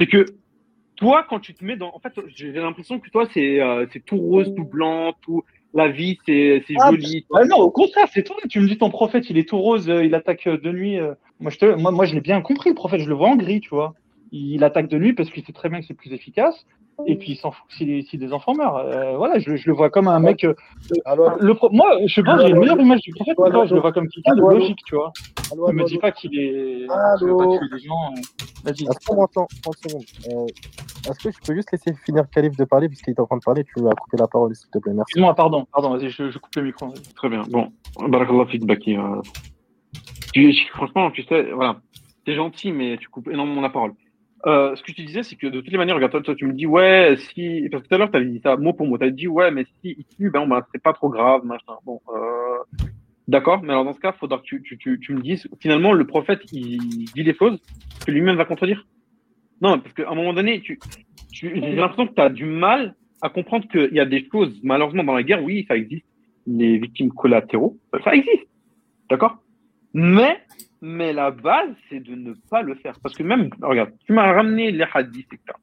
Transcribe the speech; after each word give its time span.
C'est 0.00 0.06
que 0.06 0.24
toi, 0.96 1.24
quand 1.28 1.40
tu 1.40 1.54
te 1.54 1.64
mets 1.64 1.76
dans. 1.76 1.94
En 1.94 1.98
fait, 2.00 2.12
j'ai 2.34 2.52
l'impression 2.52 2.98
que 2.98 3.10
toi, 3.10 3.28
c'est 3.32 3.60
euh, 3.60 3.86
tout 4.06 4.16
rose, 4.16 4.52
tout 4.56 4.64
blanc, 4.64 5.14
tout. 5.22 5.44
La 5.72 5.88
vie, 5.88 6.18
c'est 6.26 6.62
Ah, 6.80 6.90
joli. 6.90 7.26
Ah 7.32 7.44
non, 7.44 7.58
au 7.58 7.70
contraire, 7.70 8.08
c'est 8.12 8.24
toi. 8.24 8.36
Tu 8.48 8.58
me 8.58 8.66
dis 8.66 8.76
ton 8.76 8.90
prophète, 8.90 9.30
il 9.30 9.38
est 9.38 9.48
tout 9.48 9.58
rose, 9.58 9.88
euh, 9.88 10.04
il 10.04 10.14
attaque 10.16 10.46
euh, 10.48 10.58
de 10.58 10.72
nuit. 10.72 10.98
euh. 10.98 11.14
Moi, 11.38 11.50
je 11.52 11.58
te, 11.58 11.64
moi, 11.76 11.92
moi, 11.92 12.06
je 12.06 12.14
l'ai 12.14 12.20
bien 12.20 12.40
compris, 12.40 12.70
le 12.70 12.74
prophète, 12.74 13.00
je 13.00 13.08
le 13.08 13.14
vois 13.14 13.28
en 13.28 13.36
gris, 13.36 13.60
tu 13.60 13.68
vois. 13.70 13.94
Il 14.32 14.64
attaque 14.64 14.88
de 14.88 14.98
nuit 14.98 15.12
parce 15.12 15.30
qu'il 15.30 15.44
sait 15.44 15.52
très 15.52 15.68
bien 15.68 15.80
que 15.80 15.86
c'est 15.86 15.94
plus 15.94 16.12
efficace. 16.12 16.66
Et 17.06 17.16
puis, 17.16 17.32
il 17.32 17.36
s'en 17.36 17.50
fout 17.50 17.64
si, 17.70 18.02
si 18.04 18.18
des 18.18 18.32
enfants 18.32 18.54
meurent. 18.54 18.76
Euh, 18.76 19.16
voilà, 19.16 19.38
je, 19.38 19.56
je 19.56 19.68
le 19.68 19.74
vois 19.76 19.90
comme 19.90 20.08
un 20.08 20.18
mec. 20.20 20.44
euh, 20.44 20.54
Alors, 21.04 21.36
le 21.40 21.54
pro- 21.54 21.70
moi, 21.70 21.96
je 22.06 22.20
pense 22.20 22.36
que 22.36 22.46
j'ai 22.46 22.50
une 22.52 22.58
meilleure 22.60 22.80
image 22.80 23.00
du 23.00 23.12
prophète 23.12 23.36
que 23.36 23.50
toi. 23.50 23.66
Je 23.66 23.74
le 23.74 23.80
vois 23.80 23.92
comme 23.92 24.08
quelqu'un 24.08 24.34
de 24.34 24.40
logique, 24.40 24.78
tu 24.86 24.94
vois. 24.94 25.12
allô, 25.52 25.68
Ne 25.68 25.72
me 25.74 25.84
dis 25.84 25.98
pas 25.98 26.12
qu'il 26.12 26.38
est. 26.38 26.86
Allô. 26.90 27.36
pas 27.36 27.46
tuer 27.58 27.68
des 27.72 27.78
gens. 27.86 27.94
euh. 28.12 28.20
Vas-y. 28.64 28.82
Est-ce 28.84 29.06
qu'on 29.06 29.16
m'entend 29.16 29.46
30 29.62 29.74
secondes. 29.88 30.02
Euh, 30.30 30.46
Est-ce 31.10 31.18
que 31.24 31.30
je 31.30 31.38
peux 31.46 31.54
juste 31.54 31.72
laisser 31.72 31.94
finir 32.04 32.24
Khalif 32.30 32.56
de 32.56 32.64
parler 32.64 32.88
puisqu'il 32.88 33.10
est 33.12 33.20
en 33.20 33.26
train 33.26 33.38
de 33.38 33.42
parler 33.42 33.64
Tu 33.64 33.80
lui 33.80 33.86
as 33.88 33.94
coupé 33.94 34.16
la 34.18 34.28
parole, 34.28 34.54
s'il 34.54 34.68
te 34.70 34.78
plaît. 34.78 34.92
Merci. 34.92 35.10
Excuse-moi, 35.12 35.34
pardon, 35.34 35.66
pardon, 35.72 35.90
vas-y, 35.96 36.10
je, 36.10 36.30
je 36.30 36.38
coupe 36.38 36.54
le 36.56 36.62
micro. 36.62 36.92
Très 37.16 37.28
bien. 37.30 37.42
Bon, 37.50 37.68
barakallah 38.08 38.46
fik, 38.46 38.66
Baki. 38.66 38.96
euh. 38.96 39.20
Tu- 40.32 40.52
franchement, 40.74 41.10
tu 41.10 41.22
sais, 41.24 41.50
voilà, 41.52 41.80
t'es 42.24 42.34
gentil, 42.34 42.70
mais 42.72 42.96
tu 42.98 43.08
coupes 43.08 43.28
énormément 43.28 43.60
la 43.60 43.70
parole. 43.70 43.92
Euh, 44.46 44.74
ce 44.74 44.82
que 44.82 44.92
je 44.92 44.96
te 44.96 45.02
disais, 45.02 45.22
c'est 45.22 45.36
que 45.36 45.46
de 45.46 45.60
toutes 45.60 45.70
les 45.70 45.76
manières, 45.76 45.96
regarde, 45.96 46.12
toi, 46.12 46.22
toi, 46.22 46.34
tu 46.34 46.46
me 46.46 46.52
dis, 46.52 46.66
ouais, 46.66 47.16
si, 47.18 47.68
parce 47.70 47.82
que 47.82 47.88
tout 47.88 47.94
à 47.94 47.98
l'heure, 47.98 48.10
tu 48.10 48.16
avais 48.16 48.26
dit 48.26 48.40
ça 48.42 48.56
mot 48.56 48.72
pour 48.72 48.86
mot, 48.86 48.96
tu 48.96 49.04
as 49.04 49.10
dit, 49.10 49.28
ouais, 49.28 49.50
mais 49.50 49.64
si 49.64 49.96
il 49.98 50.04
tue, 50.16 50.30
ben, 50.30 50.46
ben, 50.46 50.62
c'est 50.72 50.82
pas 50.82 50.94
trop 50.94 51.10
grave, 51.10 51.44
machin. 51.44 51.74
Bon, 51.84 52.00
euh, 52.08 52.86
d'accord, 53.28 53.62
mais 53.62 53.70
alors 53.70 53.84
dans 53.84 53.92
ce 53.92 54.00
cas, 54.00 54.12
il 54.16 54.18
faudra 54.18 54.38
que 54.38 54.44
tu, 54.44 54.62
tu, 54.62 54.78
tu, 54.78 54.98
tu 54.98 55.12
me 55.12 55.20
dises, 55.20 55.46
finalement, 55.60 55.92
le 55.92 56.06
prophète, 56.06 56.40
il 56.52 57.04
dit 57.14 57.24
des 57.24 57.34
choses 57.34 57.60
que 58.06 58.10
lui-même 58.10 58.36
va 58.36 58.46
contredire? 58.46 58.86
Non, 59.60 59.78
parce 59.78 59.92
qu'à 59.94 60.08
un 60.10 60.14
moment 60.14 60.32
donné, 60.32 60.60
tu, 60.62 60.78
tu, 61.30 61.52
j'ai 61.54 61.74
l'impression 61.74 62.06
que 62.06 62.14
tu 62.14 62.22
as 62.22 62.30
du 62.30 62.46
mal 62.46 62.94
à 63.20 63.28
comprendre 63.28 63.68
qu'il 63.68 63.92
y 63.92 64.00
a 64.00 64.06
des 64.06 64.26
choses, 64.32 64.58
malheureusement, 64.62 65.04
dans 65.04 65.14
la 65.14 65.22
guerre, 65.22 65.44
oui, 65.44 65.66
ça 65.68 65.76
existe, 65.76 66.06
les 66.46 66.78
victimes 66.78 67.12
collatéraux, 67.12 67.76
ça 68.02 68.14
existe, 68.14 68.48
d'accord? 69.10 69.36
Mais, 69.92 70.38
mais 70.80 71.12
la 71.12 71.30
base, 71.30 71.74
c'est 71.88 72.00
de 72.00 72.14
ne 72.14 72.32
pas 72.50 72.62
le 72.62 72.74
faire. 72.74 72.98
Parce 73.02 73.14
que 73.14 73.22
même, 73.22 73.50
regarde, 73.60 73.92
tu 74.06 74.12
m'as 74.12 74.32
ramené 74.32 74.70
les 74.72 74.86
hadiths, 74.92 75.32
etc. 75.32 75.58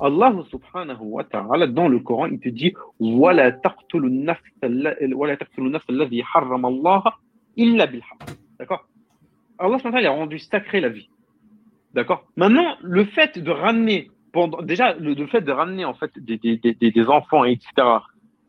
Allah 0.00 0.34
subhanahu 0.50 1.02
wa 1.02 1.24
ta'ala, 1.24 1.66
dans 1.68 1.88
le 1.88 2.00
Coran, 2.00 2.26
il 2.26 2.40
te 2.40 2.48
dit 2.48 2.74
وَلَا 2.98 3.50
تَقْتُلُ 3.50 4.04
النَّفْسَ 4.04 4.54
الَّذِي 5.90 6.24
حَرَّمَ 6.24 6.66
اللَّهَ 6.66 7.02
إِلَّا 7.58 7.84
بِالْحَقِّ 7.84 8.30
D'accord? 8.58 8.88
Allah 9.58 9.78
subhanahu 9.78 9.94
wa 9.94 10.02
ta'ala 10.02 10.08
a 10.08 10.18
rendu 10.18 10.38
sacré 10.40 10.80
la 10.80 10.88
vie. 10.88 11.08
D'accord? 11.94 12.26
Maintenant, 12.36 12.76
le 12.82 13.04
fait 13.04 13.38
de 13.38 13.50
ramener, 13.50 14.10
pendant, 14.32 14.62
déjà, 14.62 14.94
le, 14.94 15.14
le, 15.14 15.26
fait 15.26 15.42
de 15.42 15.52
ramener 15.52 15.84
en 15.84 15.94
fait 15.94 16.10
des, 16.18 16.38
des, 16.38 16.56
des, 16.56 16.74
des 16.74 17.06
enfants, 17.06 17.44
etc., 17.44 17.68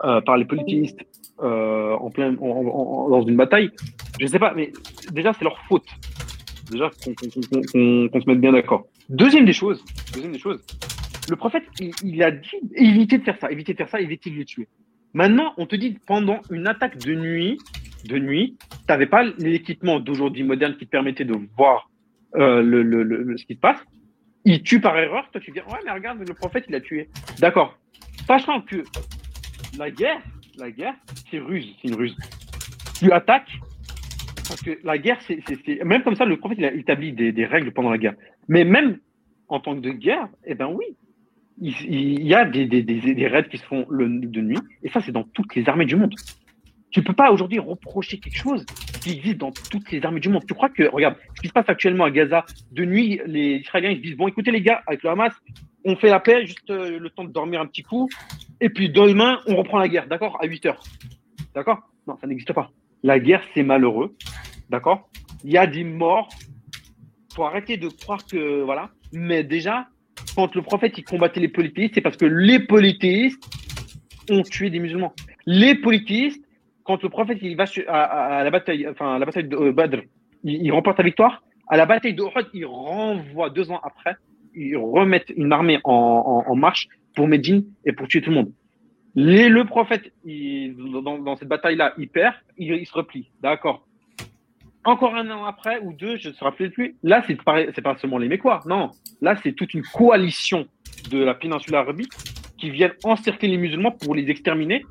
euh, 0.03 0.21
par 0.21 0.37
les 0.37 0.45
politistes 0.45 0.99
euh, 1.41 1.93
en 1.95 2.09
plein, 2.09 2.33
dans 2.33 3.21
une 3.21 3.35
bataille, 3.37 3.71
je 4.19 4.25
sais 4.27 4.39
pas, 4.39 4.53
mais 4.55 4.71
déjà, 5.11 5.33
c'est 5.33 5.43
leur 5.43 5.59
faute. 5.67 5.85
Déjà, 6.71 6.89
qu'on 6.89 8.21
se 8.21 8.27
mette 8.29 8.39
bien 8.41 8.51
d'accord. 8.51 8.87
Deuxième 9.09 9.45
des 9.45 9.53
choses, 9.53 9.83
deuxième 10.13 10.33
des 10.33 10.39
choses, 10.39 10.63
le 11.29 11.35
prophète, 11.35 11.63
il, 12.03 12.21
a 12.23 12.31
dit 12.31 12.49
évitez 12.75 13.17
de 13.17 13.23
faire 13.23 13.37
ça, 13.39 13.51
évitez 13.51 13.73
de 13.73 13.77
faire 13.77 13.89
ça, 13.89 13.99
évitez 14.01 14.29
de 14.29 14.35
les 14.35 14.45
tuer. 14.45 14.67
Maintenant, 15.13 15.53
on 15.57 15.65
te 15.65 15.75
dit 15.75 15.97
pendant 16.05 16.39
une 16.51 16.67
attaque 16.67 16.97
de 16.99 17.15
nuit, 17.15 17.57
de 18.07 18.17
nuit, 18.19 18.57
tu 18.69 18.77
n'avais 18.89 19.07
pas 19.07 19.23
l'équipement 19.39 19.99
d'aujourd'hui 19.99 20.43
moderne 20.43 20.75
qui 20.77 20.85
te 20.85 20.91
permettait 20.91 21.25
de 21.25 21.35
voir 21.57 21.89
euh, 22.35 22.61
le- 22.61 23.35
ce 23.37 23.45
qui 23.45 23.55
se 23.55 23.59
passe. 23.59 23.79
Il 24.45 24.61
tue 24.61 24.79
par 24.79 24.97
erreur, 24.97 25.29
toi 25.31 25.41
tu 25.41 25.51
dis 25.51 25.59
ouais 25.59 25.79
mais 25.85 25.91
regarde 25.91 26.19
le 26.19 26.33
prophète 26.33 26.65
il 26.69 26.75
a 26.75 26.81
tué. 26.81 27.09
D'accord. 27.39 27.77
Sachant 28.27 28.61
que 28.61 28.83
la 29.77 29.91
guerre, 29.91 30.21
la 30.57 30.71
guerre, 30.71 30.95
c'est 31.29 31.39
ruse, 31.39 31.75
c'est 31.81 31.87
une 31.87 31.95
ruse. 31.95 32.15
Tu 32.99 33.11
attaques 33.11 33.51
parce 34.49 34.61
que 34.63 34.79
la 34.83 34.97
guerre, 34.97 35.19
c'est 35.21 35.83
même 35.85 36.01
comme 36.01 36.15
ça 36.15 36.25
le 36.25 36.37
prophète 36.37 36.57
il 36.57 36.65
a 36.65 36.73
établi 36.73 37.13
des, 37.13 37.45
règles 37.45 37.71
pendant 37.71 37.91
la 37.91 37.99
guerre. 37.99 38.15
Mais 38.47 38.63
même 38.63 38.97
en 39.47 39.59
tant 39.59 39.79
que 39.79 39.89
guerre, 39.89 40.27
eh 40.45 40.55
ben 40.55 40.67
oui, 40.67 40.85
il, 41.61 42.25
y 42.25 42.33
a 42.33 42.45
des, 42.45 43.27
raids 43.27 43.47
qui 43.49 43.57
se 43.57 43.63
font 43.63 43.85
de 43.89 44.41
nuit, 44.41 44.57
et 44.83 44.89
ça, 44.89 45.01
c'est 45.01 45.11
dans 45.11 45.23
toutes 45.23 45.55
les 45.55 45.67
armées 45.69 45.85
du 45.85 45.95
monde. 45.95 46.13
Tu 46.91 47.03
peux 47.03 47.13
pas 47.13 47.31
aujourd'hui 47.31 47.59
reprocher 47.59 48.19
quelque 48.19 48.37
chose 48.37 48.65
qui 49.01 49.11
existe 49.11 49.37
dans 49.37 49.51
toutes 49.51 49.91
les 49.91 50.03
armées 50.03 50.19
du 50.19 50.29
monde. 50.29 50.43
Tu 50.47 50.55
crois 50.55 50.69
que, 50.69 50.83
regarde, 50.83 51.15
ce 51.35 51.41
qui 51.41 51.47
se 51.47 51.53
passe 51.53 51.69
actuellement 51.69 52.05
à 52.05 52.11
Gaza, 52.11 52.45
de 52.71 52.85
nuit, 52.85 53.21
les 53.27 53.57
Israéliens 53.57 53.91
ils 53.91 53.97
se 53.97 54.01
disent 54.01 54.17
bon, 54.17 54.27
écoutez 54.27 54.49
les 54.49 54.61
gars, 54.61 54.81
avec 54.87 55.03
le 55.03 55.11
Hamas, 55.11 55.33
on 55.85 55.95
fait 55.95 56.09
la 56.09 56.19
paix, 56.19 56.45
juste 56.47 56.69
euh, 56.71 56.97
le 56.97 57.09
temps 57.11 57.23
de 57.23 57.31
dormir 57.31 57.61
un 57.61 57.67
petit 57.67 57.83
coup, 57.83 58.09
et 58.61 58.69
puis 58.69 58.89
demain, 58.89 59.39
on 59.47 59.55
reprend 59.55 59.77
la 59.77 59.87
guerre, 59.87 60.07
d'accord, 60.07 60.37
à 60.41 60.45
8 60.45 60.65
heures. 60.65 60.83
D'accord? 61.55 61.79
Non, 62.07 62.17
ça 62.19 62.27
n'existe 62.27 62.53
pas. 62.53 62.71
La 63.03 63.19
guerre, 63.19 63.41
c'est 63.53 63.63
malheureux, 63.63 64.15
d'accord? 64.69 65.09
Il 65.43 65.51
y 65.51 65.57
a 65.57 65.67
des 65.67 65.83
morts. 65.83 66.29
Faut 67.33 67.45
arrêter 67.45 67.77
de 67.77 67.87
croire 67.87 68.25
que 68.25 68.61
voilà. 68.61 68.89
Mais 69.13 69.43
déjà, 69.43 69.87
quand 70.35 70.53
le 70.55 70.61
prophète 70.61 70.97
il 70.97 71.03
combattait 71.03 71.39
les 71.39 71.47
polythéistes, 71.47 71.95
c'est 71.95 72.01
parce 72.01 72.17
que 72.17 72.25
les 72.25 72.59
polythéistes 72.59 73.43
ont 74.29 74.43
tué 74.43 74.69
des 74.69 74.79
musulmans. 74.79 75.13
Les 75.45 75.75
polythéistes, 75.75 76.43
quand 76.83 77.01
le 77.01 77.09
prophète 77.09 77.37
il 77.41 77.55
va 77.55 77.65
à, 77.87 78.43
la 78.43 78.51
bataille, 78.51 78.87
enfin 78.87 79.17
la 79.17 79.25
bataille 79.25 79.47
de 79.47 79.55
euh, 79.55 79.71
Badr, 79.71 80.01
il, 80.43 80.65
il 80.65 80.71
remporte 80.71 80.97
la 80.97 81.05
victoire. 81.05 81.43
À 81.67 81.77
la 81.77 81.85
bataille 81.85 82.15
de 82.15 82.23
Uhud, 82.23 82.47
il 82.53 82.65
renvoie 82.65 83.49
deux 83.51 83.71
ans 83.71 83.79
après, 83.83 84.15
ils 84.55 84.75
remettent 84.75 85.31
une 85.37 85.53
armée 85.53 85.79
en 85.83 86.55
marche 86.55 86.87
pour 87.19 87.27
Médine 87.27 87.65
et 87.85 87.91
pour 87.91 88.07
tuer 88.07 88.21
tout 88.21 88.29
le 88.29 88.37
monde. 88.37 88.53
Le 89.13 89.63
prophète, 89.63 90.13
dans, 90.23 91.35
cette 91.35 91.49
bataille-là, 91.49 91.93
il 91.97 92.07
perd, 92.07 92.33
il, 92.57 92.85
se 92.85 92.93
replie. 92.93 93.29
D'accord. 93.41 93.85
Encore 94.85 95.15
un 95.15 95.29
an 95.29 95.43
après 95.43 95.81
ou 95.81 95.91
deux, 95.91 96.15
je 96.15 96.29
ne 96.29 96.33
me 96.33 96.39
rappelle 96.39 96.71
plus. 96.71 96.95
Là, 97.03 97.21
c'est 97.27 97.35
pas, 97.43 97.65
pas 97.83 97.97
seulement 97.97 98.19
les 98.19 98.29
Mécois. 98.29 98.61
Non. 98.65 98.91
Là, 99.19 99.35
c'est 99.43 99.51
toute 99.51 99.73
une 99.73 99.81
coalition 99.81 100.65
de 101.11 101.21
la 101.21 101.33
péninsule 101.33 101.75
arabique 101.75 102.13
qui 102.57 102.69
viennent 102.69 102.93
encercler 103.03 103.49
les 103.49 103.57
musulmans 103.57 103.91
pour 103.91 104.15
les 104.15 104.29
exterminer. 104.29 104.85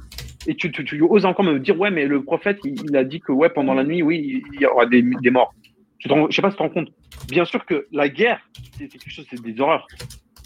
Et 0.46 0.54
tu, 0.54 0.70
oses 1.00 1.24
encore 1.24 1.46
me 1.46 1.58
dire, 1.58 1.80
ouais, 1.80 1.90
mais 1.90 2.04
le 2.04 2.22
prophète, 2.22 2.58
il, 2.62 2.94
a 2.94 3.04
dit 3.04 3.20
que, 3.20 3.32
ouais, 3.32 3.48
pendant 3.48 3.72
la 3.72 3.84
nuit, 3.84 4.02
oui, 4.02 4.42
il 4.52 4.60
y 4.60 4.66
aura 4.66 4.84
des, 4.84 5.00
des 5.00 5.30
morts. 5.30 5.54
Je 5.98 6.12
ne 6.12 6.30
sais 6.30 6.42
pas 6.42 6.50
si 6.50 6.56
tu 6.56 6.58
te 6.58 6.62
rends 6.62 6.68
compte. 6.68 6.90
Bien 7.30 7.46
sûr 7.46 7.64
que 7.64 7.86
la 7.90 8.10
guerre, 8.10 8.46
c'est 8.76 8.88
quelque 8.88 9.08
chose, 9.08 9.26
c'est 9.30 9.40
des 9.40 9.58
horreurs. 9.58 9.86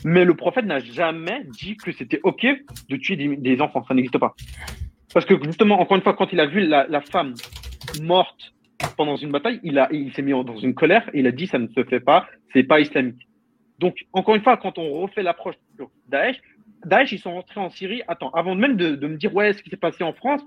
Mais 0.04 0.24
le 0.24 0.34
prophète 0.34 0.64
n'a 0.64 0.80
jamais 0.80 1.44
dit 1.60 1.76
que 1.76 1.92
c'était 1.92 2.20
OK 2.24 2.46
de 2.88 2.96
tuer 2.96 3.16
des, 3.16 3.60
enfants. 3.60 3.84
Ça 3.86 3.94
n'existe 3.94 4.18
pas. 4.18 4.34
Parce 5.14 5.26
que 5.26 5.34
justement, 5.44 5.80
encore 5.80 5.96
une 5.96 6.02
fois, 6.02 6.14
quand 6.14 6.32
il 6.32 6.40
a 6.40 6.46
vu 6.46 6.66
la, 6.66 7.00
femme 7.00 7.34
morte 8.02 8.52
pendant 8.96 9.16
une 9.16 9.30
bataille, 9.30 9.60
il, 9.62 10.12
s'est 10.14 10.22
mis 10.22 10.32
dans 10.32 10.56
une 10.56 10.74
colère 10.74 11.08
et 11.12 11.20
il 11.20 11.26
a 11.26 11.32
dit 11.32 11.46
ça 11.46 11.58
ne 11.58 11.68
se 11.68 11.84
fait 11.84 12.00
pas, 12.00 12.26
c'est 12.52 12.64
pas 12.64 12.80
islamique. 12.80 13.28
Donc, 13.78 14.06
encore 14.12 14.34
une 14.34 14.42
fois, 14.42 14.56
quand 14.56 14.78
on 14.78 14.90
refait 15.00 15.22
l'approche 15.22 15.56
sur 15.76 15.90
Daesh, 16.08 16.40
Daesh, 16.84 17.12
ils 17.12 17.18
sont 17.18 17.32
rentrés 17.32 17.60
en 17.60 17.70
Syrie. 17.70 18.02
Attends, 18.08 18.30
avant 18.30 18.54
même 18.54 18.76
de, 18.76 19.06
me 19.06 19.16
dire, 19.16 19.34
ouais, 19.34 19.52
ce 19.52 19.62
qui 19.62 19.70
s'est 19.70 19.76
passé 19.76 20.02
en 20.02 20.12
France, 20.12 20.42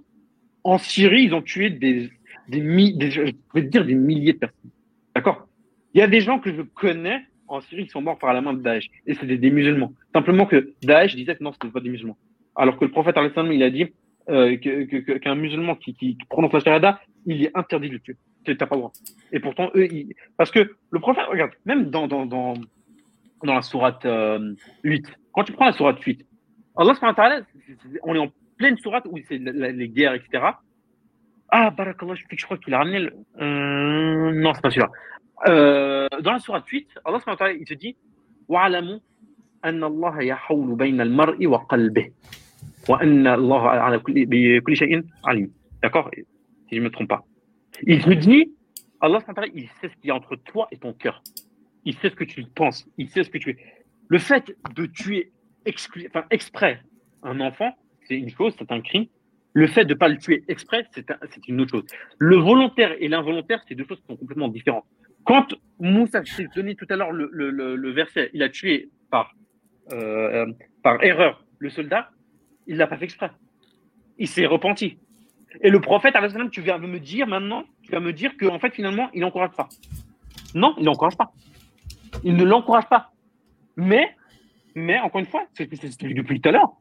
en 0.63 0.77
Syrie, 0.77 1.23
ils 1.23 1.33
ont 1.33 1.41
tué 1.41 1.69
des, 1.69 2.09
des 2.47 2.61
milliers 2.61 2.93
de 2.93 4.37
personnes. 4.37 4.71
D'accord? 5.15 5.47
Il 5.93 5.99
y 5.99 6.01
a 6.01 6.07
des 6.07 6.21
gens 6.21 6.39
que 6.39 6.53
je 6.53 6.61
connais 6.61 7.21
en 7.47 7.61
Syrie 7.61 7.85
qui 7.85 7.89
sont 7.89 8.01
morts 8.01 8.17
par 8.17 8.33
la 8.33 8.41
main 8.41 8.53
de 8.53 8.61
Daesh. 8.61 8.89
Et 9.05 9.13
c'était 9.13 9.37
des 9.37 9.51
musulmans. 9.51 9.93
Simplement 10.13 10.45
que 10.45 10.73
Daesh 10.83 11.15
disait 11.15 11.35
que 11.35 11.43
non, 11.43 11.51
ce 11.51 11.57
n'était 11.57 11.73
pas 11.73 11.79
des 11.81 11.89
musulmans. 11.89 12.17
Alors 12.55 12.77
que 12.77 12.85
le 12.85 12.91
prophète, 12.91 13.15
il 13.17 13.63
a 13.63 13.69
dit 13.69 13.87
euh, 14.29 14.57
qu'un 14.57 15.35
musulman 15.35 15.75
qui, 15.75 15.93
qui 15.93 16.17
prononce 16.29 16.53
la 16.53 16.59
shahada, 16.59 16.99
il 17.25 17.43
est 17.43 17.51
interdit 17.55 17.89
de 17.89 17.93
le 17.93 17.99
tuer. 17.99 18.15
Tu 18.45 18.55
pas 18.55 18.67
le 18.71 18.77
droit. 18.77 18.91
Et 19.31 19.39
pourtant, 19.39 19.71
eux, 19.75 19.85
ils... 19.91 20.13
parce 20.37 20.51
que 20.51 20.75
le 20.91 20.99
prophète, 20.99 21.25
regarde, 21.29 21.51
même 21.65 21.89
dans, 21.89 22.07
dans, 22.07 22.25
dans, 22.25 22.53
dans 23.43 23.53
la 23.55 23.61
sourate 23.61 24.05
euh, 24.05 24.53
8, 24.83 25.05
quand 25.33 25.43
tu 25.43 25.51
prends 25.51 25.65
la 25.65 25.73
sourate 25.73 25.99
8, 26.01 26.25
Allah 26.77 26.93
on 28.03 28.15
est 28.15 28.19
en 28.19 28.29
pleine 28.57 28.77
sourate 28.77 29.05
où 29.09 29.17
c'est 29.27 29.37
les 29.37 29.89
guerres, 29.89 30.13
etc. 30.13 30.43
Ah, 31.49 31.69
barakallah, 31.71 32.15
je 32.15 32.45
crois 32.45 32.57
qu'il 32.57 32.73
a 32.73 32.79
ramené 32.79 32.99
le... 32.99 33.13
Euh, 33.39 34.31
non, 34.33 34.53
c'est 34.53 34.61
pas 34.61 34.69
celui-là. 34.69 34.89
Euh, 35.47 36.07
dans 36.21 36.33
la 36.33 36.39
sourate 36.39 36.67
8, 36.67 36.87
Allah 37.05 37.19
il 37.59 37.65
te 37.65 37.73
dit 37.73 37.95
وَعَلَمُوا 38.47 38.99
أَنَّ 39.65 39.83
اللَّهَ 39.83 40.21
يَحَوْلُ 40.23 40.75
بَيْنَ 40.75 41.01
الْمَرْءِ 41.01 41.45
وَقَلْبِهِ 41.47 42.11
وَأَنَّ 42.87 43.27
اللَّهَ 43.27 43.69
عَلَى 43.69 43.99
كُلِّ 43.99 44.75
شَيْءٍ 44.75 45.03
D'accord? 45.81 46.09
Si 46.13 46.75
je 46.75 46.79
ne 46.79 46.85
me 46.85 46.89
trompe 46.89 47.09
pas. 47.09 47.23
Il 47.83 48.01
te 48.03 48.11
dit 48.11 48.51
Allah 49.01 49.19
il 49.53 49.67
sait 49.81 49.89
ce 49.89 49.95
qu'il 49.97 50.07
y 50.07 50.11
a 50.11 50.15
entre 50.15 50.35
toi 50.35 50.67
et 50.71 50.77
ton 50.77 50.93
cœur. 50.93 51.21
Il 51.83 51.95
sait 51.95 52.09
ce 52.09 52.15
que 52.15 52.23
tu 52.23 52.43
penses. 52.43 52.87
Il 52.97 53.09
sait 53.09 53.23
ce 53.23 53.29
que 53.29 53.37
tu 53.37 53.51
es. 53.51 53.57
Le 54.07 54.17
fait 54.17 54.55
de 54.73 54.85
tuer 54.85 55.31
exprès 55.65 56.81
un 57.23 57.39
enfant, 57.41 57.75
c'est 58.07 58.15
une 58.15 58.29
chose, 58.29 58.53
c'est 58.57 58.71
un 58.71 58.81
crime. 58.81 59.05
Le 59.53 59.67
fait 59.67 59.85
de 59.85 59.93
ne 59.93 59.99
pas 59.99 60.07
le 60.07 60.17
tuer 60.17 60.43
exprès, 60.47 60.85
c'est 60.93 61.47
une 61.47 61.61
autre 61.61 61.71
chose. 61.71 61.85
Le 62.17 62.37
volontaire 62.37 62.93
et 62.99 63.07
l'involontaire, 63.07 63.61
c'est 63.67 63.75
deux 63.75 63.85
choses 63.85 63.99
qui 64.01 64.07
sont 64.07 64.17
complètement 64.17 64.47
différentes. 64.47 64.85
Quand 65.25 65.47
Moussa 65.79 66.23
s'est 66.23 66.47
donné 66.55 66.75
tout 66.75 66.85
à 66.89 66.95
l'heure 66.95 67.11
le, 67.11 67.29
le, 67.31 67.75
le, 67.75 67.91
verset, 67.91 68.29
il 68.33 68.43
a 68.43 68.49
tué 68.49 68.89
par, 69.09 69.33
euh, 69.91 70.45
par 70.83 71.03
erreur 71.03 71.43
le 71.59 71.69
soldat, 71.69 72.11
il 72.67 72.77
l'a 72.77 72.87
pas 72.87 72.97
fait 72.97 73.05
exprès. 73.05 73.31
Il 74.17 74.27
s'est 74.27 74.45
repenti. 74.45 74.99
Et 75.61 75.69
le 75.69 75.81
prophète, 75.81 76.15
tu 76.51 76.61
viens 76.61 76.77
me 76.77 76.99
dire 76.99 77.27
maintenant, 77.27 77.63
tu 77.83 77.91
vas 77.91 77.99
me 77.99 78.13
dire 78.13 78.37
qu'en 78.37 78.59
fait, 78.59 78.73
finalement, 78.73 79.09
il 79.13 79.21
n'encourage 79.21 79.51
pas. 79.51 79.67
Non, 80.53 80.75
il 80.77 80.85
n'encourage 80.85 81.17
pas. 81.17 81.33
Il 82.23 82.35
ne 82.35 82.43
l'encourage 82.43 82.87
pas. 82.87 83.11
Mais, 83.75 84.15
mais 84.75 84.99
encore 84.99 85.19
une 85.19 85.27
fois, 85.27 85.45
c'est 85.53 85.69
depuis 85.69 86.39
tout 86.39 86.49
à 86.49 86.51
l'heure. 86.51 86.73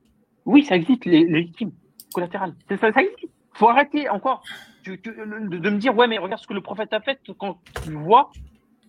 Oui, 0.45 0.65
ça 0.65 0.77
existe, 0.77 1.05
les, 1.07 1.25
les 1.25 1.43
victimes 1.43 1.73
collatérales. 2.13 2.55
Ça 2.69 2.89
existe. 2.89 3.33
Faut 3.55 3.69
arrêter 3.69 4.09
encore 4.09 4.43
de, 4.85 5.71
me 5.71 5.79
dire, 5.79 5.97
ouais, 5.97 6.07
mais 6.07 6.19
regarde 6.19 6.43
ce 6.43 6.47
que 6.47 6.53
le 6.53 6.61
prophète 6.61 6.93
a 6.93 7.01
fait 7.01 7.19
quand 7.39 7.59
tu 7.85 7.93
vois, 7.93 8.31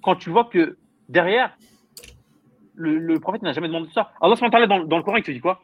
quand 0.03 0.15
tu 0.15 0.29
vois 0.29 0.45
que 0.45 0.77
derrière, 1.07 1.57
le, 2.75 2.97
le 2.97 3.19
prophète 3.19 3.41
n'a 3.41 3.53
jamais 3.53 3.67
demandé 3.67 3.89
ça. 3.93 4.11
Allah 4.21 4.35
dans, 4.67 4.83
dans 4.83 4.97
le 4.97 5.03
Coran, 5.03 5.17
il 5.17 5.23
te 5.23 5.31
dit 5.31 5.39
quoi? 5.39 5.61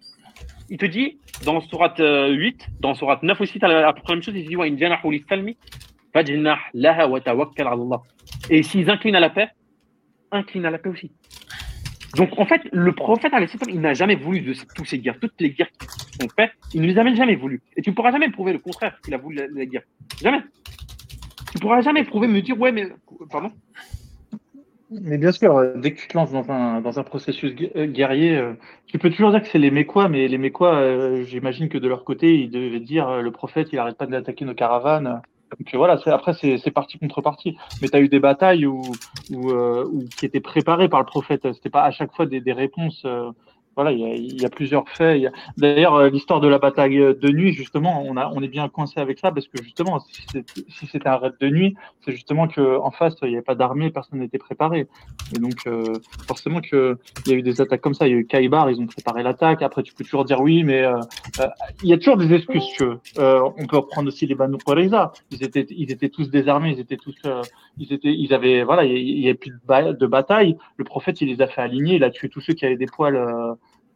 Il 0.69 0.77
te 0.77 0.85
dit, 0.85 1.19
dans 1.43 1.59
Surat 1.59 1.93
8, 1.97 2.67
dans 2.79 2.93
Surat 2.93 3.19
9 3.21 3.41
aussi, 3.41 3.59
tu 3.59 3.65
as 3.65 3.67
la 3.67 3.93
même 4.07 4.21
chose, 4.21 4.33
il 4.35 4.45
te 4.45 4.49
dit, 4.49 4.55
Allah. 7.59 8.01
Et 8.49 8.63
s'ils 8.63 8.89
inclinent 8.89 9.15
à 9.15 9.19
la 9.19 9.29
paix, 9.29 9.49
incline 10.31 10.65
à 10.65 10.71
la 10.71 10.77
paix 10.77 10.89
aussi. 10.89 11.11
Donc, 12.17 12.37
en 12.37 12.45
fait, 12.45 12.61
le 12.71 12.91
prophète, 12.93 13.31
il 13.69 13.79
n'a 13.79 13.93
jamais 13.93 14.15
voulu 14.15 14.41
de 14.41 14.53
tous 14.75 14.85
ces 14.85 14.99
guerres. 14.99 15.19
Toutes 15.19 15.39
les 15.39 15.51
guerres 15.51 15.71
qui 15.79 15.87
sont 16.21 16.29
faites, 16.35 16.51
il 16.73 16.81
ne 16.81 16.87
les 16.87 16.97
a 16.97 17.13
jamais 17.13 17.35
voulu. 17.35 17.61
Et 17.77 17.81
tu 17.81 17.89
ne 17.89 17.95
pourras 17.95 18.11
jamais 18.11 18.29
prouver 18.29 18.53
le 18.53 18.59
contraire 18.59 18.99
qu'il 19.03 19.13
a 19.13 19.17
voulu 19.17 19.39
la, 19.53 19.65
guerre. 19.65 19.83
Jamais. 20.21 20.41
Tu 21.51 21.57
ne 21.57 21.61
pourras 21.61 21.81
jamais 21.81 22.03
prouver, 22.03 22.27
me 22.27 22.41
dire, 22.41 22.59
ouais, 22.59 22.71
mais. 22.71 22.87
Pardon? 23.29 23.51
Mais 24.91 25.17
bien 25.17 25.31
sûr, 25.31 25.55
euh, 25.55 25.73
dès 25.77 25.93
que 25.93 26.01
tu 26.01 26.07
te 26.09 26.17
lances 26.17 26.33
dans 26.33 26.51
un, 26.51 26.81
dans 26.81 26.99
un 26.99 27.03
processus 27.03 27.53
euh, 27.77 27.85
guerrier, 27.85 28.35
euh, 28.35 28.53
tu 28.87 28.99
peux 28.99 29.09
toujours 29.09 29.31
dire 29.31 29.41
que 29.41 29.47
c'est 29.47 29.57
les 29.57 29.71
Mécois, 29.71 30.09
mais 30.09 30.27
les 30.27 30.37
Mécois, 30.37 31.23
j'imagine 31.23 31.69
que 31.69 31.77
de 31.77 31.87
leur 31.87 32.03
côté, 32.03 32.37
ils 32.37 32.51
devaient 32.51 32.81
dire 32.81 33.21
le 33.21 33.31
prophète, 33.31 33.69
il 33.71 33.79
arrête 33.79 33.97
pas 33.97 34.05
d'attaquer 34.05 34.43
nos 34.43 34.53
caravanes. 34.53 35.21
Donc 35.59 35.75
voilà, 35.75 35.99
après, 36.05 36.33
c'est 36.33 36.57
c'est 36.57 36.71
parti 36.71 36.97
contre 36.97 37.21
partie. 37.21 37.57
Mais 37.81 37.89
tu 37.89 37.95
as 37.97 37.99
eu 37.99 38.07
des 38.09 38.19
batailles 38.19 38.65
euh, 38.65 39.85
où- 39.85 40.05
qui 40.17 40.25
étaient 40.25 40.39
préparées 40.39 40.89
par 40.89 40.99
le 40.99 41.05
prophète. 41.05 41.51
C'était 41.53 41.69
pas 41.69 41.83
à 41.83 41.91
chaque 41.91 42.13
fois 42.15 42.25
des, 42.25 42.41
des 42.41 42.53
réponses. 42.53 43.01
euh, 43.05 43.31
voilà, 43.75 43.91
il 43.91 43.99
y 43.99 44.05
a, 44.05 44.13
il 44.13 44.41
y 44.41 44.45
a 44.45 44.49
plusieurs 44.49 44.87
faits. 44.89 45.21
Il 45.21 45.31
D'ailleurs, 45.57 45.95
euh, 45.95 46.09
l'histoire 46.09 46.39
de 46.39 46.47
la 46.47 46.59
bataille 46.59 46.97
de 46.97 47.29
nuit, 47.29 47.53
justement, 47.53 48.03
on, 48.05 48.17
a, 48.17 48.29
on 48.33 48.41
est 48.41 48.47
bien 48.47 48.67
coincé 48.69 48.99
avec 48.99 49.19
ça 49.19 49.31
parce 49.31 49.47
que 49.47 49.61
justement, 49.63 49.99
si 49.99 50.21
c'était 50.31 50.61
si 50.69 50.87
un 51.05 51.15
raid 51.17 51.33
de 51.39 51.49
nuit, 51.49 51.75
c'est 52.03 52.11
justement 52.11 52.47
qu'en 52.47 52.91
face, 52.91 53.15
il 53.21 53.29
n'y 53.29 53.35
avait 53.35 53.43
pas 53.43 53.55
d'armée, 53.55 53.89
personne 53.89 54.19
n'était 54.19 54.37
préparé. 54.37 54.87
Et 55.35 55.39
donc, 55.39 55.55
euh, 55.67 55.93
forcément 56.27 56.61
qu'il 56.61 56.95
y 57.27 57.31
a 57.31 57.35
eu 57.35 57.41
des 57.41 57.61
attaques 57.61 57.81
comme 57.81 57.93
ça. 57.93 58.07
Il 58.07 58.11
y 58.11 58.15
a 58.15 58.17
eu 58.17 58.25
Kaibar, 58.25 58.69
ils 58.69 58.79
ont 58.79 58.87
préparé 58.87 59.23
l'attaque. 59.23 59.61
Après, 59.61 59.83
tu 59.83 59.93
peux 59.93 60.03
toujours 60.03 60.25
dire 60.25 60.41
oui, 60.41 60.63
mais 60.63 60.83
euh, 60.83 60.99
euh, 61.39 61.47
il 61.83 61.89
y 61.89 61.93
a 61.93 61.97
toujours 61.97 62.17
des 62.17 62.33
excuses. 62.33 62.63
Euh, 63.17 63.49
on 63.57 63.65
peut 63.67 63.77
reprendre 63.77 64.07
aussi 64.07 64.25
les 64.27 64.35
Banu 64.35 64.57
Qurayza. 64.57 65.11
Ils 65.31 65.43
étaient, 65.43 65.65
ils 65.69 65.91
étaient 65.91 66.09
tous 66.09 66.29
désarmés. 66.29 66.71
Ils 66.71 66.79
étaient 66.79 66.97
tous, 66.97 67.15
euh, 67.25 67.41
ils 67.77 67.93
étaient, 67.93 68.13
ils 68.13 68.33
avaient, 68.33 68.63
voilà, 68.63 68.83
il 68.85 69.19
y 69.19 69.25
avait 69.25 69.33
plus 69.33 69.51
de 69.51 70.07
bataille. 70.07 70.57
Le 70.77 70.83
prophète, 70.83 71.21
il 71.21 71.29
les 71.29 71.41
a 71.41 71.47
fait 71.47 71.61
aligner. 71.61 71.95
Il 71.95 72.03
a 72.03 72.09
tué 72.09 72.29
tous 72.29 72.41
ceux 72.41 72.53
qui 72.53 72.65
avaient 72.65 72.77
des 72.77 72.85
poils. 72.85 73.17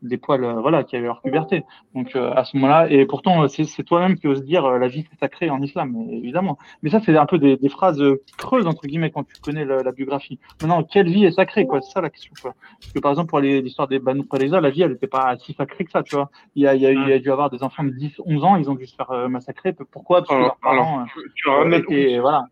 Euh, 0.05 0.07
des 0.07 0.17
poils, 0.17 0.43
euh, 0.43 0.53
voilà, 0.61 0.83
qui 0.83 0.95
avaient 0.95 1.07
leur 1.07 1.21
puberté. 1.21 1.63
Donc 1.93 2.15
euh, 2.15 2.31
à 2.35 2.43
ce 2.45 2.55
moment-là, 2.57 2.89
et 2.89 3.05
pourtant 3.05 3.43
euh, 3.43 3.47
c'est 3.47 3.83
toi-même 3.83 4.15
qui 4.17 4.27
ose 4.27 4.43
dire 4.43 4.65
euh, 4.65 4.77
la 4.79 4.87
vie 4.87 5.05
c'est 5.11 5.19
sacrée 5.19 5.49
en 5.49 5.61
islam, 5.61 5.95
évidemment. 6.11 6.57
Mais 6.83 6.89
ça 6.89 6.99
c'est 7.05 7.15
un 7.17 7.25
peu 7.25 7.37
des, 7.37 7.57
des 7.57 7.69
phrases 7.69 8.01
euh, 8.01 8.21
creuses 8.37 8.67
entre 8.67 8.83
guillemets 8.87 9.11
quand 9.11 9.23
tu 9.23 9.35
connais 9.41 9.65
la, 9.65 9.83
la 9.83 9.91
biographie. 9.91 10.39
Maintenant, 10.61 10.83
quelle 10.83 11.09
vie 11.09 11.25
est 11.25 11.31
sacrée 11.31 11.65
quoi? 11.65 11.81
C'est 11.81 11.91
ça 11.91 12.01
la 12.01 12.09
question. 12.09 12.33
Quoi. 12.41 12.53
Parce 12.79 12.91
que 12.93 12.99
par 12.99 13.11
exemple 13.11 13.29
pour 13.29 13.39
l'histoire 13.39 13.87
des 13.87 13.99
Banu 13.99 14.23
Qurayza, 14.27 14.61
la 14.61 14.69
vie 14.69 14.81
elle 14.83 14.91
n'était 14.91 15.07
pas 15.07 15.35
si 15.37 15.53
sacrée 15.53 15.83
que 15.85 15.91
ça, 15.91 16.03
tu 16.03 16.15
vois. 16.15 16.29
Il 16.55 16.63
y 16.63 16.67
a, 16.67 16.75
il 16.75 16.81
y 16.81 16.85
a, 16.85 16.91
il 16.91 17.07
y 17.09 17.13
a 17.13 17.19
dû 17.19 17.31
avoir 17.31 17.49
des 17.49 17.63
enfants 17.63 17.83
de 17.83 17.89
10, 17.91 18.21
11 18.25 18.43
ans, 18.43 18.55
ils 18.57 18.69
ont 18.69 18.75
dû 18.75 18.85
se 18.85 18.95
faire 18.95 19.11
euh, 19.11 19.27
massacrer. 19.27 19.73
Pourquoi? 19.91 20.19
Parce 20.19 20.29
que 20.29 20.33
Alors, 20.35 20.47
leurs 20.47 20.57
parents 20.57 20.95
alors, 20.95 20.99
euh, 21.01 21.21
tu, 21.23 21.31
tu 21.35 21.49
ramènes 21.49 21.81
étaient- 21.81 22.19
voilà. 22.19 22.45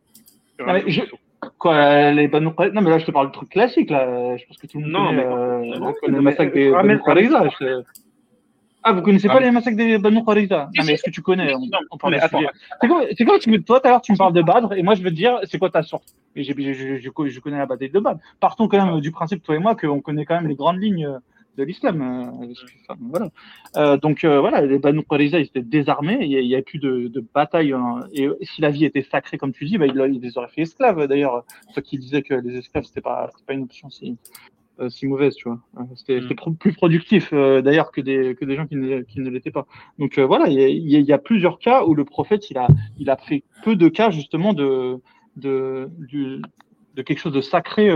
tu 0.57 0.63
Non, 0.63 0.73
mais 0.73 0.79
ramènes- 0.79 0.89
je- 0.89 1.01
Quoi, 1.57 2.11
les 2.11 2.27
Banu 2.27 2.47
Non, 2.47 2.81
mais 2.81 2.89
là, 2.89 2.97
je 2.99 3.05
te 3.05 3.11
parle 3.11 3.27
de 3.27 3.31
trucs 3.33 3.49
classiques, 3.49 3.89
là. 3.89 4.35
Je 4.37 4.45
pense 4.45 4.57
que 4.57 4.67
tout 4.67 4.79
le 4.79 4.83
monde 4.85 4.91
Non, 4.93 5.05
connaît, 5.07 5.17
mais- 5.17 5.23
euh, 5.25 5.79
non, 5.79 5.93
connaît 5.93 5.93
mais- 6.09 6.15
le 6.17 6.21
massacre 6.21 6.53
des 6.53 6.71
ramène- 6.71 6.99
Banu 7.05 7.29
Ah, 8.85 8.91
vous 8.91 9.01
connaissez 9.01 9.27
pas 9.27 9.35
Ramène- 9.35 9.47
les 9.49 9.53
massacres 9.53 9.77
des 9.77 9.97
Banu 9.97 10.21
Non, 10.23 10.67
mais 10.85 10.93
est-ce 10.93 11.03
que 11.03 11.09
tu 11.09 11.21
connais? 11.21 11.53
On, 11.91 11.97
parle. 11.97 12.19
C'est 13.17 13.25
quoi, 13.25 13.39
tu 13.39 13.63
Toi, 13.63 13.79
tout 13.79 13.87
à 13.87 13.89
l'heure, 13.91 14.01
tu 14.01 14.11
me 14.11 14.17
parles 14.17 14.33
de 14.33 14.41
Badr, 14.41 14.73
et 14.73 14.83
moi, 14.83 14.95
je 14.95 15.01
veux 15.03 15.09
te 15.09 15.15
dire, 15.15 15.39
c'est 15.45 15.57
quoi 15.57 15.69
ta 15.69 15.83
source 15.83 16.15
Et 16.35 16.43
je, 16.43 16.53
je, 16.53 16.97
je 16.97 17.39
connais 17.39 17.57
la 17.57 17.65
bataille 17.65 17.89
de 17.91 17.99
Badr. 17.99 18.19
Partons 18.41 18.67
quand 18.67 18.85
même 18.85 18.99
du 18.99 19.11
principe, 19.11 19.41
toi 19.43 19.55
et 19.55 19.59
moi, 19.59 19.75
qu'on 19.75 20.01
connaît 20.01 20.25
quand 20.25 20.35
même 20.35 20.47
les 20.47 20.55
grandes 20.55 20.81
lignes 20.81 21.05
euh, 21.05 21.17
de 21.57 21.63
l'islam. 21.63 22.01
euh, 22.01 22.95
voilà. 22.99 23.29
Euh, 23.77 23.97
donc, 23.97 24.23
euh, 24.23 24.39
voilà, 24.39 24.61
les 24.61 24.79
Banu 24.79 25.03
Qurayza, 25.03 25.39
ils 25.39 25.43
étaient 25.45 25.61
désarmés, 25.61 26.17
il 26.21 26.29
n'y 26.47 26.53
avait 26.53 26.63
plus 26.63 26.79
de, 26.79 27.07
de 27.07 27.23
bataille. 27.33 27.73
hein. 27.73 28.07
et 28.13 28.27
si 28.41 28.61
la 28.61 28.69
vie 28.71 28.85
était 28.85 29.03
sacrée, 29.03 29.37
comme 29.37 29.53
tu 29.53 29.65
dis, 29.65 29.77
bah, 29.77 29.85
ils, 29.87 29.95
ils 30.13 30.21
les 30.21 30.37
auraient 30.37 30.47
fait 30.47 30.61
esclaves. 30.61 31.05
D'ailleurs, 31.07 31.43
toi 31.73 31.81
qui 31.83 31.97
disais 31.97 32.21
que 32.21 32.33
les 32.33 32.57
esclaves, 32.57 32.83
c'était 32.85 33.01
pas, 33.01 33.29
pas 33.45 33.53
une 33.53 33.63
option 33.63 33.89
si, 33.89 34.17
euh, 34.79 34.89
si 34.89 35.05
mauvaise, 35.05 35.35
tu 35.35 35.47
vois. 35.47 35.59
Euh, 35.77 35.83
C'était 35.95 36.21
Mm. 36.21 36.55
plus 36.59 36.73
productif, 36.73 37.29
euh, 37.33 37.61
d'ailleurs, 37.61 37.91
que 37.91 38.01
des, 38.01 38.33
que 38.35 38.45
des 38.45 38.55
gens 38.55 38.65
qui 38.65 38.75
ne, 38.75 39.01
qui 39.01 39.19
ne 39.19 39.29
l'étaient 39.29 39.51
pas. 39.51 39.67
Donc, 39.99 40.17
euh, 40.17 40.25
voilà, 40.25 40.47
il 40.47 40.59
y, 40.59 41.01
y 41.03 41.13
a- 41.13 41.17
plusieurs 41.19 41.59
cas 41.59 41.83
où 41.85 41.93
le 41.93 42.03
prophète, 42.05 42.49
il 42.49 42.57
a, 42.57 42.67
il 42.97 43.09
a 43.11 43.17
fait 43.17 43.43
peu 43.63 43.75
de 43.75 43.87
cas, 43.89 44.09
justement, 44.09 44.53
de, 44.53 44.97
de, 45.35 45.89
du- 45.99 46.41
de 46.95 47.01
quelque 47.03 47.19
chose 47.19 47.33
de 47.33 47.41
sacré 47.41 47.89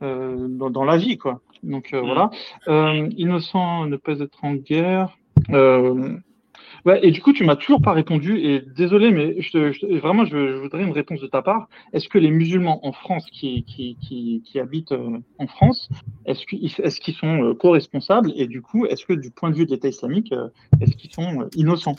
dans, 0.00 0.70
dans 0.70 0.84
la 0.84 0.96
vie, 0.96 1.18
quoi. 1.18 1.40
Donc, 1.62 1.92
euh, 1.92 2.02
Mm. 2.02 2.06
voilà. 2.06 2.30
Euh, 2.68 3.08
innocent 3.16 3.86
ne 3.86 3.96
pas 3.96 4.18
être 4.20 4.44
en 4.44 4.54
guerre. 4.54 5.16
Euh, 5.50 6.16
ouais, 6.84 7.00
et 7.06 7.10
du 7.10 7.20
coup, 7.22 7.32
tu 7.32 7.44
m'as 7.44 7.56
toujours 7.56 7.80
pas 7.80 7.92
répondu. 7.92 8.38
Et 8.38 8.60
désolé, 8.76 9.10
mais 9.10 9.40
je 9.40 9.50
te- 9.50 9.72
je 9.72 9.80
te- 9.80 9.86
vraiment, 9.98 10.24
je, 10.24 10.52
je 10.52 10.56
voudrais 10.58 10.82
une 10.82 10.92
réponse 10.92 11.20
de 11.20 11.26
ta 11.26 11.42
part. 11.42 11.68
Est-ce 11.92 12.08
que 12.08 12.18
les 12.18 12.30
musulmans 12.30 12.84
en 12.86 12.92
France 12.92 13.26
qui, 13.30 13.62
qui, 13.64 13.96
qui, 14.00 14.42
qui 14.44 14.58
habitent 14.60 14.94
en 15.38 15.46
France, 15.46 15.88
est-ce 16.26 16.44
qu'ils 16.46 16.66
est 16.66 17.10
sont 17.12 17.54
co-responsables? 17.58 18.32
Et 18.36 18.46
du 18.46 18.62
coup, 18.62 18.86
est-ce 18.86 19.04
que 19.06 19.12
du 19.12 19.30
point 19.30 19.50
de 19.50 19.56
vue 19.56 19.66
de 19.66 19.70
l'État 19.70 19.88
islamique, 19.88 20.32
est-ce 20.80 20.96
qu'ils 20.96 21.12
sont 21.12 21.48
innocents 21.54 21.96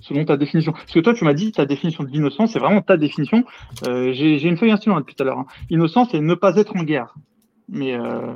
Selon 0.00 0.24
ta 0.24 0.36
définition? 0.36 0.72
Parce 0.72 0.92
que 0.92 0.98
toi, 1.00 1.14
tu 1.14 1.24
m'as 1.24 1.32
dit 1.34 1.52
ta 1.52 1.64
définition 1.64 2.02
de 2.04 2.10
l'innocence, 2.10 2.52
c'est 2.52 2.58
vraiment 2.58 2.82
ta 2.82 2.96
définition. 2.96 3.44
J'ai 3.84 4.42
une 4.48 4.56
feuille 4.56 4.72
instrument 4.72 4.98
depuis 4.98 5.14
tout 5.14 5.22
à 5.22 5.26
l'heure. 5.26 5.38
Hein. 5.38 5.46
Innocent, 5.70 6.06
c'est 6.10 6.20
ne 6.20 6.34
pas 6.34 6.56
être 6.56 6.74
en 6.76 6.82
guerre. 6.82 7.14
Mais 7.68 7.94
euh, 7.94 8.34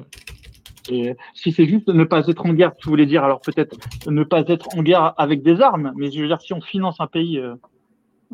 et 0.91 1.17
si 1.35 1.53
c'est 1.53 1.67
juste 1.67 1.89
ne 1.89 2.05
pas 2.05 2.27
être 2.27 2.45
en 2.47 2.53
guerre, 2.53 2.75
tu 2.77 2.89
voulais 2.89 3.07
dire 3.07 3.25
alors 3.25 3.41
peut-être 3.41 3.77
ne 4.09 4.25
pas 4.25 4.43
être 4.47 4.69
en 4.77 4.83
guerre 4.83 5.15
avec 5.19 5.43
des 5.43 5.61
armes, 5.61 5.93
mais 5.97 6.11
je 6.11 6.21
veux 6.21 6.27
dire 6.27 6.41
si 6.41 6.53
on 6.53 6.61
finance 6.61 7.01
un 7.01 7.07
pays, 7.07 7.39
euh, 7.39 7.55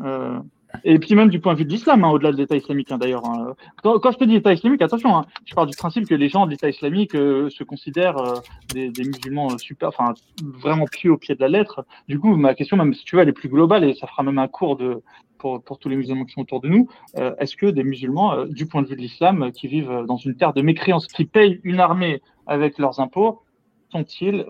euh, 0.02 0.38
et 0.84 0.98
puis 0.98 1.14
même 1.14 1.28
du 1.28 1.38
point 1.38 1.52
de 1.52 1.58
vue 1.58 1.64
de 1.64 1.70
l'islam, 1.70 2.02
hein, 2.04 2.10
au-delà 2.10 2.32
de 2.32 2.36
l'État 2.38 2.56
islamique 2.56 2.90
hein, 2.90 2.98
d'ailleurs. 2.98 3.26
hein. 3.26 3.54
Quand, 3.82 4.10
je 4.10 4.16
te 4.16 4.24
dis 4.24 4.36
État 4.36 4.52
islamique, 4.52 4.80
attention, 4.80 5.24
je 5.44 5.54
parle 5.54 5.68
du 5.68 5.76
principe 5.76 6.08
que 6.08 6.14
les 6.14 6.28
gens 6.28 6.46
de 6.46 6.50
l'État 6.50 6.68
islamique 6.68 7.14
euh, 7.14 7.50
se 7.50 7.62
considèrent 7.62 8.40
des, 8.72 8.88
des 8.88 9.04
musulmans 9.04 9.58
super, 9.58 9.88
enfin 9.88 10.14
vraiment 10.42 10.86
pieux 10.86 11.12
au 11.12 11.18
pied 11.18 11.34
de 11.34 11.40
la 11.40 11.48
lettre. 11.48 11.84
Du 12.08 12.18
coup, 12.18 12.36
ma 12.36 12.54
question, 12.54 12.76
même 12.76 12.94
si 12.94 13.04
tu 13.04 13.16
veux, 13.16 13.22
elle 13.22 13.28
est 13.28 13.32
plus 13.32 13.50
globale 13.50 13.84
et 13.84 13.94
ça 13.94 14.06
fera 14.06 14.22
même 14.22 14.38
un 14.38 14.48
cours 14.48 14.76
de 14.76 15.02
pour, 15.42 15.78
tous 15.78 15.88
les 15.88 15.96
musulmans 15.96 16.24
qui 16.24 16.34
sont 16.34 16.42
autour 16.42 16.60
de 16.60 16.68
nous. 16.68 16.88
Euh, 17.18 17.34
Est-ce 17.38 17.56
que 17.56 17.66
des 17.66 17.82
musulmans, 17.84 18.32
euh, 18.34 18.46
du 18.46 18.66
point 18.66 18.82
de 18.82 18.86
vue 18.86 18.96
de 18.96 19.00
l'islam, 19.00 19.42
euh, 19.42 19.50
qui 19.50 19.66
vivent 19.66 20.04
dans 20.06 20.16
une 20.16 20.36
terre 20.36 20.52
de 20.52 20.62
mécréance, 20.62 21.06
qui 21.06 21.24
payent 21.24 21.60
une 21.64 21.80
armée 21.80 22.22
avec 22.46 22.78
leurs 22.78 23.00
impôts, 23.00 23.42
sont-ils, 23.90 24.46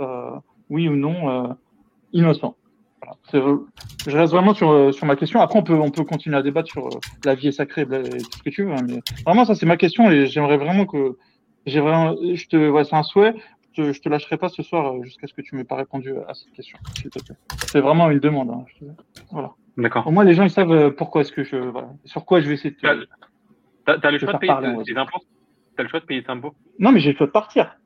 oui 0.70 0.88
ou 0.88 0.96
non, 0.96 1.56
innocents? 2.12 2.56
Je 3.32 4.16
reste 4.16 4.32
vraiment 4.32 4.54
sur, 4.54 4.94
sur 4.94 5.06
ma 5.06 5.16
question. 5.16 5.40
Après, 5.40 5.58
on 5.58 5.64
peut, 5.64 5.74
on 5.74 5.90
peut 5.90 6.04
continuer 6.04 6.36
à 6.36 6.42
débattre 6.42 6.68
sur 6.70 6.88
la 7.24 7.34
vie 7.34 7.48
est 7.48 7.52
sacrée 7.52 7.82
et 7.82 8.18
tout 8.18 8.38
ce 8.38 8.42
que 8.42 8.50
tu 8.50 8.64
veux. 8.64 8.72
hein, 8.72 8.86
mais 8.88 9.00
vraiment, 9.26 9.44
ça, 9.44 9.56
c'est 9.56 9.66
ma 9.66 9.76
question 9.76 10.10
et 10.10 10.26
j'aimerais 10.26 10.58
vraiment 10.58 10.86
que. 10.86 11.16
Vraiment, 11.66 12.16
je 12.34 12.46
te, 12.46 12.70
ouais, 12.70 12.84
c'est 12.84 12.96
un 12.96 13.02
souhait. 13.02 13.34
Je 13.74 13.82
te, 13.82 13.92
je 13.92 14.00
te 14.00 14.08
lâcherai 14.08 14.36
pas 14.36 14.48
ce 14.48 14.62
soir 14.62 14.92
euh, 14.94 15.02
jusqu'à 15.02 15.26
ce 15.26 15.32
que 15.34 15.40
tu 15.42 15.54
m'aies 15.56 15.64
pas 15.64 15.76
répondu 15.76 16.12
à 16.28 16.34
cette 16.34 16.52
question, 16.52 16.78
s'il 16.96 17.10
te 17.10 17.18
plaît. 17.24 17.36
C'est 17.68 17.80
vraiment 17.80 18.10
une 18.10 18.18
demande. 18.18 18.50
hein, 18.50 18.64
je 18.68 18.84
te- 18.86 18.90
Voilà. 19.30 19.52
D'accord. 19.78 20.06
Au 20.06 20.10
moins, 20.10 20.24
les 20.24 20.34
gens 20.34 20.44
ils 20.44 20.50
savent 20.50 20.70
euh, 20.72 20.90
pourquoi 20.90 21.22
est-ce 21.22 21.32
que 21.32 21.42
je, 21.44 21.56
voilà, 21.56 21.88
sur 22.04 22.24
quoi 22.26 22.40
je 22.40 22.48
vais 22.48 22.54
essayer 22.54 22.70
de. 22.70 22.76
te- 22.76 23.06
T'as- 23.86 23.98
T'as 23.98 24.10
le 24.10 24.18
choix 24.18 24.34
de 24.34 24.38
payer 24.38 24.52
parler, 24.52 24.76
tes 24.84 24.96
impôts? 24.96 25.20
T'as 25.76 25.82
le 25.84 25.88
choix 25.88 26.00
de 26.00 26.04
payer 26.04 26.22
tes 26.22 26.30
impôts? 26.30 26.54
Non, 26.78 26.92
mais 26.92 27.00
j'ai 27.00 27.12
le 27.12 27.16
choix 27.16 27.26
de 27.26 27.32
partir. 27.32 27.76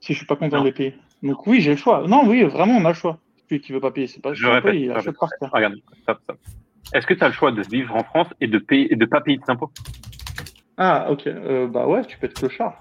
Si 0.00 0.12
je 0.12 0.18
suis 0.18 0.26
pas 0.26 0.36
content 0.36 0.56
Non. 0.58 0.62
de 0.62 0.68
les 0.68 0.72
payer. 0.72 0.94
Donc 1.22 1.46
oui, 1.46 1.60
j'ai 1.60 1.72
le 1.72 1.76
choix. 1.76 2.06
Non, 2.06 2.22
oui, 2.28 2.42
vraiment, 2.44 2.74
on 2.76 2.84
a 2.84 2.88
le 2.88 2.94
choix. 2.94 3.18
Celui 3.48 3.60
qui 3.60 3.72
veut 3.72 3.80
pas 3.80 3.90
payer, 3.90 4.06
c'est 4.06 4.20
pas. 4.22 4.32
Je 4.34 4.46
répète, 4.46 4.72
lui, 4.72 4.82
il 4.84 4.90
a 4.90 4.94
le 4.94 5.00
choix 5.00 5.12
de 5.12 5.16
partir. 5.18 5.50
Regarde, 5.52 5.74
stop, 6.02 6.18
stop. 6.22 6.38
Est-ce 6.94 7.06
que 7.06 7.14
tu 7.14 7.22
as 7.24 7.28
le 7.28 7.34
choix 7.34 7.50
de 7.52 7.62
vivre 7.62 7.94
en 7.96 8.02
France 8.04 8.28
et 8.40 8.46
de 8.46 8.58
payer 8.58 8.92
et 8.92 8.96
de 8.96 9.04
pas 9.04 9.20
payer 9.20 9.38
tes 9.38 9.50
impôts? 9.50 9.70
Ah, 10.76 11.08
ok. 11.10 11.26
Euh, 11.26 11.66
bah 11.66 11.86
ouais, 11.86 12.04
tu 12.04 12.16
peux 12.18 12.26
être 12.26 12.34
clochard. 12.34 12.80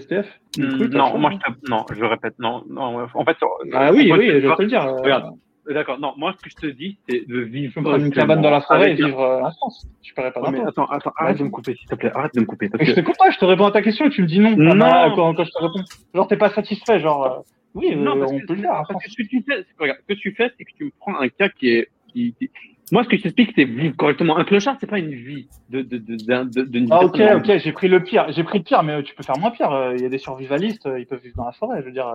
T'as 0.00 0.62
le 0.62 0.88
Non, 0.88 1.18
moi 1.18 1.30
je 1.32 1.36
te... 1.38 1.70
non, 1.70 1.84
je 1.90 2.04
répète, 2.04 2.34
non, 2.38 2.64
non. 2.68 3.06
En 3.14 3.24
fait, 3.24 3.36
Ah 3.72 3.92
oui, 3.92 4.10
oui, 4.12 4.28
je 4.40 4.46
vais 4.48 4.54
te 4.56 4.62
le 4.62 4.68
dire. 4.68 4.84
euh, 4.84 5.00
Regarde, 5.02 5.32
D'accord, 5.70 6.00
non, 6.00 6.12
moi, 6.16 6.34
ce 6.36 6.42
que 6.42 6.50
je 6.50 6.56
te 6.56 6.66
dis, 6.66 6.98
c'est 7.08 7.24
de 7.28 7.38
vivre. 7.38 7.70
Je 7.70 7.74
peux 7.80 7.82
prendre 7.88 8.04
une 8.04 8.10
cabane 8.12 8.42
dans 8.42 8.50
la 8.50 8.62
forêt 8.62 8.90
et 8.90 8.92
un- 9.00 9.06
vivre 9.06 9.20
euh, 9.20 9.42
en 9.42 9.50
France. 9.52 9.86
Je 10.02 10.12
paierais 10.12 10.32
pas 10.32 10.40
Ouais, 10.40 10.50
mais 10.50 10.60
attends, 10.66 10.86
attends, 10.86 11.12
arrête 11.16 11.38
de 11.38 11.44
me 11.44 11.50
couper, 11.50 11.76
s'il 11.76 11.88
te 11.88 11.94
plaît, 11.94 12.10
arrête 12.12 12.34
de 12.34 12.40
me 12.40 12.46
couper. 12.46 12.68
Parce 12.68 12.82
je 12.84 12.90
que... 12.92 13.00
te 13.00 13.06
comprends, 13.06 13.30
je 13.30 13.38
te 13.38 13.44
réponds 13.44 13.66
à 13.66 13.70
ta 13.70 13.80
question 13.80 14.06
et 14.06 14.10
tu 14.10 14.22
me 14.22 14.26
dis 14.26 14.40
non. 14.40 14.56
Non. 14.56 14.84
Ah, 14.84 15.12
Quand, 15.14 15.32
quand 15.34 15.44
je 15.44 15.50
te 15.52 15.58
réponds. 15.58 15.84
Genre, 16.14 16.26
t'es 16.26 16.36
pas 16.36 16.50
satisfait, 16.50 16.98
genre. 16.98 17.24
euh, 17.26 17.38
oui, 17.74 17.92
euh, 17.92 17.96
Non, 17.96 18.18
parce 18.18 18.32
on 18.32 18.40
que, 18.40 18.46
peut 18.46 18.54
le 18.54 18.68
en 18.68 18.82
parce 18.84 19.04
que 19.04 19.10
ce 19.10 19.16
que 19.22 19.28
tu 19.28 19.40
fais, 19.48 19.58
c'est- 19.62 19.66
regarde, 19.78 19.98
ce 20.08 20.14
que 20.14 20.18
tu 20.18 20.34
fais, 20.34 20.50
c'est 20.58 20.64
que 20.64 20.72
tu 20.76 20.84
me 20.86 20.90
prends 20.98 21.16
un 21.20 21.28
cas 21.28 21.48
qui 21.48 21.68
est. 21.68 21.88
Qui, 22.12 22.34
qui- 22.38 22.50
Moi, 22.92 23.04
ce 23.04 23.08
que 23.08 23.16
je 23.16 23.22
t'explique, 23.22 23.52
c'est 23.56 23.64
vivre 23.64 23.96
correctement. 23.96 24.36
Un 24.36 24.44
clochard, 24.44 24.76
c'est 24.78 24.86
pas 24.86 24.98
une 24.98 25.14
vie 25.14 25.48
de, 25.70 25.80
de, 25.80 25.96
de, 25.96 26.86
Ah, 26.90 27.02
ok, 27.02 27.18
ok, 27.36 27.58
j'ai 27.58 27.72
pris 27.72 27.88
le 27.88 28.04
pire. 28.04 28.30
J'ai 28.32 28.44
pris 28.44 28.58
le 28.58 28.64
pire, 28.64 28.82
mais 28.82 28.92
euh, 28.92 29.02
tu 29.02 29.14
peux 29.14 29.22
faire 29.22 29.38
moins 29.38 29.50
pire. 29.50 29.72
Euh, 29.72 29.94
Il 29.96 30.02
y 30.02 30.04
a 30.04 30.10
des 30.10 30.18
survivalistes, 30.18 30.84
euh, 30.84 31.00
ils 31.00 31.06
peuvent 31.06 31.22
vivre 31.22 31.36
dans 31.36 31.46
la 31.46 31.52
forêt, 31.52 31.80
je 31.80 31.86
veux 31.86 31.92
dire. 31.92 32.14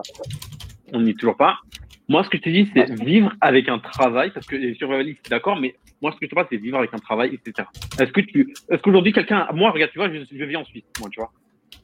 On 0.94 1.02
n'y 1.02 1.10
est 1.10 1.20
toujours 1.20 1.36
pas. 1.36 1.58
Moi, 2.08 2.24
ce 2.24 2.30
que 2.30 2.38
je 2.38 2.44
te 2.44 2.50
dis, 2.50 2.70
c'est 2.76 2.94
vivre 3.04 3.34
avec 3.42 3.70
un 3.70 3.80
travail, 3.80 4.30
parce 4.32 4.46
que 4.46 4.56
les 4.56 4.76
survivalistes, 4.76 5.20
c'est 5.24 5.32
d'accord, 5.32 5.60
mais 5.60 5.74
moi, 6.00 6.12
ce 6.12 6.18
que 6.18 6.28
je 6.28 6.30
te 6.30 6.36
parle, 6.36 6.46
c'est 6.52 6.58
vivre 6.58 6.78
avec 6.78 6.94
un 6.94 7.00
travail, 7.00 7.34
etc. 7.34 7.68
Est-ce 8.00 8.12
que 8.12 8.22
tu, 8.22 8.54
est-ce 8.70 8.82
qu'aujourd'hui, 8.84 9.14
quelqu'un, 9.14 9.48
moi, 9.56 9.72
regarde, 9.72 9.92
tu 9.92 9.98
vois, 9.98 10.12
je, 10.14 10.20
je 10.32 10.44
vis 10.46 10.58
en 10.58 10.64
Suisse, 10.64 10.86
moi, 11.00 11.10
tu 11.12 11.20
vois. 11.20 11.32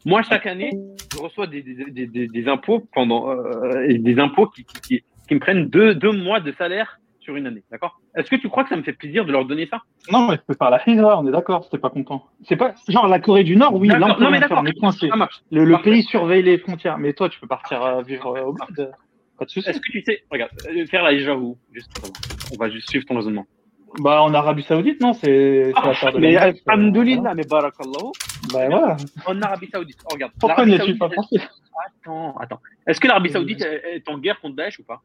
Moi, 0.06 0.22
chaque 0.22 0.46
année, 0.46 0.70
je 1.12 1.18
reçois 1.18 1.48
des, 1.48 1.64
des, 1.64 2.06
des, 2.06 2.28
des, 2.28 2.48
impôts 2.48 2.88
pendant, 2.94 3.32
euh, 3.32 3.88
des 3.88 4.20
impôts 4.20 4.46
qui, 4.48 4.64
qui, 4.66 4.82
qui, 4.82 5.04
qui 5.28 5.34
me 5.34 5.40
prennent 5.40 5.68
deux, 5.68 5.96
deux 5.96 6.12
mois 6.12 6.40
de 6.42 6.52
salaire 6.52 7.00
sur 7.24 7.36
une 7.36 7.48
année, 7.48 7.64
d'accord? 7.72 8.00
Est-ce 8.16 8.30
que 8.30 8.36
tu 8.36 8.50
crois 8.50 8.64
que 8.64 8.70
ça 8.70 8.76
me 8.76 8.84
fait 8.84 8.94
plaisir 8.94 9.26
de 9.26 9.32
leur 9.32 9.46
donner 9.46 9.68
ça? 9.68 9.82
Non, 10.12 10.28
mais 10.28 10.38
tu 10.38 10.44
peux 10.48 10.54
faire 10.54 10.70
la 10.70 10.82
hijra, 10.88 11.20
on 11.20 11.28
est 11.28 11.32
d'accord, 11.32 11.64
c'était 11.64 11.78
pas 11.80 11.90
content. 11.90 12.26
C'est 12.48 12.56
pas. 12.56 12.74
Genre, 12.88 13.08
la 13.08 13.20
Corée 13.20 13.44
du 13.44 13.56
Nord, 13.56 13.76
oui, 13.76 13.88
là, 13.88 13.96
on 13.96 14.00
D'accord. 14.00 14.18
peut 14.18 14.24
Non, 14.24 14.30
mais 14.32 14.38
rien 14.40 14.48
faire, 14.48 14.58
d'accord. 14.58 14.64
on 14.64 14.68
est 14.68 14.80
coincé. 14.80 15.10
Le, 15.52 15.82
pays 15.82 16.04
surveille 16.04 16.44
les 16.44 16.58
frontières, 16.58 16.98
mais 16.98 17.14
toi, 17.14 17.30
tu 17.30 17.40
peux 17.40 17.48
partir 17.48 17.82
euh, 17.84 18.02
vivre 18.02 18.36
euh, 18.38 18.44
au 18.44 18.54
bled. 18.54 18.92
Pas 19.38 19.46
de 19.46 19.50
souci. 19.50 19.68
Est-ce 19.70 19.80
que 19.80 19.92
tu 19.92 20.04
sais, 20.06 20.24
regarde, 20.32 20.52
euh, 20.70 20.86
faire 20.86 21.04
la 21.04 21.14
hija 21.14 21.36
où 21.36 21.58
Juste, 21.72 21.92
on 22.54 22.58
va 22.58 22.70
juste 22.70 22.90
suivre 22.90 23.06
ton 23.06 23.16
raisonnement. 23.16 23.46
Bah, 24.00 24.24
en 24.24 24.34
Arabie 24.34 24.64
Saoudite, 24.64 25.00
non, 25.02 25.14
c'est 25.14 25.72
la 25.72 25.82
de 25.82 25.98
Ah, 26.02 26.12
mais 26.18 26.32
la 26.34 26.40
Grèce, 26.52 26.56
euh, 26.58 26.72
alhamdoulilah, 26.72 27.36
mais 27.36 27.44
barakallahu. 27.44 28.12
Bah, 28.52 28.68
voilà. 28.68 28.98
en 29.28 29.42
Arabie 29.42 29.70
Saoudite. 29.72 30.00
Oh, 30.06 30.14
regarde. 30.14 30.34
Pourquoi 30.40 30.66
n'y 30.66 30.76
a-tu 30.76 30.98
pas 30.98 31.10
Saoudite, 31.10 31.32
pensé? 31.40 31.48
Attends, 32.02 32.36
attends. 32.38 32.60
Est-ce 32.88 33.00
que 33.00 33.08
l'Arabie 33.08 33.30
Saoudite 33.30 33.62
est 33.62 33.96
est 33.98 34.10
en 34.10 34.18
guerre 34.18 34.40
contre 34.42 34.56
Daesh 34.56 34.80
ou 34.80 34.84
pas? 34.84 35.02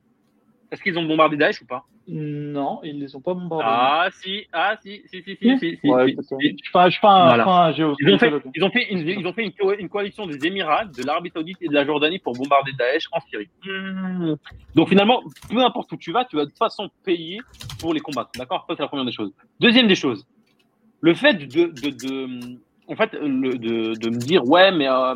Est-ce 0.70 0.82
qu'ils 0.82 0.98
ont 0.98 1.04
bombardé 1.04 1.36
Daesh 1.38 1.62
ou 1.62 1.66
pas? 1.66 1.84
Non, 2.06 2.80
ils 2.82 2.98
les 3.00 3.14
ont 3.16 3.20
pas 3.20 3.34
bombardés. 3.34 3.64
Ah, 3.66 4.08
si, 4.12 4.46
ah, 4.52 4.76
si, 4.82 5.02
si, 5.06 5.22
si, 5.22 5.36
si, 5.36 5.58
si, 5.58 5.78
Ils 8.00 8.12
ont 8.12 8.18
fait, 8.18 8.32
ils 8.54 8.64
ont 8.64 8.70
fait, 8.70 8.92
une, 8.92 9.08
ils 9.08 9.26
ont 9.26 9.32
fait 9.32 9.44
une, 9.44 9.52
co- 9.52 9.72
une 9.74 9.88
coalition 9.88 10.26
des 10.26 10.46
Émirats, 10.46 10.84
de 10.84 11.02
l'Arabie 11.04 11.30
Saoudite 11.34 11.58
et 11.62 11.68
de 11.68 11.74
la 11.74 11.84
Jordanie 11.86 12.18
pour 12.18 12.34
bombarder 12.34 12.72
Daesh 12.78 13.08
en 13.12 13.20
Syrie. 13.20 13.48
Hmm. 13.64 14.34
Donc 14.74 14.88
finalement, 14.90 15.22
peu 15.50 15.58
importe 15.64 15.92
où 15.92 15.96
tu 15.96 16.12
vas, 16.12 16.24
tu 16.24 16.36
vas 16.36 16.44
de 16.44 16.50
toute 16.50 16.58
façon 16.58 16.88
payer 17.04 17.38
pour 17.80 17.92
les 17.94 18.00
combattre. 18.00 18.30
D'accord? 18.36 18.64
Ça, 18.68 18.74
c'est 18.76 18.82
la 18.82 18.88
première 18.88 19.06
des 19.06 19.12
choses. 19.12 19.32
Deuxième 19.60 19.86
des 19.86 19.94
choses, 19.96 20.26
le 21.00 21.14
fait 21.14 21.34
de, 21.34 21.64
de, 21.66 21.90
de- 21.90 22.58
en 22.88 22.96
fait, 22.96 23.12
le- 23.14 23.56
de, 23.58 23.94
de 23.98 24.10
me 24.10 24.18
dire, 24.18 24.44
ouais, 24.46 24.70
mais, 24.72 24.88
euh, 24.88 25.12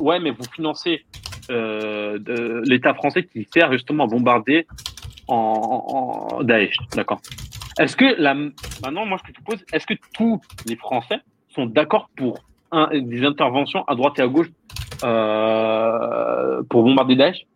ouais, 0.00 0.18
mais 0.20 0.30
vous 0.30 0.44
financez 0.54 1.04
de- 1.48 2.62
l'État 2.64 2.94
français 2.94 3.24
qui 3.24 3.46
sert 3.52 3.72
justement 3.72 4.04
à 4.04 4.06
bombarder 4.06 4.66
en, 5.28 6.40
Daesh. 6.42 6.76
D'accord 6.94 7.20
Est-ce 7.78 7.96
que 7.96 8.20
la, 8.20 8.34
maintenant, 8.34 9.06
moi, 9.06 9.18
je 9.26 9.32
te 9.32 9.42
pose, 9.42 9.64
est-ce 9.72 9.86
que 9.86 9.94
tous 10.14 10.40
les 10.66 10.76
Français 10.76 11.20
sont 11.54 11.66
d'accord 11.66 12.10
pour 12.16 12.38
des 12.92 13.24
interventions 13.24 13.84
à 13.84 13.94
droite 13.94 14.18
et 14.18 14.22
à 14.22 14.28
gauche 14.28 14.48
euh, 15.04 16.62
pour 16.68 16.82
bombarder 16.84 17.16
Daesh? 17.16 17.46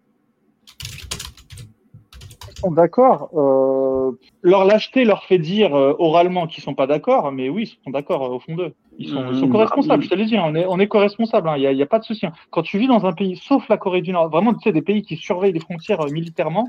D'accord. 2.65 3.31
Euh, 3.35 4.13
leur 4.43 4.65
lâcheté 4.65 5.05
leur 5.05 5.25
fait 5.25 5.39
dire 5.39 5.75
euh, 5.75 5.95
oralement 5.99 6.47
qu'ils 6.47 6.63
sont 6.65 6.75
pas 6.75 6.87
d'accord, 6.87 7.31
mais 7.33 7.49
oui, 7.49 7.77
ils 7.79 7.85
sont 7.85 7.91
d'accord 7.91 8.25
euh, 8.25 8.37
au 8.37 8.41
fond 8.41 8.57
d'eux. 8.57 8.75
Ils 8.99 9.09
sont, 9.11 9.31
ils 9.31 9.39
sont 9.39 9.47
Mmh, 9.47 9.53
co-responsables, 9.53 9.99
bah, 9.99 10.05
je 10.05 10.09
te 10.09 10.15
l'ai 10.15 10.25
dit, 10.25 10.37
hein, 10.37 10.45
on 10.47 10.55
est, 10.55 10.65
on 10.67 10.79
est 10.79 10.87
co-responsables, 10.89 11.51
il 11.57 11.61
n'y 11.61 11.67
a, 11.67 11.73
y 11.73 11.83
a 11.83 11.87
pas 11.87 11.99
de 11.99 12.05
souci. 12.05 12.25
hein. 12.27 12.33
Quand 12.51 12.63
tu 12.63 12.79
vis 12.79 12.87
dans 12.87 13.05
un 13.05 13.13
pays, 13.13 13.37
sauf 13.37 13.69
la 13.69 13.77
Corée 13.77 14.01
du 14.01 14.13
Nord, 14.13 14.31
vraiment, 14.31 14.55
tu 14.55 14.61
sais, 14.61 14.73
des 14.73 14.83
pays 14.83 15.03
qui 15.03 15.17
surveillent 15.17 15.53
les 15.53 15.61
frontières 15.61 16.01
euh, 16.01 16.11
militairement, 16.11 16.69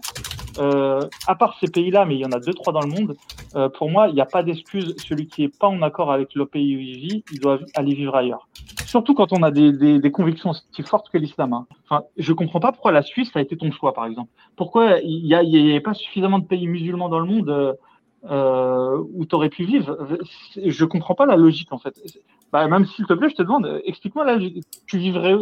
euh, 0.59 1.07
à 1.27 1.35
part 1.35 1.57
ces 1.59 1.67
pays-là, 1.69 2.05
mais 2.05 2.15
il 2.15 2.19
y 2.19 2.25
en 2.25 2.31
a 2.31 2.39
deux, 2.39 2.53
trois 2.53 2.73
dans 2.73 2.81
le 2.81 2.87
monde, 2.89 3.15
euh, 3.55 3.69
pour 3.69 3.89
moi, 3.89 4.07
il 4.09 4.15
n'y 4.15 4.21
a 4.21 4.25
pas 4.25 4.43
d'excuse. 4.43 4.95
Celui 4.97 5.27
qui 5.27 5.43
est 5.43 5.57
pas 5.57 5.67
en 5.67 5.81
accord 5.81 6.11
avec 6.11 6.35
le 6.35 6.45
pays 6.45 6.75
où 6.75 6.79
il 6.79 6.97
vit, 6.97 7.23
il 7.31 7.39
doit 7.39 7.59
aller 7.75 7.93
vivre 7.93 8.15
ailleurs. 8.15 8.47
Surtout 8.85 9.13
quand 9.13 9.31
on 9.33 9.43
a 9.43 9.51
des, 9.51 9.71
des, 9.71 9.99
des 9.99 10.11
convictions 10.11 10.49
aussi 10.51 10.83
fortes 10.83 11.09
que 11.09 11.17
l'islam. 11.17 11.53
hein. 11.53 11.67
Enfin, 11.89 12.03
je 12.17 12.33
comprends 12.33 12.59
pas 12.59 12.71
pourquoi 12.71 12.91
la 12.91 13.01
Suisse 13.03 13.31
a 13.35 13.41
été 13.41 13.55
ton 13.55 13.71
choix, 13.71 13.93
par 13.93 14.05
exemple. 14.05 14.29
Pourquoi 14.55 14.99
il 15.03 15.23
n'y 15.23 15.33
a, 15.33 15.43
il 15.43 15.55
y 15.55 15.75
a 15.75 15.81
pas 15.81 15.93
suffisamment 15.93 16.39
de 16.39 16.45
pays 16.45 16.67
musulmans 16.67 17.09
dans 17.09 17.19
le 17.19 17.25
monde 17.25 17.77
euh, 18.25 19.03
où 19.13 19.25
tu 19.25 19.35
aurais 19.35 19.49
pu 19.49 19.65
vivre 19.65 20.17
Je 20.63 20.85
comprends 20.85 21.15
pas 21.15 21.25
la 21.25 21.35
logique, 21.35 21.71
en 21.71 21.77
fait. 21.77 21.93
Bah, 22.51 22.67
même 22.67 22.85
s'il 22.85 23.05
te 23.05 23.13
plaît, 23.13 23.29
je 23.29 23.35
te 23.35 23.43
demande, 23.43 23.81
explique-moi 23.85 24.25
là, 24.25 24.39
tu 24.85 24.97
vivrais 24.97 25.35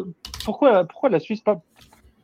pourquoi, 0.43 0.83
pourquoi 0.85 1.09
la 1.09 1.19
Suisse 1.19 1.41
pas? 1.41 1.61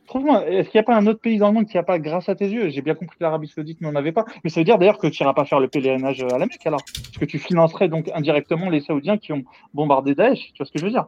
Trouve-moi, 0.06 0.46
est-ce 0.46 0.68
qu'il 0.68 0.78
n'y 0.78 0.82
a 0.82 0.84
pas 0.84 0.96
un 0.96 1.06
autre 1.06 1.20
pays 1.20 1.38
dans 1.38 1.48
le 1.48 1.54
monde 1.54 1.66
qui 1.66 1.76
n'a 1.76 1.84
pas, 1.84 1.98
grâce 1.98 2.28
à 2.28 2.34
tes 2.34 2.48
yeux 2.48 2.68
J'ai 2.68 2.82
bien 2.82 2.94
compris 2.94 3.16
que 3.16 3.22
l'Arabie 3.22 3.48
Saoudite 3.48 3.80
n'en 3.80 3.94
avait 3.94 4.12
pas, 4.12 4.24
mais 4.44 4.50
ça 4.50 4.60
veut 4.60 4.64
dire 4.64 4.76
d'ailleurs 4.76 4.98
que 4.98 5.06
tu 5.06 5.22
n'iras 5.22 5.32
pas 5.32 5.44
faire 5.44 5.60
le 5.60 5.68
pèlerinage 5.68 6.22
à 6.22 6.38
la 6.38 6.46
Mecque 6.46 6.66
alors, 6.66 6.82
parce 6.84 7.18
que 7.18 7.24
tu 7.24 7.38
financerais 7.38 7.88
donc 7.88 8.10
indirectement 8.12 8.68
les 8.68 8.80
Saoudiens 8.80 9.16
qui 9.16 9.32
ont 9.32 9.44
bombardé 9.72 10.14
Daesh. 10.14 10.52
Tu 10.52 10.58
vois 10.58 10.66
ce 10.66 10.72
que 10.72 10.78
je 10.80 10.84
veux 10.84 10.90
dire 10.90 11.06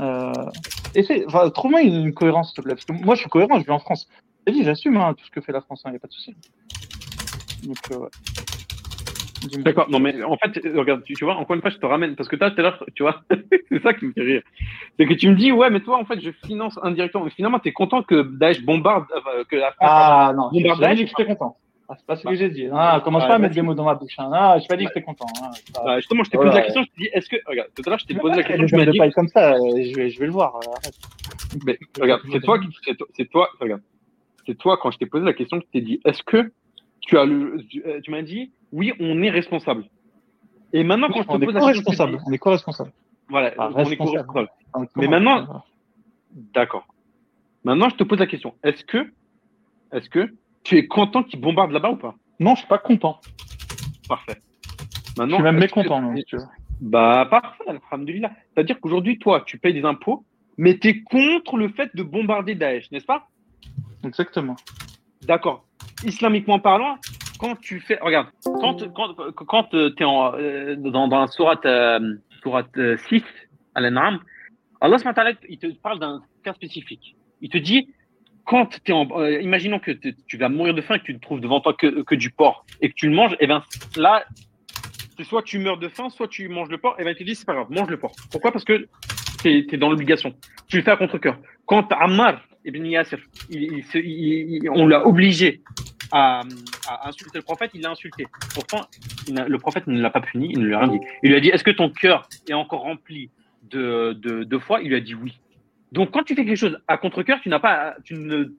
euh, 0.00 0.32
enfin, 1.26 1.50
trouve-moi 1.50 1.82
une, 1.82 2.14
cohérence, 2.14 2.48
s'il 2.48 2.56
te 2.56 2.62
plaît, 2.62 2.74
parce 2.74 2.84
que 2.84 2.92
moi 2.92 3.14
je 3.16 3.20
suis 3.20 3.30
cohérent, 3.30 3.58
je 3.58 3.64
vis 3.64 3.70
en 3.70 3.80
France. 3.80 4.08
Dit, 4.46 4.64
j'assume 4.64 4.96
hein, 4.96 5.14
tout 5.14 5.26
ce 5.26 5.30
que 5.30 5.40
fait 5.42 5.52
la 5.52 5.60
France, 5.60 5.82
il 5.84 5.90
n'y 5.90 5.96
a 5.96 5.98
pas 5.98 6.08
de 6.08 6.12
souci. 6.12 6.34
Donc, 7.64 7.76
euh, 7.90 7.98
ouais. 7.98 8.08
D'accord, 9.58 9.88
non 9.90 10.00
mais 10.00 10.22
en 10.22 10.36
fait, 10.36 10.58
regarde, 10.74 11.02
tu, 11.04 11.14
tu 11.14 11.24
vois, 11.24 11.36
encore 11.36 11.54
une 11.54 11.62
fois, 11.62 11.70
je 11.70 11.76
te 11.78 11.86
ramène, 11.86 12.16
parce 12.16 12.28
que 12.28 12.36
toi, 12.36 12.50
tout 12.50 12.58
à 12.60 12.62
l'heure, 12.62 12.84
tu 12.94 13.02
vois, 13.04 13.22
c'est 13.70 13.82
ça 13.82 13.94
qui 13.94 14.06
me 14.06 14.12
fait 14.12 14.22
rire. 14.22 14.42
C'est 14.98 15.06
que 15.06 15.14
tu 15.14 15.28
me 15.28 15.34
dis, 15.36 15.52
ouais, 15.52 15.70
mais 15.70 15.80
toi, 15.80 15.98
en 15.98 16.04
fait, 16.04 16.20
je 16.20 16.30
finance 16.46 16.78
indirectement. 16.82 17.24
Mais 17.24 17.30
finalement, 17.30 17.58
tu 17.60 17.68
es 17.68 17.72
content 17.72 18.02
que 18.02 18.22
Daesh 18.36 18.62
bombarde, 18.64 19.04
euh, 19.14 19.44
que 19.48 19.56
la 19.56 19.72
France. 19.72 19.88
Ah 19.90 20.32
non, 20.36 20.50
jamais 20.52 20.76
Daesh, 20.80 20.96
dit 20.98 21.04
que 21.04 21.10
j'étais 21.16 21.26
content. 21.36 21.56
Ah, 21.90 21.94
c'est 21.96 22.04
pas 22.06 22.16
ce 22.16 22.24
que 22.28 22.34
j'ai 22.34 22.50
dit. 22.50 22.68
Ah, 22.70 23.00
commence 23.02 23.22
Ouais, 23.22 23.28
pas 23.28 23.34
à 23.36 23.38
mettre 23.38 23.54
des 23.54 23.62
mots 23.62 23.72
dans 23.72 23.84
ma 23.86 23.94
bouche. 23.94 24.12
Hein. 24.18 24.28
Ah, 24.34 24.58
j'ai 24.60 24.66
pas 24.66 24.76
dit 24.76 24.84
que 24.84 24.90
j'étais 24.90 25.02
content. 25.06 25.24
Hein. 25.42 25.50
Ah. 25.86 25.96
Justement, 26.00 26.22
je 26.22 26.30
t'ai 26.30 26.36
Voilà. 26.36 26.50
posé 26.50 26.58
la 26.60 26.64
question, 26.66 26.82
je 26.82 26.88
t'ai 26.88 27.02
dit, 27.04 27.08
est-ce 27.14 27.28
que, 27.30 27.36
regarde, 27.46 27.68
tout 27.74 27.82
à 27.86 27.90
l'heure, 27.90 27.98
je 27.98 28.04
t'ai 28.06 28.14
posé 28.14 28.34
la 28.36 28.42
question, 28.42 28.66
dit, 28.76 28.98
paille 28.98 29.12
comme 29.12 29.28
ça, 29.28 29.54
euh, 29.54 29.58
je 29.82 29.96
vais, 29.96 30.10
je 30.10 30.18
vais 30.20 30.26
le 30.26 30.32
voir. 30.32 30.56
euh, 30.56 30.70
arrête. 30.76 30.94
mais, 31.64 31.78
regarde, 31.98 32.20
c'est 32.30 32.40
toi, 32.40 32.58
qui- 32.58 32.66
c'est 32.84 32.94
toi, 32.96 33.06
c'est 33.16 33.30
toi, 33.30 33.48
regarde, 33.58 33.80
c'est 34.46 34.58
toi, 34.58 34.76
quand 34.82 34.90
je 34.90 34.98
t'ai 34.98 35.06
posé 35.06 35.24
la 35.24 35.32
question, 35.32 35.60
je 35.60 35.66
t'ai 35.72 35.80
dit, 35.80 35.98
est-ce 36.04 36.22
que 36.24 36.52
tu 37.00 37.16
as 37.16 37.24
le, 37.24 37.56
tu, 37.70 37.82
euh, 37.86 38.00
tu 38.02 38.10
m'as 38.10 38.20
dit, 38.20 38.52
oui, 38.72 38.92
on 39.00 39.22
est 39.22 39.30
responsable. 39.30 39.84
Et 40.72 40.84
maintenant, 40.84 41.08
quand 41.08 41.22
je 41.22 41.28
te 41.28 41.42
est 41.42 41.44
pose 41.46 41.54
la 41.54 41.72
question, 41.72 42.20
On 42.26 42.32
est 42.32 42.38
co-responsable. 42.38 42.92
voilà, 43.28 43.52
Ah, 43.58 43.68
on 43.72 43.78
est 43.78 43.82
responsable. 43.84 44.26
co-responsable. 44.26 44.48
Ah, 44.74 44.80
Mais 44.96 45.08
maintenant- 45.08 45.64
D'accord. 46.30 46.86
Maintenant, 47.64 47.88
je 47.88 47.96
te 47.96 48.04
pose 48.04 48.18
la 48.18 48.26
question. 48.26 48.54
Est-ce 48.62 48.84
que, 48.84 49.10
est-ce 49.92 50.08
que 50.10 50.32
tu 50.62 50.76
es 50.76 50.86
content 50.86 51.22
qu'ils 51.22 51.40
bombardent 51.40 51.72
là-bas 51.72 51.90
ou 51.90 51.96
pas? 51.96 52.14
Non, 52.38 52.54
je 52.54 52.60
suis 52.60 52.68
pas 52.68 52.78
content. 52.78 53.18
Parfait. 54.08 54.40
Je 55.18 55.24
suis 55.24 55.42
même 55.42 55.56
que- 55.56 55.60
mécontent. 55.60 56.00
non, 56.00 56.14
si 56.16 56.24
tu 56.24 56.36
veux. 56.36 56.42
Bah, 56.80 57.26
parfait, 57.28 57.64
alhamdoulilah. 57.66 58.30
C'est-à-dire 58.54 58.78
qu'aujourd'hui, 58.80 59.18
toi, 59.18 59.42
tu 59.44 59.58
payes 59.58 59.74
des 59.74 59.84
impôts, 59.84 60.24
mais 60.56 60.78
tu 60.78 60.88
es 60.88 61.02
contre 61.02 61.56
le 61.56 61.70
fait 61.70 61.90
de 61.96 62.02
bombarder 62.04 62.54
Daesh, 62.54 62.90
n'est-ce 62.92 63.06
pas? 63.06 63.26
Exactement. 64.04 64.54
D'accord. 65.22 65.66
Islamiquement 66.04 66.60
parlant, 66.60 66.96
quand 67.38 67.56
tu 67.60 67.80
fais. 67.80 67.98
Regarde, 68.00 68.28
quand, 68.44 68.76
quand, 68.94 69.14
quand 69.34 69.64
tu 69.70 69.76
es 69.76 70.04
en, 70.04 70.34
euh, 70.34 70.76
dans, 70.76 71.08
dans 71.08 71.20
la 71.20 71.26
sourate, 71.28 71.64
euh, 71.66 72.14
sourate 72.42 72.76
euh, 72.76 72.96
6, 73.08 73.22
Al-An'am, 73.74 74.20
Allah 74.80 74.96
il 75.48 75.58
te 75.58 75.66
parle 75.80 75.98
d'un 75.98 76.22
cas 76.44 76.52
spécifique. 76.54 77.16
Il 77.40 77.50
te 77.50 77.58
dit, 77.58 77.88
quand 78.44 78.80
tu 78.84 78.92
en. 78.92 79.08
euh, 79.20 79.40
imaginons 79.40 79.78
que 79.78 79.90
tu 80.26 80.36
vas 80.36 80.48
mourir 80.48 80.74
de 80.74 80.80
faim 80.80 80.94
et 80.96 80.98
que 81.00 81.04
tu 81.04 81.14
ne 81.14 81.18
trouves 81.18 81.40
devant 81.40 81.60
toi 81.60 81.74
que, 81.74 82.02
que 82.02 82.14
du 82.14 82.30
porc 82.30 82.64
et 82.80 82.88
que 82.88 82.94
tu 82.94 83.08
le 83.08 83.14
manges, 83.14 83.36
et 83.40 83.46
bien 83.46 83.62
là, 83.96 84.24
soit 85.22 85.42
tu 85.42 85.58
meurs 85.58 85.78
de 85.78 85.88
faim, 85.88 86.10
soit 86.10 86.28
tu 86.28 86.48
manges 86.48 86.68
le 86.68 86.78
porc, 86.78 86.96
et 86.98 87.02
bien 87.02 87.12
il 87.12 87.16
te 87.18 87.24
dit, 87.24 87.34
c'est 87.34 87.46
pas 87.46 87.54
grave, 87.54 87.66
mange 87.70 87.90
le 87.90 87.98
porc. 87.98 88.12
Pourquoi? 88.30 88.52
Parce 88.52 88.64
que 88.64 88.88
tu 89.42 89.48
es, 89.72 89.76
dans 89.76 89.90
l'obligation. 89.90 90.34
Tu 90.68 90.76
le 90.78 90.82
fais 90.82 90.90
à 90.92 90.96
contre-cœur. 90.96 91.38
Quand 91.66 91.90
Ammar 91.92 92.40
ibn 92.64 92.84
Yasser, 92.84 93.18
il, 93.50 93.62
il- 93.62 93.84
il- 93.94 94.70
on 94.70 94.86
l'a 94.86 95.06
obligé 95.06 95.62
à, 96.10 96.42
à 96.88 97.08
insulter 97.08 97.38
le 97.38 97.42
prophète, 97.42 97.70
il 97.74 97.82
l'a 97.82 97.90
insulté. 97.90 98.26
Pourtant, 98.54 98.86
le 99.28 99.58
prophète 99.58 99.86
ne 99.86 100.00
l'a 100.00 100.10
pas 100.10 100.20
puni, 100.20 100.48
il 100.52 100.60
ne 100.60 100.66
lui 100.66 100.74
a 100.74 100.80
rien 100.80 100.88
dit. 100.88 101.00
Il 101.22 101.30
lui 101.30 101.36
a 101.36 101.40
dit 101.40 101.48
Est-ce 101.48 101.64
que 101.64 101.70
ton 101.70 101.90
cœur 101.90 102.28
est 102.48 102.54
encore 102.54 102.82
rempli 102.82 103.30
de, 103.70 104.12
de, 104.14 104.44
de 104.44 104.58
foi? 104.58 104.80
Il 104.82 104.88
lui 104.88 104.96
a 104.96 105.00
dit 105.00 105.14
oui. 105.14 105.38
Donc, 105.92 106.10
quand 106.10 106.22
tu 106.22 106.34
fais 106.34 106.44
quelque 106.44 106.56
chose 106.58 106.78
à 106.86 106.98
contre-cœur, 106.98 107.40
tu 107.42 107.48
n'as 107.48 107.58
pas. 107.58 107.96
Tu 108.04 108.14
ne, 108.14 108.52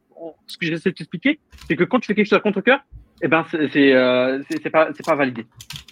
ce 0.47 0.57
que 0.57 0.65
j'essaie 0.65 0.89
de 0.89 0.95
t'expliquer, 0.95 1.39
c'est 1.67 1.75
que 1.75 1.83
quand 1.83 1.99
tu 1.99 2.07
fais 2.07 2.15
quelque 2.15 2.27
chose 2.27 2.37
à 2.37 2.41
contre-cœur, 2.41 2.79
eh 3.21 3.27
ben, 3.27 3.45
c'est 3.51 3.93
euh, 3.93 4.41
pas, 4.71 4.89
pas 5.05 5.15
validé. 5.15 5.45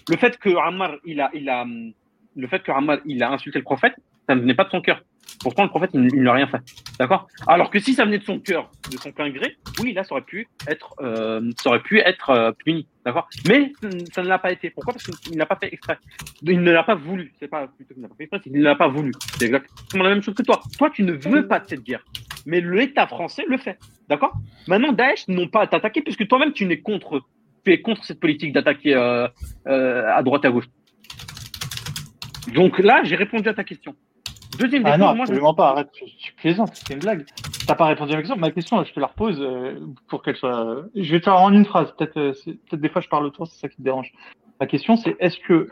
Le 0.08 0.16
fait 0.16 0.38
que 0.38 0.50
Ammar, 0.56 0.96
il 1.04 1.20
a, 1.20 1.30
il 1.34 1.48
a, 1.48 1.66
le 2.36 2.46
fait 2.46 2.62
que 2.62 2.72
Ammar, 2.72 2.98
il 3.04 3.22
a 3.22 3.30
insulté 3.30 3.58
le 3.58 3.64
prophète, 3.64 3.94
ça 4.26 4.34
ne 4.34 4.40
venait 4.40 4.54
pas 4.54 4.64
de 4.64 4.70
son 4.70 4.80
cœur. 4.80 5.02
Pourtant, 5.40 5.62
le 5.62 5.68
prophète, 5.68 5.90
il, 5.94 6.22
n'a 6.22 6.32
rien 6.32 6.46
fait. 6.46 6.58
D'accord? 6.98 7.28
Alors 7.46 7.70
que 7.70 7.78
si 7.78 7.94
ça 7.94 8.04
venait 8.04 8.18
de 8.18 8.24
son 8.24 8.40
cœur, 8.40 8.70
de 8.90 8.96
son 8.96 9.12
plein 9.12 9.30
gré, 9.30 9.56
oui, 9.80 9.92
là, 9.92 10.02
ça 10.04 10.12
aurait 10.12 10.22
pu 10.22 10.48
être, 10.66 10.94
euh, 11.00 11.50
ça 11.56 11.70
aurait 11.70 11.82
pu 11.82 12.00
être 12.00 12.30
euh, 12.30 12.52
puni. 12.52 12.88
D'accord? 13.04 13.28
Mais 13.48 13.72
ça 14.12 14.22
ne 14.22 14.28
l'a 14.28 14.38
pas 14.38 14.52
été. 14.52 14.70
Pourquoi? 14.70 14.94
Parce 14.94 15.04
qu'il 15.04 15.36
n'a 15.36 15.46
pas 15.46 15.56
fait 15.56 15.72
exprès. 15.72 15.98
Il 16.42 16.60
ne 16.60 16.72
l'a 16.72 16.82
pas 16.82 16.96
voulu. 16.96 17.32
C'est 17.38 17.48
pas 17.48 17.68
plutôt 17.68 17.94
n'a 17.98 18.08
pas 18.08 18.14
fait 18.16 18.24
exprès, 18.24 18.40
c'est 18.44 18.50
ne 18.50 18.62
l'a 18.62 18.74
pas 18.74 18.88
voulu. 18.88 19.12
C'est 19.38 19.46
exactement 19.46 20.04
la 20.04 20.10
même 20.10 20.22
chose 20.22 20.34
que 20.34 20.42
toi. 20.42 20.60
Toi, 20.76 20.90
tu 20.90 21.02
ne 21.04 21.12
veux 21.12 21.46
pas 21.46 21.60
de 21.60 21.68
cette 21.68 21.82
guerre. 21.82 22.04
Mais 22.46 22.60
l'État 22.60 23.06
français 23.06 23.44
le 23.48 23.58
fait. 23.58 23.78
D'accord? 24.08 24.32
Maintenant, 24.66 24.92
Daesh 24.92 25.28
n'ont 25.28 25.48
pas 25.48 25.62
à 25.62 25.66
t'attaquer 25.66 26.02
puisque 26.02 26.26
toi-même, 26.26 26.52
tu 26.52 26.66
n'es 26.66 26.80
contre. 26.80 27.22
Tu 27.64 27.72
es 27.72 27.80
contre 27.80 28.04
cette 28.04 28.20
politique 28.20 28.52
d'attaquer 28.52 28.94
euh, 28.94 29.28
à 29.66 30.22
droite 30.22 30.44
à 30.44 30.50
gauche. 30.50 30.66
Donc 32.54 32.78
là, 32.78 33.02
j'ai 33.04 33.16
répondu 33.16 33.48
à 33.48 33.54
ta 33.54 33.64
question. 33.64 33.94
Deuxième 34.58 34.82
Ah 34.86 34.92
défaut, 34.96 34.98
non, 35.10 35.14
moi, 35.14 35.14
je- 35.16 35.20
absolument 35.32 35.54
pas. 35.54 35.70
Arrête, 35.70 35.90
je, 35.98 36.06
je 36.06 36.10
suis 36.24 36.32
plaisante, 36.34 36.70
c'est 36.74 36.94
une 36.94 37.00
blague. 37.00 37.26
T'as 37.66 37.74
pas 37.74 37.86
répondu 37.86 38.12
à 38.12 38.16
ma 38.16 38.22
question. 38.22 38.36
Ma 38.36 38.50
question, 38.50 38.82
je 38.84 38.92
te 38.92 39.00
la 39.00 39.06
repose 39.08 39.38
euh, 39.40 39.78
pour 40.08 40.22
qu'elle 40.22 40.36
soit. 40.36 40.84
Je 40.94 41.10
vais 41.12 41.18
te 41.20 41.24
faire 41.24 41.40
en 41.40 41.52
une 41.52 41.64
phrase. 41.64 41.92
Peut-être, 41.96 42.16
euh, 42.16 42.32
peut-être 42.70 42.80
des 42.80 42.88
fois 42.88 43.00
je 43.02 43.08
parle 43.08 43.26
autour, 43.26 43.46
c'est 43.46 43.58
ça 43.58 43.68
qui 43.68 43.76
te 43.76 43.82
dérange. 43.82 44.10
Ma 44.60 44.66
question, 44.66 44.96
c'est 44.96 45.16
est-ce 45.20 45.38
que 45.46 45.68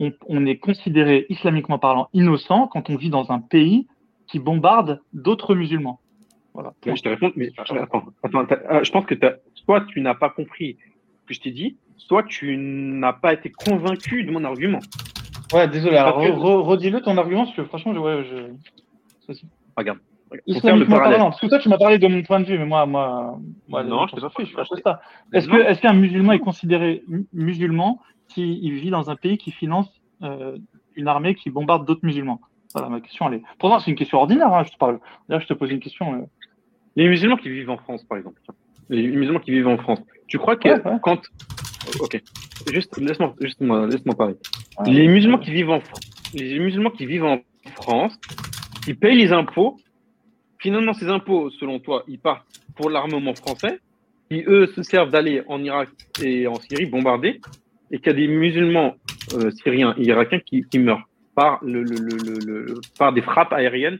on, 0.00 0.12
on 0.28 0.46
est 0.46 0.58
considéré 0.58 1.26
islamiquement 1.28 1.78
parlant 1.78 2.08
innocent 2.12 2.68
quand 2.68 2.90
on 2.90 2.96
vit 2.96 3.10
dans 3.10 3.30
un 3.32 3.40
pays 3.40 3.86
qui 4.28 4.38
bombarde 4.38 5.00
d'autres 5.12 5.54
musulmans? 5.54 5.98
Voilà. 6.54 6.72
Je 6.84 6.92
te 7.02 7.08
réponds, 7.08 7.32
mais 7.36 7.50
attends, 7.56 7.76
attends, 8.22 8.46
euh, 8.70 8.84
je 8.84 8.90
pense 8.92 9.06
que 9.06 9.14
t'as- 9.14 9.36
soit 9.54 9.82
tu 9.86 10.00
n'as 10.00 10.14
pas 10.14 10.28
compris 10.30 10.76
ce 11.22 11.26
que 11.28 11.34
je 11.34 11.40
t'ai 11.40 11.50
dit, 11.50 11.76
soit 11.96 12.22
tu 12.24 12.56
n'as 12.56 13.12
pas 13.12 13.32
été 13.32 13.50
convaincu 13.50 14.24
de 14.24 14.30
mon 14.30 14.44
argument. 14.44 14.80
Ouais, 15.52 15.66
désolé. 15.68 15.96
Alors, 15.96 16.14
Parce 16.16 16.26
que- 16.26 16.32
re- 16.32 16.38
re- 16.38 16.62
redis-le 16.62 17.00
ton 17.00 17.16
argument, 17.16 17.44
parce 17.44 17.56
que 17.56 17.64
franchement, 17.64 17.94
je, 17.94 17.98
ouais, 18.00 18.24
je... 18.24 19.34
Regarde. 19.76 19.98
Faut 19.98 20.34
faire 20.34 20.42
le 20.46 20.52
Islamiquement 20.56 20.96
parallèle. 20.96 21.16
parlant, 21.18 21.30
parce 21.30 21.40
que 21.40 21.46
toi, 21.46 21.58
tu 21.58 21.68
m'as 21.70 21.78
parlé 21.78 21.98
de 21.98 22.06
mon 22.06 22.22
point 22.22 22.40
de 22.40 22.44
vue, 22.44 22.58
mais 22.58 22.66
moi, 22.66 22.84
moi, 22.84 23.38
moi 23.68 23.82
Non, 23.82 24.06
je 24.08 24.14
t'ai 24.14 24.20
pas 24.20 24.28
parlé. 24.28 24.50
je 24.50 24.56
fais 24.56 24.82
ça. 24.82 25.00
Est-ce 25.32 25.48
Non. 25.48 25.54
que, 25.56 25.60
est-ce 25.62 25.80
qu'un 25.80 25.94
musulman 25.94 26.32
est 26.34 26.38
considéré 26.38 27.02
mu- 27.08 27.26
musulman 27.32 27.98
s'il 28.28 28.74
vit 28.74 28.90
dans 28.90 29.08
un 29.08 29.16
pays 29.16 29.38
qui 29.38 29.52
finance 29.52 29.88
euh, 30.22 30.58
une 30.96 31.08
armée 31.08 31.34
qui 31.34 31.48
bombarde 31.48 31.86
d'autres 31.86 32.04
musulmans? 32.04 32.40
Voilà, 32.74 32.90
ma 32.90 33.00
question, 33.00 33.26
elle 33.28 33.34
est. 33.38 33.42
Pourtant, 33.58 33.78
c'est 33.78 33.90
une 33.90 33.96
question 33.96 34.18
ordinaire, 34.18 34.52
hein, 34.52 34.64
je 34.64 34.72
te 34.72 34.76
parle. 34.76 34.98
Là, 35.30 35.38
je 35.38 35.46
te 35.46 35.54
pose 35.54 35.70
une 35.70 35.80
question. 35.80 36.12
euh, 36.12 36.18
Les 36.96 37.08
musulmans 37.08 37.36
qui 37.38 37.48
vivent 37.48 37.70
en 37.70 37.78
France, 37.78 38.04
par 38.04 38.18
exemple. 38.18 38.38
Les 38.90 39.06
musulmans 39.08 39.40
qui 39.40 39.50
vivent 39.52 39.68
en 39.68 39.78
France. 39.78 40.02
Tu 40.26 40.36
crois 40.38 40.56
que 40.56 40.68
Ouais, 40.68 40.74
ouais. 40.84 40.98
quand. 41.02 41.20
Ok. 42.00 42.20
Juste, 42.72 42.96
laisse-moi 42.98 43.34
juste 43.40 43.60
moi- 43.60 43.86
laisse-moi 43.86 44.14
parler. 44.16 44.34
Les 46.34 46.58
musulmans 46.58 46.90
qui 46.90 47.06
vivent 47.06 47.24
en 47.24 47.38
qui 47.38 47.72
France, 47.72 48.18
ils 48.86 48.96
payent 48.96 49.16
les 49.16 49.32
impôts. 49.32 49.76
Finalement, 50.58 50.92
ces 50.92 51.08
impôts, 51.08 51.50
selon 51.50 51.78
toi, 51.78 52.04
ils 52.08 52.18
partent 52.18 52.46
pour 52.74 52.90
l'armement 52.90 53.34
français, 53.34 53.78
qui 54.30 54.42
eux 54.46 54.66
se 54.74 54.82
servent 54.82 55.10
d'aller 55.10 55.42
en 55.46 55.62
Irak 55.62 55.88
et 56.22 56.46
en 56.46 56.56
Syrie 56.56 56.86
bombarder, 56.86 57.40
et 57.90 57.98
qu'il 57.98 58.06
y 58.06 58.10
a 58.10 58.14
des 58.14 58.28
musulmans 58.28 58.94
euh, 59.34 59.50
syriens 59.50 59.94
et 59.98 60.02
irakiens 60.04 60.40
qui, 60.40 60.64
meurent 60.78 61.06
par, 61.34 61.60
le, 61.64 62.74
par 62.98 63.12
des 63.12 63.22
frappes 63.22 63.52
aériennes 63.52 63.98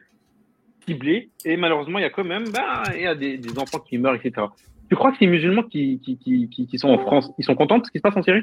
ciblées. 0.87 1.30
Et 1.45 1.57
malheureusement, 1.57 1.99
il 1.99 2.02
y 2.02 2.07
a 2.07 2.11
quand 2.11 2.25
même 2.25 2.49
bah, 2.50 2.83
il 2.95 3.02
y 3.02 3.07
a 3.07 3.14
des 3.14 3.40
enfants 3.59 3.78
qui 3.80 3.99
meurent, 3.99 4.16
etc. 4.16 4.47
Tu 4.88 4.97
crois 4.97 5.12
que 5.12 5.18
ces 5.18 5.26
musulmans 5.26 5.62
qui, 5.64 6.00
qui, 6.00 6.16
qui, 6.18 6.49
qui, 6.66 6.78
sont 6.78 6.88
en 6.88 6.99
France, 6.99 7.30
ils 7.38 7.45
sont 7.45 7.54
contents 7.54 7.78
de 7.78 7.85
ce 7.85 7.90
qui 7.90 7.99
se 7.99 8.02
passe 8.02 8.16
en 8.16 8.23
Syrie? 8.23 8.42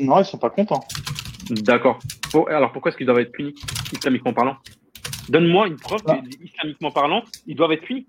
Non, 0.00 0.18
ils 0.20 0.24
sont 0.24 0.38
pas 0.38 0.50
contents. 0.50 0.80
D'accord. 1.50 1.98
Bon, 2.32 2.44
alors 2.44 2.72
pourquoi 2.72 2.90
est-ce 2.90 2.96
qu'ils 2.96 3.06
doivent 3.06 3.18
être 3.18 3.32
punis, 3.32 3.54
islamiquement 3.92 4.32
parlant? 4.32 4.56
Donne-moi 5.28 5.66
une 5.68 5.76
preuve 5.76 6.00
Ah. 6.06 6.16
que, 6.18 6.44
islamiquement 6.44 6.90
parlant, 6.90 7.22
ils 7.46 7.56
doivent 7.56 7.72
être 7.72 7.82
punis. 7.82 8.06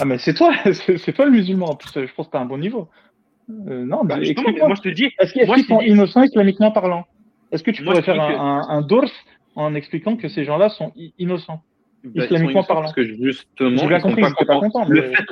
Ah, 0.00 0.04
mais 0.04 0.18
c'est 0.18 0.34
toi, 0.34 0.52
c'est 0.72 1.12
toi 1.12 1.24
le 1.26 1.32
musulman. 1.32 1.66
En 1.70 1.74
plus, 1.76 1.90
je 1.94 2.14
pense 2.14 2.26
que 2.26 2.32
t'as 2.32 2.40
un 2.40 2.46
bon 2.46 2.58
niveau. 2.58 2.88
Euh, 3.68 3.84
non, 3.84 4.04
Bah, 4.04 4.16
mais 4.16 4.24
justement, 4.26 4.48
explique-moi. 4.48 4.68
moi 4.68 4.76
je 4.76 4.82
te 4.82 4.94
dis, 4.94 5.10
Est-ce 5.18 5.32
qu'ils 5.32 5.46
moi, 5.46 5.58
sont 5.58 5.78
dis- 5.78 5.86
innocents 5.88 6.22
islamiquement 6.22 6.70
parlant? 6.70 7.04
Est-ce 7.50 7.64
que 7.64 7.72
tu 7.72 7.82
Moi, 7.82 7.92
pourrais 7.94 8.04
faire 8.04 8.20
un, 8.22 8.32
que- 8.32 8.38
un, 8.38 8.68
un 8.78 8.82
dors 8.82 9.10
en 9.56 9.74
expliquant 9.74 10.16
que 10.16 10.28
ces 10.28 10.44
gens-là 10.44 10.68
sont 10.68 10.92
innocents? 11.18 11.60
Bah, 12.04 12.24
Islamiquement 12.24 12.64
parlant. 12.64 12.82
Parce 12.82 12.94
que 12.94 13.04
justement, 13.04 13.86
bien 13.86 14.00
compris, 14.00 14.22
pas 14.22 14.44
pas. 14.44 14.60
Le 14.88 15.02
fait, 15.02 15.24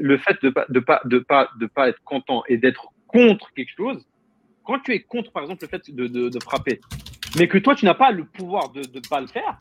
le 0.00 0.18
fait 0.18 0.36
de 0.42 0.50
pas 0.50 0.66
de 0.68 0.80
pas 0.80 1.00
de 1.04 1.18
pas 1.18 1.48
de 1.60 1.66
pas 1.66 1.88
être 1.88 2.02
content 2.04 2.42
et 2.48 2.56
d'être 2.56 2.88
contre 3.06 3.50
quelque 3.54 3.70
chose, 3.76 4.04
quand 4.64 4.78
tu 4.80 4.92
es 4.92 5.00
contre 5.00 5.30
par 5.32 5.42
exemple 5.42 5.64
le 5.64 5.68
fait 5.68 5.90
de, 5.94 6.06
de, 6.06 6.28
de 6.28 6.38
frapper, 6.42 6.80
mais 7.38 7.46
que 7.48 7.58
toi 7.58 7.74
tu 7.74 7.84
n'as 7.84 7.94
pas 7.94 8.10
le 8.10 8.24
pouvoir 8.24 8.70
de 8.72 8.80
ne 8.80 9.00
pas 9.08 9.20
le 9.20 9.26
faire. 9.26 9.56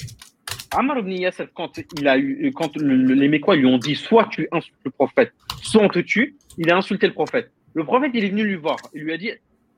Ammar 0.75 0.97
ibn 0.99 1.11
Yasser, 1.11 1.45
quand 1.53 1.79
il 1.99 2.07
a 2.07 2.17
eu, 2.17 2.51
quand 2.55 2.75
le- 2.77 2.95
le- 2.95 3.13
les 3.13 3.27
Mécois 3.27 3.55
lui 3.55 3.65
ont 3.67 3.77
dit 3.77 3.93
soit 3.95 4.27
tu 4.31 4.47
insultes 4.51 4.75
le 4.85 4.89
prophète, 4.91 5.31
soit 5.61 5.83
on 5.83 5.89
te 5.89 5.99
tue, 5.99 6.35
il 6.57 6.71
a 6.71 6.77
insulté 6.77 7.05
le 7.05 7.13
prophète. 7.13 7.51
Le 7.75 7.83
prophète 7.83 8.11
il 8.15 8.23
est 8.23 8.29
venu 8.29 8.43
lui 8.43 8.55
voir, 8.55 8.77
il 8.95 9.03
lui 9.03 9.13
a 9.13 9.17
dit, 9.17 9.31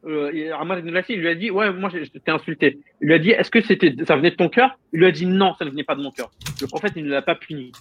euh, 0.06 0.32
ibn 0.34 1.02
il 1.10 1.20
lui 1.20 1.28
a 1.28 1.36
dit 1.36 1.52
ouais 1.52 1.72
moi 1.72 1.90
je 1.90 2.04
t'ai 2.20 2.32
insulté. 2.32 2.80
Il 3.02 3.08
lui 3.08 3.14
a 3.14 3.20
dit 3.20 3.32
est-ce 3.32 3.52
que 3.52 3.62
c'était 3.62 3.94
ça 4.06 4.16
venait 4.16 4.32
de 4.32 4.36
ton 4.36 4.50
cœur? 4.50 4.78
Il 4.94 5.00
lui 5.00 5.06
a 5.06 5.12
dit 5.12 5.26
non 5.26 5.54
ça 5.58 5.66
ne 5.66 5.70
venait 5.70 5.84
pas 5.84 5.96
de 5.96 6.02
mon 6.02 6.12
cœur. 6.12 6.32
Le 6.62 6.68
prophète 6.68 6.96
ne 6.96 7.10
l'a 7.10 7.22
pas 7.22 7.36
puni 7.36 7.72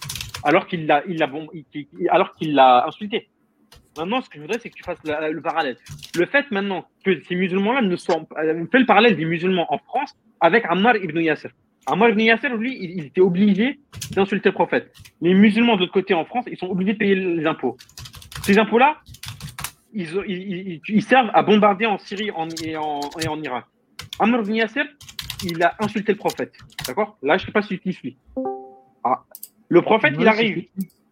alors 0.43 0.67
qu'il 0.67 0.85
l'a, 0.85 1.03
il 1.07 1.17
l'a 1.17 1.29
alors 2.09 2.35
qu'il 2.35 2.53
l'a 2.53 2.85
insulté. 2.87 3.27
Maintenant, 3.97 4.21
ce 4.21 4.29
que 4.29 4.35
je 4.35 4.41
voudrais, 4.41 4.59
c'est 4.59 4.69
que 4.69 4.75
tu 4.75 4.83
fasses 4.83 4.99
le 5.05 5.41
parallèle. 5.41 5.77
Le 6.15 6.25
fait 6.25 6.49
maintenant 6.51 6.85
que 7.05 7.21
ces 7.21 7.35
musulmans-là 7.35 7.81
ne 7.81 7.95
soient, 7.95 8.25
euh, 8.37 8.65
fais 8.69 8.79
le 8.79 8.85
parallèle 8.85 9.15
des 9.15 9.23
musulmans 9.23 9.65
en 9.73 9.77
France 9.77 10.13
avec 10.41 10.65
Ammar 10.65 10.97
ibn 10.97 11.17
Yasser. 11.19 11.49
Ammar 11.87 12.09
ibn 12.09 12.19
Yasser, 12.19 12.49
lui, 12.49 12.77
il, 12.77 12.91
il 12.91 13.05
était 13.05 13.21
obligé 13.21 13.79
d'insulter 14.11 14.49
le 14.49 14.53
prophète. 14.53 14.91
Les 15.21 15.33
musulmans 15.33 15.75
de 15.75 15.81
l'autre 15.81 15.93
côté 15.93 16.13
en 16.13 16.25
France, 16.25 16.45
ils 16.47 16.57
sont 16.57 16.67
obligés 16.67 16.93
de 16.93 16.97
payer 16.97 17.15
les 17.15 17.45
impôts. 17.45 17.77
Ces 18.43 18.59
impôts-là, 18.59 18.97
ils, 19.95 20.09
ils, 20.27 20.81
ils- 20.87 21.01
servent 21.01 21.31
à 21.33 21.41
bombarder 21.43 21.85
en 21.85 21.97
Syrie 21.97 22.29
en- 22.31 22.47
et, 22.63 22.75
en, 22.77 22.99
et 23.23 23.27
en 23.27 23.41
Irak. 23.41 23.65
Ammar 24.19 24.41
ibn 24.41 24.53
Yasser, 24.55 24.83
il 25.43 25.61
a 25.63 25.75
insulté 25.79 26.11
le 26.11 26.17
prophète. 26.17 26.53
D'accord? 26.87 27.17
Là, 27.23 27.37
je 27.37 27.45
sais 27.45 27.51
pas 27.51 27.61
si 27.61 27.79
tu 27.79 27.91
suis. 27.93 28.17
Ah. 29.03 29.23
Le 29.69 29.81
prophète, 29.81 30.13
il 30.19 30.27
arrive. 30.27 30.65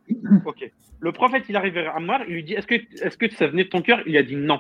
Ok. 0.46 0.70
Le 1.00 1.12
prophète, 1.12 1.46
il 1.50 1.56
arrive 1.56 1.74
vers 1.74 1.96
Ammar, 1.96 2.22
il 2.28 2.34
lui 2.36 2.44
dit 2.44 2.54
Est-ce 2.54 2.68
que, 2.68 2.76
est 2.76 3.18
que 3.18 3.34
ça 3.36 3.48
venait 3.48 3.64
de 3.66 3.70
ton 3.70 3.82
cœur? 3.82 4.02
Il 4.06 4.16
a 4.18 4.24
dit 4.24 4.36
non. 4.36 4.60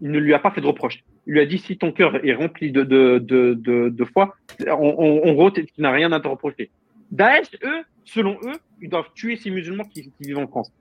Il 0.00 0.10
ne 0.10 0.18
lui 0.18 0.34
a 0.34 0.38
pas 0.38 0.50
fait 0.50 0.60
de 0.60 0.66
reproche. 0.66 1.02
Il 1.26 1.32
lui 1.34 1.40
a 1.40 1.46
dit 1.46 1.58
Si 1.58 1.76
ton 1.78 1.92
cœur 1.92 2.24
est 2.24 2.34
rempli 2.34 2.70
de, 2.72 2.82
de, 2.82 3.18
de, 3.18 3.54
de, 3.54 3.88
de 3.88 4.04
foi, 4.04 4.36
en, 4.70 5.32
gros, 5.32 5.50
tu 5.50 5.66
n'as 5.78 5.90
rien 5.92 6.12
à 6.12 6.20
te 6.20 6.28
reprocher. 6.28 6.70
Daesh, 7.10 7.48
eux, 7.64 7.82
selon 8.04 8.38
eux, 8.44 8.52
ils 8.80 8.88
doivent 8.88 9.10
tuer 9.14 9.36
ces 9.36 9.50
musulmans 9.50 9.84
qui, 9.84 10.02
qui 10.04 10.12
vivent 10.28 10.38
en 10.38 10.46
France. 10.46 10.72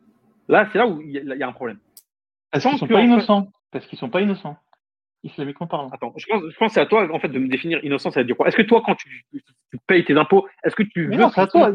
Là, 0.49 0.67
c'est 0.71 0.77
là 0.77 0.87
où 0.87 1.01
il 1.01 1.11
y, 1.11 1.17
a- 1.17 1.21
il 1.21 1.39
y 1.39 1.43
a 1.43 1.47
un 1.47 1.51
problème. 1.53 1.77
Parce 2.51 2.63
qu'ils 2.65 2.77
sont 2.77 2.87
que, 2.87 2.93
pas 2.93 2.99
fait- 2.99 3.05
innocents. 3.05 3.47
Parce 3.71 3.85
qu'ils 3.87 3.97
sont 3.99 4.09
pas 4.09 4.21
innocents. 4.21 4.57
Islamiquement 5.23 5.67
parlant. 5.67 5.89
Attends, 5.89 6.13
je 6.17 6.25
pense, 6.25 6.41
je 6.49 6.57
pense 6.57 6.69
que 6.69 6.73
c'est 6.73 6.79
à 6.81 6.87
toi, 6.87 7.07
en 7.13 7.19
fait, 7.19 7.29
de 7.29 7.37
me 7.37 7.47
définir 7.47 7.83
innocent, 7.85 8.09
ça 8.09 8.21
veut 8.21 8.25
dire 8.25 8.35
quoi? 8.35 8.47
Est-ce 8.47 8.55
que 8.57 8.63
toi, 8.63 8.81
quand 8.83 8.95
tu, 8.95 9.23
tu 9.31 9.77
payes 9.85 10.03
tes 10.03 10.15
impôts, 10.17 10.47
est-ce 10.63 10.75
que 10.75 10.81
tu 10.83 11.07
Mais 11.07 11.15
veux 11.15 11.21
non, 11.21 11.29
c'est 11.29 11.41
à 11.41 11.47
toi. 11.47 11.71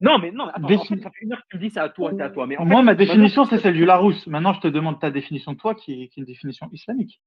Non, 0.00 0.18
mais 0.20 0.30
non, 0.30 0.46
mais 0.46 0.52
attends, 0.54 0.68
Défi- 0.68 0.80
en 0.92 0.96
fait, 0.96 1.02
ça 1.02 1.10
fait 1.10 1.24
une 1.24 1.32
heure 1.32 1.40
que 1.42 1.46
tu 1.50 1.56
me 1.56 1.62
dis 1.62 1.70
c'est 1.70 1.80
à 1.80 1.88
toi, 1.88 2.12
c'est 2.16 2.22
à 2.22 2.30
toi. 2.30 2.46
Mais 2.46 2.56
en 2.56 2.64
Moi, 2.64 2.76
fait, 2.78 2.84
ma 2.84 2.92
maintenant- 2.92 2.98
définition, 3.04 3.44
c'est 3.46 3.58
celle 3.58 3.74
du 3.74 3.84
Larousse. 3.84 4.28
Maintenant, 4.28 4.52
je 4.52 4.60
te 4.60 4.68
demande 4.68 5.00
ta 5.00 5.10
définition 5.10 5.52
de 5.54 5.58
toi, 5.58 5.74
qui 5.74 6.04
est, 6.04 6.08
qui 6.08 6.20
est 6.20 6.22
une 6.22 6.24
définition 6.26 6.68
islamique. 6.72 7.20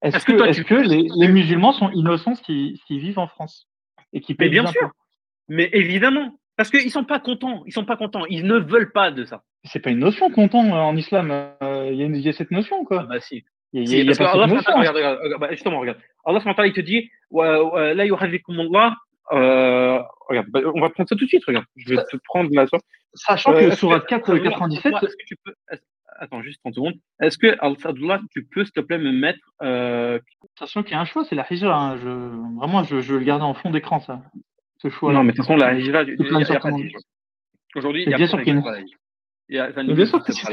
Est-ce 0.00 0.16
Est-ce 0.16 0.24
que, 0.24 0.32
que 0.32 0.36
toi, 0.38 0.48
est-ce 0.48 0.62
tu- 0.62 0.64
que 0.64 0.74
les, 0.76 1.06
les 1.14 1.28
musulmans 1.28 1.72
sont 1.72 1.90
innocents 1.90 2.34
s'ils 2.34 2.78
s'ils 2.86 3.00
vivent 3.00 3.18
en 3.18 3.26
France 3.28 3.68
et 4.14 4.20
qui 4.22 4.32
Mais 4.32 4.36
payent 4.36 4.48
bien 4.50 4.64
des 4.64 4.70
sûr. 4.72 4.90
Mais 5.48 5.68
évidemment, 5.74 6.38
parce 6.56 6.70
qu'ils 6.70 6.90
sont 6.90 7.04
pas 7.04 7.20
contents, 7.20 7.64
ils 7.66 7.72
sont 7.72 7.84
pas 7.84 7.98
contents, 7.98 8.24
ils 8.30 8.46
ne 8.46 8.56
veulent 8.56 8.92
pas 8.92 9.10
de 9.10 9.26
ça. 9.26 9.42
C'est 9.66 9.80
pas 9.80 9.90
une 9.90 9.98
notion 9.98 10.30
content 10.30 10.64
euh, 10.64 10.78
en 10.80 10.96
islam. 10.96 11.30
euh, 11.30 11.88
Il 11.92 11.98
y, 11.98 12.02
a 12.02 12.06
une- 12.06 12.16
il 12.16 12.22
y 12.22 12.28
a 12.28 12.32
cette 12.32 12.50
notion, 12.50 12.84
quoi. 12.84 13.04
bah 13.08 13.20
si. 13.20 13.44
Il 13.72 13.80
y 13.80 13.82
a, 13.82 13.86
Si, 13.86 13.98
il 14.00 14.06
y 14.06 14.12
a 14.12 14.16
pas 14.16 14.32
Allah, 14.32 14.46
cette 14.48 14.56
notion. 14.56 14.78
regarde, 14.78 14.96
regarde, 14.96 15.40
bah, 15.40 15.48
justement, 15.50 15.80
regarde. 15.80 15.98
Allah 16.24 16.40
subhanahu 16.40 16.52
wa 16.52 16.54
ta'ala, 16.54 16.68
il 16.68 16.72
te 16.74 16.80
dit, 16.80 17.10
la 17.32 18.04
yuhadhikumullah, 18.06 18.96
euh, 19.32 19.98
regarde, 20.28 20.46
bah, 20.50 20.60
on 20.74 20.80
va 20.80 20.88
prendre 20.90 21.08
ça 21.08 21.16
tout 21.16 21.24
de 21.24 21.28
suite, 21.28 21.44
regarde. 21.44 21.66
Je 21.76 21.90
vais 21.94 22.02
te 22.04 22.16
prendre 22.24 22.50
la 22.52 22.66
sourate. 22.66 22.84
Sachant 23.14 23.52
Euh, 23.54 23.70
que 23.70 23.74
que- 23.74 24.06
4, 24.06 24.30
Abdullah, 24.30 24.50
97, 24.50 24.92
Est-ce 25.02 25.16
que 25.16 25.24
tu 25.26 25.36
peux, 25.44 25.54
attends, 26.18 26.42
juste 26.42 26.60
30 26.62 26.74
secondes. 26.74 26.94
Est-ce 27.20 27.38
que, 27.38 27.56
Abdullah, 27.60 28.20
tu 28.30 28.46
peux, 28.46 28.64
s'il 28.64 28.72
te 28.72 28.80
plaît, 28.80 28.98
me 28.98 29.10
mettre, 29.10 29.40
euh, 29.62 30.18
sachant 30.58 30.82
qu'il 30.82 30.92
y 30.92 30.94
a 30.94 31.00
un 31.00 31.04
choix, 31.06 31.24
c'est 31.24 31.34
la 31.34 31.46
hijra. 31.50 31.74
hein. 31.76 31.96
Je, 31.96 32.08
vraiment, 32.58 32.84
je, 32.84 33.00
je 33.00 33.12
vais 33.14 33.18
le 33.20 33.24
garder 33.26 33.44
en 33.44 33.54
fond 33.54 33.70
d'écran, 33.70 34.00
ça. 34.00 34.20
Ce 34.78 34.88
choix 34.90 35.12
non, 35.12 35.22
mais 35.24 35.32
de 35.32 35.36
toute 35.38 35.46
façon, 35.46 35.56
la 35.56 35.74
hijra. 35.74 36.04
Aujourd'hui, 37.74 38.04
il 38.04 38.10
y 38.10 38.14
a 38.14 38.16
bien 38.16 38.26
sûr 38.26 38.38
qu'il 38.42 38.54
y 38.54 38.56
a 38.56 38.60
hijra, 38.60 38.76
bien 39.94 40.06
sûr 40.06 40.22
que 40.22 40.32
Ça 40.32 40.50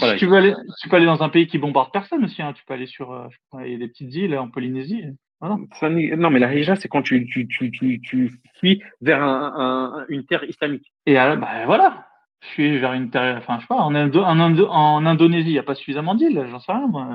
pas, 0.00 0.06
la 0.06 0.12
si 0.14 0.18
tu 0.18 0.26
veux 0.26 0.36
aller, 0.36 0.54
tu 0.80 0.88
peux 0.88 0.96
aller 0.96 1.06
dans 1.06 1.22
un 1.22 1.28
pays 1.28 1.46
qui 1.48 1.58
bombarde 1.58 1.90
personne 1.92 2.24
aussi. 2.24 2.40
Hein. 2.42 2.52
Tu 2.54 2.64
peux 2.64 2.74
aller 2.74 2.86
sur, 2.86 3.12
euh, 3.12 3.26
il 3.64 3.72
y 3.72 3.74
a 3.74 3.78
des 3.78 3.88
petites 3.88 4.14
îles 4.14 4.36
en 4.38 4.48
Polynésie. 4.48 5.04
Voilà. 5.40 5.56
Ça 5.80 5.88
n'est- 5.88 6.16
non, 6.16 6.30
mais 6.30 6.38
la 6.40 6.54
hijra, 6.54 6.76
c'est 6.76 6.88
quand 6.88 7.02
tu, 7.02 7.26
tu, 7.26 7.46
tu, 7.48 7.70
tu, 7.70 8.00
tu 8.00 8.32
fuis 8.58 8.82
vers 9.00 9.22
un, 9.22 9.52
un- 9.56 10.04
une 10.08 10.24
terre 10.26 10.44
islamique. 10.44 10.92
Et 11.06 11.18
euh, 11.18 11.36
bah, 11.36 11.64
voilà. 11.66 12.06
Je 12.40 12.46
suis 12.48 12.78
vers 12.78 12.92
une 12.92 13.10
terre, 13.10 13.36
enfin, 13.38 13.56
je 13.56 13.62
sais 13.62 13.66
pas, 13.68 13.76
en, 13.76 13.92
Indo- 13.94 14.22
en, 14.22 14.38
Indo- 14.38 14.68
en 14.70 15.04
Indonésie, 15.06 15.48
il 15.48 15.52
n'y 15.54 15.58
a 15.58 15.64
pas 15.64 15.74
suffisamment 15.74 16.14
d'îles, 16.14 16.46
j'en 16.50 16.60
sais 16.60 16.70
rien, 16.70 16.86
moi. 16.86 17.08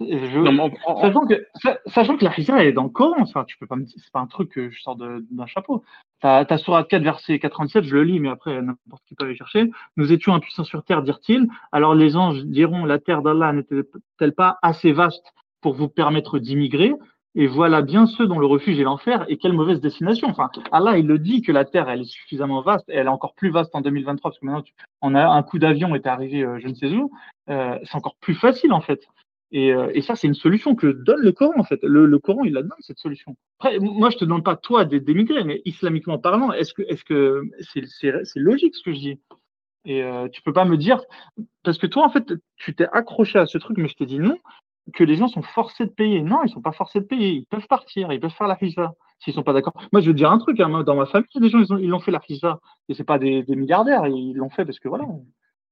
Je- 0.00 0.38
Non, 0.38 0.70
Sachant 1.00 1.26
que, 1.26 1.46
sa- 1.62 1.78
sachant 1.86 2.16
que 2.16 2.24
la 2.24 2.32
hijra 2.38 2.60
elle 2.62 2.68
est 2.68 2.72
dans 2.72 2.84
le 2.84 2.88
Coran, 2.88 3.16
enfin, 3.20 3.44
tu 3.44 3.56
peux 3.58 3.66
pas 3.66 3.76
me 3.76 3.84
dire, 3.84 3.94
c'est 3.98 4.12
pas 4.12 4.20
un 4.20 4.26
truc 4.26 4.50
que 4.50 4.70
je 4.70 4.80
sors 4.80 4.96
d'un 4.96 5.46
chapeau. 5.46 5.82
T'as, 6.20 6.44
t'as 6.44 6.58
Sourate 6.58 6.88
4, 6.88 7.02
verset 7.02 7.38
87, 7.38 7.84
je 7.84 7.94
le 7.94 8.02
lis, 8.04 8.20
mais 8.20 8.28
après, 8.30 8.60
n'importe 8.62 9.02
qui 9.06 9.14
peut 9.14 9.24
aller 9.24 9.36
chercher. 9.36 9.70
Nous 9.96 10.12
étions 10.12 10.34
impuissants 10.34 10.64
sur 10.64 10.82
terre, 10.84 11.02
dirent-ils. 11.02 11.48
Alors 11.72 11.94
les 11.94 12.16
anges 12.16 12.44
diront, 12.44 12.84
la 12.84 12.98
terre 12.98 13.22
d'Allah 13.22 13.52
n'était-elle 13.52 14.32
pas 14.34 14.58
assez 14.62 14.92
vaste 14.92 15.32
pour 15.60 15.74
vous 15.74 15.88
permettre 15.88 16.38
d'immigrer? 16.38 16.92
Et 17.36 17.48
voilà 17.48 17.82
bien 17.82 18.06
ceux 18.06 18.28
dont 18.28 18.38
le 18.38 18.46
refuge 18.46 18.78
est 18.78 18.84
l'enfer, 18.84 19.24
et 19.28 19.38
quelle 19.38 19.54
mauvaise 19.54 19.80
destination. 19.80 20.28
Enfin, 20.28 20.50
Allah, 20.70 20.98
il 20.98 21.06
le 21.08 21.18
dit 21.18 21.42
que 21.42 21.50
la 21.50 21.64
terre, 21.64 21.88
elle 21.88 22.02
est 22.02 22.04
suffisamment 22.04 22.60
vaste, 22.62 22.88
et 22.88 22.94
elle 22.94 23.06
est 23.06 23.10
encore 23.10 23.34
plus 23.34 23.50
vaste 23.50 23.74
en 23.74 23.80
2023, 23.80 24.30
parce 24.30 24.38
que 24.38 24.46
maintenant, 24.46 24.62
tu- 24.62 24.72
on 25.02 25.16
a 25.16 25.26
un 25.26 25.42
coup 25.42 25.58
d'avion 25.58 25.96
est 25.96 26.06
arrivé, 26.06 26.42
euh, 26.44 26.60
je 26.62 26.68
ne 26.68 26.74
sais 26.74 26.94
où. 26.94 27.10
Euh, 27.50 27.76
c'est 27.82 27.96
encore 27.96 28.14
plus 28.20 28.34
facile, 28.36 28.72
en 28.72 28.80
fait. 28.80 29.00
Et, 29.54 29.72
euh, 29.72 29.88
et 29.94 30.02
ça, 30.02 30.16
c'est 30.16 30.26
une 30.26 30.34
solution 30.34 30.74
que 30.74 30.88
donne 30.88 31.20
le 31.20 31.30
Coran, 31.30 31.52
en 31.56 31.62
fait. 31.62 31.78
Le, 31.84 32.18
Coran, 32.18 32.42
il 32.42 32.54
la 32.54 32.62
donne, 32.62 32.72
cette 32.80 32.98
solution. 32.98 33.36
Après, 33.60 33.78
moi, 33.78 34.10
je 34.10 34.16
te 34.16 34.24
demande 34.24 34.44
pas, 34.44 34.56
toi, 34.56 34.84
d'é- 34.84 34.98
d'émigrer, 34.98 35.44
mais 35.44 35.62
islamiquement 35.64 36.18
parlant, 36.18 36.52
est-ce 36.52 36.74
que 36.74 36.82
est-ce 36.82 37.04
que 37.04 37.44
c'est 37.62 38.40
logique 38.40 38.74
ce 38.74 38.82
que 38.82 38.92
je 38.92 38.98
dis? 38.98 39.20
Et 39.84 40.02
euh, 40.02 40.28
tu 40.28 40.42
peux 40.42 40.52
pas 40.52 40.64
me 40.64 40.76
dire, 40.76 41.00
parce 41.62 41.78
que 41.78 41.86
toi, 41.86 42.04
en 42.04 42.10
fait, 42.10 42.34
tu 42.56 42.74
t'es 42.74 42.88
accroché 42.92 43.38
à 43.38 43.46
ce 43.46 43.56
truc, 43.58 43.78
mais 43.78 43.86
je 43.86 43.94
t'ai 43.94 44.06
dit 44.06 44.18
non, 44.18 44.36
que 44.92 45.04
les 45.04 45.14
gens 45.14 45.28
sont 45.28 45.42
forcés 45.42 45.84
de 45.84 45.90
payer. 45.90 46.20
Non, 46.20 46.42
ils 46.42 46.50
sont 46.50 46.60
pas 46.60 46.72
forcés 46.72 46.98
de 46.98 47.06
payer. 47.06 47.30
Ils 47.30 47.46
peuvent 47.46 47.68
partir, 47.68 48.12
ils 48.12 48.18
peuvent 48.18 48.34
faire 48.34 48.48
la 48.48 48.58
hijra 48.60 48.94
s'ils 49.20 49.34
sont 49.34 49.44
pas 49.44 49.52
d'accord. 49.52 49.74
Moi, 49.92 50.02
je 50.02 50.08
veux 50.08 50.14
dire 50.14 50.32
un 50.32 50.38
truc, 50.38 50.58
hein, 50.58 50.82
dans 50.82 50.96
ma 50.96 51.06
famille, 51.06 51.28
des 51.36 51.48
gens, 51.48 51.60
ils 51.60 51.72
ont 51.72 51.78
ils 51.78 51.88
l'ont 51.88 52.00
fait 52.00 52.10
la 52.10 52.20
hijra. 52.28 52.58
Et 52.88 52.94
c'est 52.94 53.04
pas 53.04 53.20
des, 53.20 53.44
milliardaires, 53.48 54.08
ils 54.08 54.34
l'ont 54.34 54.50
fait 54.50 54.64
parce 54.64 54.80
que 54.80 54.88
voilà. 54.88 55.04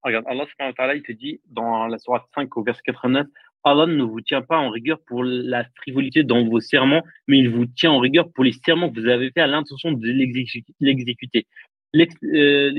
Regarde, 0.05 0.25
Allah 0.29 0.95
il 0.95 1.03
te 1.03 1.13
dit 1.13 1.41
dans 1.47 1.87
la 1.89 1.99
sourate 1.99 2.25
5 2.35 2.57
au 2.57 2.63
verset 2.63 2.83
89, 2.85 3.27
Allah 3.65 3.87
ne 3.87 4.03
vous 4.03 4.21
tient 4.21 4.43
pas 4.43 4.59
en 4.59 4.71
rigueur 4.71 4.99
pour 5.07 5.23
la 5.25 5.65
frivolité 5.77 6.25
dans 6.25 6.45
vos 6.45 6.61
serments, 6.61 7.03
mais 7.29 7.39
il 7.39 7.49
vous 7.49 7.67
tient 7.67 7.93
en 7.93 7.99
rigueur 7.99 8.31
pour 8.33 8.45
les 8.45 8.53
serments 8.53 8.91
que 8.91 9.01
vous 9.01 9.07
avez 9.07 9.31
fait 9.31 9.41
à 9.41 9.47
l'intention 9.47 9.93
de 9.93 10.07
l'exécu- 10.07 10.65
l'exécuter. 10.81 11.47
L'ex- 11.93 12.17
euh, 12.25 12.73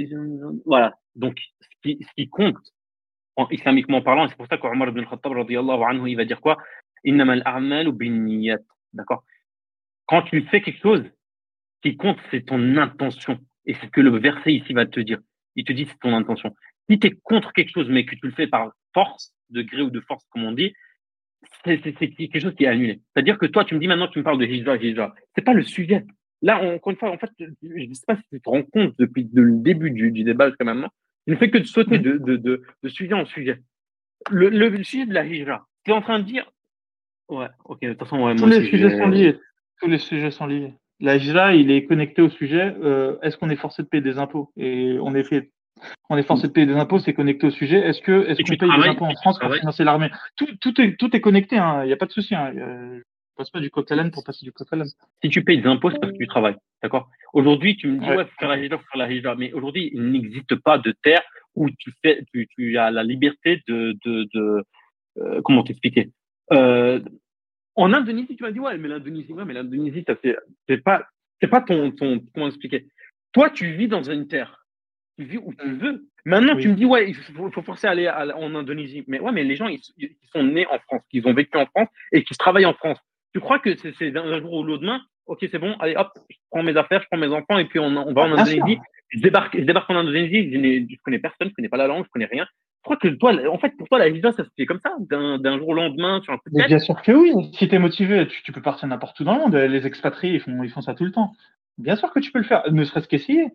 voilà. 0.66 0.96
Donc, 1.16 1.40
ce 1.84 1.90
qui, 2.16 2.30
compte, 2.30 2.58
en, 3.36 3.48
islamiquement 3.50 4.02
parlant, 4.02 4.28
c'est 4.28 4.36
pour 4.36 4.48
ça 4.48 4.58
qu'Omar 4.58 4.90
ibn 4.90 5.06
Khattab, 5.06 5.34
anhu, 5.34 6.10
il 6.12 6.16
va 6.16 6.26
dire 6.26 6.42
quoi? 6.42 6.58
D'accord? 8.94 9.24
Quand 10.06 10.22
tu 10.24 10.42
fais 10.44 10.62
quelque 10.62 10.82
chose, 10.82 11.04
ce 11.04 11.90
qui 11.90 11.98
compte, 11.98 12.18
c'est 12.32 12.46
ton 12.46 12.78
intention. 12.78 13.40
Et 13.66 13.74
c'est 13.74 13.86
ce 13.86 13.92
que 13.92 14.02
le 14.02 14.18
verset 14.18 14.54
ici 14.54 14.74
va 14.74 14.86
te 14.86 15.00
dire. 15.00 15.20
Il 15.56 15.64
te 15.64 15.72
dit, 15.74 15.86
c'est 15.86 16.00
ton 16.00 16.14
intention. 16.14 16.54
Si 16.90 17.00
tu 17.00 17.08
es 17.08 17.12
contre 17.24 17.54
quelque 17.54 17.72
chose, 17.72 17.88
mais 17.90 18.06
que 18.06 18.16
tu 18.16 18.26
le 18.28 18.32
fais 18.34 18.48
par 18.48 18.72
force, 18.94 19.34
de 19.50 19.62
gré 19.62 19.82
ou 19.82 19.90
de 19.90 20.00
force, 20.02 20.26
comme 20.30 20.44
on 20.44 20.52
dit, 20.52 20.74
c'est 21.66 21.78
quelque 21.82 22.40
chose 22.40 22.56
qui 22.56 22.64
est 22.64 22.68
annulé. 22.68 23.02
C'est-à-dire 23.14 23.38
que 23.38 23.46
toi, 23.46 23.66
tu 23.66 23.76
me 23.76 23.80
dis 23.80 23.88
maintenant, 23.88 24.08
tu 24.08 24.20
me 24.20 24.24
parles 24.24 24.40
de 24.40 24.46
hijra, 24.46 24.78
hijra. 24.78 25.14
C'est 25.36 25.44
pas 25.44 25.54
le 25.54 25.64
sujet. 25.64 26.06
Là, 26.42 26.60
on- 26.62 26.76
encore 26.76 26.92
une 26.92 26.98
fois, 26.98 27.12
en 27.12 27.18
fait, 27.18 27.30
je 27.40 27.46
ne 27.64 27.94
sais 27.94 28.04
pas 28.08 28.16
si 28.18 28.24
tu 28.32 28.42
te 28.42 28.50
rends 28.50 28.64
compte 28.64 28.96
depuis 29.00 29.30
le 29.34 29.58
début 29.62 29.92
du, 29.92 30.12
du 30.12 30.24
débat 30.24 30.48
jusqu'à 30.50 30.66
maintenant, 30.66 30.90
je 31.28 31.34
ne 31.34 31.38
fais 31.38 31.50
que 31.50 31.58
de 31.58 31.64
sauter 31.66 32.00
de, 32.00 32.18
de, 32.18 32.36
de, 32.38 32.64
de 32.84 32.90
sujet 32.90 33.14
en 33.14 33.26
sujet. 33.26 33.62
Le, 34.30 34.50
le, 34.50 34.70
le 34.70 34.84
sujet 34.84 35.06
de 35.06 35.14
la 35.14 35.26
hijra, 35.26 35.66
tu 35.86 35.92
es 35.92 35.94
en 35.94 36.02
train 36.02 36.20
de 36.20 36.26
dire, 36.26 36.50
ouais, 37.30 37.48
ok, 37.66 37.82
de 37.82 37.90
toute 37.90 38.00
façon, 38.00 38.22
ouais, 38.24 38.36
Tous 38.36 38.42
moi 38.46 38.50
les 38.50 38.58
aussi, 38.60 38.70
sujets 38.70 38.98
sont 38.98 39.08
liés. 39.08 39.38
Tous 39.82 39.88
les 39.88 39.98
sujets 39.98 40.32
sont 40.32 40.46
liés. 40.48 40.74
La 41.00 41.16
hijra, 41.18 41.54
il 41.56 41.72
est 41.72 41.86
connecté 41.86 42.22
au 42.22 42.30
sujet. 42.30 42.74
euh, 42.82 43.18
est-ce 43.22 43.38
qu'on 43.38 43.50
est 43.50 43.56
forcé 43.58 43.84
de 43.84 43.88
payer 43.88 44.04
des 44.04 44.18
impôts? 44.18 44.52
Et 44.58 44.98
on 45.02 45.14
est 45.16 45.24
fait. 45.24 45.52
On 46.10 46.18
est 46.18 46.24
forcé 46.24 46.48
de 46.48 46.52
payer 46.54 46.68
des 46.68 46.74
impôts, 46.76 47.00
c'est 47.00 47.14
connecté 47.14 47.48
au 47.48 47.52
sujet. 47.52 47.78
Est-ce 47.80 48.02
que 48.02 48.26
est-ce 48.28 48.42
qu'on 48.44 48.56
paye 48.58 48.70
des 48.82 48.88
impôts 48.90 49.06
en 49.06 49.14
France 49.16 49.40
pour 49.40 49.54
financer 49.56 49.84
l'armée? 49.84 50.10
Tout, 50.36 50.48
tout 50.62 50.80
est 50.82 50.96
tout 50.98 51.16
est 51.16 51.22
connecté. 51.22 51.58
hein, 51.58 51.84
Il 51.84 51.88
n'y 51.88 51.94
a 51.94 51.98
pas 51.98 52.06
de 52.06 52.12
souci. 52.12 52.36
Hein. 52.36 52.54
euh, 52.58 52.98
Je 53.00 53.36
passe 53.38 53.50
pas 53.50 53.60
du 53.60 53.70
coq 53.72 53.92
à 53.92 53.96
l'âne 53.96 54.12
pour 54.12 54.24
passer 54.24 54.46
du 54.46 54.52
coq 54.52 54.68
à 54.72 54.76
l'âne. 54.76 54.88
si 55.24 55.30
tu 55.30 55.44
payes 55.44 55.62
des 55.62 55.68
impôts, 55.68 55.90
c'est 55.92 56.00
parce 56.00 56.12
que 56.14 56.18
tu 56.18 56.28
travailles. 56.28 56.56
D'accord? 56.82 57.10
Aujourd'hui, 57.34 57.76
tu 57.78 57.88
me 57.88 58.00
dis, 58.00 58.06
Ouais. 58.06 58.18
ouais, 58.18 58.26
faut 58.26 58.36
faire 58.40 58.50
la 58.50 58.58
hijra, 58.60 58.78
faut 58.78 58.86
faire 58.92 59.00
la 59.08 59.12
hijra. 59.12 59.36
Mais 59.36 59.52
aujourd'hui, 59.54 59.90
il 59.94 60.12
n'existe 60.12 60.56
pas 60.56 60.78
de 60.78 60.94
terre 61.04 61.24
où 61.56 61.70
tu, 61.70 61.92
fais, 62.04 62.24
tu, 62.34 62.48
tu 62.56 62.78
as 62.78 62.92
la 62.92 63.04
liberté 63.04 63.62
de. 63.68 63.96
de, 64.06 64.28
de 64.34 64.64
euh, 65.18 65.42
comment 65.44 65.64
t'expliquer? 65.64 66.10
Euh, 66.52 67.00
En 67.76 67.92
Indonésie, 67.94 68.36
tu 68.36 68.44
m'as 68.44 68.52
dit, 68.52 68.60
ouais, 68.60 68.78
mais 68.78 68.88
l'Indonésie, 68.88 69.34
ouais, 69.34 69.46
mais 69.46 69.54
l'Indonésie, 69.54 70.04
ça 70.06 70.16
c'est 70.24 70.36
c'est 70.68 70.78
pas, 70.84 71.06
c'est 71.42 71.48
pas 71.48 71.62
ton, 71.62 71.92
ton. 71.92 72.20
Comment 72.34 72.48
expliquer 72.48 72.86
Toi, 73.32 73.50
tu 73.50 73.72
vis 73.74 73.88
dans 73.88 74.04
une 74.04 74.28
terre. 74.28 74.63
Tu 75.18 75.26
vis 75.26 75.38
où 75.38 75.54
tu 75.54 75.70
veux. 75.74 76.06
Maintenant, 76.26 76.56
Oui. 76.56 76.62
tu 76.64 76.70
me 76.70 76.76
dis, 76.76 76.86
ouais, 76.86 77.10
il 77.10 77.16
faut, 77.16 77.52
faut 77.52 77.62
forcer 77.62 77.88
à 77.88 77.92
aller 77.92 78.08
à- 78.08 78.36
en 78.38 78.56
Indonésie. 78.56 79.04
Mais 79.08 79.20
ouais, 79.20 79.32
mais 79.32 79.44
les 79.44 79.56
gens, 79.56 79.68
ils, 79.68 79.80
ils 79.98 80.16
sont 80.32 80.44
nés 80.44 80.66
en 80.68 80.80
France, 80.80 81.02
ils 81.12 81.28
ont 81.28 81.34
vécu 81.34 81.58
en 81.58 81.66
France 81.68 81.90
et 82.12 82.24
qui 82.24 82.34
travaillent 82.36 82.66
en 82.66 82.74
France. 82.74 82.98
Tu 83.34 83.40
crois 83.40 83.60
que 83.60 83.70
c'est 83.76 84.12
d'un 84.12 84.40
jour 84.40 84.54
au 84.54 84.64
lendemain, 84.64 85.02
ok, 85.28 85.46
c'est 85.52 85.60
bon, 85.60 85.74
allez, 85.80 85.96
hop, 85.96 86.10
je 86.30 86.38
prends 86.52 86.64
mes 86.64 86.78
affaires, 86.78 87.02
je 87.02 87.08
prends 87.12 87.20
mes 87.20 87.34
enfants 87.34 87.58
et 87.60 87.66
puis 87.66 87.80
on, 87.80 87.86
on 87.88 88.14
va 88.14 88.22
en. 88.24 88.32
Indonésie. 88.38 88.78
Je 89.10 89.20
débarque, 89.22 89.56
je 89.58 89.64
débarque 89.64 89.90
en 89.92 89.96
Indonésie, 89.96 90.52
je, 90.52 90.58
je 90.90 90.96
connais 91.04 91.20
personne, 91.20 91.50
je 91.50 91.54
connais 91.54 91.70
pas 91.70 91.78
la 91.78 91.86
langue, 91.88 92.04
je 92.06 92.10
connais 92.10 92.26
rien. 92.26 92.46
Je 92.46 92.82
crois 92.84 92.98
que 92.98 93.08
toi, 93.10 93.32
en 93.50 93.58
fait, 93.60 93.72
pour 93.78 93.88
toi, 93.88 94.00
la 94.00 94.08
hijra, 94.10 94.32
ça 94.32 94.44
se 94.44 94.50
fait 94.58 94.66
comme 94.66 94.80
ça, 94.80 94.96
d'un 95.00 95.58
jour 95.60 95.68
au 95.70 95.74
lendemain, 95.74 96.20
sur 96.24 96.34
un 96.34 96.38
coup 96.38 96.50
de 96.50 96.56
Mais 96.56 96.64
tête? 96.64 96.70
bien 96.70 96.80
sûr 96.80 97.00
que 97.02 97.12
oui. 97.12 97.32
Si 97.54 97.70
tu 97.70 97.76
es 97.76 97.80
motivé, 97.80 98.28
tu, 98.28 98.42
tu 98.44 98.52
peux 98.52 98.62
partir 98.62 98.88
n'importe 98.88 99.20
où 99.20 99.24
dans 99.24 99.36
le 99.36 99.40
monde. 99.40 99.56
Les 99.56 99.86
expatriés, 99.86 100.34
ils 100.34 100.40
font, 100.42 100.64
ils 100.64 100.70
font 100.72 100.82
ça 100.82 100.94
tout 100.96 101.06
le 101.06 101.12
temps. 101.12 101.32
Bien 101.78 101.96
sûr 101.96 102.12
que 102.12 102.20
tu 102.20 102.32
peux 102.32 102.40
le 102.40 102.46
faire, 102.46 102.64
ne 102.72 102.84
serait-ce 102.84 103.08
qu'essayer. 103.08 103.46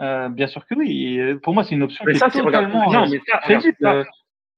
Euh, 0.00 0.28
bien 0.28 0.46
sûr 0.46 0.66
que 0.66 0.74
oui. 0.74 1.18
Et 1.18 1.34
pour 1.36 1.54
moi, 1.54 1.64
c'est 1.64 1.74
une 1.74 1.82
option 1.82 2.04
Mais 2.06 2.14
qui 2.14 2.18
ça, 2.18 2.26
est 2.26 2.30
c'est 2.30 2.40
regarde, 2.40 2.66
totalement 2.72 2.90
non, 2.92 3.04
euh, 3.06 3.08
mais 3.10 3.20
ça, 3.28 3.40
regarde, 3.44 3.64
Euh, 3.84 4.04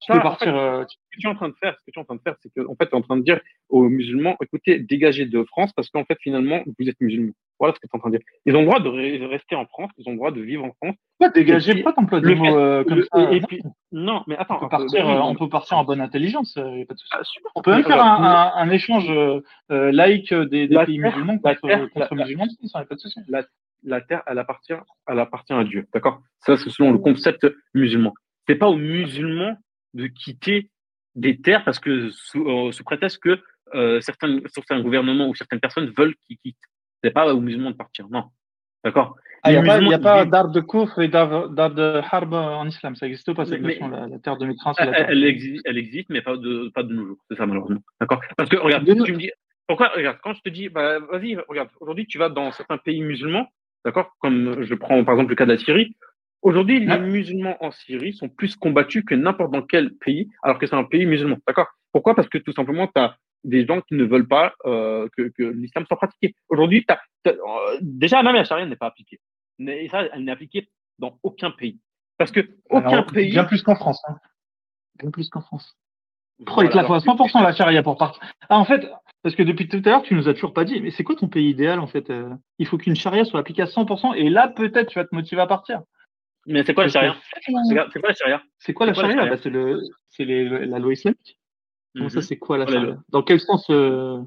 tu 0.01 0.13
ça, 0.13 0.15
peux 0.15 0.19
en 0.21 0.23
partir. 0.23 0.53
fait, 0.53 0.59
euh, 0.59 0.85
ce 0.87 0.95
que 0.97 1.21
tu 1.21 1.27
es 1.27 1.31
en 1.31 1.35
train 1.35 1.49
de 1.49 1.55
faire, 1.61 1.75
ce 1.79 1.85
que 1.87 1.91
tu 1.91 1.99
es 1.99 2.01
en 2.01 2.05
train 2.05 2.15
de 2.17 2.21
faire, 2.21 2.35
c'est 2.43 2.53
que, 2.55 2.61
en 2.61 2.75
fait, 2.77 2.87
tu 2.87 2.93
es 2.93 2.95
en 2.95 3.01
train 3.03 3.17
de 3.17 3.23
dire 3.23 3.41
aux 3.71 3.89
musulmans, 3.89 4.37
écoutez, 4.43 4.79
dégagez 4.79 5.25
de 5.27 5.45
France 5.45 5.73
parce 5.73 5.89
qu'en 5.91 6.05
fait, 6.05 6.19
finalement, 6.21 6.63
vous 6.67 6.89
êtes 6.89 7.01
musulmans. 7.01 7.33
Voilà 7.59 7.75
ce 7.75 7.81
que 7.81 7.87
tu 7.87 7.91
es 7.95 7.97
en 7.97 8.01
train 8.01 8.11
de 8.11 8.19
dire. 8.19 8.27
Ils 8.47 8.55
ont 8.57 8.61
le 8.61 8.67
droit 8.67 8.81
de 8.81 8.89
re- 8.91 9.27
rester 9.27 9.55
en 9.55 9.65
France, 9.67 9.91
ils 9.97 10.07
ont 10.09 10.13
le 10.13 10.17
droit 10.17 10.31
de 10.33 10.41
vivre 10.43 10.65
en 10.65 10.73
France. 10.73 10.97
Pas 11.19 11.31
dégager, 11.31 11.71
Et 11.71 11.75
puis, 11.77 11.83
pas 11.85 11.93
t'emploies 11.93 12.21
des 12.21 12.35
mots 12.35 12.45
fait- 12.45 12.53
euh, 12.53 12.85
comme 12.85 12.99
Le- 12.99 13.07
ça. 13.11 13.33
et, 13.33 13.37
et 13.37 13.41
non. 13.41 13.47
puis, 13.47 13.63
non, 13.93 14.25
mais 14.27 14.37
attends, 14.37 14.57
on, 14.57 14.61
peut 14.61 14.69
partir, 14.69 15.07
oui, 15.07 15.13
euh, 15.13 15.15
non, 15.19 15.29
on 15.29 15.35
peut 15.37 15.49
partir 15.49 15.79
en 15.79 15.85
bonne 15.85 16.01
intelligence. 16.01 16.57
euh, 16.59 16.79
y 16.79 16.83
a 16.83 16.87
pas 16.87 16.95
de 16.95 16.99
souci. 16.99 17.13
ah. 17.15 17.23
On 17.55 17.63
peut 17.63 17.71
même 17.71 17.85
faire 17.85 18.03
un, 18.03 18.17
regarde, 18.17 18.53
un, 18.57 18.61
un 18.61 18.71
échange 18.71 19.09
euh, 19.11 19.41
euh, 19.71 19.91
laïque 19.93 20.35
des, 20.35 20.69
pays 20.69 20.99
musulmans 20.99 21.39
contre, 21.39 21.89
contre 21.91 22.15
musulmans, 22.17 22.47
ça 22.67 22.81
n'y 22.81 22.83
a 22.83 22.87
pas 22.87 22.95
de 22.97 23.01
souci. 23.01 23.21
La 23.83 24.01
terre, 24.01 24.23
elle 24.27 24.39
appartient, 24.39 24.75
elle 25.07 25.19
appartient 25.19 25.53
à 25.53 25.65
Dieu. 25.65 25.87
D'accord? 25.93 26.23
Ça, 26.41 26.57
c'est 26.57 26.71
selon 26.71 26.93
le 26.93 26.99
concept 26.99 27.47
musulman. 27.75 28.15
C'est 28.47 28.57
pas 28.57 28.69
aux 28.69 28.77
musulmans 28.77 29.57
de 29.95 30.07
quitter 30.07 30.71
des 31.15 31.41
terres 31.41 31.65
parce 31.65 31.79
que 31.79 32.11
sous, 32.11 32.49
euh, 32.49 32.73
sous 32.73 32.85
prétexte 32.85 33.19
que 33.23 33.41
euh, 33.75 34.01
certains, 34.01 34.41
certains 34.47 34.81
gouvernements 34.81 35.29
ou 35.29 35.35
certaines 35.35 35.61
personnes 35.61 35.93
veulent 35.97 36.15
qu'ils 36.27 36.39
quittent. 36.39 36.57
C'est 37.03 37.11
pas 37.11 37.33
aux 37.35 37.41
musulmans 37.41 37.71
de 37.71 37.77
partir. 37.77 38.09
Non. 38.09 38.25
D'accord? 38.85 39.17
Il 39.47 39.61
n'y 39.61 39.89
Les 39.89 39.95
a, 39.95 39.99
pas- 39.99 40.21
a 40.21 40.25
d'art 40.25 40.49
de 40.51 40.61
coufre 40.61 41.01
et 41.01 41.09
d'art 41.09 41.51
de 41.51 42.01
harb 42.11 42.33
en 42.33 42.67
islam. 42.67 42.97
Ça 42.97 43.05
n'existe 43.07 43.33
pas, 43.35 43.45
cette 43.45 43.61
notion. 43.61 43.89
La, 43.89 44.07
la 44.07 44.19
terre 44.19 44.39
de 44.39 44.47
la 44.47 44.53
Elle, 44.79 45.07
elle 45.11 45.25
existe, 45.25 45.63
elle 45.67 45.77
existe, 45.77 46.09
mais 46.09 46.23
pas 46.23 46.37
de, 46.39 46.71
pas 46.75 46.83
de 46.83 46.95
nos 46.95 47.07
jours. 47.09 47.19
C'est 47.31 47.37
ça, 47.37 47.45
malheureusement. 47.45 47.83
D'accord? 48.01 48.23
Parce 48.39 48.49
que, 48.49 48.57
regarde, 48.57 48.87
tu 48.87 49.13
me 49.13 49.19
dis, 49.19 49.31
pourquoi, 49.67 49.89
regarde, 49.95 50.19
quand 50.23 50.33
je 50.33 50.41
te 50.41 50.49
dis, 50.49 50.71
bah, 50.71 50.99
vas-y, 50.99 51.37
regarde, 51.47 51.69
aujourd'hui, 51.79 52.07
tu 52.07 52.17
vas 52.17 52.31
dans 52.31 52.53
certains 52.53 52.79
pays 52.79 53.03
musulmans, 53.03 53.47
d'accord? 53.85 54.13
Comme 54.21 54.63
je 54.63 54.75
prends, 54.75 55.03
par 55.05 55.15
exemple, 55.15 55.31
le 55.31 55.37
cas 55.37 55.47
de 55.47 55.53
la 55.53 55.59
Syrie. 55.59 55.97
Aujourd'hui, 56.43 56.81
les 56.81 56.89
Ouais. 56.89 56.99
musulmans 57.01 57.57
en 57.65 57.71
Syrie 57.71 58.13
sont 58.13 58.29
plus 58.29 58.55
combattus 58.57 59.03
que 59.05 59.15
n'importe 59.15 59.51
dans 59.53 59.63
quel 59.63 59.95
pays, 59.95 60.29
alors 60.43 60.59
que 60.59 60.67
c'est 60.67 60.75
un 60.77 60.85
pays 60.85 61.07
musulman. 61.07 61.39
D'accord? 61.47 61.69
Pourquoi? 61.93 62.15
Parce 62.15 62.29
que 62.29 62.39
tout 62.39 62.53
simplement, 62.53 62.87
tu 62.87 63.01
as 63.01 63.17
des 63.45 63.67
gens 63.67 63.81
qui 63.83 63.95
ne 63.95 64.05
veulent 64.05 64.29
pas 64.29 64.55
euh, 64.67 65.09
que, 65.17 65.29
que 65.37 65.43
l'islam 65.43 65.85
soit 65.87 65.97
pratiqué. 65.97 66.35
Aujourd'hui, 66.49 66.85
t'as- 66.85 67.01
t'as- 67.23 67.31
euh, 67.33 67.79
déjà, 67.81 68.23
même 68.23 68.35
la 68.35 68.45
charia 68.45 68.67
n'est 68.67 68.77
pas 68.77 68.87
appliquée. 68.87 69.21
Mais 69.59 69.89
ça, 69.89 70.03
elle 70.13 70.25
n'est 70.25 70.33
appliquée 70.33 70.69
dans 70.99 71.19
aucun 71.23 71.51
pays. 71.51 71.79
Parce 72.19 72.31
que 72.31 72.41
aucun 72.71 72.89
Alors, 72.89 73.07
pays. 73.07 73.31
Bien 73.31 73.45
plus 73.45 73.63
qu'en 73.63 73.75
France. 73.75 74.03
Hein. 74.09 74.17
Bien 74.99 75.11
plus 75.11 75.29
qu'en 75.31 75.41
France. 75.41 75.77
Voilà, 76.47 76.69
il 76.69 76.73
te 76.73 76.77
la 76.77 76.85
faut 76.85 76.95
à 76.95 77.01
alors, 77.01 77.17
100% 77.29 77.43
la 77.43 77.53
charia 77.53 77.83
pour 77.83 77.97
partir 77.97 78.21
Ah, 78.49 78.59
en 78.59 78.65
fait, 78.65 78.91
parce 79.25 79.35
que 79.35 79.43
depuis 79.43 79.67
tout 79.67 79.83
à 79.85 79.89
l'heure, 79.89 80.03
tu 80.03 80.15
nous 80.15 80.29
as 80.29 80.35
toujours 80.35 80.53
pas 80.53 80.65
dit, 80.65 80.81
mais 80.81 80.91
c'est 80.93 81.03
quoi 81.03 81.17
ton 81.17 81.29
pays 81.29 81.49
idéal 81.49 81.81
en 81.81 81.87
fait 81.89 82.11
euh? 82.11 82.29
Il 82.61 82.67
faut 82.67 82.79
qu'une 82.79 82.95
charia 82.95 83.25
soit 83.25 83.41
appliquée 83.41 83.63
à 83.63 83.67
100% 83.67 84.13
et 84.13 84.29
là, 84.31 84.47
peut-être, 84.47 84.91
tu 84.91 84.99
vas 85.01 85.05
te 85.07 85.15
motiver 85.15 85.41
à 85.41 85.47
partir. 85.47 85.81
Mais 86.47 86.63
c'est 86.63 86.75
quoi 86.75 86.85
que- 86.85 86.91
C'est 86.91 87.01
quoi 87.01 88.09
la 88.11 88.15
charia? 88.15 88.43
C'est 88.59 88.73
quoi 88.75 88.87
la 88.87 88.93
quoi 88.93 89.03
charia? 89.05 89.25
bah, 89.27 89.37
C'est 89.43 89.51
le, 89.51 89.81
c'est 90.11 90.25
les- 90.25 90.67
la 90.67 90.79
loi 90.79 90.93
islamique. 90.93 91.41
Comment 91.97 92.11
ça, 92.11 92.21
c'est 92.23 92.37
quoi 92.37 92.59
la 92.59 92.67
charia? 92.67 92.99
Dans 93.09 93.23
quel 93.23 93.41
sens 93.41 93.67
euh, 93.71 94.21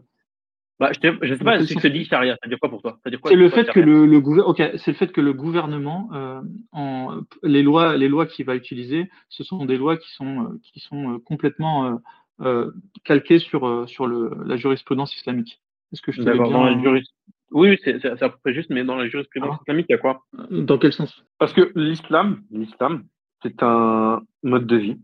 bah, 0.79 0.91
je, 0.93 0.99
je 1.21 1.33
sais 1.35 1.43
pas 1.43 1.59
ce 1.63 1.73
que 1.73 1.79
te 1.79 1.87
dit 1.87 2.05
charia. 2.05 2.33
Ça 2.33 2.39
veut 2.43 2.49
dire 2.49 2.59
quoi 2.59 2.69
pour 2.69 2.81
toi? 2.81 2.93
Ça 2.93 3.01
veut 3.05 3.11
dire 3.11 3.21
quoi 3.21 3.29
C'est 3.31 3.37
le 3.37 3.49
quoi, 3.49 3.57
fait 3.59 3.65
que 3.65 3.79
charia? 3.81 3.85
le, 3.85 4.05
le 4.07 4.19
gouver- 4.19 4.41
ok, 4.41 4.57
c'est 4.77 4.91
le 4.91 4.93
fait 4.97 5.11
que 5.11 5.21
le 5.21 5.33
gouvernement, 5.33 6.09
euh, 6.13 6.41
en, 6.71 7.19
les 7.43 7.61
lois, 7.61 7.97
les 7.97 8.07
lois 8.07 8.25
qu'il 8.25 8.45
va 8.45 8.55
utiliser, 8.55 9.09
ce 9.29 9.43
sont 9.43 9.65
des 9.65 9.77
lois 9.77 9.97
qui 9.97 10.11
sont 10.13 10.59
qui 10.63 10.79
sont 10.79 11.13
euh, 11.13 11.17
complètement 11.19 11.99
euh, 12.41 12.45
euh, 12.45 12.71
calquées 13.03 13.39
sur 13.39 13.65
euh, 13.67 13.87
sur 13.87 14.07
le, 14.07 14.31
la 14.45 14.57
jurisprudence 14.57 15.15
islamique. 15.15 15.61
Est-ce 15.91 16.01
que 16.01 16.11
je 16.11 16.21
dans 16.21 16.65
la 16.65 16.73
bien 16.75 16.83
juris- 16.83 17.13
Oui, 17.51 17.77
c'est 17.83 18.03
à 18.05 18.29
peu 18.29 18.37
près 18.43 18.53
juste, 18.53 18.69
mais 18.69 18.83
dans 18.83 18.95
la 18.97 19.07
jurisprudence 19.07 19.55
Ah. 19.57 19.59
islamique, 19.61 19.85
il 19.89 19.93
y 19.93 19.95
a 19.95 19.99
quoi? 19.99 20.25
Dans 20.51 20.77
quel 20.77 20.91
sens? 20.93 21.23
Parce 21.37 21.53
que 21.53 21.71
l'islam, 21.75 22.43
l'islam, 22.51 23.05
c'est 23.41 23.63
un 23.63 24.21
mode 24.43 24.67
de 24.67 24.75
vie, 24.77 24.99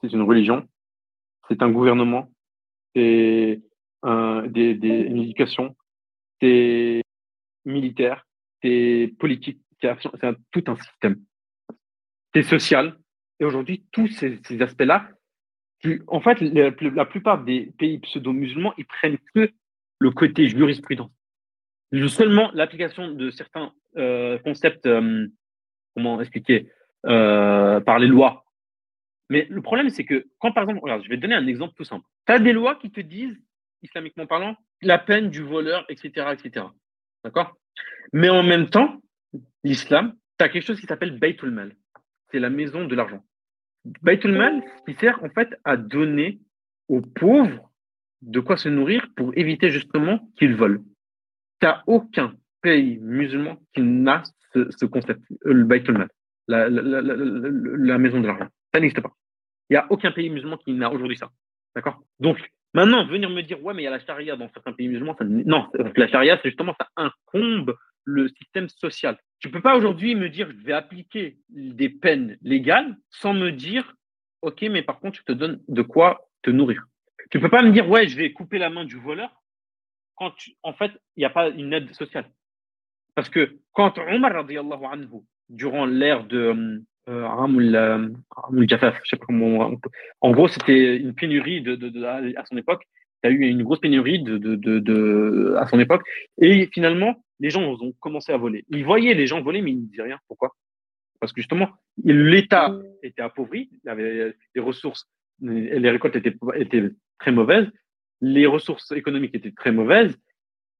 c'est 0.00 0.12
une 0.12 0.22
religion, 0.22 0.66
c'est 1.48 1.62
un 1.62 1.70
gouvernement, 1.70 2.30
c'est 2.94 3.62
un, 4.02 4.46
des, 4.46 4.74
des, 4.74 4.88
une 4.88 5.18
éducation, 5.20 5.76
c'est 6.40 7.02
militaire, 7.64 8.26
c'est 8.62 9.14
politique, 9.18 9.60
c'est 9.80 9.88
tout 10.50 10.64
un 10.66 10.76
système. 10.76 11.16
C'est 12.34 12.42
social. 12.42 12.98
Et 13.38 13.44
aujourd'hui, 13.44 13.84
tous 13.92 14.08
ces, 14.08 14.40
ces 14.44 14.60
aspects-là, 14.62 15.08
en 16.06 16.20
fait, 16.20 16.40
la, 16.40 17.04
plupart 17.04 17.44
des 17.44 17.72
pays 17.78 17.98
pseudo-musulmans, 17.98 18.74
ils 18.78 18.86
prennent 18.86 19.18
que 19.34 19.50
le 19.98 20.10
côté 20.10 20.48
jurisprudence. 20.48 21.10
Seulement 22.08 22.50
l'application 22.52 23.10
de 23.10 23.30
certains 23.30 23.72
euh, 23.96 24.38
concepts, 24.38 24.86
euh, 24.86 25.28
comment 25.94 26.20
expliquer, 26.20 26.70
euh, 27.06 27.80
par 27.80 27.98
les 27.98 28.08
lois. 28.08 28.44
Mais 29.30 29.46
le 29.48 29.62
problème, 29.62 29.90
c'est 29.90 30.04
que 30.04 30.26
quand, 30.38 30.52
par 30.52 30.64
exemple, 30.64 30.80
regarde, 30.82 31.02
je 31.04 31.08
vais 31.08 31.16
te 31.16 31.22
donner 31.22 31.34
un 31.34 31.46
exemple 31.46 31.74
tout 31.76 31.84
simple. 31.84 32.04
Tu 32.26 32.32
as 32.32 32.38
des 32.38 32.52
lois 32.52 32.74
qui 32.76 32.90
te 32.90 33.00
disent, 33.00 33.36
islamiquement 33.82 34.26
parlant, 34.26 34.56
la 34.82 34.98
peine 34.98 35.30
du 35.30 35.42
voleur, 35.42 35.84
etc., 35.88 36.32
etc. 36.32 36.66
D'accord? 37.22 37.56
Mais 38.12 38.28
en 38.28 38.42
même 38.42 38.68
temps, 38.68 39.00
l'islam, 39.62 40.16
tu 40.38 40.44
as 40.44 40.48
quelque 40.48 40.64
chose 40.64 40.80
qui 40.80 40.86
s'appelle 40.86 41.18
Baytul 41.18 41.50
Mal. 41.50 41.74
C'est 42.30 42.40
la 42.40 42.50
maison 42.50 42.84
de 42.84 42.94
l'argent. 42.94 43.24
Baytul 44.02 44.32
Mal, 44.32 44.62
qui 44.86 44.94
sert 44.94 45.22
en 45.22 45.28
fait 45.28 45.48
à 45.64 45.76
donner 45.76 46.40
aux 46.88 47.00
pauvres 47.00 47.70
de 48.22 48.40
quoi 48.40 48.56
se 48.56 48.68
nourrir 48.68 49.06
pour 49.16 49.36
éviter 49.36 49.70
justement 49.70 50.28
qu'ils 50.38 50.54
volent. 50.54 50.82
Tu 51.60 51.66
n'as 51.66 51.82
aucun 51.86 52.34
pays 52.62 52.98
musulman 52.98 53.58
qui 53.74 53.82
n'a 53.82 54.22
ce, 54.54 54.86
concept, 54.86 55.20
euh, 55.46 55.52
le 55.52 55.64
Baytul 55.64 55.98
Mal, 55.98 56.08
la, 56.48 56.68
la, 56.68 57.98
maison 57.98 58.20
de 58.20 58.26
l'argent. 58.26 58.48
Ça 58.72 58.80
n'existe 58.80 59.00
pas. 59.00 59.12
Il 59.68 59.74
n'y 59.74 59.76
a 59.76 59.86
aucun 59.90 60.12
pays 60.12 60.30
musulman 60.30 60.56
qui 60.58 60.72
n'a 60.72 60.90
aujourd'hui 60.90 61.16
ça. 61.16 61.30
D'accord? 61.74 62.02
Donc, 62.20 62.38
maintenant, 62.72 63.06
venir 63.06 63.28
me 63.30 63.42
dire, 63.42 63.62
ouais, 63.64 63.74
mais 63.74 63.82
il 63.82 63.84
y 63.84 63.88
a 63.88 63.90
la 63.90 64.04
charia 64.04 64.36
dans 64.36 64.48
certains 64.52 64.72
pays 64.72 64.88
musulmans, 64.88 65.16
ça, 65.18 65.24
non, 65.24 65.68
la 65.96 66.08
charia, 66.08 66.38
c'est 66.42 66.50
justement, 66.50 66.74
ça 66.78 66.88
incombe 66.96 67.74
le 68.04 68.28
système 68.28 68.68
social. 68.68 69.18
Tu 69.44 69.50
peux 69.50 69.60
pas 69.60 69.76
aujourd'hui 69.76 70.14
me 70.14 70.30
dire, 70.30 70.50
je 70.50 70.64
vais 70.64 70.72
appliquer 70.72 71.36
des 71.50 71.90
peines 71.90 72.38
légales 72.40 72.96
sans 73.10 73.34
me 73.34 73.52
dire, 73.52 73.94
OK, 74.40 74.62
mais 74.62 74.80
par 74.80 75.00
contre, 75.00 75.18
je 75.18 75.22
te 75.22 75.32
donne 75.32 75.60
de 75.68 75.82
quoi 75.82 76.30
te 76.40 76.48
nourrir. 76.48 76.86
Tu 77.30 77.38
peux 77.40 77.50
pas 77.50 77.62
me 77.62 77.70
dire, 77.70 77.86
ouais, 77.86 78.08
je 78.08 78.16
vais 78.16 78.32
couper 78.32 78.56
la 78.56 78.70
main 78.70 78.86
du 78.86 78.96
voleur 78.96 79.42
quand 80.14 80.32
en 80.62 80.72
fait, 80.72 80.92
il 81.16 81.20
n'y 81.20 81.24
a 81.26 81.30
pas 81.30 81.50
une 81.50 81.74
aide 81.74 81.92
sociale. 81.94 82.24
Parce 83.14 83.28
que 83.28 83.58
quand 83.74 83.98
Omar, 83.98 84.34
anhu, 84.34 85.08
durant 85.50 85.84
l'ère 85.84 86.24
de 86.24 86.80
euh, 87.10 87.28
euh 87.28 88.66
Jafaf, 88.66 88.98
je 89.04 89.10
sais 89.10 89.16
pas 89.18 89.26
comment, 89.26 89.78
en 90.22 90.30
gros, 90.30 90.48
c'était 90.48 90.96
une 90.96 91.14
pénurie 91.14 91.60
de, 91.60 92.34
à 92.38 92.46
son 92.46 92.56
époque. 92.56 92.84
Il 93.22 93.30
y 93.30 93.30
a 93.30 93.36
eu 93.36 93.40
une 93.40 93.62
grosse 93.62 93.80
pénurie 93.80 94.22
de, 94.22 95.54
à 95.58 95.66
son 95.66 95.78
époque. 95.78 96.02
Et 96.38 96.70
finalement, 96.72 97.22
les 97.44 97.50
gens 97.50 97.62
ont 97.62 97.92
commencé 98.00 98.32
à 98.32 98.38
voler. 98.38 98.64
Ils 98.70 98.86
voyaient 98.86 99.12
les 99.12 99.26
gens 99.26 99.42
voler, 99.42 99.60
mais 99.60 99.72
ils 99.72 99.82
ne 99.82 99.86
disaient 99.86 100.08
rien. 100.10 100.18
Pourquoi? 100.28 100.56
Parce 101.20 101.30
que 101.30 101.42
justement, 101.42 101.68
l'État 102.02 102.74
était 103.02 103.20
appauvri, 103.20 103.68
il 103.84 103.90
avait 103.90 104.34
des 104.54 104.62
ressources, 104.62 105.06
les 105.42 105.90
récoltes 105.90 106.16
étaient, 106.16 106.34
très 107.18 107.32
mauvaises, 107.32 107.70
les 108.22 108.46
ressources 108.46 108.92
économiques 108.92 109.34
étaient 109.34 109.52
très 109.52 109.72
mauvaises, 109.72 110.18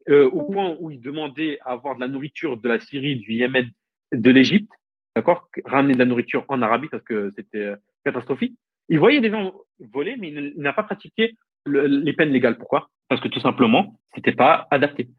euh, 0.09 0.27
au 0.31 0.51
point 0.51 0.75
où 0.81 0.91
ils 0.91 1.03
demandaient 1.03 1.59
à 1.67 1.73
avoir 1.73 1.97
de 1.97 2.01
la 2.01 2.09
nourriture 2.09 2.57
de 2.57 2.67
la 2.67 2.81
Syrie, 2.81 3.17
du 3.17 3.35
Yémen, 3.35 3.71
de 4.13 4.31
l'Égypte, 4.31 4.73
d'accord? 5.15 5.51
Ramener 5.67 5.93
de 5.93 5.99
la 5.99 6.07
nourriture 6.07 6.47
en 6.49 6.63
Arabie 6.63 6.89
parce 6.89 7.05
que 7.05 7.31
c'était 7.37 7.75
catastrophique. 8.07 8.57
Ils 8.89 8.99
voyaient 8.99 9.21
des 9.21 9.31
gens 9.31 9.53
voler, 9.93 10.17
mais 10.17 10.29
ils 10.31 10.55
n'ont 10.57 10.73
pas 10.73 10.83
pratiqué 10.85 11.37
les 11.67 12.13
peines 12.15 12.33
légales. 12.33 12.57
Pourquoi? 12.57 12.89
Parce 13.09 13.21
que 13.21 13.29
tout 13.29 13.41
simplement, 13.41 14.01
c'était 14.15 14.33
pas 14.33 14.67
adapté. 14.71 15.11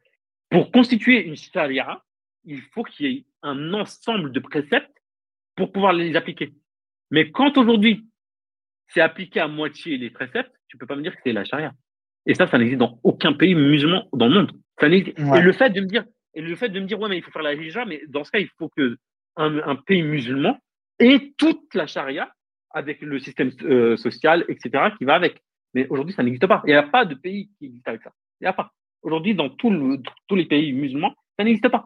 Pour 0.49 0.71
constituer 0.71 1.25
une 1.25 1.36
charia, 1.36 2.01
il 2.43 2.62
faut 2.62 2.84
qu'il 2.84 3.05
y 3.05 3.15
ait 3.17 3.25
un 3.41 3.73
ensemble 3.73 4.31
de 4.31 4.39
préceptes 4.39 5.01
pour 5.55 5.71
pouvoir 5.71 5.93
les 5.93 6.15
appliquer. 6.15 6.53
Mais 7.12 7.31
quand 7.31 7.58
aujourd'hui, 7.58 8.05
c'est 8.88 9.01
appliqué 9.01 9.39
à 9.39 9.47
moitié 9.47 9.97
les 9.97 10.10
préceptes, 10.10 10.51
tu 10.67 10.77
peux 10.77 10.86
pas 10.86 10.95
me 10.95 11.01
dire 11.01 11.15
que 11.15 11.21
c'est 11.23 11.34
la 11.34 11.45
charia. 11.45 11.73
Et 12.25 12.34
ça, 12.34 12.47
ça 12.47 12.58
n'existe 12.58 12.79
dans 12.79 12.99
aucun 13.03 13.34
pays 13.34 13.55
musulman 13.55 14.08
dans 14.13 14.27
le 14.27 14.34
monde. 14.34 14.51
Ça 14.79 14.88
Et 14.88 15.13
le 15.41 15.51
fait 15.53 15.69
de 15.69 15.81
me 15.81 15.86
dire, 15.86 16.05
et 16.34 16.41
le 16.41 16.55
fait 16.55 16.69
de 16.69 16.79
me 16.79 16.86
dire, 16.86 16.99
ouais, 16.99 17.10
mais 17.10 17.17
il 17.17 17.23
faut 17.23 17.31
faire 17.31 17.43
la 17.43 17.53
hijra, 17.53 17.86
mais 17.86 18.01
dans 18.08 18.23
ce 18.23 18.31
cas, 18.31 18.39
il 18.39 18.49
faut 18.58 18.69
que 18.69 18.97
un, 19.38 19.75
pays 19.75 20.01
musulman 20.01 20.58
ait 20.99 21.34
toute 21.38 21.73
la 21.73 21.88
charia 21.88 22.31
avec 22.71 23.01
le 23.01 23.19
système 23.19 23.51
euh, 23.63 23.97
social, 23.97 24.45
etc., 24.47 24.91
qui 24.97 25.05
va 25.05 25.15
avec. 25.15 25.41
Mais 25.73 25.88
aujourd'hui, 25.89 26.13
ça 26.13 26.23
n'existe 26.23 26.47
pas. 26.47 26.62
Il 26.65 26.69
n'y 26.69 26.73
a 26.73 26.84
pas 26.84 27.05
de 27.05 27.15
pays 27.15 27.49
qui 27.58 27.65
existe 27.65 27.88
avec 27.88 28.01
ça. 28.01 28.12
Il 28.39 28.45
n'y 28.45 28.47
a 28.47 28.53
pas. 28.53 28.71
Aujourd'hui, 29.05 29.35
dans 29.35 29.49
tous 29.49 29.69
les 30.35 30.45
pays 30.45 30.73
musulmans, 30.73 31.13
ça 31.37 31.45
n'existe 31.45 31.69
pas. 31.69 31.85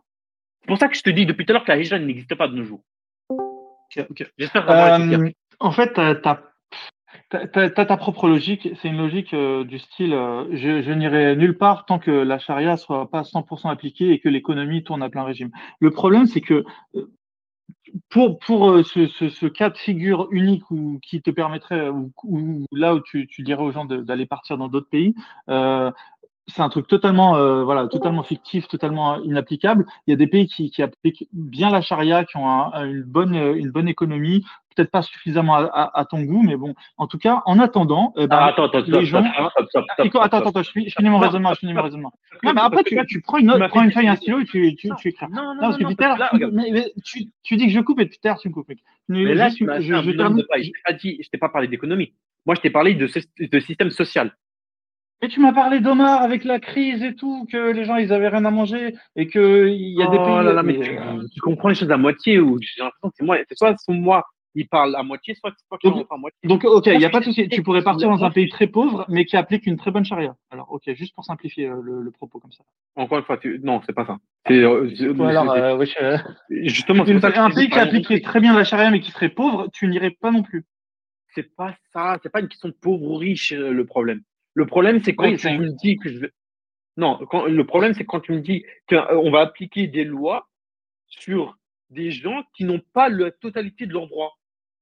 C'est 0.62 0.67
pour 0.67 0.77
ça 0.77 0.88
que 0.88 0.95
je 0.95 1.03
te 1.03 1.10
dis 1.10 1.25
depuis 1.25 1.45
tout 1.45 1.51
à 1.51 1.53
l'heure 1.53 1.65
que 1.65 1.71
la 1.71 1.77
hijra 1.77 1.99
n'existe 1.99 2.34
pas 2.36 2.47
de 2.47 2.55
nos 2.55 2.63
jours. 2.63 2.82
J'espère 4.38 4.69
euh, 4.69 5.29
En 5.60 5.71
fait, 5.71 5.93
tu 5.95 5.99
as, 5.99 7.69
ta 7.71 7.97
propre 7.97 8.29
logique. 8.29 8.69
C'est 8.82 8.88
une 8.88 8.97
logique 8.97 9.34
euh, 9.34 9.65
du 9.65 9.79
style 9.79 10.13
euh, 10.13 10.45
je, 10.53 10.82
je 10.82 10.91
n'irai 10.93 11.36
nulle 11.36 11.58
part 11.58 11.86
tant 11.86 11.99
que 11.99 12.10
la 12.10 12.39
charia 12.39 12.77
soit 12.77 13.10
pas 13.10 13.23
100% 13.23 13.69
appliquée 13.69 14.12
et 14.12 14.19
que 14.19 14.29
l'économie 14.29 14.86
tourne 14.86 15.03
à 15.03 15.10
plein 15.10 15.23
régime. 15.23 15.51
Le 15.82 15.91
problème, 15.91 16.25
c'est 16.25 16.41
que 16.41 16.63
pour, 18.10 18.39
pour 18.39 18.86
ce, 18.86 19.08
ce, 19.08 19.27
ce, 19.29 19.45
cas 19.45 19.69
de 19.69 19.77
figure 19.77 20.27
unique 20.32 20.69
ou 20.71 20.99
qui 21.01 21.21
te 21.21 21.32
permettrait, 21.32 21.89
ou, 21.89 22.65
là 22.71 22.95
où 22.95 23.01
tu, 23.01 23.27
tu 23.27 23.41
dirais 23.43 23.63
aux 23.63 23.71
gens 23.71 23.86
d'aller 23.86 24.25
partir 24.25 24.58
dans 24.58 24.67
d'autres 24.67 24.89
pays, 24.89 25.15
euh, 25.49 25.91
c'est 26.49 26.62
un 26.62 26.69
truc 26.69 26.88
totalement, 26.88 27.35
euh, 27.35 27.63
voilà, 27.63 27.88
totalement 27.88 28.23
fictif, 28.23 28.67
totalement 28.67 29.21
inapplicable. 29.23 29.85
Il 30.07 30.12
y 30.12 30.13
a 30.13 30.17
des 30.17 30.27
pays 30.27 30.47
qui, 30.47 30.71
qui 30.71 30.81
appliquent 30.81 31.27
bien 31.33 31.69
la 31.69 31.81
charia, 31.81 32.25
qui 32.25 32.38
ont 32.38 32.71
une 32.73 33.03
bonne, 33.03 33.35
une 33.35 33.71
bonne 33.71 33.88
économie, 33.88 34.43
peut-être 34.75 34.91
pas 34.91 35.01
suffisamment 35.01 35.55
à, 35.55 35.91
à, 35.93 36.05
ton 36.05 36.21
goût, 36.21 36.41
mais 36.41 36.55
bon, 36.55 36.73
en 36.97 37.07
tout 37.07 37.17
cas, 37.17 37.41
en 37.45 37.59
attendant, 37.59 38.13
euh, 38.17 38.27
bah, 38.27 38.45
attends, 38.45 38.65
attends, 38.65 38.81
les 38.88 39.05
gens. 39.05 39.23
Attends, 39.23 40.21
attends, 40.21 40.38
attends, 40.38 40.63
je 40.63 40.71
finis, 40.71 41.09
mon 41.09 41.19
raisonnement, 41.19 41.53
je 41.53 41.59
finis 41.59 41.73
mon 41.73 41.83
raisonnement. 41.83 42.13
Non, 42.43 42.53
mais 42.53 42.62
après, 42.62 42.83
tu, 42.83 42.97
tu 43.07 43.21
prends 43.21 43.38
une 43.38 43.67
prends 43.69 43.83
une 43.83 43.91
feuille, 43.91 44.07
un 44.07 44.15
stylo 44.15 44.39
et 44.39 44.45
tu, 44.45 44.75
tu, 44.75 44.89
tu 44.97 45.09
écris. 45.09 45.25
Non, 45.31 45.43
non, 45.43 45.55
non, 45.55 45.62
parce 45.62 45.77
que 45.77 45.85
Peter, 45.85 46.13
mais, 46.51 46.85
tu, 47.03 47.25
tu 47.43 47.57
dis 47.57 47.67
que 47.67 47.73
je 47.73 47.79
coupe 47.79 47.99
et 47.99 48.05
Peter, 48.05 48.33
tu 48.41 48.49
me 48.49 48.53
coupes. 48.53 48.71
Mais 49.07 49.33
là, 49.33 49.49
je, 49.49 49.55
je, 49.55 50.01
je, 50.01 50.12
t'ai 50.12 50.73
pas 50.85 50.93
dit, 50.93 51.19
je 51.21 51.29
t'ai 51.29 51.38
pas 51.38 51.49
parlé 51.49 51.67
d'économie. 51.67 52.13
Moi, 52.45 52.55
je 52.55 52.62
t'ai 52.62 52.69
parlé 52.69 52.95
de, 52.95 53.07
de 53.39 53.59
système 53.59 53.91
social. 53.91 54.35
Mais 55.21 55.27
tu 55.27 55.39
m'as 55.39 55.53
parlé 55.53 55.82
d'Omar 55.82 56.21
avec 56.21 56.43
la 56.45 56.60
crise 56.60 57.03
et 57.03 57.15
tout, 57.15 57.45
que 57.51 57.71
les 57.71 57.84
gens 57.84 57.97
ils 57.97 58.13
avaient 58.13 58.29
rien 58.29 58.45
à 58.45 58.51
manger 58.51 58.95
et 59.15 59.27
que 59.27 59.67
il 59.67 59.97
y 59.97 60.01
a 60.01 60.08
des 60.08 60.17
oh 60.17 60.25
pays. 60.25 60.45
Là 60.45 60.53
là, 60.53 60.63
mais 60.63 60.79
tu, 60.79 60.97
euh, 60.97 61.27
tu, 61.34 61.41
comprends 61.41 61.69
les 61.69 61.75
choses 61.75 61.91
à 61.91 61.97
moitié 61.97 62.39
ou 62.39 62.58
j'ai 62.62 62.82
l'impression 62.82 63.10
que 63.10 63.15
c'est 63.17 63.25
moi, 63.25 63.38
c'est 63.47 63.58
soit 63.58 63.75
c'est 63.77 63.93
moi 63.93 64.23
il 64.55 64.67
parle 64.67 64.95
à 64.95 65.03
moitié, 65.03 65.36
soit 65.36 65.51
c'est 65.58 65.67
toi 65.67 65.77
qui 65.77 65.89
donc, 65.89 66.08
à 66.10 66.17
moitié. 66.17 66.38
Donc 66.43 66.63
ok, 66.63 66.88
il 66.88 66.97
n'y 66.97 67.05
a 67.05 67.10
pas 67.10 67.19
de 67.19 67.25
souci. 67.25 67.47
Tu 67.49 67.63
pourrais 67.63 67.84
partir 67.84 68.10
dans 68.10 68.23
un 68.23 68.32
pays 68.32 68.49
très 68.49 68.67
pauvre, 68.67 69.05
mais 69.08 69.25
qui 69.25 69.38
applique 69.38 69.65
une 69.65 69.77
très 69.77 69.91
bonne 69.91 70.05
charia. 70.05 70.36
Alors 70.51 70.71
ok, 70.71 70.84
juste 70.93 71.13
pour 71.15 71.23
simplifier 71.23 71.67
euh, 71.67 71.79
le, 71.82 72.01
le, 72.01 72.12
propos 72.12 72.39
comme 72.39 72.51
ça. 72.51 72.63
Encore 72.95 73.19
une 73.19 73.23
fois, 73.23 73.38
tu... 73.38 73.60
non, 73.63 73.82
c'est 73.86 73.93
pas 73.93 74.05
ça. 74.05 74.17
C'est 74.47 74.63
euh, 74.63 74.89
alors, 75.19 75.51
euh, 75.51 75.77
ouais, 75.77 75.88
justement 76.49 77.05
c'est 77.05 77.38
un 77.38 77.51
pays 77.51 77.69
qui 77.69 77.79
appliquerait 77.79 78.21
très 78.21 78.39
bien 78.39 78.55
la 78.55 78.63
charia, 78.63 78.89
mais 78.89 78.99
qui 78.99 79.12
serait 79.12 79.29
pauvre, 79.29 79.67
tu 79.73 79.88
n'irais 79.88 80.12
pas 80.12 80.32
non 80.32 80.43
plus. 80.43 80.65
C'est 81.36 81.55
pas 81.55 81.75
ça. 81.93 82.17
C'est 82.23 82.32
pas 82.32 82.39
une 82.39 82.47
question 82.47 82.69
de 82.69 82.73
pauvre 82.73 83.03
ou 83.03 83.15
riche 83.15 83.51
le 83.53 83.86
problème. 83.86 84.21
Le 84.60 84.65
problème, 84.65 85.02
c'est 85.02 85.15
quand 85.15 85.34
tu 85.38 85.48
me 85.48 85.69
dis 85.69 85.95
que 85.95 86.10
je 86.10 86.19
vais. 86.19 86.32
Non, 86.98 87.17
quand, 87.30 87.45
le 87.45 87.65
problème, 87.65 87.93
c'est 87.93 88.04
quand 88.04 88.19
tu 88.19 88.34
me 88.34 88.41
dis 88.41 88.65
qu'on 88.89 89.32
va 89.32 89.39
appliquer 89.39 89.88
des 89.88 90.04
lois 90.04 90.50
sur 91.08 91.58
des 91.89 92.12
gens 92.12 92.43
qui 92.54 92.65
n'ont 92.65 92.82
pas 92.91 93.08
la 93.08 93.32
totalité 93.32 93.86
de 93.86 93.93
leurs 93.93 94.10
droits. 94.10 94.34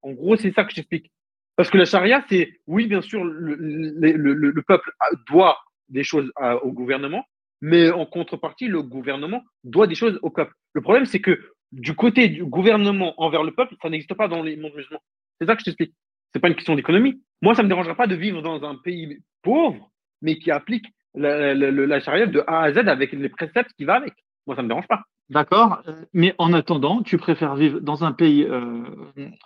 En 0.02 0.10
gros, 0.10 0.34
c'est 0.34 0.50
ça 0.50 0.64
que 0.64 0.74
j'explique. 0.74 1.12
Parce 1.54 1.70
que 1.70 1.78
la 1.78 1.84
charia, 1.84 2.24
c'est, 2.28 2.58
oui, 2.66 2.88
bien 2.88 3.02
sûr, 3.02 3.22
le, 3.24 3.54
le, 3.54 4.34
le, 4.34 4.62
peuple 4.62 4.90
doit 5.28 5.60
des 5.88 6.02
choses 6.02 6.32
au 6.62 6.72
gouvernement, 6.72 7.24
mais 7.60 7.88
en 7.88 8.04
contrepartie, 8.04 8.66
le 8.66 8.82
gouvernement 8.82 9.44
doit 9.62 9.86
des 9.86 9.94
choses 9.94 10.18
au 10.22 10.30
peuple. 10.30 10.54
Le 10.72 10.80
problème, 10.80 11.06
c'est 11.06 11.20
que 11.20 11.52
du 11.70 11.94
côté 11.94 12.26
du 12.28 12.44
gouvernement 12.44 13.14
envers 13.22 13.44
le 13.44 13.54
peuple, 13.54 13.76
ça 13.80 13.90
n'existe 13.90 14.14
pas 14.14 14.26
dans 14.26 14.42
les 14.42 14.56
mondes 14.56 14.74
musulmans. 14.74 15.04
C'est 15.40 15.46
ça 15.46 15.54
que 15.54 15.60
je 15.60 15.66
t'explique. 15.66 15.94
C'est 16.32 16.40
pas 16.40 16.48
une 16.48 16.54
question 16.54 16.74
d'économie. 16.74 17.22
Moi, 17.42 17.54
ça 17.54 17.62
me 17.62 17.68
dérangera 17.68 17.94
pas 17.94 18.06
de 18.06 18.14
vivre 18.14 18.42
dans 18.42 18.62
un 18.64 18.74
pays 18.74 19.18
pauvre, 19.42 19.90
mais 20.22 20.38
qui 20.38 20.50
applique 20.50 20.86
la, 21.14 21.54
la, 21.54 22.00
charia 22.00 22.26
de 22.26 22.42
A 22.46 22.62
à 22.62 22.72
Z 22.72 22.88
avec 22.88 23.12
les 23.12 23.28
préceptes 23.28 23.72
qui 23.76 23.84
va 23.84 23.94
avec. 23.94 24.14
Moi, 24.46 24.56
ça 24.56 24.62
me 24.62 24.68
dérange 24.68 24.88
pas. 24.88 25.02
D'accord, 25.30 25.82
mais 26.14 26.34
en 26.38 26.54
attendant, 26.54 27.02
tu 27.02 27.18
préfères 27.18 27.54
vivre 27.54 27.80
dans 27.80 28.02
un 28.02 28.12
pays 28.12 28.44
euh, 28.44 28.82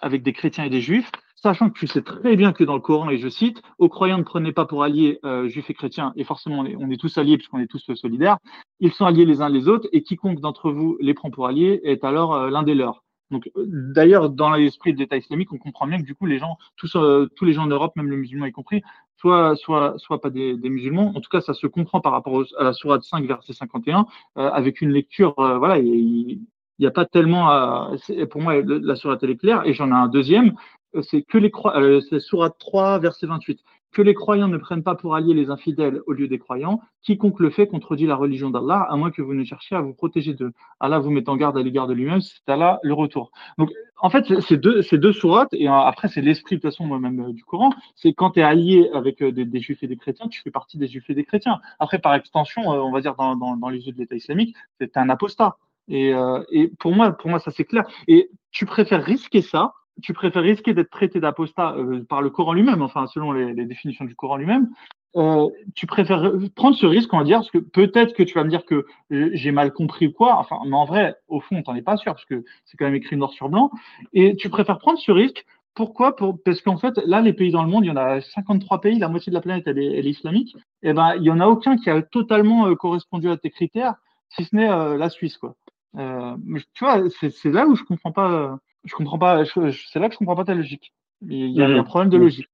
avec 0.00 0.22
des 0.22 0.32
chrétiens 0.32 0.62
et 0.62 0.70
des 0.70 0.80
juifs, 0.80 1.10
sachant 1.34 1.70
que 1.70 1.78
tu 1.78 1.88
sais 1.88 2.02
très 2.02 2.36
bien 2.36 2.52
que 2.52 2.62
dans 2.62 2.74
le 2.74 2.80
Coran, 2.80 3.10
et 3.10 3.18
je 3.18 3.28
cite, 3.28 3.60
aux 3.78 3.88
croyants 3.88 4.18
ne 4.18 4.22
prenez 4.22 4.52
pas 4.52 4.64
pour 4.64 4.84
alliés 4.84 5.18
euh, 5.24 5.48
juifs 5.48 5.68
et 5.70 5.74
chrétiens, 5.74 6.12
et 6.14 6.22
forcément 6.22 6.60
on 6.60 6.90
est, 6.90 6.96
tous 6.96 7.18
alliés 7.18 7.36
puisqu'on 7.36 7.58
est 7.58 7.66
tous 7.66 7.94
solidaires, 7.94 8.38
ils 8.78 8.92
sont 8.92 9.06
alliés 9.06 9.26
les 9.26 9.40
uns 9.40 9.48
les 9.48 9.66
autres, 9.66 9.88
et 9.92 10.04
quiconque 10.04 10.40
d'entre 10.40 10.70
vous 10.70 10.96
les 11.00 11.14
prend 11.14 11.32
pour 11.32 11.48
alliés 11.48 11.80
est 11.82 12.04
alors 12.04 12.34
euh, 12.34 12.48
l'un 12.48 12.62
des 12.62 12.74
leurs. 12.74 13.02
Donc, 13.32 13.50
euh, 13.56 13.64
d'ailleurs, 13.66 14.30
dans 14.30 14.50
l'esprit 14.50 14.92
de 14.92 14.98
l'État 14.98 15.16
islamique, 15.16 15.52
on 15.52 15.58
comprend 15.58 15.86
bien 15.86 15.98
que 15.98 16.04
du 16.04 16.14
coup, 16.14 16.26
les 16.26 16.38
gens, 16.38 16.58
tous, 16.76 16.94
euh, 16.96 17.28
les 17.40 17.52
gens 17.52 17.66
d'Europe, 17.66 17.96
même 17.96 18.10
les 18.10 18.16
musulmans 18.16 18.46
y 18.46 18.52
compris, 18.52 18.82
soit, 19.16 19.56
soit, 19.56 19.94
soit 19.96 20.20
pas 20.20 20.30
des, 20.30 20.56
musulmans. 20.56 21.12
En 21.16 21.20
tout 21.20 21.30
cas, 21.30 21.40
ça 21.40 21.54
se 21.54 21.66
comprend 21.66 22.00
par 22.00 22.12
rapport 22.12 22.44
à 22.58 22.64
la 22.64 22.72
sourate 22.72 23.02
5, 23.02 23.24
verset 23.26 23.54
51, 23.54 24.06
euh, 24.38 24.50
avec 24.50 24.80
une 24.80 24.90
lecture, 24.90 25.38
euh, 25.38 25.58
voilà, 25.58 25.78
il 25.78 26.40
n'y 26.78 26.86
a 26.86 26.90
pas 26.90 27.06
tellement 27.06 27.48
à, 27.48 27.92
pour 28.30 28.40
moi, 28.40 28.60
la 28.62 28.96
sourate 28.96 29.22
elle 29.22 29.30
est 29.30 29.36
claire, 29.36 29.62
et 29.64 29.72
j'en 29.74 29.88
ai 29.88 29.94
un 29.94 30.08
deuxième, 30.08 30.54
c'est 31.02 31.22
que 31.22 31.38
les 31.38 31.50
croix, 31.50 31.74
c'est 32.10 32.20
sourate 32.20 32.56
3, 32.58 32.98
verset 32.98 33.26
28 33.26 33.60
que 33.92 34.02
les 34.02 34.14
croyants 34.14 34.48
ne 34.48 34.56
prennent 34.56 34.82
pas 34.82 34.94
pour 34.94 35.14
alliés 35.14 35.34
les 35.34 35.50
infidèles 35.50 36.00
au 36.06 36.12
lieu 36.12 36.26
des 36.26 36.38
croyants. 36.38 36.80
Quiconque 37.02 37.40
le 37.40 37.50
fait 37.50 37.66
contredit 37.66 38.06
la 38.06 38.16
religion 38.16 38.50
d'Allah, 38.50 38.86
à 38.88 38.96
moins 38.96 39.10
que 39.10 39.22
vous 39.22 39.34
ne 39.34 39.44
cherchiez 39.44 39.76
à 39.76 39.80
vous 39.80 39.92
protéger 39.92 40.34
d'eux. 40.34 40.52
Allah 40.80 40.98
vous 40.98 41.10
met 41.10 41.28
en 41.28 41.36
garde 41.36 41.58
à 41.58 41.62
l'égard 41.62 41.86
de 41.86 41.94
lui-même, 41.94 42.20
c'est 42.20 42.48
Allah 42.48 42.80
le 42.82 42.94
retour. 42.94 43.30
Donc, 43.58 43.70
en 44.00 44.10
fait, 44.10 44.40
c'est 44.40 44.56
deux, 44.56 45.12
sourates, 45.12 45.52
et 45.52 45.68
après, 45.68 46.08
c'est 46.08 46.22
l'esprit, 46.22 46.56
de 46.56 46.60
toute 46.60 46.70
façon, 46.70 46.86
moi-même, 46.86 47.20
euh, 47.20 47.32
du 47.32 47.44
Coran. 47.44 47.70
C'est 47.94 48.12
quand 48.12 48.32
tu 48.32 48.40
es 48.40 48.42
allié 48.42 48.90
avec 48.94 49.22
euh, 49.22 49.30
des, 49.30 49.60
juifs 49.60 49.82
et 49.82 49.86
des 49.86 49.96
chrétiens, 49.96 50.28
tu 50.28 50.40
fais 50.40 50.50
partie 50.50 50.78
des 50.78 50.88
juifs 50.88 51.08
et 51.08 51.14
des 51.14 51.24
chrétiens. 51.24 51.60
Après, 51.78 51.98
par 51.98 52.14
extension, 52.14 52.72
euh, 52.72 52.80
on 52.80 52.90
va 52.90 53.00
dire, 53.00 53.14
dans 53.14 53.68
les 53.68 53.86
yeux 53.86 53.92
de 53.92 53.98
l'État 53.98 54.16
islamique, 54.16 54.56
c'est 54.80 54.96
un 54.96 55.08
apostat. 55.08 55.56
Et, 55.88 56.12
et 56.50 56.68
pour 56.78 56.92
moi, 56.92 57.10
pour 57.12 57.28
moi, 57.28 57.40
ça 57.40 57.50
c'est 57.50 57.64
clair. 57.64 57.84
Et 58.06 58.30
tu 58.52 58.66
préfères 58.66 59.04
risquer 59.04 59.42
ça 59.42 59.72
tu 60.02 60.12
préfères 60.12 60.42
risquer 60.42 60.74
d'être 60.74 60.90
traité 60.90 61.20
d'apostat 61.20 61.74
euh, 61.76 62.04
par 62.08 62.22
le 62.22 62.30
Coran 62.30 62.52
lui-même, 62.54 62.82
enfin 62.82 63.06
selon 63.06 63.32
les, 63.32 63.52
les 63.52 63.64
définitions 63.66 64.04
du 64.04 64.14
Coran 64.14 64.36
lui-même, 64.36 64.68
euh, 65.16 65.48
tu 65.74 65.86
préfères 65.86 66.32
prendre 66.54 66.76
ce 66.76 66.86
risque, 66.86 67.12
on 67.12 67.18
va 67.18 67.24
dire, 67.24 67.38
parce 67.38 67.50
que 67.50 67.58
peut-être 67.58 68.14
que 68.14 68.22
tu 68.22 68.34
vas 68.34 68.44
me 68.44 68.50
dire 68.50 68.64
que 68.64 68.86
j'ai 69.10 69.52
mal 69.52 69.72
compris 69.72 70.06
ou 70.06 70.12
quoi, 70.12 70.36
enfin, 70.36 70.58
mais 70.66 70.76
en 70.76 70.86
vrai, 70.86 71.14
au 71.28 71.40
fond, 71.40 71.62
t'en 71.62 71.74
es 71.74 71.82
pas 71.82 71.96
sûr, 71.96 72.14
parce 72.14 72.24
que 72.24 72.44
c'est 72.64 72.76
quand 72.76 72.86
même 72.86 72.94
écrit 72.94 73.16
noir 73.16 73.32
sur 73.32 73.48
blanc, 73.48 73.70
et 74.12 74.36
tu 74.36 74.48
préfères 74.48 74.78
prendre 74.78 74.98
ce 74.98 75.12
risque. 75.12 75.44
Pourquoi? 75.74 76.16
Pour, 76.16 76.42
Parce 76.42 76.60
qu'en 76.60 76.76
fait, 76.76 76.98
là, 77.06 77.22
les 77.22 77.32
pays 77.32 77.50
dans 77.50 77.62
le 77.62 77.70
monde, 77.70 77.84
il 77.84 77.88
y 77.88 77.90
en 77.90 77.96
a 77.96 78.20
53 78.20 78.80
pays, 78.82 78.98
la 78.98 79.08
moitié 79.08 79.30
de 79.30 79.34
la 79.34 79.40
planète, 79.40 79.64
elle 79.66 79.78
est, 79.78 79.98
elle 79.98 80.06
est 80.06 80.10
islamique, 80.10 80.56
et 80.82 80.92
ben, 80.92 81.14
il 81.16 81.22
y 81.24 81.30
en 81.30 81.40
a 81.40 81.46
aucun 81.46 81.76
qui 81.76 81.90
a 81.90 82.00
totalement 82.02 82.66
euh, 82.66 82.74
correspondu 82.74 83.28
à 83.28 83.36
tes 83.36 83.50
critères, 83.50 83.94
si 84.30 84.44
ce 84.44 84.56
n'est 84.56 84.70
euh, 84.70 84.96
la 84.96 85.10
Suisse, 85.10 85.36
quoi. 85.36 85.56
Euh, 85.98 86.36
tu 86.72 86.84
vois, 86.84 87.02
c'est 87.10 87.50
là 87.50 87.66
où 87.66 87.74
je 87.76 87.84
comprends 87.84 88.12
pas 88.12 88.58
je 88.84 88.94
comprends 88.94 89.18
pas. 89.18 89.44
C'est 89.44 89.98
là 89.98 90.08
que 90.08 90.14
je 90.14 90.18
comprends 90.18 90.36
pas 90.36 90.44
ta 90.44 90.54
logique. 90.54 90.92
Il 91.28 91.50
y 91.50 91.62
a, 91.62 91.68
mmh. 91.68 91.76
un 91.76 91.84
problème 91.84 92.10
de 92.10 92.16
logique. 92.18 92.48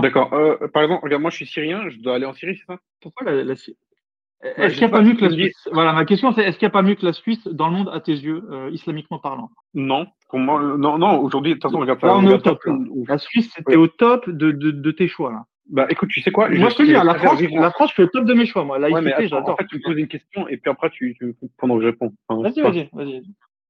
D'accord. 0.00 0.32
Euh, 0.32 0.68
par 0.68 0.82
exemple, 0.82 1.04
regarde, 1.04 1.22
moi 1.22 1.30
je 1.30 1.36
suis 1.36 1.46
syrien, 1.46 1.88
je 1.88 1.98
dois 1.98 2.16
aller 2.16 2.26
en 2.26 2.32
Syrie, 2.34 2.56
c'est 2.56 2.72
ça? 2.72 2.78
Pourquoi 3.00 3.26
la, 3.26 3.42
la... 3.44 3.52
Est-ce 3.52 4.74
qu'il 4.74 4.86
n'y 4.86 4.92
a 4.92 4.96
pas 4.96 5.02
mieux 5.02 5.14
que 5.14 5.24
la 5.24 5.30
Suisse? 5.30 5.68
Voilà, 5.72 5.92
ma 5.92 6.04
question 6.04 6.32
c'est 6.32 6.42
est-ce 6.42 6.58
qu'il 6.58 6.66
n'y 6.66 6.70
a 6.70 6.72
pas 6.72 6.82
mieux 6.82 6.94
que 6.94 7.04
la 7.04 7.12
Suisse 7.12 7.46
dans 7.46 7.68
le 7.68 7.76
monde 7.76 7.90
à 7.92 8.00
tes 8.00 8.12
yeux, 8.12 8.42
euh, 8.50 8.70
islamiquement 8.72 9.18
parlant? 9.18 9.50
Non. 9.74 10.06
Comment... 10.28 10.58
Non, 10.58 10.98
non. 10.98 11.20
Aujourd'hui, 11.20 11.52
de 11.52 11.54
toute 11.54 11.64
façon, 11.64 11.78
regarde. 11.78 12.02
Là, 12.02 12.16
on 12.16 12.28
est 12.28 12.34
au 12.34 12.38
top. 12.38 12.60
La 13.08 13.18
Suisse, 13.18 13.52
c'était 13.54 13.76
au 13.76 13.86
top 13.86 14.28
de, 14.28 14.50
de, 14.50 14.70
de, 14.70 14.90
tes 14.90 15.06
choix 15.06 15.30
là. 15.30 15.44
Bah 15.70 15.86
écoute, 15.90 16.08
tu 16.08 16.20
sais 16.20 16.32
quoi? 16.32 16.48
Moi, 16.48 16.70
je 16.70 16.74
te 16.74 16.82
dis, 16.82 16.92
la 16.92 17.14
France, 17.14 17.40
la 17.40 17.70
France, 17.70 17.90
je 17.90 17.94
fais 17.94 18.02
le 18.02 18.08
top 18.08 18.24
de 18.24 18.34
mes 18.34 18.46
choix, 18.46 18.64
moi. 18.64 18.78
Là, 18.78 18.90
ouais, 18.90 19.00
mais 19.00 19.12
attends, 19.12 19.48
en 19.48 19.56
fait, 19.56 19.66
tu 19.66 19.76
me 19.76 19.82
poses 19.82 19.96
une 19.96 20.08
question 20.08 20.48
et 20.48 20.56
puis 20.56 20.70
après, 20.70 20.90
tu, 20.90 21.14
tu 21.18 21.34
pendant 21.58 21.76
que 21.76 21.82
je 21.82 21.86
réponds. 21.86 22.12
Enfin, 22.26 22.42
vas-y, 22.42 22.60
vas-y, 22.60 22.88
vas-y. 22.92 23.22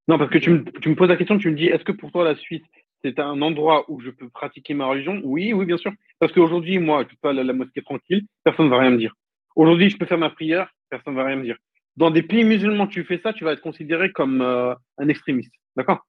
Non, 0.08 0.18
parce 0.18 0.30
que 0.30 0.38
tu 0.38 0.50
me, 0.50 0.64
tu 0.80 0.88
me 0.88 0.94
poses 0.94 1.08
la 1.08 1.16
question, 1.16 1.38
tu 1.38 1.50
me 1.50 1.56
dis, 1.56 1.66
est-ce 1.66 1.84
que 1.84 1.92
pour 1.92 2.10
toi, 2.10 2.24
la 2.24 2.34
Suisse, 2.34 2.62
c'est 3.04 3.18
un 3.18 3.40
endroit 3.42 3.84
où 3.88 4.00
je 4.00 4.10
peux 4.10 4.28
pratiquer 4.28 4.74
ma 4.74 4.86
religion? 4.86 5.20
Oui, 5.24 5.52
oui, 5.52 5.64
bien 5.64 5.76
sûr. 5.76 5.92
Parce 6.18 6.32
qu'aujourd'hui, 6.32 6.78
moi, 6.78 7.04
je 7.08 7.16
peux 7.20 7.28
aller 7.28 7.40
à 7.40 7.44
la 7.44 7.52
mosquée 7.52 7.82
tranquille, 7.82 8.24
personne 8.44 8.66
ne 8.66 8.70
va 8.70 8.78
rien 8.78 8.90
me 8.90 8.98
dire. 8.98 9.14
Aujourd'hui, 9.56 9.90
je 9.90 9.96
peux 9.96 10.06
faire 10.06 10.18
ma 10.18 10.30
prière, 10.30 10.72
personne 10.90 11.14
ne 11.14 11.18
va 11.18 11.26
rien 11.26 11.36
me 11.36 11.44
dire. 11.44 11.56
Dans 11.96 12.10
des 12.10 12.22
pays 12.22 12.44
musulmans, 12.44 12.86
tu 12.86 13.04
fais 13.04 13.20
ça, 13.22 13.32
tu 13.32 13.44
vas 13.44 13.52
être 13.52 13.60
considéré 13.60 14.12
comme 14.12 14.40
euh, 14.40 14.74
un 14.98 15.08
extrémiste. 15.08 15.52
D'accord? 15.76 16.00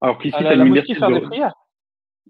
Alors 0.00 0.18
qu'ici, 0.18 0.36
tu 0.36 0.44
as 0.44 0.54
la 0.54 0.64
mosquée 0.64 0.94
faire 0.94 1.10
des 1.10 1.20
prières? 1.20 1.54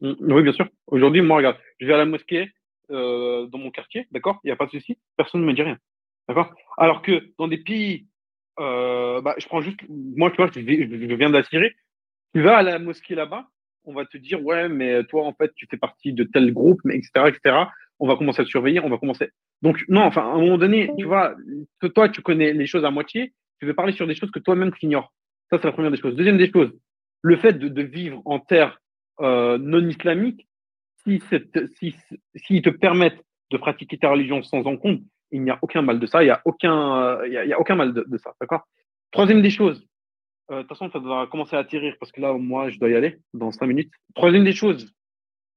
Mmh, 0.00 0.12
Oui, 0.20 0.42
bien 0.42 0.52
sûr. 0.52 0.68
Aujourd'hui, 0.88 1.22
moi, 1.22 1.36
regarde, 1.36 1.56
je 1.80 1.86
vais 1.86 1.94
à 1.94 1.98
la 1.98 2.06
mosquée 2.06 2.50
euh, 2.90 3.46
dans 3.46 3.58
mon 3.58 3.70
quartier, 3.70 4.06
d'accord? 4.10 4.40
Il 4.44 4.48
n'y 4.48 4.52
a 4.52 4.56
pas 4.56 4.66
de 4.66 4.70
souci, 4.70 4.98
personne 5.16 5.40
ne 5.40 5.46
me 5.46 5.52
dit 5.52 5.62
rien. 5.62 5.78
D'accord? 6.28 6.52
Alors 6.78 7.02
que 7.02 7.32
dans 7.38 7.48
des 7.48 7.58
pays 7.58 8.06
euh, 8.58 9.20
bah, 9.20 9.34
je 9.38 9.46
prends 9.46 9.60
juste, 9.60 9.80
moi, 9.88 10.30
tu 10.30 10.36
vois, 10.36 10.50
je, 10.54 10.60
je 10.60 11.14
viens 11.14 11.30
d'attirer. 11.30 11.74
Tu 12.34 12.42
vas 12.42 12.58
à 12.58 12.62
la 12.62 12.78
mosquée 12.78 13.14
là-bas, 13.14 13.46
on 13.84 13.94
va 13.94 14.04
te 14.04 14.16
dire, 14.18 14.44
ouais, 14.44 14.68
mais 14.68 15.04
toi, 15.04 15.24
en 15.24 15.32
fait, 15.32 15.52
tu 15.54 15.66
fais 15.70 15.76
partie 15.76 16.12
de 16.12 16.24
tel 16.24 16.52
groupe, 16.52 16.80
etc., 16.90 17.10
etc. 17.28 17.56
On 17.98 18.06
va 18.06 18.16
commencer 18.16 18.42
à 18.42 18.44
te 18.44 18.50
surveiller, 18.50 18.80
on 18.80 18.90
va 18.90 18.98
commencer. 18.98 19.30
Donc, 19.62 19.82
non, 19.88 20.02
enfin, 20.02 20.22
à 20.22 20.34
un 20.34 20.40
moment 20.40 20.58
donné, 20.58 20.90
tu 20.98 21.06
vois, 21.06 21.34
toi, 21.94 22.08
tu 22.08 22.20
connais 22.20 22.52
les 22.52 22.66
choses 22.66 22.84
à 22.84 22.90
moitié, 22.90 23.32
tu 23.58 23.66
veux 23.66 23.74
parler 23.74 23.92
sur 23.92 24.06
des 24.06 24.14
choses 24.14 24.30
que 24.30 24.38
toi-même 24.38 24.72
tu 24.72 24.86
ignores. 24.86 25.12
Ça, 25.50 25.58
c'est 25.58 25.66
la 25.66 25.72
première 25.72 25.90
des 25.90 25.96
choses. 25.96 26.16
Deuxième 26.16 26.36
des 26.36 26.50
choses, 26.50 26.72
le 27.22 27.36
fait 27.36 27.54
de, 27.54 27.68
de 27.68 27.82
vivre 27.82 28.20
en 28.24 28.38
terre 28.38 28.78
euh, 29.20 29.56
non 29.58 29.88
islamique, 29.88 30.46
si, 31.04 31.22
cette, 31.30 31.66
si, 31.76 31.94
si 32.34 32.60
te 32.60 32.70
permettent 32.70 33.22
de 33.50 33.56
pratiquer 33.56 33.96
ta 33.96 34.10
religion 34.10 34.42
sans 34.42 34.64
en 34.66 34.76
compte, 34.76 35.00
il 35.30 35.42
n'y 35.42 35.50
a 35.50 35.58
aucun 35.62 35.82
mal 35.82 35.98
de 35.98 36.06
ça, 36.06 36.22
il 36.22 36.26
n'y 36.26 36.30
a, 36.30 36.40
aucun, 36.44 37.24
il 37.24 37.32
y 37.32 37.52
a, 37.52 37.60
aucun 37.60 37.74
mal 37.74 37.92
de, 37.92 38.18
ça. 38.18 38.34
D'accord? 38.40 38.66
Troisième 39.10 39.42
des 39.42 39.50
choses, 39.50 39.86
euh, 40.50 40.56
de 40.56 40.60
toute 40.62 40.70
façon, 40.70 40.90
ça 40.90 41.00
doit 41.00 41.26
commencer 41.26 41.56
à 41.56 41.60
atterrir 41.60 41.96
parce 41.98 42.12
que 42.12 42.20
là, 42.20 42.32
moi, 42.34 42.70
je 42.70 42.78
dois 42.78 42.88
y 42.88 42.94
aller 42.94 43.18
dans 43.34 43.50
cinq 43.50 43.66
minutes. 43.66 43.92
Troisième 44.14 44.44
des 44.44 44.52
choses, 44.52 44.92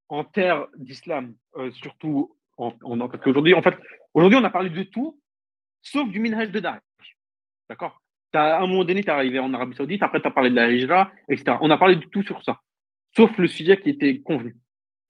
en 0.08 0.24
terre 0.24 0.66
d'islam, 0.76 1.34
euh, 1.56 1.70
surtout, 1.72 2.36
en, 2.56 2.72
parce 3.08 3.22
qu'aujourd'hui, 3.22 3.54
en 3.54 3.62
fait, 3.62 3.76
aujourd'hui, 4.12 4.38
on 4.38 4.44
a 4.44 4.50
parlé 4.50 4.70
de 4.70 4.82
tout, 4.82 5.20
sauf 5.82 6.08
du 6.10 6.20
minhaj 6.20 6.50
de 6.50 6.60
Daesh. 6.60 6.80
D'accord? 7.68 8.02
À 8.32 8.58
un 8.58 8.66
moment 8.66 8.84
donné, 8.84 9.02
tu 9.02 9.08
es 9.08 9.12
arrivé 9.12 9.38
en 9.38 9.52
Arabie 9.54 9.76
Saoudite, 9.76 10.02
après, 10.02 10.20
tu 10.20 10.26
as 10.26 10.30
parlé 10.30 10.50
de 10.50 10.56
la 10.56 10.70
hijra, 10.70 11.10
etc. 11.28 11.56
On 11.60 11.70
a 11.70 11.78
parlé 11.78 11.96
de 11.96 12.04
tout 12.06 12.22
sur 12.22 12.42
ça, 12.44 12.60
sauf 13.16 13.36
le 13.38 13.48
sujet 13.48 13.80
qui 13.80 13.90
était 13.90 14.20
convenu 14.20 14.56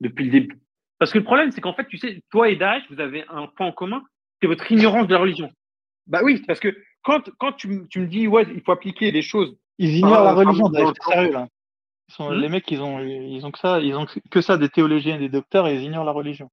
depuis 0.00 0.26
le 0.26 0.30
début. 0.30 0.58
Parce 0.98 1.12
que 1.12 1.18
le 1.18 1.24
problème, 1.24 1.50
c'est 1.50 1.60
qu'en 1.60 1.74
fait, 1.74 1.86
tu 1.86 1.96
sais, 1.96 2.22
toi 2.30 2.48
et 2.50 2.56
Daesh, 2.56 2.84
vous 2.90 3.00
avez 3.00 3.24
un 3.28 3.46
point 3.46 3.66
en 3.66 3.72
commun, 3.72 4.02
c'est 4.40 4.48
votre 4.48 4.70
ignorance 4.70 5.06
de 5.06 5.14
la 5.14 5.20
religion. 5.20 5.50
Bah 6.06 6.20
oui, 6.22 6.42
parce 6.46 6.60
que 6.60 6.76
quand, 7.02 7.30
quand 7.38 7.52
tu, 7.52 7.86
tu, 7.88 8.00
me 8.00 8.06
dis, 8.06 8.26
ouais, 8.26 8.46
il 8.54 8.60
faut 8.62 8.72
appliquer 8.72 9.12
des 9.12 9.22
choses. 9.22 9.56
Ils 9.78 9.98
ignorent 9.98 10.24
la 10.24 10.34
religion, 10.34 10.70
c'est 10.72 11.12
sérieux, 11.12 11.32
là. 11.32 11.48
Ils 12.08 12.14
sont, 12.14 12.30
hmm? 12.30 12.40
Les 12.40 12.48
mecs, 12.48 12.70
ils 12.70 12.82
ont, 12.82 13.00
ils 13.00 13.44
ont 13.46 13.50
que 13.50 13.58
ça, 13.58 13.80
ils 13.80 13.94
ont 13.94 14.06
que 14.30 14.40
ça 14.40 14.58
des 14.58 14.68
théologiens 14.68 15.16
et 15.16 15.18
des 15.18 15.28
docteurs 15.28 15.68
et 15.68 15.76
ils 15.76 15.82
ignorent 15.82 16.04
la 16.04 16.12
religion. 16.12 16.50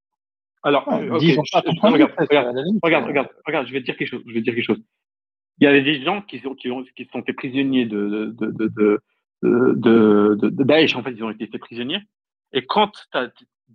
Alors, 0.62 0.88
ouais, 0.88 1.10
okay. 1.10 1.36
regarde, 1.36 2.12
regarde, 2.30 2.54
regarde, 2.82 3.06
regarde, 3.06 3.28
regarde, 3.46 3.66
je 3.66 3.72
vais 3.72 3.80
te 3.80 3.84
dire 3.84 3.96
quelque 3.96 4.08
chose, 4.08 4.22
je 4.26 4.32
vais 4.32 4.40
te 4.40 4.44
dire 4.44 4.54
quelque 4.54 4.64
chose. 4.64 4.82
Il 5.60 5.64
y 5.64 5.66
a 5.66 5.80
des 5.80 6.02
gens 6.02 6.22
qui 6.22 6.38
sont, 6.38 6.54
qui 6.54 6.70
ont, 6.70 6.84
qui 6.96 7.08
sont 7.12 7.22
faits 7.22 7.36
prisonniers 7.36 7.84
de, 7.84 8.32
de, 8.38 8.46
de, 8.46 8.50
de, 8.50 9.02
de, 9.42 9.74
de, 9.74 10.36
de, 10.40 10.48
de 10.48 10.64
Daesh, 10.64 10.94
en 10.94 11.02
fait, 11.02 11.12
ils 11.12 11.24
ont 11.24 11.30
été 11.30 11.46
faits 11.48 11.60
prisonniers. 11.60 12.00
Et 12.52 12.64
quand 12.64 12.92
tu 12.92 13.18
as 13.18 13.30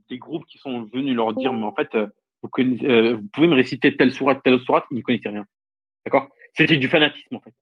des 0.10 0.17
groupes 0.17 0.45
qui 0.45 0.58
sont 0.58 0.84
venus 0.84 1.15
leur 1.15 1.34
dire, 1.34 1.54
mais 1.54 1.65
en 1.65 1.73
fait, 1.73 1.95
vous, 2.43 2.49
connaissez, 2.49 2.86
euh, 2.86 3.15
vous 3.15 3.27
pouvez 3.34 3.47
me 3.47 3.56
réciter 3.56 3.95
telle 3.95 4.12
sourate, 4.12 4.41
telle 4.43 4.53
autre 4.53 4.65
sourate, 4.65 4.86
ils 4.91 4.97
ne 4.97 5.01
connaissaient 5.01 5.29
rien. 5.29 5.45
D'accord? 6.06 6.29
C'était 6.53 6.77
du 6.77 6.88
fanatisme, 6.88 7.36
en 7.36 7.39
fait. 7.39 7.53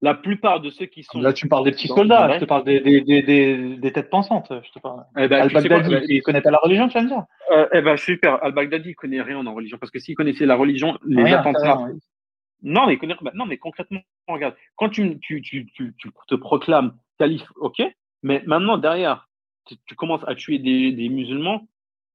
La 0.00 0.14
plupart 0.14 0.60
de 0.60 0.70
ceux 0.70 0.86
qui 0.86 1.02
sont. 1.02 1.20
Là, 1.20 1.32
tu 1.32 1.46
me 1.46 1.50
parles 1.50 1.64
des 1.64 1.72
petits 1.72 1.88
soldats, 1.88 2.32
je 2.34 2.38
te 2.38 2.44
parle 2.44 2.64
des, 2.64 2.80
des, 2.80 3.00
des, 3.00 3.22
des, 3.22 3.76
des 3.76 3.92
têtes 3.92 4.10
pensantes. 4.10 4.46
Je 4.50 4.70
te 4.70 4.78
parle. 4.78 5.04
Eh 5.16 5.26
ben, 5.26 5.42
Al-Baghdadi, 5.42 5.90
bah, 5.90 6.00
il 6.06 6.22
connaît 6.22 6.40
pas 6.40 6.52
la 6.52 6.60
religion, 6.62 6.86
tu 6.86 6.94
vas 6.94 7.02
me 7.02 7.08
dire 7.08 7.24
euh, 7.50 7.66
Eh 7.72 7.82
ben, 7.82 7.96
super. 7.96 8.42
Al-Baghdadi, 8.44 8.90
il 8.90 8.94
connaît 8.94 9.20
rien 9.20 9.44
en 9.44 9.54
religion. 9.54 9.76
Parce 9.76 9.90
que 9.90 9.98
s'il 9.98 10.14
connaissait 10.14 10.46
la 10.46 10.54
religion, 10.54 10.96
les 11.04 11.24
rien, 11.24 11.40
attentats. 11.40 11.80
Non, 12.62 12.86
mais 12.86 12.96
connaît. 12.96 13.16
Bah, 13.20 13.32
non, 13.34 13.44
mais 13.44 13.56
concrètement, 13.56 14.00
regarde. 14.28 14.54
Quand 14.76 14.88
tu, 14.88 15.18
tu, 15.18 15.42
tu, 15.42 15.66
tu, 15.66 15.92
tu 15.96 16.10
te 16.28 16.34
proclames 16.36 16.96
calife, 17.18 17.50
ok. 17.56 17.82
Mais 18.22 18.44
maintenant, 18.46 18.78
derrière, 18.78 19.28
tu, 19.66 19.74
tu 19.84 19.96
commences 19.96 20.22
à 20.28 20.36
tuer 20.36 20.60
des, 20.60 20.92
des 20.92 21.08
musulmans, 21.08 21.66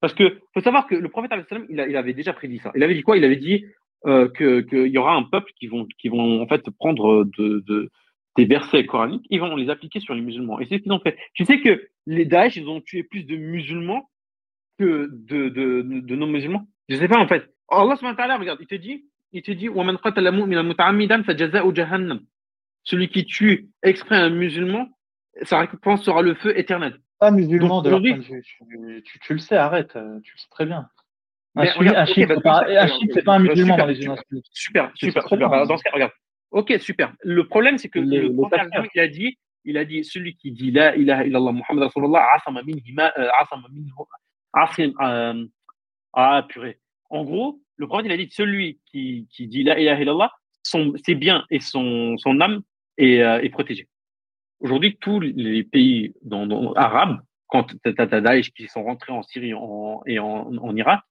parce 0.04 0.16
que 0.16 0.38
faut 0.54 0.60
savoir 0.60 0.86
que 0.86 0.96
le 0.96 1.08
prophète 1.08 1.32
il, 1.70 1.86
il 1.88 1.96
avait 1.96 2.12
déjà 2.12 2.34
prédit 2.34 2.58
ça. 2.58 2.74
Il 2.76 2.84
avait 2.84 2.94
dit 2.94 3.04
quoi? 3.04 3.16
Il 3.16 3.24
avait 3.24 3.38
dit 3.38 3.64
euh, 4.06 4.28
qu'il 4.28 4.88
y 4.88 4.98
aura 4.98 5.16
un 5.16 5.24
peuple 5.24 5.50
qui 5.58 5.68
vont 5.68 5.88
qui 5.98 6.10
vont 6.10 6.42
en 6.42 6.46
fait 6.46 6.70
prendre 6.72 7.24
de, 7.24 7.64
de 7.66 7.90
des 8.36 8.44
versets 8.44 8.86
coraniques, 8.86 9.26
ils 9.30 9.40
vont 9.40 9.56
les 9.56 9.70
appliquer 9.70 10.02
sur 10.02 10.14
les 10.14 10.20
musulmans. 10.20 10.60
Et 10.60 10.66
c'est 10.66 10.80
ce 10.80 10.84
qu'ils 10.84 10.92
ont 10.92 11.00
fait. 11.00 11.18
Tu 11.36 11.46
sais 11.46 11.62
que 11.62 11.88
les 12.06 12.26
Daesh, 12.26 12.58
ils 12.58 12.68
ont 12.68 12.82
tué 12.82 13.04
plus 13.04 13.24
de 13.24 13.38
musulmans 13.38 14.10
que 14.78 15.08
de, 15.10 15.48
de, 15.48 16.16
non-musulmans? 16.18 16.68
Je 16.90 16.98
sais 16.98 17.08
pas 17.08 17.20
en 17.20 17.28
fait. 17.30 17.50
Allah 17.70 17.96
wa 18.02 18.14
ta'ala, 18.14 18.36
regarde, 18.38 18.60
il 18.60 18.68
te 18.68 18.76
dit, 18.76 19.06
il 19.32 19.42
te 19.42 19.52
dit, 19.52 19.70
celui 22.84 23.08
qui 23.08 23.26
tue 23.26 23.70
exprès 23.82 24.18
un 24.18 24.32
musulman, 24.32 24.90
sa 25.44 25.60
récompense 25.60 26.04
sera 26.04 26.22
le 26.22 26.34
feu 26.34 26.60
éternel 26.60 27.00
pas 27.24 27.32
musulman 27.32 27.82
de 27.82 27.90
leur 27.90 28.02
point 28.02 28.18
de 28.18 28.22
vue. 28.22 28.44
Tu, 28.44 29.02
tu, 29.04 29.20
tu, 29.20 29.34
le 29.34 29.40
sais, 29.40 29.56
arrête, 29.56 29.96
euh, 29.96 30.20
tu 30.24 30.34
le 30.36 30.40
sais 30.40 30.50
très 30.52 30.66
bien. 30.66 30.90
Un, 31.56 32.06
chiite, 32.06 32.28
c'est 33.14 33.24
pas, 33.24 33.36
un 33.36 33.40
musulman 33.40 33.78
dans 33.78 33.86
les 33.86 33.96
Super, 33.96 34.22
super, 34.52 34.92
super. 34.94 35.28
super. 35.28 35.68
Dans 35.68 35.78
ce 35.78 35.84
cas, 35.84 35.92
regarde. 35.94 36.12
Ok, 36.52 36.74
super. 36.80 37.14
Le 37.24 37.48
problème, 37.48 37.78
c'est 37.78 37.90
que 37.90 38.00
le, 38.00 38.24
le 38.24 38.36
prophète, 38.36 38.68
il 38.94 39.00
a 39.00 39.08
dit, 39.08 39.38
il 39.64 39.78
a 39.78 39.86
dit, 39.86 40.04
celui 40.04 40.36
qui 40.36 40.52
dit 40.52 40.72
la 40.72 40.96
ilaha 40.96 41.24
illallah 41.26 41.52
Muhammad 41.54 41.86
Rasulullah, 41.86 42.26
asama 42.36 42.62
minhima, 42.64 43.14
euh, 43.18 43.30
asama 43.40 43.68
minhu, 43.72 43.92
asim, 44.52 44.92
euh, 45.02 45.46
ah, 46.14 46.46
purée. 46.50 46.80
En 47.10 47.24
gros, 47.24 47.62
le 47.78 47.88
prophète, 47.88 48.08
il 48.08 48.12
a 48.12 48.18
dit, 48.18 48.30
celui 48.32 48.82
qui, 48.86 49.28
qui 49.32 49.48
dit 49.48 49.64
la 49.64 49.80
ilaha 49.80 50.02
illallah, 50.02 50.32
son, 50.64 50.94
ses 51.06 51.16
biens 51.16 51.46
et 51.50 51.60
son, 51.60 52.18
son 52.18 52.42
âme 52.42 52.62
est, 52.98 53.22
euh, 53.22 53.40
est 53.42 53.50
protégé. 53.50 53.88
Aujourd'hui, 54.64 54.96
tous 54.96 55.20
les 55.20 55.64
pays 55.66 56.14
arabes, 56.78 57.20
quand 57.48 57.66
tu 57.66 57.78
Daesh 57.84 58.52
qui 58.52 58.70
sont 58.70 58.84
rentrés 58.84 59.12
en 59.12 59.22
Syrie 59.22 59.50
et 60.06 60.20
en, 60.20 60.76
Irak, 60.78 61.02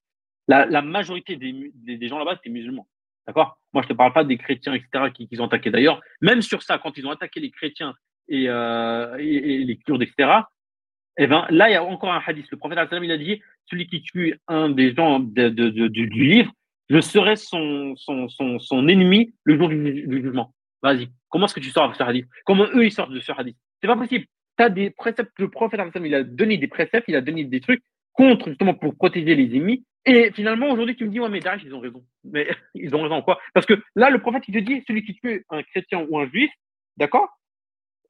la, 0.48 0.80
majorité 0.80 1.36
des, 1.36 2.08
gens 2.08 2.18
là-bas, 2.18 2.36
c'était 2.36 2.48
musulmans. 2.48 2.88
D'accord? 3.26 3.58
Moi, 3.74 3.82
je 3.82 3.88
te 3.88 3.92
parle 3.92 4.14
pas 4.14 4.24
des 4.24 4.38
chrétiens, 4.38 4.72
etc., 4.72 5.12
qui, 5.12 5.28
ont 5.38 5.44
attaqué. 5.44 5.70
D'ailleurs, 5.70 6.00
même 6.22 6.40
sur 6.40 6.62
ça, 6.62 6.78
quand 6.78 6.96
ils 6.96 7.06
ont 7.06 7.10
attaqué 7.10 7.40
les 7.40 7.50
chrétiens 7.50 7.94
et, 8.26 8.48
euh, 8.48 9.18
les 9.18 9.78
Kurdes, 9.84 10.02
etc., 10.02 10.32
eh 11.18 11.26
ben, 11.26 11.46
là, 11.50 11.68
il 11.68 11.72
y 11.74 11.76
a 11.76 11.84
encore 11.84 12.10
un 12.10 12.22
hadith. 12.26 12.46
Le 12.50 12.56
prophète, 12.56 12.78
il 12.90 13.12
a 13.12 13.18
dit 13.18 13.42
celui 13.66 13.86
qui 13.86 14.00
tue 14.00 14.40
un 14.48 14.70
des 14.70 14.94
gens 14.94 15.20
du, 15.20 16.06
livre, 16.06 16.50
je 16.88 17.00
serai 17.02 17.36
son, 17.36 17.94
ennemi 18.88 19.34
le 19.44 19.58
jour 19.58 19.68
du 19.68 20.22
jugement. 20.22 20.54
Vas-y. 20.82 21.08
Comment 21.28 21.46
est-ce 21.46 21.54
que 21.54 21.60
tu 21.60 21.70
sors 21.70 21.84
avec 21.84 21.96
ce 21.96 22.02
hadith? 22.02 22.26
Comment 22.44 22.66
eux, 22.74 22.84
ils 22.84 22.92
sortent 22.92 23.12
de 23.12 23.20
ce 23.20 23.32
hadith? 23.32 23.56
C'est 23.80 23.86
pas 23.86 23.96
possible. 23.96 24.26
Tu 24.58 24.64
as 24.64 24.68
des 24.68 24.90
préceptes. 24.90 25.32
Le 25.38 25.48
prophète, 25.48 25.80
il 25.94 26.14
a 26.14 26.22
donné 26.24 26.58
des 26.58 26.68
préceptes, 26.68 27.04
il 27.08 27.16
a 27.16 27.20
donné 27.20 27.44
des 27.44 27.60
trucs 27.60 27.82
contre, 28.12 28.48
justement, 28.48 28.74
pour 28.74 28.94
protéger 28.96 29.34
les 29.34 29.56
ennemis. 29.56 29.84
Et 30.04 30.32
finalement, 30.32 30.68
aujourd'hui, 30.68 30.96
tu 30.96 31.04
me 31.04 31.10
dis, 31.10 31.20
ouais, 31.20 31.28
mais 31.28 31.40
Daesh, 31.40 31.62
ils 31.64 31.74
ont 31.74 31.80
raison. 31.80 32.04
Mais 32.24 32.48
ils 32.74 32.94
ont 32.94 33.02
raison 33.02 33.22
quoi? 33.22 33.38
Parce 33.54 33.66
que 33.66 33.80
là, 33.94 34.10
le 34.10 34.20
prophète, 34.20 34.44
il 34.48 34.54
te 34.54 34.58
dit, 34.58 34.82
celui 34.86 35.04
qui 35.04 35.14
tue 35.14 35.44
un 35.50 35.62
chrétien 35.62 36.04
ou 36.08 36.18
un 36.18 36.26
juif, 36.26 36.50
d'accord? 36.96 37.28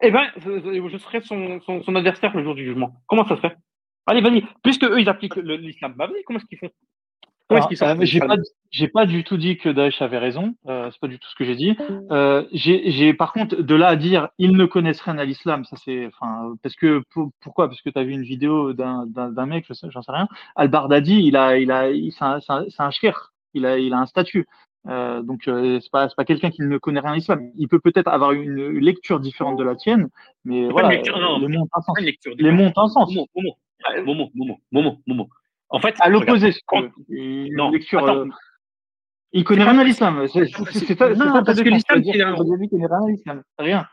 Eh 0.02 0.10
ben, 0.10 0.26
je 0.36 0.98
serai 0.98 1.20
son, 1.20 1.60
son, 1.60 1.94
adversaire 1.94 2.36
le 2.36 2.42
jour 2.42 2.56
du 2.56 2.64
jugement. 2.64 2.92
Comment 3.06 3.26
ça 3.28 3.36
se 3.36 3.40
fait? 3.42 3.56
Allez, 4.06 4.20
vas-y. 4.20 4.42
Puisque 4.64 4.82
eux, 4.82 5.00
ils 5.00 5.08
appliquent 5.08 5.36
l'islam, 5.36 5.94
bah 5.96 6.08
vas-y, 6.08 6.24
comment 6.24 6.40
est-ce 6.40 6.46
qu'ils 6.46 6.58
font? 6.58 6.70
Euh, 7.51 7.57
j'ai 8.07 8.18
pas, 8.28 8.36
j'ai 8.70 8.88
pas 8.88 9.07
du 9.07 9.24
tout 9.24 9.36
dit 9.36 9.59
que 9.59 9.68
Daesh 9.68 10.01
avait 10.01 10.18
raison. 10.18 10.55
Euh, 10.68 10.90
c'est 10.90 11.01
pas 11.01 11.09
du 11.09 11.18
tout 11.18 11.28
ce 11.28 11.34
que 11.34 11.45
j'ai 11.45 11.55
dit. 11.57 11.76
Euh, 12.11 12.45
j'ai, 12.53 12.90
j'ai, 12.90 13.12
par 13.14 13.32
contre, 13.32 13.57
de 13.61 13.74
là 13.74 13.88
à 13.88 13.97
dire 13.97 14.28
ils 14.38 14.57
ne 14.57 14.64
connaissent 14.64 15.01
rien 15.03 15.18
à 15.18 15.24
l'islam, 15.24 15.64
ça 15.64 15.76
c'est, 15.84 16.07
enfin, 16.07 16.55
parce 16.62 16.74
que 16.76 17.03
pour- 17.12 17.30
pourquoi? 17.40 17.68
Parce 17.68 17.82
que 17.82 17.90
tu 17.90 17.99
as 17.99 18.05
vu 18.05 18.12
une 18.12 18.22
vidéo 18.22 18.72
d'un, 18.72 19.07
d'un, 19.07 19.30
d'un 19.30 19.47
mec, 19.47 19.64
je 19.68 19.74
sais, 19.74 19.88
j'en 19.90 20.03
sais 20.03 20.12
rien. 20.12 20.28
Al 20.57 20.68
Bardadi, 20.68 21.22
il 21.24 21.36
a, 21.36 21.59
il 21.59 21.70
a, 21.70 21.90
il- 21.90 22.12
c'est 22.12 22.24
un, 22.24 22.40
c'est 22.40 22.53
un, 22.53 22.64
un 22.78 22.90
shir. 22.90 23.32
Il 23.55 23.66
a, 23.66 23.78
il 23.78 23.93
a 23.93 23.99
un 23.99 24.07
statut. 24.07 24.47
Euh, 24.88 25.22
donc 25.22 25.47
euh, 25.47 25.78
c'est 25.80 25.90
pas, 25.93 26.09
c'est 26.09 26.16
pas 26.16 26.24
quelqu'un 26.24 26.51
qui 26.51 26.62
ne 26.62 26.78
connaît 26.78 27.01
rien 27.01 27.12
à 27.12 27.14
l'islam. 27.16 27.40
Il 27.57 27.68
peut 27.68 27.78
peut-être 27.80 28.09
avoir 28.09 28.32
une 28.32 28.78
lecture 28.78 29.20
différente 29.20 29.57
de 29.59 29.62
la 29.62 29.76
tienne, 29.76 30.09
mais 30.45 30.68
voilà, 30.70 30.88
une 30.88 30.95
lecture, 30.97 31.18
non, 31.20 31.38
les 31.38 31.49
mots 31.49 31.64
ont 31.64 31.68
un 31.72 31.80
sens. 31.82 31.97
Une 32.01 32.07
Les 32.38 32.51
mots 32.51 32.64
ont 32.64 32.72
un 32.82 32.88
sens. 32.88 33.14
Momo, 33.14 33.28
Momo, 33.34 33.57
Momo, 34.07 34.30
Momo, 34.34 34.61
Momo, 34.72 34.99
Momo. 35.07 35.28
En 35.72 35.80
fait, 35.80 35.94
À 36.00 36.08
l'opposé, 36.08 36.52
quand-. 36.66 36.90
Une 37.08 37.54
non, 37.56 37.70
lecture, 37.70 38.04
attends. 38.04 38.20
euh, 38.20 38.28
il 39.32 39.42
connaît 39.44 39.64
C'est 39.64 39.70
rien 39.70 39.78
à 39.80 39.84
l'islam. 39.84 40.26
C'est 40.28 40.46
c'est- 40.46 40.64
c'est- 40.72 40.84
c'est 40.86 40.98
ça, 40.98 41.08
Non, 41.14 41.32
c'est 41.34 41.44
parce 41.44 41.62
que 41.62 41.68
l'islam, 41.68 42.02
c'est 42.04 42.18
Badawi 42.18 42.68
connaît 42.68 42.86
rien 42.86 43.02
à 43.06 43.10
l'islam. 43.10 43.42
Rien. 43.58 43.86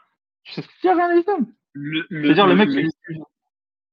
Tu 0.44 0.54
sais 0.54 0.62
ce 0.62 0.68
qu'il 0.82 0.88
y 0.90 0.92
a 0.92 0.96
rien 0.96 1.10
à 1.10 1.16
l'islam. 1.16 1.48
C'est-à-dire 2.10 2.48
le 2.48 2.56
mec, 2.56 2.70
le- 2.70 2.82
il- 2.82 3.24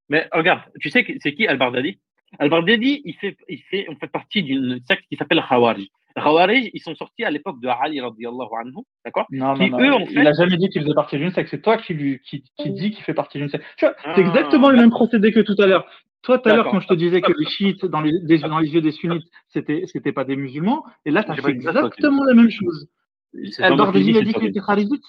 Mais 0.09 0.29
regarde, 0.33 0.63
tu 0.81 0.91
sais 0.91 1.05
c'est 1.21 1.35
qui 1.35 1.47
Al-Bardadi 1.47 1.99
Al-Bardadi, 2.39 3.03
il 3.05 3.15
fait, 3.15 3.37
il 3.49 3.61
fait, 3.71 3.87
on 3.89 3.97
fait 3.97 4.07
partie 4.09 4.43
d'une 4.43 4.81
secte 4.89 5.05
qui 5.09 5.17
s'appelle 5.17 5.43
Khawarij. 5.49 5.89
Khawarij, 6.17 6.71
ils 6.75 6.81
sont 6.81 6.95
sortis 6.95 7.25
à 7.25 7.31
l'époque 7.31 7.61
de 7.61 7.69
Ali 7.69 8.01
radiallahu 8.01 8.49
anhu, 8.61 8.83
d'accord? 9.05 9.27
Non, 9.31 9.55
non, 9.57 9.79
eux, 9.81 9.87
non. 9.91 9.97
en 9.97 10.01
Il 10.01 10.09
fait- 10.15 10.27
a 10.27 10.33
jamais 10.33 10.57
dit 10.57 10.69
qu'il 10.71 10.83
faisait 10.83 10.95
partie 10.95 11.19
d'une 11.19 11.31
secte. 11.31 11.51
C'est 11.51 11.61
toi 11.63 11.77
qui 11.77 11.95
lui, 11.95 12.21
qui, 12.21 12.43
qui 12.57 12.71
dit 12.71 12.91
qu'il 12.91 13.05
fait 13.05 13.15
partie 13.15 13.39
d'une 13.39 13.49
secte. 13.49 13.65
Tu 13.77 13.85
vois, 13.85 13.95
c'est 14.03 14.11
Ah, 14.17 14.21
exactement 14.21 14.71
le 14.71 14.77
même 14.77 14.91
procédé 14.91 15.33
que 15.33 15.41
tout 15.41 15.57
à 15.61 15.67
l'heure. 15.67 15.87
Toi, 16.27 16.39
tout 16.39 16.49
à 16.49 16.53
l'heure, 16.57 16.65
quand 16.73 16.81
je 16.81 16.89
te 16.89 16.95
disais 16.95 17.21
que 17.21 17.33
les 17.39 17.47
chiites, 17.51 17.87
dans 17.87 18.01
les, 18.01 18.13
des- 18.21 18.39
dans 18.39 18.59
les 18.59 18.69
yeux 18.75 18.81
des 18.83 18.91
sunnites, 18.93 19.27
c'était, 19.49 19.85
c'était 19.87 20.13
pas 20.13 20.25
des 20.25 20.37
musulmans, 20.37 20.85
et 21.05 21.11
là, 21.11 21.23
tu 21.23 21.31
as 21.31 21.35
fait 21.47 21.53
exactement 21.85 22.25
la 22.25 22.35
même 22.35 22.51
chose. 22.51 22.89
Qui 23.33 23.53
Al-Baghdadi, 23.63 24.11
il 24.11 24.17
a 24.17 24.21
dit 24.23 24.33
qu'il 24.35 24.49
était 24.49 24.61
kharijite. 24.61 25.05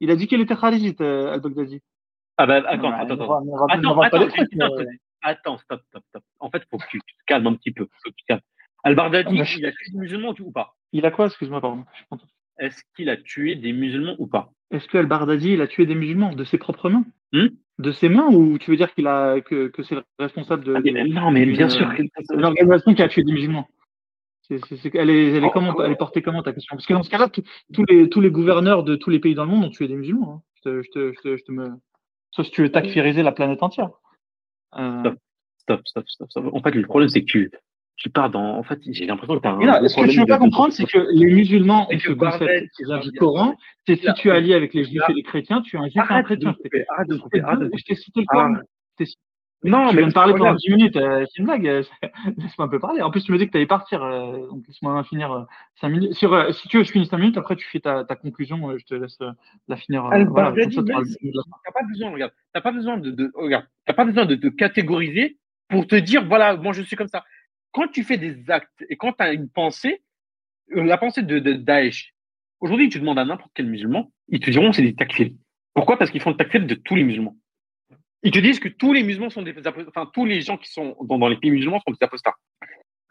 Il 0.00 0.10
a 0.10 0.16
dit 0.16 0.26
qu'il 0.26 0.40
était 0.40 0.56
kharijite, 0.56 1.00
euh, 1.00 1.32
Al-Baghdadi. 1.34 1.80
Ah 2.38 2.46
bah 2.46 2.62
attends, 2.66 2.90
attends, 3.02 3.16
attends. 3.74 3.94
euh. 4.72 4.84
Attends, 5.22 5.58
stop, 5.58 5.82
stop, 5.88 6.02
stop. 6.08 6.22
En 6.38 6.50
fait, 6.50 6.62
faut 6.70 6.78
que 6.78 6.86
tu 6.90 6.98
te 7.00 7.04
calmes 7.26 7.46
un 7.48 7.54
petit 7.54 7.72
peu. 7.72 7.84
Faut 8.02 8.10
que 8.10 8.14
tu 8.16 8.22
te 8.24 8.28
calmes. 8.28 8.40
Al-Bardadi, 8.84 9.34
il 9.58 9.66
a 9.66 9.72
tué 9.72 9.90
des 9.92 9.98
musulmans 9.98 10.34
ou 10.40 10.50
pas? 10.52 10.74
Il 10.92 11.04
a 11.04 11.10
quoi 11.10 11.26
Excuse-moi, 11.26 11.60
pardon. 11.60 11.84
Est-ce 12.58 12.80
qu'il 12.96 13.10
a 13.10 13.16
tué 13.18 13.56
des 13.56 13.72
musulmans 13.72 14.14
ou 14.18 14.26
pas? 14.26 14.52
Est-ce 14.70 14.86
que 14.88 14.96
Al-Bardadi, 14.98 15.52
il 15.52 15.60
a 15.60 15.66
tué 15.66 15.84
des 15.84 15.94
musulmans 15.94 16.32
de 16.34 16.44
ses 16.44 16.56
propres 16.58 16.88
mains? 16.88 17.04
Hmm? 17.32 17.48
De 17.80 17.92
ses 17.92 18.08
mains 18.08 18.28
ou 18.28 18.58
tu 18.58 18.70
veux 18.70 18.76
dire 18.76 18.92
qu'il 18.94 19.06
a 19.06 19.40
que, 19.40 19.68
que 19.68 19.82
c'est 19.82 19.94
le 19.94 20.02
responsable 20.18 20.64
de, 20.64 20.74
Ah, 20.74 20.80
mais- 20.84 21.04
Non, 21.04 21.30
mais 21.30 21.46
bien 21.46 21.68
sûr. 21.68 21.88
que- 21.94 22.02
d'une 22.34 22.44
organisation 22.44 22.94
qui 22.94 23.02
a 23.02 23.08
tué 23.08 23.22
des 23.24 23.32
musulmans 23.32 23.66
elle, 24.50 25.10
est, 25.10 25.32
elle, 25.36 25.44
est 25.44 25.50
comment, 25.50 25.80
elle 25.84 25.92
est 25.92 25.96
portée 25.96 26.22
comment 26.22 26.42
ta 26.42 26.52
question? 26.52 26.74
Parce 26.76 26.84
que 26.86 26.92
dans 26.92 27.04
ce 27.04 27.10
cas-là, 27.10 27.28
tous- 27.28 27.84
les, 27.88 28.08
tous 28.08 28.20
les 28.20 28.30
gouverneurs 28.32 28.82
de 28.82 28.96
tous 28.96 29.10
les 29.10 29.20
pays 29.20 29.34
dans 29.34 29.44
le 29.44 29.50
monde 29.50 29.64
ont 29.64 29.70
tué 29.70 29.86
des 29.86 29.94
musulmans. 29.94 30.32
hein. 30.34 30.42
Je, 30.56 30.62
te, 30.62 30.82
je, 30.82 30.90
te, 30.90 31.12
je, 31.12 31.20
te, 31.20 31.36
je 31.36 31.44
te 31.44 31.52
me... 31.52 31.68
Sauf 32.32 32.46
si 32.46 32.52
tu 32.52 32.62
veux 32.62 32.70
takfiriser 32.72 33.22
la 33.22 33.30
planète 33.32 33.62
entière. 33.62 33.90
Euh, 34.76 35.00
Stop. 35.00 35.14
Stop, 35.58 35.80
stop, 35.86 36.08
stop, 36.08 36.30
stop. 36.30 36.50
En 36.52 36.60
fait, 36.62 36.72
le 36.74 36.82
problème, 36.86 37.08
c'est 37.08 37.20
que 37.20 37.26
tu, 37.26 37.50
tu 38.00 38.08
pars 38.10 38.30
dans. 38.30 38.56
En 38.56 38.62
fait, 38.62 38.80
j'ai 38.86 39.04
l'impression 39.06 39.36
que 39.36 39.42
tu 39.42 39.46
as 39.48 39.52
un. 39.52 39.60
ce 39.60 39.80
que 39.80 39.86
tu 39.86 39.92
problème 39.92 40.20
veux 40.20 40.26
pas 40.26 40.38
comprendre, 40.38 40.72
c'est 40.72 40.86
que 40.86 41.06
les 41.12 41.26
musulmans 41.26 41.86
ont 41.92 41.98
ce 41.98 42.12
concept 42.12 42.70
qui 42.76 42.84
vient 42.84 42.98
du 42.98 43.12
Coran, 43.12 43.54
c'est 43.86 43.96
si 43.96 44.12
tu 44.14 44.28
es 44.28 44.32
allié 44.32 44.54
avec 44.54 44.74
les 44.74 44.84
juifs 44.84 45.02
et 45.08 45.12
les 45.12 45.22
chrétiens, 45.22 45.60
tu 45.60 45.76
es 45.76 45.78
un 45.78 45.84
juif 45.84 45.96
et 45.96 46.00
un 46.14 46.22
chrétien. 46.22 46.54
arrête 46.88 47.08
de 47.08 47.16
Je 47.16 47.20
couper, 47.20 47.42
je 47.78 47.84
t'ai 47.84 47.94
cité 47.94 48.20
le. 48.20 48.26
Coran. 48.26 48.56
Je 49.62 49.68
Non, 49.68 49.90
tu 49.90 49.96
mais 49.96 50.00
viens 50.00 50.08
de 50.08 50.12
parler 50.14 50.32
pendant 50.32 50.44
regarde. 50.44 50.58
10 50.60 50.70
minutes, 50.70 50.96
euh, 50.96 51.26
c'est 51.28 51.38
une 51.40 51.44
blague. 51.44 51.68
euh, 51.68 51.82
Laisse-moi 52.38 52.66
un 52.66 52.70
peu 52.70 52.78
parler. 52.78 53.02
En 53.02 53.10
plus, 53.10 53.22
tu 53.22 53.30
me 53.32 53.36
dis 53.36 53.44
que 53.46 53.50
tu 53.50 53.58
allais 53.58 53.66
partir, 53.66 54.02
euh, 54.02 54.46
donc 54.48 54.66
laisse-moi 54.66 55.04
finir 55.04 55.46
5 55.82 55.90
minutes. 55.90 56.14
Si 56.14 56.20
tu 56.68 56.78
veux, 56.78 56.82
je 56.84 56.90
finis 56.90 57.04
5 57.04 57.18
minutes, 57.18 57.36
après 57.36 57.56
tu 57.56 57.68
fais 57.68 57.80
ta, 57.80 58.02
conclusion, 58.04 58.74
je 58.78 58.84
te 58.86 58.94
laisse 58.94 59.18
la 59.68 59.76
finir. 59.76 60.08
voilà, 60.30 60.54
si- 60.70 60.76
T'as 60.76 61.72
pas 61.72 61.86
besoin, 61.86 62.10
regarde. 62.10 62.32
T'as 62.54 62.62
pas 62.62 62.72
besoin 62.72 62.96
de, 62.96 63.10
de 63.10 63.30
regarde. 63.34 63.66
T'as 63.84 63.92
pas 63.92 64.06
besoin 64.06 64.24
de 64.24 64.34
te 64.36 64.46
catégoriser 64.46 65.36
pour 65.68 65.86
te 65.86 65.94
dire, 65.96 66.24
voilà, 66.24 66.56
moi 66.56 66.72
je 66.72 66.80
suis 66.80 66.96
comme 66.96 67.08
ça. 67.08 67.22
Quand 67.72 67.88
tu 67.88 68.04
fais 68.04 68.18
des 68.18 68.50
actes 68.50 68.84
et 68.88 68.96
quand 68.96 69.12
tu 69.12 69.22
as 69.22 69.32
une 69.32 69.48
pensée, 69.48 70.02
euh, 70.76 70.82
la 70.82 70.98
pensée 70.98 71.22
de, 71.22 71.38
Daesh, 71.38 72.14
aujourd'hui, 72.60 72.88
tu 72.88 73.00
demandes 73.00 73.18
à 73.18 73.24
n'importe 73.24 73.52
quel 73.54 73.66
musulman, 73.66 74.12
ils 74.28 74.40
te 74.40 74.50
diront 74.50 74.72
c'est 74.72 74.82
des 74.82 74.94
takfirs. 74.94 75.30
Pourquoi? 75.74 75.96
Parce 75.98 76.10
qu'ils 76.10 76.20
font 76.20 76.30
le 76.30 76.36
takfir 76.36 76.64
de 76.64 76.74
tous 76.74 76.96
les 76.96 77.04
musulmans. 77.04 77.36
Ils 78.22 78.32
te 78.32 78.38
disent 78.38 78.60
que 78.60 78.68
tous 78.68 78.92
les 78.92 79.02
musulmans 79.02 79.30
sont 79.30 79.42
des 79.42 79.54
enfin, 79.66 80.10
tous 80.12 80.26
les 80.26 80.42
gens 80.42 80.58
qui 80.58 80.70
sont 80.70 80.96
dans, 81.02 81.28
les 81.28 81.36
pays 81.36 81.50
musulmans 81.50 81.80
sont 81.86 81.92
des 81.92 82.04
apostats. 82.04 82.34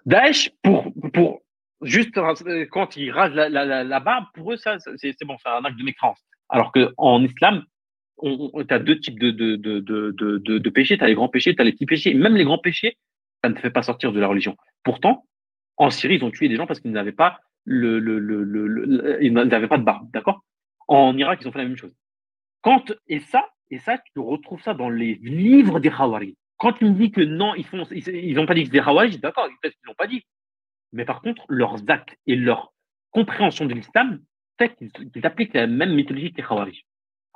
Daesh, 0.05 0.51
pour, 0.61 1.41
juste 1.81 2.17
euh, 2.17 2.65
quand 2.69 2.95
ils 2.95 3.11
rasent 3.11 3.33
la, 3.33 3.99
barbe, 3.99 4.25
pour 4.33 4.53
eux, 4.53 4.57
ça, 4.57 4.77
c'est 4.79 5.25
bon, 5.25 5.37
c'est 5.41 5.49
un 5.49 5.63
acte 5.63 5.77
de 5.77 5.83
mécréance. 5.83 6.19
Alors 6.49 6.71
qu'en 6.71 7.23
islam, 7.23 7.63
tu 8.21 8.65
as 8.69 8.79
deux 8.79 8.99
types 8.99 9.19
de 9.19 10.69
péchés. 10.69 10.97
Tu 10.97 11.03
as 11.03 11.07
les 11.07 11.15
grands 11.15 11.29
péchés, 11.29 11.55
tu 11.55 11.61
as 11.61 11.65
les 11.65 11.71
petits 11.71 11.85
péchés. 11.85 12.13
Même 12.13 12.35
les 12.35 12.43
grands 12.43 12.57
péchés, 12.57 12.97
ça 13.43 13.49
ne 13.49 13.55
fait 13.55 13.71
pas 13.71 13.83
sortir 13.83 14.11
de 14.11 14.19
la 14.19 14.27
religion. 14.27 14.55
Pourtant, 14.83 15.25
en 15.77 15.89
Syrie, 15.89 16.15
ils 16.15 16.23
ont 16.23 16.31
tué 16.31 16.49
des 16.49 16.55
gens 16.55 16.67
parce 16.67 16.79
qu'ils 16.79 16.91
n'avaient 16.91 17.11
pas 17.11 17.39
le, 17.63 17.99
le, 17.99 18.19
le, 18.19 19.23
ils 19.23 19.33
n'avaient 19.33 19.67
pas 19.67 19.77
de 19.77 19.83
barbe, 19.83 20.09
d'accord? 20.11 20.43
En 20.87 21.15
Irak, 21.17 21.39
ils 21.41 21.47
ont 21.47 21.51
fait 21.51 21.59
la 21.59 21.65
même 21.65 21.77
chose. 21.77 21.93
Quand 22.61 22.91
et 23.07 23.19
ça, 23.19 23.47
et 23.69 23.79
ça, 23.79 23.97
tu 23.97 24.19
retrouves 24.19 24.61
ça 24.61 24.73
dans 24.73 24.89
les 24.89 25.15
livres 25.21 25.79
des 25.79 25.89
Khawarij. 25.89 26.35
Quand 26.57 26.73
tu 26.73 26.85
me 26.85 26.91
dis 26.91 27.11
que 27.11 27.21
non, 27.21 27.55
ils 27.55 27.65
font, 27.65 27.83
ils, 27.91 28.07
ils 28.07 28.39
ont 28.39 28.45
pas 28.45 28.55
dit 28.55 28.65
que 28.65 28.71
des 28.71 28.81
Khawarij, 28.81 29.19
d'accord, 29.19 29.47
peut-être 29.61 29.75
qu'ils 29.75 29.87
l'ont 29.87 29.93
pas 29.93 30.07
dit. 30.07 30.23
Mais 30.91 31.05
par 31.05 31.21
contre, 31.21 31.45
leurs 31.47 31.77
actes 31.89 32.17
et 32.27 32.35
leur 32.35 32.73
compréhension 33.11 33.65
de 33.65 33.73
l'islam 33.73 34.19
fait 34.57 34.75
qu'ils 34.75 35.25
appliquent 35.25 35.53
la 35.53 35.67
même 35.67 35.93
mythologie 35.93 36.31
que 36.31 36.37
les 36.37 36.43
Khawarij. 36.43 36.85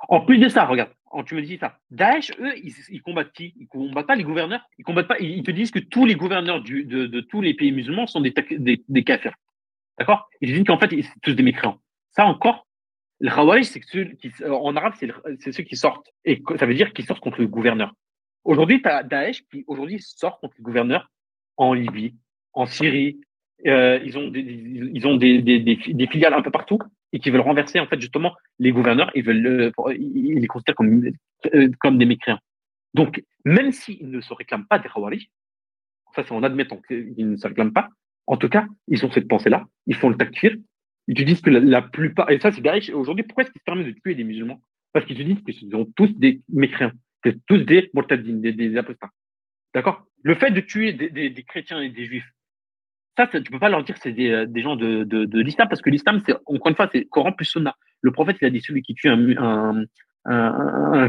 En 0.08 0.20
plus 0.20 0.38
de 0.38 0.48
ça, 0.48 0.64
regarde, 0.64 0.90
tu 1.26 1.34
me 1.34 1.42
dis 1.42 1.58
ça, 1.58 1.78
Daesh, 1.90 2.32
eux, 2.40 2.52
ils, 2.56 3.02
combattent 3.02 3.32
qui? 3.32 3.54
Ils 3.56 3.68
combattent 3.68 4.06
pas 4.06 4.16
les 4.16 4.24
gouverneurs? 4.24 4.66
Ils 4.78 4.84
combattent 4.84 5.08
pas. 5.08 5.18
Ils, 5.20 5.42
te 5.42 5.50
disent 5.50 5.70
que 5.70 5.78
tous 5.78 6.04
les 6.06 6.16
gouverneurs 6.16 6.62
de, 6.62 7.20
tous 7.20 7.40
les 7.40 7.54
pays 7.54 7.72
musulmans 7.72 8.06
sont 8.06 8.20
des, 8.20 8.34
des, 8.88 9.04
kafirs. 9.04 9.36
D'accord? 9.98 10.28
Ils 10.40 10.52
disent 10.52 10.64
qu'en 10.64 10.78
fait, 10.78 10.92
ils- 10.92 11.04
c'est 11.04 11.20
tous 11.22 11.34
des 11.34 11.42
mécréants. 11.42 11.78
Ça 12.10 12.26
encore, 12.26 12.66
le 13.20 13.30
Khawarij, 13.30 13.64
c'est 13.64 13.80
ceux 13.84 14.04
qui, 14.04 14.32
en 14.44 14.76
arabe, 14.76 14.94
c'est 15.38 15.52
ceux 15.52 15.62
qui 15.62 15.76
sortent. 15.76 16.10
Et 16.24 16.42
ça 16.58 16.66
veut 16.66 16.74
dire 16.74 16.92
qu'ils 16.92 17.06
sortent 17.06 17.20
contre 17.20 17.40
le 17.40 17.46
gouverneur. 17.46 17.94
Aujourd'hui, 18.44 18.82
tu 18.82 18.88
as 18.88 19.02
Daesh 19.02 19.42
qui 19.50 19.64
aujourd'hui 19.66 20.00
sort 20.00 20.40
contre 20.40 20.54
le 20.58 20.64
gouverneur 20.64 21.10
en 21.56 21.72
Libye, 21.72 22.16
en 22.52 22.66
Syrie. 22.66 23.20
Euh, 23.66 23.98
ils 24.04 24.18
ont 24.18 24.28
des, 24.28 24.40
ils 24.40 25.06
ont 25.06 25.16
des, 25.16 26.08
filiales 26.10 26.34
un 26.34 26.42
peu 26.42 26.50
partout 26.50 26.78
et 27.12 27.18
qui 27.18 27.30
veulent 27.30 27.40
renverser 27.40 27.80
en 27.80 27.86
fait 27.86 28.00
justement 28.00 28.34
les 28.58 28.72
gouverneurs. 28.72 29.10
Ils 29.14 29.24
veulent 29.24 29.46
euh, 29.46 29.94
ils 29.94 30.38
les 30.38 30.46
considèrent 30.46 30.74
comme 30.74 31.10
euh, 31.54 31.70
comme 31.80 31.96
des 31.96 32.04
mécréants. 32.04 32.40
Donc 32.92 33.22
même 33.44 33.72
s'ils 33.72 34.10
ne 34.10 34.20
se 34.20 34.34
réclament 34.34 34.66
pas 34.66 34.78
des 34.78 34.88
Khawarij, 34.88 35.30
ça 36.14 36.24
c'est 36.24 36.32
en 36.32 36.42
admettant 36.42 36.80
qu'ils 36.86 37.30
ne 37.30 37.36
se 37.36 37.46
réclament 37.46 37.72
pas. 37.72 37.88
En 38.26 38.36
tout 38.36 38.48
cas, 38.48 38.66
ils 38.88 39.04
ont 39.04 39.10
cette 39.10 39.28
pensée-là. 39.28 39.66
Ils 39.86 39.96
font 39.96 40.08
le 40.08 40.16
takfir. 40.16 40.54
Ils 41.08 41.14
te 41.14 41.22
disent 41.22 41.40
que 41.40 41.50
la, 41.50 41.82
plupart 41.82 42.30
et 42.30 42.38
ça 42.40 42.52
c'est 42.52 42.60
Daesh 42.60 42.90
aujourd'hui. 42.90 43.24
Pourquoi 43.24 43.44
est-ce 43.44 43.52
qu'ils 43.52 43.60
se 43.60 43.64
permettent 43.64 43.86
de 43.86 44.00
tuer 44.00 44.14
des 44.14 44.24
musulmans? 44.24 44.60
Parce 44.92 45.06
qu'ils 45.06 45.16
te 45.16 45.22
disent 45.22 45.42
qu'ils 45.42 45.70
sont 45.70 45.86
tous 45.96 46.12
des 46.18 46.42
mécréants, 46.50 46.92
c'est 47.24 47.44
tous 47.46 47.58
des 47.58 47.90
mortadines, 47.94 48.40
des, 48.42 48.52
des 48.52 48.76
apostats. 48.76 49.10
D'accord? 49.72 50.06
Le 50.22 50.34
fait 50.34 50.50
de 50.50 50.60
tuer 50.60 50.92
des 50.92 51.44
chrétiens 51.44 51.82
et 51.82 51.90
des 51.90 52.04
juifs, 52.06 52.30
ça, 53.16 53.28
ça, 53.30 53.40
tu 53.40 53.50
peux 53.50 53.58
pas 53.58 53.68
leur 53.68 53.84
dire 53.84 53.96
c'est 54.02 54.12
des, 54.12 54.30
euh, 54.30 54.62
gens 54.62 54.76
de, 54.76 55.04
de, 55.04 55.40
l'islam 55.40 55.68
parce 55.68 55.82
que 55.82 55.90
l'islam, 55.90 56.22
c'est 56.26 56.34
encore 56.46 56.68
une 56.68 56.76
fois, 56.76 56.88
c'est 56.92 57.04
Coran 57.04 57.32
plus 57.32 57.44
Sunna. 57.44 57.76
Le 58.00 58.10
prophète, 58.10 58.36
il 58.40 58.46
a 58.46 58.50
dit 58.50 58.60
celui 58.60 58.82
qui 58.82 58.94
tue 58.94 59.08
un, 59.08 59.36
un, 59.38 59.84
un, 60.24 61.08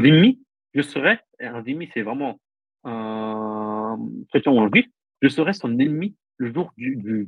je 0.74 0.82
serais, 0.82 1.20
un 1.40 1.62
dhimmi, 1.62 1.90
c'est 1.92 2.02
vraiment 2.02 2.38
un 2.84 3.98
chrétien 4.30 4.52
ou 4.52 4.60
un 4.60 4.70
juif, 4.72 4.86
je 5.22 5.28
serais 5.28 5.52
son 5.52 5.78
ennemi 5.78 6.14
le 6.38 6.52
jour 6.52 6.72
du, 6.76 6.96
du. 6.96 7.26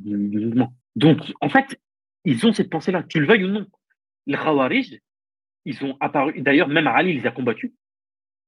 Donc, 0.96 1.18
en 1.40 1.48
fait, 1.48 1.80
ils 2.24 2.46
ont 2.46 2.52
cette 2.52 2.70
pensée-là, 2.70 3.02
tu 3.02 3.20
le 3.20 3.26
veuilles 3.26 3.44
ou 3.44 3.48
non. 3.48 3.66
Les 4.26 4.36
Khawarij, 4.36 5.00
ils 5.64 5.84
ont 5.84 5.96
apparu, 6.00 6.40
d'ailleurs, 6.40 6.68
même 6.68 6.86
Ali 6.86 7.14
les 7.14 7.26
a 7.26 7.30
combattus. 7.30 7.72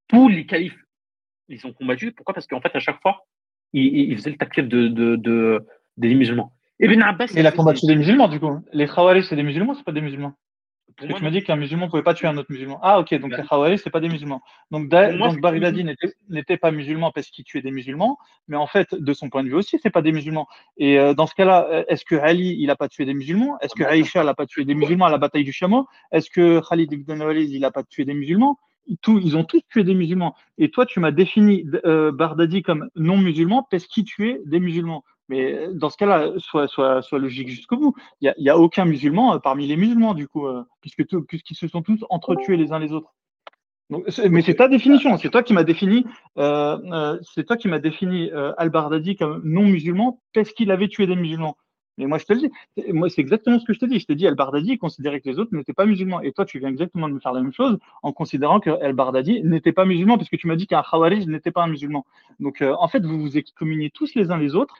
Tous 0.09 0.29
les 0.29 0.47
califes, 0.47 0.79
ils 1.49 1.67
ont 1.67 1.73
combattu. 1.73 2.13
Pourquoi? 2.13 2.35
Parce 2.35 2.47
qu'en 2.47 2.61
fait, 2.61 2.75
à 2.75 2.81
chaque 2.81 3.01
fois, 3.01 3.27
ils, 3.73 4.15
faisaient 4.17 4.31
le 4.31 4.37
takfir 4.37 4.67
de, 4.67 5.65
des 6.09 6.15
musulmans. 6.15 6.53
Ibn 6.81 7.03
Abbas, 7.03 7.27
Il 7.37 7.47
a 7.47 7.53
combattu 7.53 7.87
des 7.87 7.95
musulmans, 7.97 8.29
du 8.29 8.41
coup. 8.41 8.59
Les 8.73 8.87
Khawarij, 8.87 9.25
c'est 9.25 9.37
des 9.37 9.43
musulmans, 9.43 9.75
c'est 9.75 9.85
pas 9.85 9.93
des 9.93 10.01
musulmans? 10.01 10.33
Pour 10.97 10.97
Parce 10.97 11.07
que 11.07 11.13
moi, 11.13 11.19
tu 11.19 11.25
m'as 11.25 11.31
dit 11.31 11.45
qu'un 11.45 11.57
musulman 11.57 11.87
ne 11.87 11.91
pouvait 11.91 12.03
pas 12.03 12.15
tuer 12.15 12.27
un 12.27 12.37
autre 12.37 12.51
musulman. 12.51 12.79
Ah, 12.83 12.99
ok, 13.01 13.15
donc 13.21 13.31
Bah. 13.31 13.37
les 13.39 13.45
Khawarij, 13.47 13.79
c'est 13.83 13.91
pas 13.91 14.01
des 14.01 14.09
musulmans. 14.09 14.41
Donc, 14.71 14.89
Da- 14.89 15.13
moi, 15.13 15.29
donc 15.29 15.41
Baridadi 15.41 15.85
n'était 16.29 16.57
pas 16.57 16.71
musulman 16.73 17.11
parce 17.13 17.29
qu'il 17.29 17.45
tuait 17.45 17.63
des 17.63 17.71
musulmans, 17.71 18.19
mais 18.49 18.57
en 18.57 18.67
fait, 18.67 18.95
de 18.95 19.13
son 19.13 19.29
point 19.31 19.43
de 19.45 19.49
vue 19.49 19.55
aussi, 19.55 19.79
c'est 19.83 19.91
pas 19.91 20.03
des 20.03 20.13
musulmans. 20.13 20.49
Et 20.79 20.99
euh, 20.99 21.15
dans 21.15 21.27
ce 21.27 21.35
cas-là, 21.35 21.69
euh, 21.71 21.85
est-ce 21.89 22.05
que 22.05 22.17
Ali, 22.17 22.57
il 22.59 22.71
a 22.71 22.77
pas 22.77 22.89
tué 22.89 23.05
des 23.05 23.15
musulmans? 23.15 23.59
Est-ce 23.61 23.75
que 23.75 23.85
Aïcha, 23.85 24.23
elle 24.23 24.29
a 24.29 24.35
pas 24.35 24.47
tué 24.47 24.65
des 24.65 24.75
musulmans 24.75 25.07
à 25.07 25.11
la 25.11 25.19
bataille 25.19 25.45
du 25.45 25.53
chameau? 25.53 25.87
Est-ce 26.13 26.29
que 26.29 26.61
Khalid 26.69 26.93
ibn 26.93 27.23
Walid, 27.23 27.51
il 27.51 27.65
a 27.65 27.71
pas 27.71 27.83
tué 27.85 28.05
des 28.05 28.15
musulmans? 28.15 28.59
Tout, 29.03 29.21
ils 29.23 29.37
ont 29.37 29.45
tous 29.45 29.61
tué 29.71 29.85
des 29.85 29.95
musulmans. 29.95 30.35
Et 30.59 30.71
toi, 30.71 30.85
tu 30.87 30.99
m'as 30.99 31.13
défini 31.13 31.65
euh, 31.85 32.11
Bardadi 32.11 32.63
comme 32.63 32.89
non 32.97 33.17
musulman 33.19 33.67
parce 33.71 33.87
qu'il 33.87 34.05
tuait 34.05 34.41
des 34.47 34.59
musulmans. 34.59 35.05
Mais 35.31 35.55
euh, 35.55 35.73
dans 35.73 35.91
ce 35.91 35.97
cas-là, 35.97 36.33
sois, 36.39 36.67
sois, 36.67 37.03
sois 37.03 37.19
logique 37.21 37.49
jusqu'au 37.49 37.77
bout. 37.77 37.95
Il 38.21 38.25
n'y 38.25 38.29
a, 38.29 38.35
il 38.37 38.45
y 38.45 38.51
a 38.51 38.59
aucun 38.59 38.85
musulman 38.85 39.35
euh, 39.35 39.39
parmi 39.39 39.67
les 39.67 39.77
musulmans, 39.77 40.13
du 40.13 40.27
coup, 40.27 40.47
euh, 40.47 40.65
puisque 40.81 41.05
puisqu'ils 41.27 41.55
se 41.55 41.69
sont 41.69 41.83
tous 41.83 42.05
entretués 42.11 42.57
les 42.57 42.73
uns 42.73 42.81
les 42.81 42.93
autres. 42.93 43.15
Donc, 43.91 44.05
mais 44.29 44.43
c'est 44.43 44.55
ta 44.55 44.69
définition, 44.69 45.17
c'est 45.19 45.31
toi 45.31 45.43
qui 45.43 45.53
m'as 45.53 45.65
défini, 45.65 46.05
euh, 46.39 46.79
euh, 46.93 47.19
c'est 47.35 47.45
toi 47.45 47.57
qui 47.57 47.67
m'as 47.69 47.81
défini 47.81 48.31
euh, 48.33 48.53
Al-Bardadi 48.57 49.17
comme 49.17 49.41
non 49.45 49.63
musulman 49.63 50.21
parce 50.33 50.53
qu'il 50.53 50.71
avait 50.71 50.89
tué 50.89 51.07
des 51.07 51.17
musulmans. 51.17 51.57
Mais 51.99 52.07
moi, 52.07 52.17
je 52.19 52.25
te 52.25 52.33
le 52.33 52.41
dis, 52.41 52.93
moi, 52.93 53.11
c'est 53.11 53.21
exactement 53.21 53.59
ce 53.59 53.65
que 53.67 53.73
je 53.75 53.79
te 53.79 53.85
dis. 53.85 53.99
Je 53.99 54.07
te 54.07 54.13
dis, 54.15 54.27
Al-Bardadi 54.27 54.79
considérait 54.79 55.21
que 55.21 55.29
les 55.29 55.39
autres 55.39 55.55
n'étaient 55.55 55.75
pas 55.75 55.85
musulmans. 55.85 56.21
Et 56.23 56.33
toi, 56.33 56.47
tu 56.47 56.59
viens 56.59 56.69
exactement 56.69 57.09
de 57.09 57.15
me 57.15 57.21
faire 57.21 57.33
la 57.33 57.43
même 57.43 57.53
chose 57.53 57.79
en 58.03 58.13
considérant 58.13 58.59
que 58.61 58.71
Al-Bardadi 58.71 59.43
n'était 59.43 59.73
pas 59.73 59.85
musulman 59.85 60.17
parce 60.17 60.31
que 60.31 60.37
tu 60.37 60.47
m'as 60.47 60.57
dit 60.57 60.67
qu'un 60.67 60.83
Khawarij 60.83 61.27
n'était 61.27 61.51
pas 61.51 61.63
un 61.63 61.67
musulman. 61.69 62.07
Donc, 62.39 62.63
euh, 62.63 62.75
en 62.79 62.89
fait, 62.89 63.05
vous 63.05 63.21
vous 63.21 63.37
excommuniez 63.37 63.91
tous 63.91 64.15
les 64.15 64.31
uns 64.31 64.39
les 64.39 64.55
autres. 64.55 64.77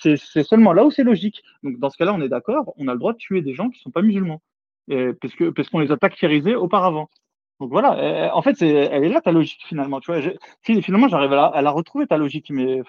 C'est- 0.00 0.42
seulement 0.42 0.72
là 0.74 0.84
où 0.84 0.90
c'est 0.90 1.04
logique. 1.04 1.42
Donc, 1.62 1.78
dans 1.78 1.88
ce 1.88 1.96
cas-là, 1.96 2.12
on 2.14 2.20
est 2.20 2.28
d'accord, 2.28 2.74
on 2.76 2.88
a 2.88 2.92
le 2.92 2.98
droit 2.98 3.12
de 3.12 3.18
tuer 3.18 3.40
des 3.42 3.54
gens 3.54 3.70
qui 3.70 3.80
sont 3.80 3.90
pas 3.90 4.02
musulmans. 4.02 4.42
Parce 5.20 5.34
que 5.36 5.50
parce 5.50 5.68
qu'on 5.68 5.78
les 5.78 5.92
a 5.92 5.96
takfirisés 5.96 6.56
auparavant. 6.56 7.08
Donc 7.60 7.70
voilà, 7.70 8.34
en 8.34 8.42
fait, 8.42 8.60
elle 8.62 9.04
est 9.04 9.08
là 9.08 9.20
ta 9.20 9.32
logique 9.32 9.62
finalement. 9.66 10.00
Tu 10.00 10.10
vois, 10.12 10.20
fi- 10.62 10.82
finalement, 10.82 11.08
j'arrive 11.08 11.32
à 11.34 11.46
à 11.46 11.62
la 11.62 11.70
retrouver 11.70 12.06
ta 12.06 12.16
logique, 12.16 12.50
mais 12.50 12.82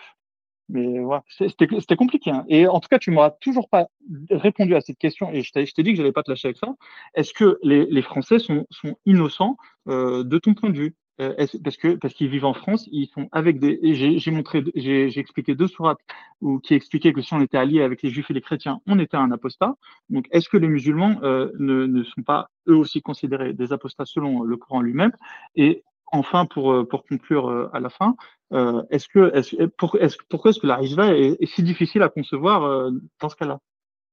mais 0.72 1.00
voilà, 1.00 1.24
c'était 1.30 1.96
compliqué. 1.96 2.32
hein. 2.32 2.46
Et 2.48 2.68
en 2.68 2.80
tout 2.80 2.88
cas, 2.90 3.00
tu 3.00 3.12
m'auras 3.12 3.32
toujours 3.42 3.70
pas 3.70 3.88
répondu 4.30 4.76
à 4.76 4.82
cette 4.82 4.98
question. 4.98 5.32
Et 5.32 5.42
je 5.42 5.52
t'ai 5.52 5.66
je 5.66 5.74
dit 5.82 5.92
que 5.92 5.98
j'allais 5.98 6.12
pas 6.12 6.24
te 6.24 6.32
lâcher 6.32 6.48
avec 6.48 6.58
ça. 6.58 6.74
Est-ce 7.16 7.34
que 7.34 7.60
les, 7.64 7.86
les 7.86 8.02
Français 8.02 8.40
sont, 8.40 8.66
sont 8.72 8.96
innocents 9.06 9.58
euh, 9.88 10.24
de 10.24 10.38
ton 10.40 10.54
point 10.54 10.70
de 10.70 10.78
vue? 10.78 10.96
Euh, 11.20 11.36
Parce 11.64 11.78
que 11.78 11.90
parce 11.96 12.14
qu'ils 12.16 12.30
vivent 12.30 12.46
en 12.46 12.54
France, 12.54 12.88
ils 12.92 13.08
sont 13.08 13.28
avec 13.32 13.60
des. 13.60 13.80
J'ai 13.94 14.32
montré, 14.32 14.64
j'ai 14.76 15.20
expliqué 15.20 15.54
deux 15.56 15.68
sourates 15.68 16.00
où 16.40 16.60
qui 16.60 16.74
expliquaient 16.74 17.14
que 17.14 17.22
si 17.22 17.34
on 17.34 17.42
était 17.42 17.58
allié 17.58 17.84
avec 17.84 18.02
les 18.02 18.10
Juifs 18.10 18.32
et 18.32 18.34
les 18.34 18.42
chrétiens, 18.42 18.80
on 18.88 18.98
était 18.98 19.18
un 19.18 19.32
apostat. 19.32 19.76
Donc, 20.10 20.26
est-ce 20.32 20.50
que 20.50 20.58
les 20.58 20.68
musulmans 20.70 21.20
euh, 21.22 21.52
ne, 21.60 21.86
ne 21.86 22.04
sont 22.04 22.24
pas 22.24 22.50
eux 22.70 22.76
aussi 22.78 23.02
considérés 23.02 23.54
des 23.54 23.72
apostats 23.74 24.06
selon 24.06 24.42
le 24.42 24.58
Coran 24.58 24.82
lui-même? 24.82 25.12
Et 25.56 25.84
enfin, 26.12 26.46
pour, 26.46 26.72
euh, 26.74 26.88
pour 26.88 27.06
conclure 27.06 27.50
euh, 27.50 27.70
à 27.74 27.80
la 27.80 27.90
fin, 27.90 28.16
euh, 28.54 28.84
est-ce 28.90 29.08
que, 29.08 29.36
est-ce, 29.36 29.64
pour, 29.78 29.98
est-ce, 30.00 30.18
pourquoi 30.30 30.52
est-ce 30.52 30.60
que 30.60 30.68
la 30.68 30.76
Rishva 30.76 31.16
est, 31.16 31.38
est 31.40 31.46
si 31.46 31.64
difficile 31.64 32.04
à 32.04 32.10
concevoir 32.10 32.64
euh, 32.64 32.92
dans 33.20 33.30
ce 33.30 33.36
cas-là? 33.36 33.60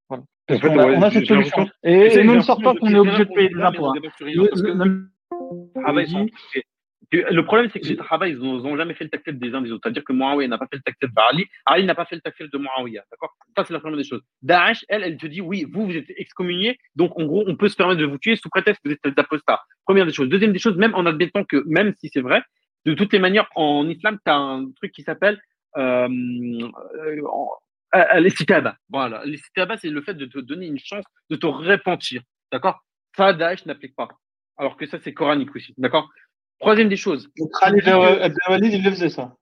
Voilà. 0.08 0.24
Parce 0.46 0.60
En 0.60 0.62
fait, 0.62 0.68
qu'on 0.68 0.78
a, 0.78 0.86
ouais, 0.86 0.96
on 0.96 1.02
a 1.02 1.10
cette 1.10 1.26
solution. 1.26 1.68
Et, 1.82 2.10
j'ai 2.10 2.20
et 2.20 2.24
ne 2.24 2.36
me 2.36 2.40
sors 2.40 2.60
pas 2.62 2.74
qu'on 2.74 2.88
est 2.88 2.98
obligé 2.98 3.24
de 3.24 3.32
payer 3.32 3.50
on 3.54 3.58
des 3.58 3.62
impôts. 3.62 3.92
Le- 7.10 7.40
problème, 7.42 7.70
c'est 7.72 7.80
que 7.80 7.86
les 7.88 7.96
travail, 7.96 8.32
ils 8.32 8.38
n'ont 8.38 8.76
jamais 8.76 8.92
fait 8.94 9.04
le 9.04 9.10
takfir 9.10 9.32
des 9.32 9.54
uns 9.54 9.62
des 9.62 9.72
autres. 9.72 9.80
C'est-à-dire 9.84 10.04
que 10.04 10.12
Muawiyah 10.12 10.48
n'a 10.48 10.58
pas 10.58 10.66
fait 10.66 10.76
le 10.76 10.82
takfir 10.82 11.08
d'Ali, 11.16 11.46
Ali 11.64 11.84
n'a 11.86 11.94
pas 11.94 12.04
fait 12.04 12.16
le 12.16 12.20
takfir 12.20 12.48
de 12.52 12.58
Muawiyah. 12.58 13.04
D'accord? 13.10 13.34
Ça, 13.56 13.64
c'est 13.64 13.72
la 13.72 13.80
première 13.80 13.96
des 13.96 14.04
choses. 14.04 14.22
Daesh, 14.42 14.84
elle, 14.88 15.02
elle 15.04 15.16
te 15.16 15.26
dit 15.26 15.40
oui, 15.40 15.64
vous, 15.72 15.86
vous 15.86 15.96
êtes 15.96 16.10
excommuniés, 16.16 16.78
donc 16.96 17.18
en 17.18 17.24
gros, 17.24 17.44
on 17.46 17.56
peut 17.56 17.68
se 17.68 17.76
permettre 17.76 18.00
de 18.00 18.06
vous 18.06 18.18
tuer 18.18 18.36
sous 18.36 18.50
prétexte 18.50 18.82
que 18.82 18.90
vous 18.90 18.94
êtes 18.94 19.14
des 19.14 19.20
apostats. 19.20 19.62
Première 19.86 20.04
des 20.04 20.12
choses. 20.12 20.28
Deuxième 20.28 20.52
des 20.52 20.58
choses, 20.58 20.76
même 20.76 20.94
en 20.94 21.06
admettant 21.06 21.44
que, 21.44 21.62
même 21.66 21.94
si 21.98 22.10
c'est 22.12 22.20
vrai, 22.20 22.42
de 22.84 22.92
toutes 22.92 23.12
les 23.12 23.18
manières, 23.18 23.48
en 23.54 23.88
islam, 23.88 24.18
tu 24.24 24.30
as 24.30 24.36
un 24.36 24.70
truc 24.72 24.92
qui 24.92 25.02
s'appelle 25.02 25.40
euh, 25.78 26.08
euh, 26.08 27.22
euh, 27.94 28.20
l'istitaba. 28.20 28.76
Voilà. 28.90 29.24
L'istitaba, 29.24 29.78
c'est 29.78 29.90
le 29.90 30.02
fait 30.02 30.14
de 30.14 30.26
te 30.26 30.38
donner 30.38 30.66
une 30.66 30.78
chance 30.78 31.04
de 31.30 31.36
te 31.36 31.46
repentir. 31.46 32.20
D'accord? 32.52 32.80
Ça, 33.16 33.32
Daesh 33.32 33.64
n'applique 33.66 33.96
pas. 33.96 34.08
Alors 34.58 34.76
que 34.76 34.86
ça, 34.86 34.98
c'est 35.00 35.14
coranique 35.14 35.54
aussi. 35.54 35.72
D'accord? 35.78 36.10
Troisième 36.60 36.88
des 36.88 36.96
choses, 36.96 37.28
Donc, 37.38 37.50
Khalid 37.60 37.86
Abdel 37.88 38.32
Walid, 38.48 38.72
il 38.74 38.82
le 38.84 38.90
faisait 38.90 39.08
ça. 39.10 39.34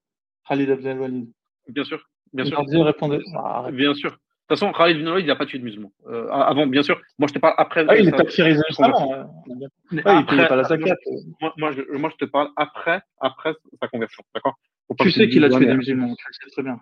Khalid 0.48 0.70
Abdel 0.70 0.98
Walid. 0.98 1.30
bien 1.68 1.84
sûr, 1.84 2.04
bien 2.32 2.44
Il 2.44 2.48
sûr, 2.50 2.84
répondait. 2.84 3.20
Ah, 3.36 3.68
bien 3.72 3.94
sûr. 3.94 4.10
De 4.10 4.54
toute 4.54 4.60
façon, 4.60 4.72
Khalid 4.72 5.02
bin 5.02 5.10
Walid, 5.12 5.24
il 5.24 5.28
n'a 5.28 5.34
pas 5.36 5.46
tué 5.46 5.58
de 5.58 5.64
musulmans. 5.64 5.90
Euh, 6.06 6.28
avant, 6.30 6.66
bien 6.68 6.82
sûr. 6.82 7.00
Moi, 7.18 7.26
je 7.28 7.34
te 7.34 7.38
parle 7.40 7.54
après. 7.58 7.84
Ah, 7.88 7.96
il 7.96 8.06
est 8.08 8.12
takfirisé 8.12 8.62
juste 8.68 8.80
avant. 8.80 9.10
ouais. 9.10 9.24
Il 9.90 9.98
après- 10.00 10.26
payait 10.36 10.46
pas 10.48 10.56
la 10.56 10.64
zakat. 10.64 10.94
Moi, 11.40 11.52
moi, 11.56 11.72
je, 11.72 11.96
moi, 11.96 12.10
je 12.10 12.24
te 12.24 12.30
parle 12.30 12.50
après, 12.56 13.00
après 13.20 13.54
sa 13.80 13.88
conversion. 13.88 14.22
D'accord? 14.34 14.54
Tu 15.00 15.10
sais 15.10 15.28
qu'il 15.28 15.42
a 15.44 15.48
tué 15.48 15.66
des 15.66 15.74
musulmans, 15.74 16.14
tu 16.14 16.24
sais 16.30 16.50
très 16.52 16.62
bien. 16.62 16.78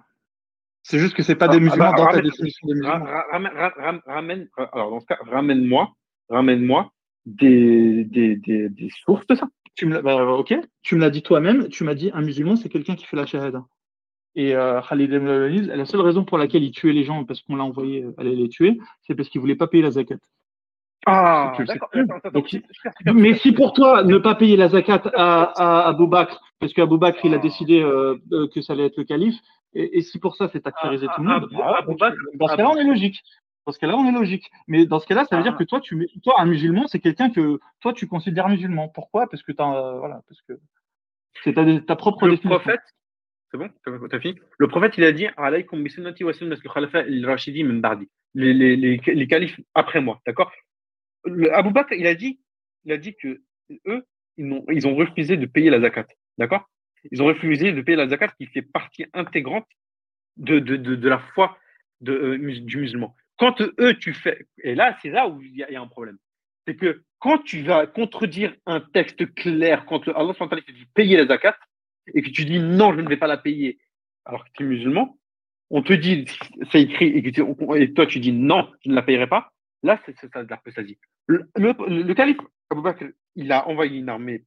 C'est 0.83 0.99
juste 0.99 1.15
que 1.15 1.23
c'est 1.23 1.37
pas 1.37 1.47
Ah, 1.47 1.53
des 1.53 1.57
ah, 1.57 1.61
musulmans 1.61 1.91
bah, 1.93 1.97
dans 1.97 2.05
ta 2.05 2.11
ramène- 2.11 2.25
définition 2.25 2.67
des 2.69 2.75
musulmans. 2.75 3.03
ra- 3.05 3.25
ramène, 3.33 3.53
ra- 3.55 3.75
ram- 3.79 4.03
ramène, 4.05 4.49
euh, 4.59 4.67
alors 4.75 4.91
dans 4.91 5.01
ce 5.01 5.07
cas, 5.07 5.17
ramène-moi, 5.23 5.91
ramène-moi 6.29 6.93
des, 7.25 8.05
des, 8.05 8.37
des, 8.37 8.69
des 8.69 8.89
sources 9.07 9.27
de 9.29 9.37
ça. 9.37 9.49
Tu 9.77 9.87
me 9.87 9.95
l'as- 9.95 10.03
bah, 10.03 10.25
ok, 10.25 10.55
tu 10.83 10.95
me 10.95 11.01
l'as 11.01 11.11
dit 11.11 11.23
toi-même, 11.23 11.69
tu 11.69 11.85
m'as 11.85 11.95
dit 11.95 12.11
un 12.15 12.21
musulman, 12.23 12.57
c'est 12.57 12.69
quelqu'un 12.69 12.95
qui 12.95 13.05
fait 13.07 13.17
la 13.17 13.27
shahada. 13.27 13.65
Et 14.37 14.55
euh, 14.55 14.81
Khalid 14.89 15.11
la 15.13 15.85
seule 15.87 16.01
raison 16.01 16.25
pour 16.25 16.39
laquelle 16.39 16.63
il 16.65 16.73
tuait 16.73 16.93
les 16.93 17.05
gens 17.05 17.25
parce 17.25 17.41
qu'on 17.43 17.57
l'a 17.57 17.65
envoyé 17.65 18.03
euh, 18.05 18.15
aller 18.19 18.35
les 18.35 18.49
tuer, 18.49 18.79
c'est 19.03 19.15
parce 19.15 19.29
qu'il 19.29 19.41
voulait 19.41 19.55
pas 19.57 19.67
payer 19.69 19.83
la 19.83 19.93
zakat. 19.93 20.17
Ah, 21.07 21.53
Tu 21.57 21.65
d'accord. 21.65 21.91
Donc, 22.33 22.49
Mais 23.15 23.35
si 23.35 23.53
pour 23.53 23.73
toi, 23.75 24.03
ne 24.03 24.19
pas 24.19 24.35
payer 24.35 24.57
la 24.57 24.69
zakat 24.69 25.03
à, 25.15 25.83
à 25.85 25.89
Abou 25.89 26.07
Bakr, 26.07 26.41
parce 26.59 26.73
qu'Abou 26.73 26.99
Bakr, 26.99 27.25
il 27.27 27.35
a 27.35 27.39
décidé 27.39 27.81
euh, 27.83 28.17
euh, 28.33 28.49
que 28.49 28.61
ça 28.63 28.73
allait 28.73 28.87
être 28.87 28.97
le 28.97 29.05
calife, 29.05 29.37
et, 29.75 29.99
et 29.99 30.03
si 30.03 30.19
pour 30.19 30.35
ça, 30.37 30.49
c'est 30.53 30.61
takfiriser 30.61 31.07
Ah, 31.11 31.15
tout 31.15 31.23
le 31.23 31.29
monde, 31.29 31.49
Abou- 31.79 31.97
bah, 31.99 32.13
dans 32.35 32.49
ce 32.49 32.57
cas-là, 32.57 32.71
on 32.71 32.77
est 32.77 32.85
logique. 32.85 33.21
Dans 33.67 33.73
ce 33.73 33.79
cas-là, 33.79 33.97
on 33.97 34.07
est 34.09 34.13
logique. 34.13 34.51
Mais 34.69 34.85
dans 34.87 35.01
ce 35.01 35.07
cas-là, 35.07 35.25
ça 35.25 35.37
veut 35.37 35.43
Ah. 35.45 35.49
dire 35.51 35.57
que 35.57 35.65
toi, 35.65 35.81
tu, 35.81 35.97
mets- 35.97 36.09
toi, 36.23 36.35
un 36.41 36.45
musulman, 36.47 36.87
c'est 36.87 37.01
quelqu'un 37.01 37.31
que 37.31 37.59
toi, 37.81 37.93
tu 37.93 38.07
considères 38.07 38.49
musulman. 38.49 38.89
Pourquoi? 38.89 39.27
Parce 39.29 39.43
que 39.43 39.53
t'as, 39.53 39.73
euh, 39.75 39.99
voilà, 39.99 40.21
parce 40.29 40.43
que 40.43 40.53
c'est 41.43 41.55
ta, 41.55 41.65
ta 41.81 41.97
propre 41.97 42.27
Le 42.29 42.37
prophète, 42.37 42.81
c'est 43.51 43.57
bon 43.59 43.71
T'as 44.11 44.21
fini 44.21 44.39
Le 44.59 44.69
prophète, 44.69 44.95
il 44.99 45.05
a 45.05 45.13
dit 45.13 45.27
Alaykum 45.37 45.83
bi 45.83 45.91
sunnati 45.91 46.25
wa 46.25 46.33
sunnati 46.33 46.63
al-rashidi 46.95 47.65
min 47.65 47.79
ba'di. 47.81 48.09
Les, 48.35 48.53
les, 48.53 48.77
les, 48.77 49.01
les 49.07 49.27
califes 49.29 49.59
après 49.75 50.01
moi, 50.01 50.21
d'accord? 50.27 50.53
Abou 51.53 51.71
Bakr, 51.71 51.95
il 51.95 52.07
a 52.07 52.15
dit, 52.15 52.41
il 52.85 52.93
a 52.93 52.99
dit 52.99 53.15
que 53.15 53.41
eux, 53.87 54.05
ils 54.37 54.53
ont, 54.53 54.65
ils 54.71 54.87
ont 54.87 54.95
refusé 54.95 55.37
de 55.37 55.47
payer 55.47 55.71
la 55.71 55.81
zakat, 55.81 56.07
d'accord? 56.37 56.69
Ils 57.13 57.23
ont 57.23 57.27
refusé 57.27 57.73
de 57.73 57.81
payer 57.81 57.97
la 57.97 58.09
zakat 58.09 58.29
qui 58.37 58.47
fait 58.47 58.63
partie 58.63 59.07
intégrante 59.15 59.67
de, 60.37 60.59
de, 60.59 60.77
de, 60.77 60.97
de 60.97 61.09
la 61.09 61.19
foi 61.19 61.57
de, 62.01 62.13
euh, 62.13 62.61
du 62.61 62.77
musulman. 62.79 63.15
Quand 63.39 63.61
eux, 63.61 63.95
tu 63.99 64.15
fais, 64.15 64.47
et 64.63 64.75
là, 64.75 64.97
c'est 65.03 65.11
là 65.11 65.29
où 65.29 65.41
il 65.43 65.57
y, 65.57 65.63
a- 65.65 65.81
un 65.81 65.87
problème. 65.87 66.19
C'est 66.67 66.77
que 66.77 67.03
quand 67.19 67.39
tu 67.39 67.63
vas 67.63 67.87
contredire 67.87 68.55
un 68.67 68.81
texte 68.81 69.35
clair, 69.35 69.87
quand 69.87 70.07
le- 70.07 70.17
Allah 70.17 70.35
te 70.35 70.73
dit 70.73 70.87
payer 70.95 71.17
la 71.17 71.27
zakat, 71.27 71.57
et 72.15 72.23
que 72.23 72.31
tu 72.31 72.45
dis 72.45 72.61
non, 72.61 72.95
je 72.95 73.01
ne 73.01 73.09
vais 73.09 73.17
pas 73.17 73.27
la 73.27 73.37
payer, 73.37 73.79
alors 74.25 74.45
que 74.45 74.51
tu 74.55 74.63
es 74.63 74.67
musulman, 74.67 75.19
on 75.71 75.83
te 75.83 75.93
dit, 75.93 76.27
c'est 76.71 76.83
écrit, 76.83 77.09
et, 77.17 77.95
toi 77.95 78.07
tu 78.07 78.21
dis 78.21 78.33
non, 78.33 78.71
je 78.85 78.91
ne 78.91 78.95
la 78.95 79.03
payerai 79.03 79.27
pas, 79.27 79.53
là, 79.83 80.01
c'est 80.07 80.15
ça 80.33 80.45
de 80.45 80.51
l'apostasie. 80.51 80.99
Le, 81.27 81.49
le, 81.57 81.75
le 82.03 82.15
calife 82.15 82.37
il 83.37 83.53
a 83.53 83.69
envoyé 83.69 83.99
une 83.99 84.09
armée 84.09 84.45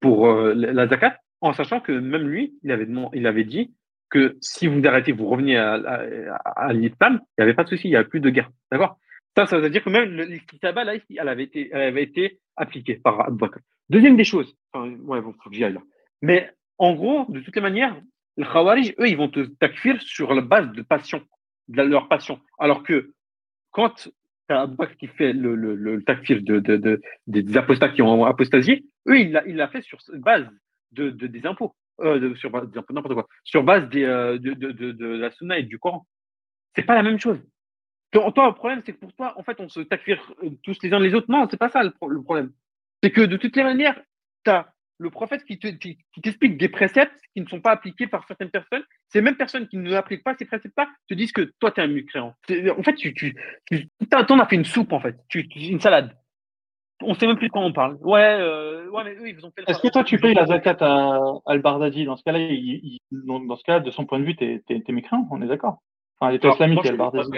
pour, 0.00 0.26
euh, 0.26 0.54
la 0.54 0.88
zakat, 0.88 1.18
en 1.40 1.52
sachant 1.52 1.80
que 1.80 1.92
même 1.92 2.28
lui, 2.28 2.54
il 2.62 2.70
avait, 2.70 2.86
il 3.12 3.26
avait 3.26 3.44
dit 3.44 3.74
que 4.10 4.36
si 4.40 4.66
vous 4.66 4.80
arrêtez, 4.86 5.12
vous 5.12 5.26
revenez 5.26 5.56
à, 5.56 5.74
à, 5.74 6.72
l'islam, 6.72 7.20
il 7.22 7.40
n'y 7.40 7.44
avait 7.44 7.54
pas 7.54 7.64
de 7.64 7.70
souci, 7.70 7.88
il 7.88 7.90
n'y 7.90 7.96
avait 7.96 8.08
plus 8.08 8.20
de 8.20 8.30
guerre. 8.30 8.50
D'accord? 8.70 8.98
Ça, 9.36 9.46
ça 9.46 9.58
veut 9.58 9.70
dire 9.70 9.84
que 9.84 9.90
même 9.90 10.10
l'istitaba, 10.10 10.84
là, 10.84 10.94
ici, 10.94 11.18
elle 11.18 11.28
avait 11.28 11.44
été, 11.44 11.72
avait 11.72 12.02
été 12.02 12.40
appliquée 12.56 12.96
par 12.96 13.20
Abou 13.20 13.36
Bakr. 13.36 13.58
Deuxième 13.90 14.16
des 14.16 14.24
choses, 14.24 14.56
enfin, 14.72 14.88
ouais, 14.90 15.20
bon, 15.20 15.34
faut 15.42 15.50
que 15.50 15.56
j'y 15.56 15.64
aille 15.64 15.74
là. 15.74 15.82
Mais 16.22 16.50
en 16.78 16.94
gros, 16.94 17.26
de 17.28 17.40
toutes 17.40 17.54
les 17.56 17.62
manières, 17.62 18.00
les 18.36 18.44
Khawarij, 18.44 18.94
eux, 18.98 19.08
ils 19.08 19.16
vont 19.16 19.28
te 19.28 19.40
takfir 19.40 20.00
sur 20.00 20.34
la 20.34 20.42
base 20.42 20.72
de 20.72 20.82
passion, 20.82 21.22
de 21.68 21.82
leur 21.82 22.08
passion. 22.08 22.40
Alors 22.58 22.82
que 22.82 23.12
quand 23.70 24.08
Abu 24.48 24.76
Bakr 24.76 24.96
qui 24.96 25.06
fait 25.08 25.32
le, 25.32 25.54
le, 25.54 25.76
de, 25.76 26.58
de, 26.60 26.76
de, 26.76 27.00
des 27.26 27.56
apostats 27.56 27.88
qui 27.88 28.02
ont 28.02 28.24
apostasié. 28.24 28.84
Eux, 29.08 29.18
il 29.18 29.32
l'a 29.32 29.68
fait 29.68 29.82
sur 29.82 29.98
base 30.14 30.46
de, 30.92 31.10
des 31.10 31.46
impôts. 31.46 31.74
Euh, 32.00 32.34
sur 32.36 32.50
quoi. 32.50 33.28
Sur 33.44 33.62
base 33.62 33.88
des, 33.88 34.04
euh, 34.04 34.38
de, 34.38 34.52
de, 34.52 34.70
de, 34.92 35.06
la 35.06 35.30
Sunna 35.30 35.58
et 35.58 35.62
du 35.62 35.78
Coran. 35.78 36.06
C'est 36.74 36.82
pas 36.82 36.94
la 36.94 37.02
même 37.02 37.18
chose. 37.18 37.38
Toi, 38.12 38.30
toi, 38.32 38.48
le 38.48 38.54
problème, 38.54 38.82
c'est 38.84 38.92
que 38.92 38.98
pour 38.98 39.12
toi, 39.14 39.34
en 39.38 39.42
fait, 39.42 39.58
on 39.60 39.68
se 39.68 39.80
takfir 39.80 40.20
euh, 40.42 40.50
tous 40.62 40.76
les 40.82 40.92
uns 40.92 41.00
les 41.00 41.14
autres. 41.14 41.30
Non, 41.30 41.46
c'est 41.50 41.56
pas 41.56 41.70
ça 41.70 41.82
le, 41.82 41.90
pro- 41.90 42.08
le 42.08 42.22
problème. 42.22 42.52
C'est 43.02 43.10
que 43.10 43.22
de 43.22 43.36
toutes 43.36 43.56
les 43.56 43.62
manières, 43.62 43.98
tu 44.44 44.50
as 44.50 44.72
le 44.98 45.10
prophète 45.10 45.44
qui 45.44 45.58
te- 45.58 45.66
qui- 45.68 45.98
qui 46.12 46.20
t'explique 46.20 46.56
des 46.58 46.68
préceptes 46.68 47.18
qui 47.34 47.40
ne 47.40 47.46
sont 47.48 47.60
pas 47.60 47.72
appliqués 47.72 48.06
par 48.06 48.26
certaines 48.26 48.50
personnes. 48.50 48.84
Ces 49.08 49.20
mêmes 49.20 49.36
personnes 49.36 49.66
qui 49.68 49.76
ne 49.78 49.92
appliquent 49.94 50.24
pas 50.24 50.34
ces 50.38 50.44
préceptes-là 50.44 50.88
te 51.08 51.14
disent 51.14 51.32
que 51.32 51.52
toi, 51.60 51.70
tu 51.70 51.80
es 51.80 51.84
un 51.84 51.88
mécréant. 51.88 52.34
En 52.76 52.82
fait, 52.82 52.94
tu, 52.94 53.12
tu, 53.14 53.34
t'en 54.10 54.38
as 54.38 54.46
fait 54.46 54.56
une 54.56 54.64
soupe, 54.64 54.92
en 54.92 55.00
fait. 55.00 55.16
Tu- 55.28 55.40
une 55.40 55.80
salade. 55.80 56.16
On 57.02 57.14
sait 57.14 57.26
même 57.26 57.36
plus 57.36 57.48
de 57.48 57.52
quoi 57.52 57.62
on 57.62 57.72
parle. 57.72 57.98
Ouais, 58.00 58.38
euh, 58.40 58.88
ouais, 58.88 59.04
mais 59.04 59.14
eux, 59.16 59.28
ils 59.28 59.34
vous 59.36 59.44
ont 59.44 59.50
fait 59.50 59.62
Est-ce 59.70 59.80
que 59.80 59.88
toi, 59.88 60.02
tu 60.02 60.18
payes 60.18 60.34
la 60.34 60.46
zakat 60.46 60.76
à 60.80 61.20
Al-Bardadi 61.46 62.04
Dans 62.06 62.16
ce 62.16 62.22
cas-là, 62.22 62.38
il- 62.38 62.80
il- 62.82 62.98
dans, 63.12 63.56
ce 63.56 63.62
cas, 63.64 63.80
de 63.80 63.90
son 63.90 64.06
point 64.06 64.18
de 64.18 64.24
vue, 64.24 64.34
t'es 64.34 64.62
es, 64.68 64.92
mécréant, 64.92 65.28
on 65.30 65.42
est 65.42 65.46
d'accord. 65.46 65.78
Enfin, 66.18 66.32
l'État 66.32 66.48
islamique 66.48 66.76
moi, 66.76 66.84
et 66.84 66.86
je- 66.88 66.92
Al-Bardadi. 66.92 67.28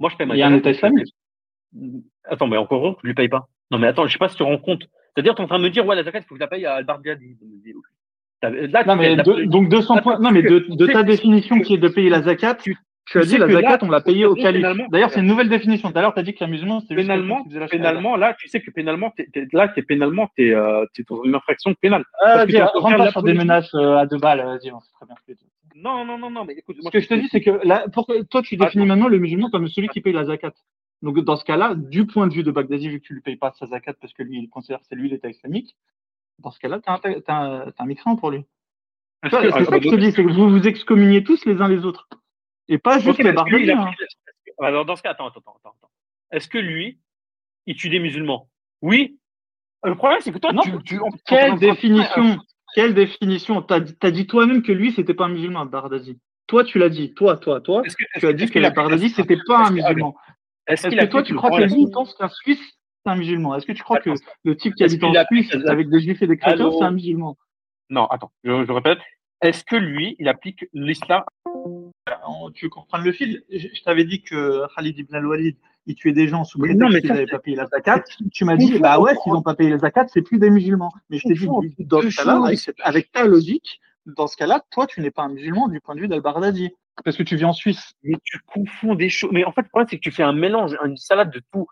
Moi, 0.00 0.10
je 0.10 0.16
paye 0.16 0.26
ma 0.28 0.34
Il 0.36 0.38
y 0.38 0.42
a 0.42 0.46
un. 0.46 0.54
État 0.54 0.70
islamique. 0.70 1.12
Attends, 2.24 2.46
mais 2.46 2.56
encore 2.56 2.98
je 3.02 3.06
lui 3.08 3.14
paye 3.14 3.28
pas. 3.28 3.48
Non, 3.72 3.78
mais 3.78 3.88
attends, 3.88 4.06
je 4.06 4.12
sais 4.12 4.18
pas 4.18 4.28
si 4.28 4.36
tu 4.36 4.44
te 4.44 4.48
rends 4.48 4.58
compte. 4.58 4.84
C'est-à-dire, 5.14 5.34
tu 5.34 5.40
es 5.42 5.44
en 5.44 5.48
train 5.48 5.58
de 5.58 5.64
me 5.64 5.70
dire, 5.70 5.84
ouais, 5.84 5.96
la 5.96 6.04
zakat, 6.04 6.20
il 6.20 6.22
faut 6.24 6.34
que 6.34 6.38
je 6.38 6.40
la 6.44 6.46
paye 6.48 6.64
à 6.64 6.74
Al-Bardadi. 6.74 7.36
Là, 8.42 8.84
Non, 8.84 8.94
mais 8.94 9.16
de 9.16 9.44
donc 9.46 9.68
de 9.68 9.80
son 9.80 9.96
point, 9.96 10.18
non, 10.20 10.30
mais 10.30 10.42
de, 10.42 10.60
de 10.68 10.86
ta 10.86 11.02
définition 11.02 11.58
qui 11.60 11.74
est 11.74 11.78
de 11.78 11.88
payer 11.88 12.08
la 12.08 12.22
zakat, 12.22 12.54
tu- 12.54 12.76
tu 13.10 13.18
as 13.18 13.22
tu 13.22 13.28
dit 13.28 13.38
la 13.38 13.46
là, 13.46 13.60
zakat, 13.60 13.78
on 13.86 13.90
l'a 13.90 14.00
payée 14.00 14.24
au 14.26 14.34
calife. 14.34 14.64
D'ailleurs, 14.90 15.10
c'est 15.10 15.20
une 15.20 15.26
nouvelle 15.26 15.48
définition. 15.48 15.90
Tout 15.90 15.98
à 15.98 16.02
l'heure, 16.02 16.14
tu 16.14 16.20
as 16.20 16.22
dit 16.22 16.34
que 16.34 16.40
la 16.42 16.46
musulman, 16.46 16.80
c'était 16.80 16.94
juste 16.94 17.08
pénalement, 17.08 17.44
la 17.46 17.52
shahada. 17.52 17.68
pénalement, 17.68 18.16
là, 18.16 18.34
tu 18.38 18.48
sais 18.48 18.60
que 18.60 18.70
pénalement, 18.70 19.10
t'es, 19.10 19.26
t'es- 19.32 19.46
là, 19.52 19.68
t'es 19.68 19.82
pénalement, 19.82 20.28
t'es, 20.36 20.52
euh, 20.54 20.84
t'es 20.94 21.04
dans 21.08 21.22
une 21.24 21.34
infraction 21.34 21.74
pénale. 21.74 22.04
Ah, 22.22 22.44
vas-y, 22.44 22.60
rentre 22.60 22.96
pas 22.96 23.10
sur 23.10 23.22
des 23.22 23.34
menaces 23.34 23.74
euh, 23.74 23.96
à 23.96 24.06
deux 24.06 24.18
balles. 24.18 24.44
Vas-y, 24.44 24.70
on 24.72 24.80
sait 24.80 24.92
très 24.92 25.06
bien 25.06 25.14
ce. 25.26 25.32
Non, 25.74 26.04
non, 26.04 26.18
non, 26.18 26.30
non, 26.30 26.44
mais 26.44 26.54
écoute, 26.54 26.76
Ce 26.78 26.82
moi, 26.82 26.90
que 26.90 27.00
je 27.00 27.06
te 27.08 27.14
dis, 27.14 27.28
c'est 27.30 27.40
que 27.40 27.60
là, 27.64 27.84
pour 27.92 28.06
toi, 28.30 28.42
tu 28.42 28.56
définis 28.56 28.82
Attends. 28.82 28.86
maintenant 28.88 29.08
le 29.08 29.18
musulman 29.18 29.48
comme 29.50 29.68
celui 29.68 29.88
qui 29.88 30.00
paye 30.00 30.12
la 30.12 30.24
zakat. 30.24 30.52
Donc, 31.02 31.18
dans 31.20 31.36
ce 31.36 31.44
cas-là, 31.44 31.74
du 31.76 32.06
point 32.06 32.26
de 32.26 32.34
vue 32.34 32.42
de 32.42 32.50
Baghdadi, 32.50 32.88
vu 32.88 33.00
que 33.00 33.06
tu 33.06 33.14
lui 33.14 33.20
payes 33.20 33.36
pas 33.36 33.52
sa 33.56 33.66
zakat 33.66 33.92
parce 34.00 34.12
que 34.12 34.24
lui, 34.24 34.38
il 34.40 34.48
considère 34.48 34.80
que 34.80 34.86
c'est 34.88 34.96
lui 34.96 35.08
l'État 35.08 35.28
islamique, 35.28 35.76
dans 36.40 36.50
ce 36.50 36.58
cas-là, 36.58 36.80
t'es 36.80 36.90
un, 36.90 36.98
t'es 36.98 37.96
un, 38.06 38.16
pour 38.16 38.30
lui. 38.32 38.44
C'est 39.24 39.30
ça 39.30 39.40
que 39.40 39.48
je 39.50 39.90
te 39.90 39.96
dis, 39.96 40.12
c'est 40.12 40.24
que 40.24 40.30
vous 40.32 40.50
vous 40.50 40.66
excommuniez 40.66 41.22
tous 41.22 41.44
les 41.44 41.60
uns 41.60 41.68
les 41.68 41.84
autres. 41.84 42.08
Et 42.68 42.78
pas 42.78 42.98
juste 42.98 43.18
les 43.18 43.24
mais 43.24 43.30
est-ce 43.30 43.44
que 43.44 43.50
lui, 43.50 43.62
il 43.62 43.66
Bardadi. 43.68 43.70
a 43.70 43.82
hein. 43.82 43.92
pris 43.92 44.04
le- 44.58 44.64
Alors, 44.66 44.84
dans 44.84 44.96
ce 44.96 45.02
cas, 45.02 45.10
attends, 45.10 45.28
attends, 45.28 45.40
attends, 45.40 45.56
attends. 45.78 45.90
Est-ce 46.32 46.48
que 46.48 46.58
lui, 46.58 46.98
il 47.66 47.76
tue 47.76 47.88
des 47.88 47.98
musulmans? 48.00 48.48
Oui. 48.82 49.18
Le 49.84 49.94
problème, 49.94 50.20
c'est 50.20 50.32
que 50.32 50.38
toi, 50.38 50.52
Non, 50.52 50.62
tu, 50.84 50.98
Quelle 51.26 51.56
définition 51.58 52.38
Quelle 52.74 52.94
définition? 52.94 53.62
T'as 53.62 53.80
dit, 53.80 53.94
t'as 53.96 54.10
dit 54.10 54.26
toi-même 54.26 54.62
que 54.62 54.72
lui, 54.72 54.92
c'était 54.92 55.14
pas 55.14 55.24
un 55.26 55.28
musulman, 55.30 55.64
Bardadi. 55.66 56.18
Toi, 56.46 56.64
tu 56.64 56.78
l'as 56.78 56.88
dit. 56.88 57.14
Toi, 57.14 57.36
toi, 57.36 57.60
toi. 57.60 57.82
Est-ce 57.84 57.96
que- 57.96 58.18
Tu 58.20 58.26
as 58.26 58.32
dit 58.32 58.46
que 58.46 58.52
qu'il 58.52 58.60
le 58.62 58.66
a- 58.68 58.70
Bardadi, 58.70 59.08
c'était 59.10 59.38
pas 59.46 59.66
un 59.66 59.68
que- 59.68 59.74
musulman. 59.74 60.14
Est-ce 60.66 60.88
que 60.88 61.04
toi, 61.06 61.22
tu 61.22 61.34
crois 61.34 61.50
que 61.50 61.62
lui, 61.62 61.86
pense 61.90 62.14
qu'un 62.14 62.28
Suisse, 62.28 62.60
c'est 63.04 63.10
un 63.10 63.16
musulman? 63.16 63.54
Est-ce 63.56 63.64
que 63.66 63.72
tu 63.72 63.82
crois 63.82 64.00
que 64.00 64.10
le 64.44 64.56
type 64.56 64.74
qui 64.74 64.84
habite 64.84 65.02
en 65.04 65.12
Suisse 65.26 65.52
la- 65.54 65.72
avec 65.72 65.88
des 65.88 66.00
juifs 66.00 66.20
et 66.22 66.26
des 66.26 66.36
chrétiens, 66.36 66.70
c'est 66.70 66.84
un 66.84 66.90
musulman? 66.90 67.36
Non, 67.90 68.06
attends, 68.06 68.30
je, 68.44 68.64
je 68.66 68.72
répète. 68.72 68.98
Est-ce 69.40 69.64
que 69.64 69.76
lui, 69.76 70.16
il 70.18 70.28
applique 70.28 70.66
l'islam? 70.74 71.22
En- 72.24 72.50
Tu 72.50 72.66
veux 72.66 72.68
qu'on 72.70 72.80
reprenne 72.82 73.04
le 73.04 73.12
fil? 73.12 73.42
Je, 73.50 73.68
je 73.72 73.82
t'avais 73.82 74.04
dit 74.04 74.22
que 74.22 74.62
Khalid 74.74 74.98
ibn 74.98 75.14
al-Walid, 75.14 75.56
il 75.86 75.94
tuait 75.94 76.12
des 76.12 76.28
gens 76.28 76.44
sous 76.44 76.60
Mais 76.60 76.68
prétexte 76.68 76.92
mais 76.92 77.00
qu'ils 77.00 77.10
n'avaient 77.10 77.26
pas 77.26 77.38
payé 77.38 77.56
la 77.56 77.66
zakat. 77.66 78.04
Tu 78.32 78.44
m'as 78.44 78.56
dit, 78.56 78.78
bah 78.78 79.00
ouais, 79.00 79.14
s'ils 79.22 79.32
n'ont 79.32 79.42
pas 79.42 79.54
payé 79.54 79.70
la 79.70 79.78
zakat, 79.78 80.06
c'est 80.08 80.22
plus 80.22 80.38
des 80.38 80.50
musulmans. 80.50 80.92
Mais 81.10 81.18
je 81.18 81.26
t'ai 81.26 81.34
dit, 81.34 81.46
dans 81.78 82.02
ce 82.02 82.16
cas-là, 82.16 82.42
avec, 82.82 83.10
ta 83.10 83.24
logique, 83.24 83.80
dans 84.06 84.26
ce 84.26 84.36
cas-là, 84.36 84.62
toi, 84.70 84.86
tu 84.86 85.00
n'es 85.00 85.10
pas 85.10 85.22
un 85.22 85.30
musulman 85.30 85.68
du 85.68 85.80
point 85.80 85.94
de 85.94 86.00
vue 86.00 86.08
d'Al-Bardadi. 86.08 86.70
Parce 87.04 87.16
que 87.16 87.22
tu 87.22 87.36
vis 87.36 87.44
en 87.44 87.52
Suisse. 87.52 87.92
Mais 88.02 88.16
tu 88.24 88.38
confonds 88.40 88.94
des 88.94 89.08
choses. 89.08 89.30
Mais 89.32 89.44
en 89.44 89.52
fait, 89.52 89.62
le 89.62 89.68
problème, 89.68 89.86
c'est 89.88 89.96
que 89.96 90.02
tu 90.02 90.10
fais 90.10 90.24
un 90.24 90.32
mélange, 90.32 90.76
une 90.84 90.96
salade 90.96 91.32
de 91.32 91.40
tout. 91.52 91.66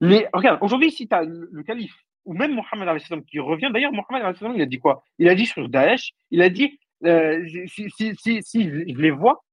Les... 0.00 0.26
Regarde, 0.32 0.58
aujourd'hui, 0.60 0.90
si 0.90 1.06
tu 1.06 1.14
as 1.14 1.22
le, 1.22 1.62
calife, 1.62 1.94
ou 2.24 2.34
même 2.34 2.60
salam 2.72 3.24
qui 3.24 3.38
revient, 3.38 3.70
d'ailleurs, 3.72 3.92
salam, 4.36 4.56
il 4.56 4.62
a 4.62 4.66
dit 4.66 4.80
quoi? 4.80 5.04
Il 5.18 5.28
a 5.28 5.34
dit 5.34 5.46
sur 5.46 5.68
Daesh, 5.68 6.12
il 6.30 6.42
a 6.42 6.48
dit 6.48 6.78
euh, 7.04 7.46
si, 7.66 7.90
si, 7.90 8.14
si, 8.16 8.42
si 8.42 8.64
je 8.64 9.00
les 9.00 9.10
vois, 9.10 9.44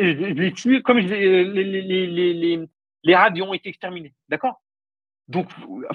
les 0.00 0.52
tue 0.52 0.82
comme 0.82 0.98
les, 0.98 1.44
les, 1.44 1.82
les, 1.82 2.66
les, 3.02 3.14
radios 3.14 3.46
ont 3.46 3.54
été 3.54 3.68
exterminés. 3.68 4.14
D'accord? 4.28 4.62
Donc, 5.28 5.48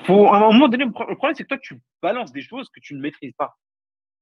faut, 0.05 0.27
à 0.27 0.37
un 0.37 0.51
moment 0.51 0.67
donné, 0.67 0.85
le 0.85 0.91
pro- 0.91 1.09
le 1.09 1.15
problème, 1.15 1.35
c'est 1.35 1.43
que 1.43 1.49
toi, 1.49 1.57
tu 1.57 1.79
balances 2.01 2.31
des 2.31 2.41
choses 2.41 2.69
que 2.69 2.79
tu 2.79 2.95
ne 2.95 3.01
maîtrises 3.01 3.33
pas. 3.33 3.55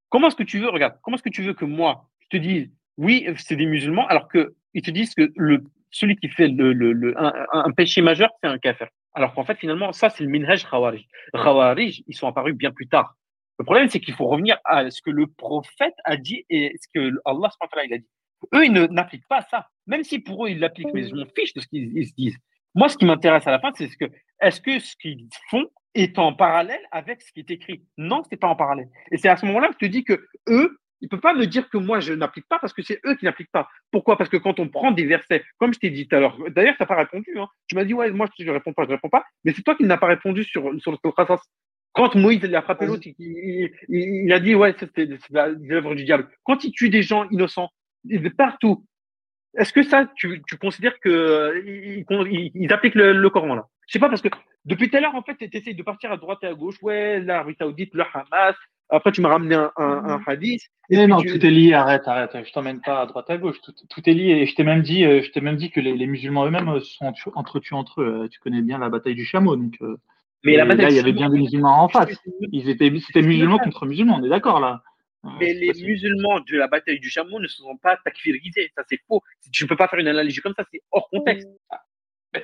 Comment 0.09 0.27
est-ce 0.27 0.35
que 0.35 0.43
tu 0.43 0.59
veux, 0.59 0.69
regarde, 0.69 0.95
comment 1.01 1.15
est-ce 1.15 1.23
que 1.23 1.29
tu 1.29 1.43
veux 1.43 1.53
que 1.53 1.65
moi, 1.65 2.09
je 2.19 2.27
te 2.29 2.37
dise, 2.37 2.71
oui, 2.97 3.27
c'est 3.37 3.55
des 3.55 3.65
musulmans, 3.65 4.07
alors 4.07 4.27
que 4.27 4.55
ils 4.73 4.81
te 4.81 4.91
disent 4.91 5.13
que 5.13 5.31
le, 5.35 5.63
celui 5.91 6.15
qui 6.15 6.29
fait 6.29 6.47
le, 6.47 6.73
le, 6.73 7.13
un, 7.17 7.71
péché 7.71 8.01
majeur, 8.01 8.29
c'est 8.41 8.49
un 8.49 8.57
kafir. 8.57 8.87
Alors 9.13 9.33
qu'en 9.33 9.45
fait, 9.45 9.57
finalement, 9.57 9.93
ça, 9.93 10.09
c'est 10.09 10.23
le 10.23 10.29
minhaj 10.29 10.65
khawarij. 10.65 11.05
Khawarij, 11.33 12.03
ils 12.07 12.15
sont 12.15 12.27
apparus 12.27 12.55
bien 12.55 12.71
plus 12.71 12.87
tard. 12.87 13.15
Le 13.59 13.65
problème, 13.65 13.87
c'est 13.87 13.99
qu'il 13.99 14.15
faut 14.15 14.25
revenir 14.25 14.57
à 14.65 14.89
ce 14.89 15.01
que 15.01 15.11
le 15.11 15.27
prophète 15.27 15.93
a 16.03 16.17
dit 16.17 16.43
et 16.49 16.73
ce 16.81 16.87
que 16.93 17.11
Allah 17.23 17.49
il 17.85 17.93
a 17.93 17.97
dit. 17.99 18.09
Eux, 18.53 18.65
ils 18.65 18.71
ne- 18.73 18.87
n'appliquent 18.87 19.27
pas 19.27 19.41
ça. 19.49 19.67
Même 19.87 20.03
si 20.03 20.19
pour 20.19 20.45
eux, 20.45 20.49
ils 20.49 20.59
l'appliquent, 20.59 20.93
mais 20.93 21.03
je 21.07 21.15
m'en 21.15 21.25
fiche 21.35 21.53
de 21.53 21.61
ce 21.61 21.67
qu'ils 21.67 21.97
ils 21.97 22.07
se 22.07 22.13
disent. 22.15 22.37
Moi, 22.75 22.89
ce 22.89 22.97
qui 22.97 23.05
m'intéresse 23.05 23.45
à 23.47 23.51
la 23.51 23.59
fin, 23.59 23.71
c'est 23.75 23.87
ce 23.87 23.97
que, 23.97 24.05
est-ce 24.41 24.59
que 24.61 24.79
ce 24.79 24.95
qu'ils 24.95 25.27
font 25.49 25.65
est 25.93 26.17
en 26.17 26.33
parallèle 26.33 26.81
avec 26.91 27.21
ce 27.21 27.31
qui 27.31 27.41
est 27.41 27.51
écrit? 27.51 27.83
Non, 27.97 28.23
c'est 28.29 28.37
pas 28.37 28.47
en 28.47 28.55
parallèle. 28.55 28.87
Et 29.11 29.17
c'est 29.17 29.29
à 29.29 29.37
ce 29.37 29.45
moment-là 29.45 29.67
que 29.67 29.73
je 29.79 29.85
te 29.85 29.91
dis 29.91 30.03
que 30.03 30.25
eux, 30.49 30.77
ils 31.01 31.09
peuvent 31.09 31.19
pas 31.19 31.33
me 31.33 31.45
dire 31.45 31.69
que 31.69 31.77
moi, 31.77 31.99
je 31.99 32.13
n'applique 32.13 32.47
pas 32.47 32.59
parce 32.59 32.71
que 32.73 32.81
c'est 32.81 32.99
eux 33.05 33.15
qui 33.15 33.25
n'appliquent 33.25 33.51
pas. 33.51 33.67
Pourquoi? 33.91 34.17
Parce 34.17 34.29
que 34.29 34.37
quand 34.37 34.59
on 34.59 34.69
prend 34.69 34.91
des 34.91 35.05
versets, 35.05 35.43
comme 35.57 35.73
je 35.73 35.79
t'ai 35.79 35.89
dit 35.89 36.07
tout 36.07 36.15
à 36.15 36.19
l'heure, 36.21 36.37
d'ailleurs, 36.49 36.75
tu 36.77 36.81
n'as 36.81 36.87
pas 36.87 36.95
répondu. 36.95 37.37
Hein. 37.37 37.47
Tu 37.67 37.75
m'as 37.75 37.83
dit, 37.83 37.93
ouais, 37.93 38.09
moi, 38.11 38.25
je 38.39 38.43
ne 38.45 38.51
réponds 38.51 38.73
pas, 38.73 38.85
je 38.85 38.91
réponds 38.91 39.09
pas. 39.09 39.23
Mais 39.43 39.53
c'est 39.53 39.61
toi 39.63 39.75
qui 39.75 39.83
n'as 39.83 39.97
pas 39.97 40.07
répondu 40.07 40.43
sur, 40.45 40.71
sur 40.79 40.91
le 40.91 41.11
Qasas. 41.11 41.41
Quand 41.91 42.15
Moïse 42.15 42.39
il 42.43 42.55
a 42.55 42.61
frappé 42.63 42.87
l'autre, 42.87 43.03
il, 43.19 43.69
il- 43.89 44.33
a 44.33 44.39
dit, 44.39 44.55
ouais, 44.55 44.73
c'était 44.79 45.07
l'œuvre 45.29 45.93
du 45.93 46.05
diable. 46.05 46.27
Quand 46.43 46.63
il 46.63 46.71
tue 46.71 46.89
des 46.89 47.03
gens 47.03 47.29
innocents, 47.29 47.69
de 48.05 48.29
partout, 48.29 48.85
est-ce 49.57 49.71
que 49.73 49.83
ça, 49.83 50.09
tu, 50.15 50.41
tu 50.47 50.57
considères 50.57 50.99
que 50.99 51.09
euh, 51.09 51.61
ils, 52.55 52.73
appliquent 52.73 52.95
le, 52.95 53.13
le 53.13 53.29
Coran 53.29 53.55
là? 53.55 53.67
Je 53.87 53.93
sais 53.93 53.99
pas 53.99 54.09
parce 54.09 54.21
que 54.21 54.29
depuis 54.65 54.89
tout 54.89 54.97
à 54.97 55.01
l'heure 55.01 55.15
en 55.15 55.21
fait, 55.23 55.35
tu 55.35 55.57
essayes 55.57 55.75
de 55.75 55.83
partir 55.83 56.11
à 56.11 56.17
droite 56.17 56.39
et 56.43 56.47
à 56.47 56.53
gauche. 56.53 56.81
Ouais, 56.81 57.19
l'Arabie 57.19 57.55
Saoudite, 57.59 57.93
le 57.93 58.03
Hamas. 58.13 58.55
Après, 58.89 59.11
tu 59.11 59.21
m'as 59.21 59.29
ramené 59.29 59.55
un, 59.55 59.71
un, 59.77 60.05
un 60.05 60.21
hadith. 60.27 60.61
Et 60.89 61.07
non, 61.07 61.17
tu- 61.17 61.27
tout 61.27 61.45
est 61.45 61.49
lié, 61.49 61.73
arrête, 61.73 62.07
arrête. 62.07 62.31
Je 62.45 62.51
t'emmène 62.51 62.79
pas 62.81 63.01
à 63.01 63.05
droite 63.05 63.29
à 63.29 63.37
gauche. 63.37 63.59
Tout, 63.61 63.73
tout 63.89 64.09
est 64.09 64.13
lié. 64.13 64.31
Et 64.41 64.45
je 64.45 64.55
t'ai 64.55 64.63
même 64.63 64.81
dit, 64.81 65.03
euh, 65.03 65.21
je 65.23 65.31
t'ai 65.31 65.41
même 65.41 65.55
dit 65.55 65.71
que 65.71 65.79
les, 65.79 65.97
les 65.97 66.05
musulmans 66.07 66.45
eux-mêmes 66.45 66.69
euh, 66.69 66.79
sont 66.79 67.05
entre- 67.05 67.31
entretués 67.35 67.75
entre 67.75 68.01
eux. 68.01 68.27
Tu 68.31 68.39
connais 68.39 68.61
bien 68.61 68.77
la 68.77 68.89
bataille 68.89 69.15
du 69.15 69.25
chameau, 69.25 69.55
donc. 69.55 69.75
Mais 70.43 70.55
la 70.57 70.65
et 70.65 70.67
bataille 70.67 70.85
là, 70.85 70.91
il 70.91 70.95
y 70.97 70.99
avait 70.99 71.13
bien 71.13 71.29
des 71.29 71.39
musulmans 71.39 71.83
en 71.83 71.87
face. 71.87 72.09
Ils 72.51 72.69
étaient, 72.69 72.91
c'était 72.99 73.21
musulmans 73.21 73.57
contre 73.57 73.85
musulmans. 73.85 74.17
On 74.19 74.23
est 74.23 74.29
d'accord 74.29 74.59
là. 74.59 74.83
Mais 75.39 75.53
les 75.53 75.71
musulmans 75.85 76.39
de 76.41 76.57
la 76.57 76.67
bataille 76.67 76.99
du 76.99 77.09
chameau 77.09 77.39
ne 77.39 77.47
se 77.47 77.57
sont 77.57 77.77
pas 77.77 77.97
takfirisés. 78.03 78.71
Ça, 78.75 78.83
c'est 78.89 78.99
faux. 79.07 79.21
Tu 79.51 79.63
ne 79.63 79.69
peux 79.69 79.75
pas 79.77 79.87
faire 79.87 79.99
une 79.99 80.07
analogie 80.07 80.41
comme 80.41 80.53
ça. 80.57 80.65
C'est 80.71 80.81
hors 80.91 81.09
contexte. 81.09 81.47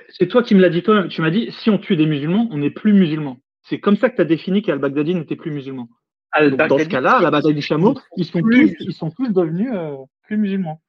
C'est 0.09 0.27
toi 0.27 0.43
qui 0.43 0.55
me 0.55 0.61
l'as 0.61 0.69
dit 0.69 0.81
toi-même. 0.83 1.09
Tu 1.09 1.21
m'as 1.21 1.31
dit, 1.31 1.51
si 1.51 1.69
on 1.69 1.77
tue 1.77 1.95
des 1.97 2.05
musulmans, 2.05 2.47
on 2.51 2.57
n'est 2.57 2.69
plus 2.69 2.93
musulman. 2.93 3.37
C'est 3.63 3.79
comme 3.79 3.97
ça 3.97 4.09
que 4.09 4.15
tu 4.15 4.21
as 4.21 4.25
défini 4.25 4.61
qu'Al-Baghdadi 4.61 5.15
n'était 5.15 5.35
plus 5.35 5.51
musulman. 5.51 5.89
Donc, 6.39 6.57
dans 6.57 6.77
ce 6.77 6.83
cas-là, 6.85 7.17
à 7.17 7.21
la 7.21 7.31
bataille 7.31 7.55
du 7.55 7.61
chameau, 7.61 7.99
ils 8.15 8.25
sont 8.25 8.41
Plus- 8.41 8.75
tous, 8.75 8.85
ils 8.85 8.93
sont 8.93 9.09
tous 9.11 9.29
devenus 9.33 9.71
euh, 9.73 9.95
plus 10.23 10.37
musulmans. 10.37 10.81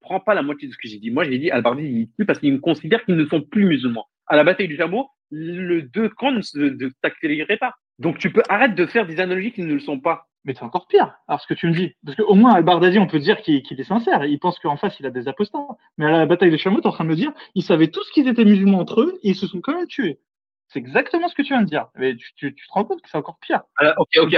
prends 0.00 0.20
pas 0.20 0.34
la 0.34 0.42
moitié 0.42 0.66
de 0.68 0.72
ce 0.72 0.78
que 0.78 0.88
j'ai 0.88 0.98
dit. 0.98 1.10
Moi, 1.10 1.24
j'ai 1.24 1.38
dit 1.38 1.50
Al-Bardi, 1.50 1.82
il 1.84 2.08
tue 2.18 2.24
parce 2.24 2.38
qu'ils 2.38 2.60
considèrent 2.60 3.04
qu'ils 3.04 3.16
ne 3.16 3.26
sont 3.26 3.42
plus 3.42 3.66
musulmans. 3.66 4.06
À 4.26 4.36
la 4.36 4.44
bataille 4.44 4.68
du 4.68 4.76
chameau, 4.76 5.08
le 5.30 5.82
deux 5.82 6.08
camps 6.08 6.32
ne 6.32 6.40
se 6.40 6.58
ne 6.58 7.56
pas. 7.56 7.74
Donc, 7.98 8.18
tu 8.18 8.30
peux 8.32 8.42
arrête 8.48 8.74
de 8.74 8.86
faire 8.86 9.06
des 9.06 9.20
analogies 9.20 9.52
qui 9.52 9.62
ne 9.62 9.74
le 9.74 9.80
sont 9.80 10.00
pas. 10.00 10.27
Mais 10.44 10.54
c'est 10.54 10.62
encore 10.62 10.86
pire, 10.86 11.14
alors 11.26 11.40
ce 11.40 11.46
que 11.46 11.54
tu 11.54 11.66
me 11.66 11.72
dis. 11.72 11.94
Parce 12.04 12.16
qu'au 12.16 12.34
moins, 12.34 12.54
Al-Bardadi, 12.54 12.98
on 12.98 13.06
peut 13.06 13.18
dire 13.18 13.40
qu'il 13.42 13.62
est 13.68 13.84
sincère. 13.84 14.24
Il 14.24 14.38
pense 14.38 14.58
qu'en 14.60 14.76
face, 14.76 14.98
il 15.00 15.06
a 15.06 15.10
des 15.10 15.28
apostats. 15.28 15.58
Mais 15.98 16.06
à 16.06 16.10
la 16.10 16.26
bataille 16.26 16.50
des 16.50 16.58
chameaux, 16.58 16.80
tu 16.80 16.84
es 16.84 16.86
en 16.86 16.92
train 16.92 17.04
de 17.04 17.10
me 17.10 17.16
dire, 17.16 17.32
ils 17.54 17.62
savaient 17.62 17.88
tous 17.88 18.08
qu'ils 18.10 18.28
étaient 18.28 18.44
musulmans 18.44 18.78
entre 18.78 19.00
eux 19.02 19.18
et 19.22 19.30
ils 19.30 19.34
se 19.36 19.46
sont 19.46 19.60
quand 19.60 19.74
même 19.76 19.86
tués. 19.86 20.20
C'est 20.68 20.78
exactement 20.78 21.28
ce 21.28 21.34
que 21.34 21.42
tu 21.42 21.54
viens 21.54 21.62
de 21.62 21.66
dire. 21.66 21.86
Mais 21.96 22.14
tu, 22.14 22.32
tu, 22.34 22.54
tu 22.54 22.66
te 22.66 22.72
rends 22.72 22.84
compte 22.84 23.02
que 23.02 23.08
c'est 23.10 23.18
encore 23.18 23.38
pire. 23.40 23.62
La- 23.80 23.98
ok, 24.00 24.08
ok. 24.18 24.30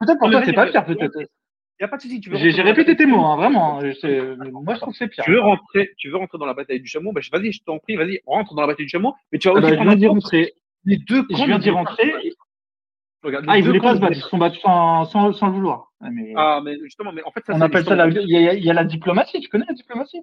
Peut-être 0.00 0.18
pour 0.18 0.30
toi, 0.30 0.42
c'est 0.44 0.52
pas 0.52 0.66
pire. 0.66 0.84
peut-être. 0.84 1.16
il 1.20 1.26
n'y 1.80 1.84
a 1.84 1.88
pas 1.88 1.96
de 1.96 2.02
souci. 2.02 2.20
Tu 2.20 2.28
veux 2.30 2.36
J'ai 2.36 2.62
répété 2.62 2.94
tes 2.96 3.06
mots, 3.06 3.24
hein, 3.24 3.36
vraiment. 3.36 3.80
Moi, 3.80 4.74
je 4.74 4.80
trouve 4.80 4.92
que 4.92 4.98
c'est 4.98 5.08
pire. 5.08 5.24
Tu 5.24 5.32
veux 5.32 5.40
rentrer, 5.40 5.90
tu 5.96 6.10
veux 6.10 6.16
rentrer 6.16 6.38
dans 6.38 6.46
la 6.46 6.54
bataille 6.54 6.80
du 6.80 6.86
chameau, 6.86 7.12
bah, 7.12 7.20
vas-y, 7.32 7.52
je 7.52 7.62
t'en 7.64 7.78
prie, 7.78 7.96
vas-y, 7.96 8.20
rentre 8.26 8.54
dans 8.54 8.60
la 8.62 8.66
bataille 8.68 8.86
du 8.86 8.90
chameau, 8.90 9.14
mais 9.32 9.38
tu 9.38 9.48
vas 9.48 9.54
Ah 9.56 9.58
aussi 9.58 9.70
bah, 9.70 9.76
je 9.78 9.82
viens 9.82 9.96
d'y 9.96 10.06
rentrer. 10.06 10.52
les 10.84 10.96
deux 10.98 11.24
Je 11.30 11.44
viens 11.44 11.58
d'y 11.58 11.70
rentrer. 11.70 12.12
Regarde, 13.22 13.44
Ah, 13.48 13.58
ils 13.58 13.64
voulaient 13.64 13.80
pas 13.80 13.94
se 13.94 14.00
battre. 14.00 14.16
Ils 14.16 14.22
se 14.22 14.28
sont 14.28 14.38
battus 14.38 14.60
sans, 14.62 15.04
sans, 15.04 15.32
sans 15.32 15.46
le 15.46 15.52
vouloir. 15.52 15.92
Ouais, 16.00 16.10
mais 16.12 16.32
Ah, 16.36 16.60
mais 16.64 16.76
justement, 16.82 17.12
mais 17.12 17.22
en 17.24 17.30
fait, 17.30 17.44
ça, 17.46 17.54
on 17.54 17.60
appelle 17.60 17.84
ça 17.84 17.94
la, 17.94 18.08
il 18.08 18.28
y, 18.28 18.48
a, 18.48 18.54
il 18.54 18.64
y 18.64 18.70
a 18.70 18.74
la 18.74 18.84
diplomatie. 18.84 19.40
Tu 19.40 19.48
connais 19.48 19.66
la 19.68 19.74
diplomatie? 19.74 20.20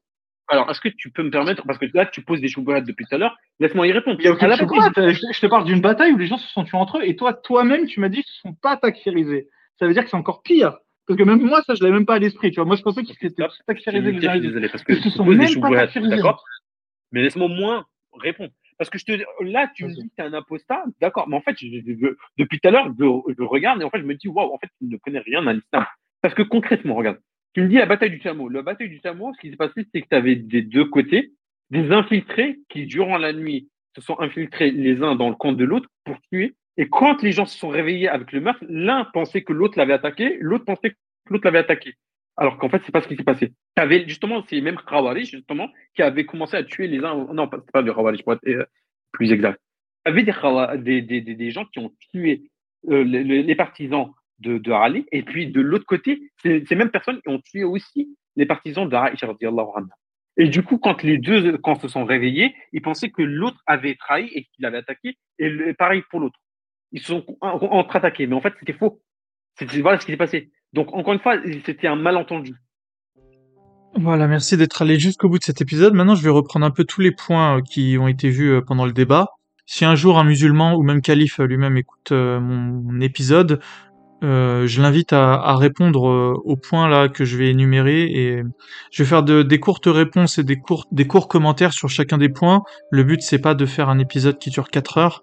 Alors, 0.50 0.70
est-ce 0.70 0.82
que 0.82 0.90
tu 0.90 1.12
peux 1.12 1.22
me 1.22 1.30
permettre, 1.30 1.64
parce 1.66 1.78
que 1.78 1.86
là, 1.94 2.08
tu 2.08 2.24
poses 2.24 2.42
des 2.42 2.48
choubouettes 2.48 2.86
depuis 2.86 3.06
tout 3.06 3.16
à 3.16 3.20
l'heure, 3.20 3.38
laisse-moi 3.60 3.86
y 3.86 3.92
répondre. 3.92 4.18
Il 4.20 4.26
y 4.26 4.28
a 4.28 4.32
aucune 4.32 4.52
chocolat, 4.56 4.90
je, 4.96 5.40
te 5.40 5.46
parle 5.46 5.64
d'une 5.66 5.80
bataille 5.80 6.12
où 6.12 6.18
les 6.18 6.26
gens 6.26 6.38
se 6.38 6.48
sont 6.50 6.64
tués 6.64 6.78
entre 6.78 6.98
eux, 6.98 7.04
et 7.04 7.16
toi, 7.16 7.34
toi-même, 7.34 7.86
tu 7.86 8.00
m'as 8.00 8.10
dit 8.10 8.24
qu'ils 8.24 8.34
ne 8.46 8.52
sont 8.52 8.58
pas 8.60 8.76
takfirisés. 8.76 9.48
Ça 9.78 9.86
veut 9.86 9.94
dire 9.94 10.04
que 10.04 10.10
c'est 10.10 10.18
encore 10.18 10.42
pire. 10.42 10.76
Parce 11.06 11.18
que 11.18 11.24
même 11.24 11.42
moi, 11.42 11.62
ça, 11.64 11.76
je 11.76 11.84
l'avais 11.84 11.94
même 11.94 12.06
pas 12.06 12.16
à 12.16 12.20
l'esprit. 12.20 12.50
Tu 12.50 12.56
vois, 12.56 12.66
moi, 12.66 12.76
je 12.76 12.82
pensais 12.82 13.04
qu'ils 13.04 13.16
étaient 13.16 13.30
Stop. 13.30 13.52
takfirisés. 13.68 14.14
Je 14.14 14.30
suis 14.30 14.42
désolé, 14.42 14.70
parce 14.70 14.84
que 14.84 14.94
Ils 14.94 15.04
se 15.04 15.10
sont 15.12 15.26
même 15.26 15.40
pas 15.62 15.88
d'accord? 15.88 16.44
Mais 17.12 17.22
laisse-moi 17.22 17.48
moins 17.48 17.86
répondre. 18.14 18.52
Parce 18.80 18.90
que 18.90 18.98
je 18.98 19.06
te, 19.06 19.12
là, 19.44 19.70
tu 19.76 19.84
me 19.84 19.90
dis 19.94 20.10
que 20.10 20.16
tu 20.16 20.22
es 20.24 20.26
un 20.26 20.34
apostat, 20.34 20.84
d'accord, 21.00 21.28
mais 21.30 21.36
en 21.36 21.42
fait, 21.42 21.56
je- 21.60 21.68
je- 21.68 21.94
je- 22.02 22.16
depuis 22.40 22.60
tout 22.60 22.68
à 22.70 22.72
l'heure, 22.72 22.92
je, 22.98 23.34
je 23.38 23.44
regarde 23.44 23.82
et 23.82 23.84
en 23.86 23.90
fait, 23.92 24.00
je 24.00 24.06
me 24.06 24.16
dis, 24.16 24.28
waouh, 24.30 24.52
en 24.54 24.58
fait, 24.58 24.70
tu 24.80 24.86
ne 24.86 24.98
connais 24.98 25.20
rien 25.20 25.46
à 25.46 25.54
l'islam. 25.54 25.86
Parce 26.22 26.34
que 26.34 26.42
concrètement, 26.42 26.96
regarde, 26.96 27.20
tu 27.54 27.62
me 27.62 27.68
dis 27.68 27.76
la 27.76 27.86
bataille 27.86 28.10
du 28.10 28.20
Chameau. 28.22 28.50
La 28.50 28.62
bataille 28.64 28.90
du 28.90 29.00
Chameau, 29.04 29.32
ce 29.36 29.40
qui 29.42 29.50
s'est 29.52 29.56
passé, 29.58 29.86
c'est 29.94 30.02
que 30.02 30.08
tu 30.10 30.16
avais 30.16 30.36
des 30.36 30.62
deux 30.64 30.86
côtés 30.86 31.34
des 31.70 31.92
infiltrés 31.92 32.58
qui, 32.70 32.86
durant 32.88 33.18
la 33.20 33.32
nuit, 33.34 33.70
se 33.96 34.02
sont 34.02 34.20
infiltrés 34.20 34.72
les 34.72 35.04
uns 35.04 35.16
dans 35.16 35.30
le 35.30 35.36
camp 35.36 35.52
de 35.52 35.64
l'autre 35.66 35.88
pour 36.06 36.16
tuer. 36.32 36.56
Et 36.78 36.88
quand 36.88 37.22
les 37.22 37.32
gens 37.34 37.46
se 37.46 37.58
sont 37.58 37.70
réveillés 37.70 38.08
avec 38.08 38.32
le 38.32 38.40
meurtre, 38.40 38.64
l'un 38.70 39.04
pensait 39.06 39.44
que 39.44 39.52
l'autre 39.54 39.78
l'avait 39.78 39.94
attaqué, 39.94 40.38
l'autre 40.40 40.64
pensait 40.66 40.92
que 40.92 40.96
l'autre 41.30 41.44
l'avait 41.46 41.60
attaqué. 41.60 41.96
Alors 42.40 42.58
qu'en 42.58 42.70
fait, 42.70 42.82
c'est 42.86 42.92
pas 42.94 43.02
ce 43.02 43.08
qui 43.10 43.18
s'est 43.18 43.24
passé. 43.24 43.50
Tu 43.76 43.82
avais 43.84 44.08
justement 44.08 44.44
ces 44.48 44.62
mêmes 44.62 44.78
Khawarij, 44.88 45.30
justement, 45.30 45.70
qui 45.94 46.02
avaient 46.02 46.26
commencé 46.26 46.56
à 46.56 46.64
tuer 46.64 46.88
les 46.88 47.04
uns. 47.04 47.28
Non, 47.34 47.50
pas- 47.50 47.60
c'est 47.66 47.72
pas 47.72 47.84
des 47.84 47.92
Khawarij, 47.92 48.24
pour 48.24 48.34
être 48.34 48.48
euh, 48.48 48.66
plus 49.12 49.32
exact. 49.34 49.60
Tu 50.06 50.12
avais 50.12 50.24
des, 50.24 51.02
des, 51.02 51.22
des, 51.22 51.36
des, 51.36 51.52
gens 51.52 51.66
qui 51.66 51.80
ont 51.80 51.92
tué 52.12 52.50
euh, 52.90 53.04
les, 53.04 53.56
partisans 53.56 54.12
de, 54.40 54.58
de 54.58 54.72
Ali, 54.72 55.06
et 55.12 55.22
puis 55.24 55.48
de 55.48 55.60
l'autre 55.60 55.86
côté, 55.86 56.32
ces, 56.42 56.64
ces 56.66 56.76
mêmes 56.76 56.92
personnes 56.92 57.20
ont 57.28 57.40
tué 57.40 57.66
aussi 57.66 58.16
les 58.38 58.46
partisans 58.46 58.88
d'Aïcha. 58.88 59.28
Et 60.38 60.48
du 60.48 60.64
coup, 60.64 60.78
quand 60.78 61.04
les 61.04 61.18
deux, 61.18 61.58
quand 61.58 61.76
se 61.82 61.90
sont 61.90 62.06
réveillés, 62.06 62.56
ils 62.72 62.82
pensaient 62.82 63.10
que 63.10 63.22
l'autre 63.22 63.62
avait 63.66 63.96
trahi 63.96 64.30
et 64.34 64.46
qu'il 64.46 64.66
avait 64.66 64.78
attaqué, 64.78 65.18
et 65.40 65.74
pareil 65.74 66.04
pour 66.10 66.22
l'autre. 66.22 66.40
Ils 66.94 67.02
se 67.02 67.08
sont 67.08 67.26
en- 67.42 67.50
entre-attaqués, 67.60 68.28
mais 68.28 68.36
en 68.36 68.42
fait, 68.42 68.54
c'était 68.60 68.72
faux. 68.72 69.02
Voilà 69.82 70.00
ce 70.00 70.06
qui 70.06 70.14
s'est 70.14 70.18
passé. 70.18 70.50
Donc, 70.74 70.94
encore 70.94 71.14
une 71.14 71.20
fois, 71.20 71.36
c'était 71.66 71.88
un 71.88 71.96
malentendu. 71.96 72.56
Voilà, 73.96 74.28
merci 74.28 74.56
d'être 74.56 74.82
allé 74.82 75.00
jusqu'au 75.00 75.30
bout 75.30 75.40
de 75.40 75.44
cet 75.44 75.62
épisode. 75.62 75.94
Maintenant, 75.94 76.16
je 76.16 76.24
vais 76.24 76.30
reprendre 76.30 76.66
un 76.66 76.72
peu 76.72 76.84
tous 76.84 77.02
les 77.02 77.12
points 77.12 77.58
euh, 77.58 77.62
qui 77.62 77.98
ont 78.00 78.08
été 78.08 78.30
vus 78.30 78.52
euh, 78.52 78.62
pendant 78.62 78.86
le 78.86 78.94
débat. 78.94 79.28
Si 79.66 79.84
un 79.84 79.96
jour 79.96 80.20
un 80.20 80.24
musulman 80.24 80.76
ou 80.76 80.84
même 80.84 81.02
calife 81.02 81.40
euh, 81.40 81.46
lui-même 81.46 81.78
écoute 81.78 82.12
mon, 82.12 83.02
épisode, 83.02 83.60
je 84.22 84.82
l'invite 84.82 85.14
à, 85.14 85.56
répondre 85.56 86.02
aux 86.44 86.56
points 86.58 86.90
là 86.90 87.08
que 87.08 87.24
je 87.24 87.38
vais 87.38 87.50
énumérer 87.52 88.04
et 88.04 88.44
je 88.92 89.04
vais 89.04 89.08
faire 89.08 89.24
de- 89.24 89.44
des 89.44 89.60
courtes 89.60 89.88
réponses 89.88 90.38
et 90.38 90.44
des 90.44 90.58
courts, 90.58 90.86
des 90.92 91.08
courts 91.08 91.28
commentaires 91.28 91.72
sur 91.72 91.88
chacun 91.88 92.18
des 92.18 92.30
points. 92.30 92.64
Le 92.92 93.04
but 93.04 93.22
c'est 93.22 93.40
pas 93.40 93.54
de 93.54 93.66
faire 93.66 93.90
un 93.90 94.00
épisode 94.00 94.38
qui 94.38 94.50
dure 94.50 94.70
4 94.70 94.98
heures, 94.98 95.22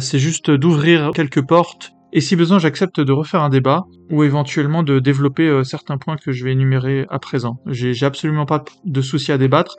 c'est 0.00 0.18
juste 0.18 0.50
d'ouvrir 0.50 1.12
quelques 1.14 1.46
portes 1.46 1.95
et 2.16 2.22
si 2.22 2.34
besoin 2.34 2.58
j'accepte 2.58 2.98
de 2.98 3.12
refaire 3.12 3.42
un 3.42 3.50
débat 3.50 3.84
ou 4.10 4.24
éventuellement 4.24 4.82
de 4.82 4.98
développer 5.00 5.46
euh, 5.46 5.64
certains 5.64 5.98
points 5.98 6.16
que 6.16 6.32
je 6.32 6.44
vais 6.44 6.52
énumérer 6.52 7.04
à 7.10 7.18
présent. 7.18 7.58
J'ai 7.66 8.06
absolument 8.06 8.46
pas 8.46 8.64
de 8.86 9.00
souci 9.02 9.32
à 9.32 9.38
débattre 9.38 9.76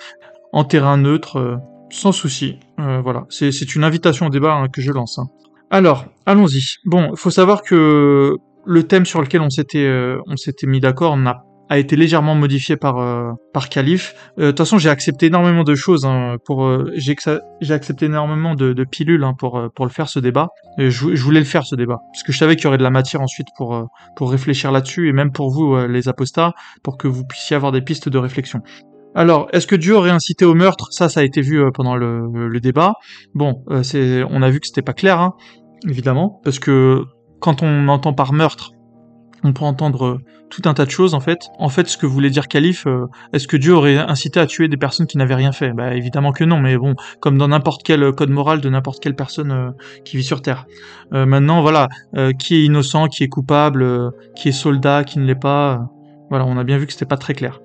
en 0.54 0.64
terrain 0.64 0.98
neutre, 0.98 1.38
euh, 1.38 1.56
sans 1.90 2.12
souci. 2.12 2.60
Euh, 2.80 3.02
voilà, 3.02 3.26
c'est 3.30 3.76
une 3.76 3.84
invitation 3.84 4.28
au 4.28 4.30
débat 4.30 4.54
hein, 4.54 4.68
que 4.68 4.82
je 4.82 4.92
lance. 4.92 5.18
hein. 5.18 5.26
Alors, 5.72 6.06
allons-y. 6.28 6.76
Bon, 6.86 7.16
faut 7.16 7.32
savoir 7.32 7.64
que 7.64 8.38
le 8.66 8.84
thème 8.84 9.08
sur 9.08 9.20
lequel 9.20 9.42
on 9.42 9.50
s'était 9.50 10.68
mis 10.68 10.80
d'accord 10.80 11.18
n'a 11.18 11.44
a 11.70 11.78
été 11.78 11.96
légèrement 11.96 12.36
modifié 12.36 12.78
par 12.78 12.98
euh, 13.00 13.32
par 13.54 13.70
Calif. 13.70 14.14
Euh, 14.40 14.46
De 14.46 14.48
toute 14.52 14.60
façon, 14.60 14.78
j'ai 14.78 14.90
accepté 14.90 15.26
énormément 15.28 15.64
de 15.64 15.76
choses 15.76 16.06
hein, 16.06 16.38
pour 16.46 16.66
euh, 16.66 16.92
j'ai 16.96 17.16
j'ai 17.62 17.74
accepté 17.74 18.06
énormément 18.06 18.56
de, 18.56 18.74
de 18.74 18.84
pilules 18.84 19.24
hein, 19.24 19.34
pour 19.38 19.58
euh, 19.58 19.68
pour 19.76 19.86
le 19.86 19.92
faire 19.92 20.08
ce 20.08 20.20
débat. 20.20 20.48
Et 20.78 20.90
je, 20.90 21.16
je 21.16 21.24
voulais 21.24 21.40
le 21.40 21.46
faire 21.46 21.66
ce 21.66 21.76
débat 21.76 21.98
parce 22.14 22.24
que 22.24 22.32
je 22.32 22.38
savais 22.38 22.56
qu'il 22.56 22.66
y 22.66 22.68
aurait 22.68 22.78
de 22.78 22.84
la 22.84 22.90
matière 22.90 23.22
ensuite 23.22 23.48
pour 23.58 23.76
euh, 23.76 23.84
pour 24.16 24.32
réfléchir 24.32 24.72
là-dessus 24.72 25.10
et 25.10 25.14
même 25.14 25.32
pour 25.32 25.50
vous 25.52 25.78
les 25.88 26.08
apostats 26.08 26.54
pour 26.84 26.98
que 26.98 27.08
vous 27.08 27.26
puissiez 27.26 27.56
avoir 27.56 27.72
des 27.72 27.82
pistes 27.82 28.10
de 28.10 28.18
réflexion. 28.18 28.62
Alors, 29.16 29.48
est-ce 29.52 29.66
que 29.66 29.76
Dieu 29.76 29.96
aurait 29.96 30.12
incité 30.12 30.46
au 30.46 30.54
meurtre? 30.54 30.88
Ça, 30.92 31.10
ça 31.10 31.22
a 31.22 31.24
été 31.24 31.42
vu 31.42 31.64
pendant 31.74 31.96
le, 31.96 32.48
le 32.48 32.60
débat. 32.60 32.94
Bon, 33.34 33.64
c'est, 33.82 34.24
on 34.30 34.44
a 34.44 34.50
vu 34.52 34.60
que 34.60 34.68
c'était 34.68 34.84
pas 34.84 34.94
clair, 34.94 35.20
hein, 35.20 35.34
évidemment, 35.90 36.40
parce 36.44 36.60
que 36.60 37.02
quand 37.40 37.64
on 37.64 37.88
entend 37.88 38.14
par 38.14 38.32
meurtre, 38.32 38.72
on 39.44 39.54
peut 39.54 39.66
entendre 39.66 40.06
euh, 40.06 40.22
tout 40.50 40.62
un 40.66 40.74
tas 40.74 40.86
de 40.86 40.92
choses 40.92 41.14
en 41.14 41.20
fait. 41.20 41.50
En 41.60 41.70
fait, 41.70 41.88
ce 41.88 41.98
que 41.98 42.06
voulait 42.06 42.30
dire 42.30 42.48
Calife, 42.48 42.88
euh, 42.88 43.08
est-ce 43.34 43.48
que 43.48 43.58
Dieu 43.58 43.74
aurait 43.74 43.98
incité 43.98 44.40
à 44.40 44.46
tuer 44.46 44.68
des 44.68 44.78
personnes 44.78 45.08
qui 45.08 45.18
n'avaient 45.18 45.36
rien 45.36 45.52
fait? 45.52 45.74
Bah 45.74 45.94
évidemment 45.94 46.32
que 46.32 46.44
non, 46.44 46.60
mais 46.60 46.78
bon, 46.78 46.96
comme 47.20 47.38
dans 47.38 47.48
n'importe 47.48 47.84
quel 47.84 48.04
euh, 48.04 48.12
code 48.12 48.30
moral 48.30 48.62
de 48.62 48.70
n'importe 48.70 49.02
quelle 49.02 49.16
personne 49.16 49.74
qui 50.06 50.18
vit 50.18 50.24
sur 50.24 50.42
Terre. 50.42 50.66
Maintenant, 51.12 51.62
voilà, 51.62 51.88
qui 52.38 52.56
est 52.56 52.64
innocent, 52.66 53.08
qui 53.08 53.24
est 53.24 53.30
coupable, 53.30 54.12
qui 54.36 54.50
est 54.50 54.54
soldat, 54.54 55.04
qui 55.04 55.20
ne 55.20 55.26
l'est 55.26 55.36
pas. 55.36 55.90
voilà, 56.30 56.46
on 56.46 56.58
a 56.58 56.64
bien 56.64 56.78
vu 56.78 56.86
que 56.86 56.92
c'était 56.92 57.06
pas 57.06 57.18
très 57.18 57.34
clair. 57.34 57.62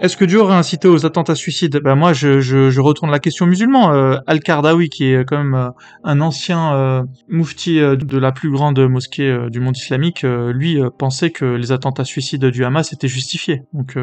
Est-ce 0.00 0.16
que 0.16 0.24
Dieu 0.24 0.40
aurait 0.40 0.56
incité 0.56 0.88
aux 0.88 1.06
attentats 1.06 1.36
suicides? 1.36 1.78
Ben 1.82 1.94
moi, 1.94 2.12
je, 2.12 2.40
je, 2.40 2.70
je 2.70 2.80
retourne 2.80 3.10
la 3.10 3.20
question 3.20 3.46
musulman. 3.46 3.92
Euh, 3.92 4.16
Al-Qardawi, 4.26 4.88
qui 4.88 5.04
est 5.06 5.24
quand 5.24 5.38
même 5.38 5.54
euh, 5.54 5.68
un 6.02 6.20
ancien 6.20 6.74
euh, 6.74 7.02
moufti 7.28 7.78
euh, 7.78 7.94
de 7.94 8.18
la 8.18 8.32
plus 8.32 8.50
grande 8.50 8.80
mosquée 8.80 9.30
euh, 9.30 9.48
du 9.48 9.60
monde 9.60 9.76
islamique, 9.76 10.22
lui 10.24 10.80
pensait 10.98 11.30
que 11.30 11.44
les 11.44 11.70
attentats 11.70 12.04
suicides 12.04 12.44
du 12.46 12.64
Hamas 12.64 12.92
étaient 12.92 13.06
justifiés. 13.08 13.62
Donc 13.72 13.96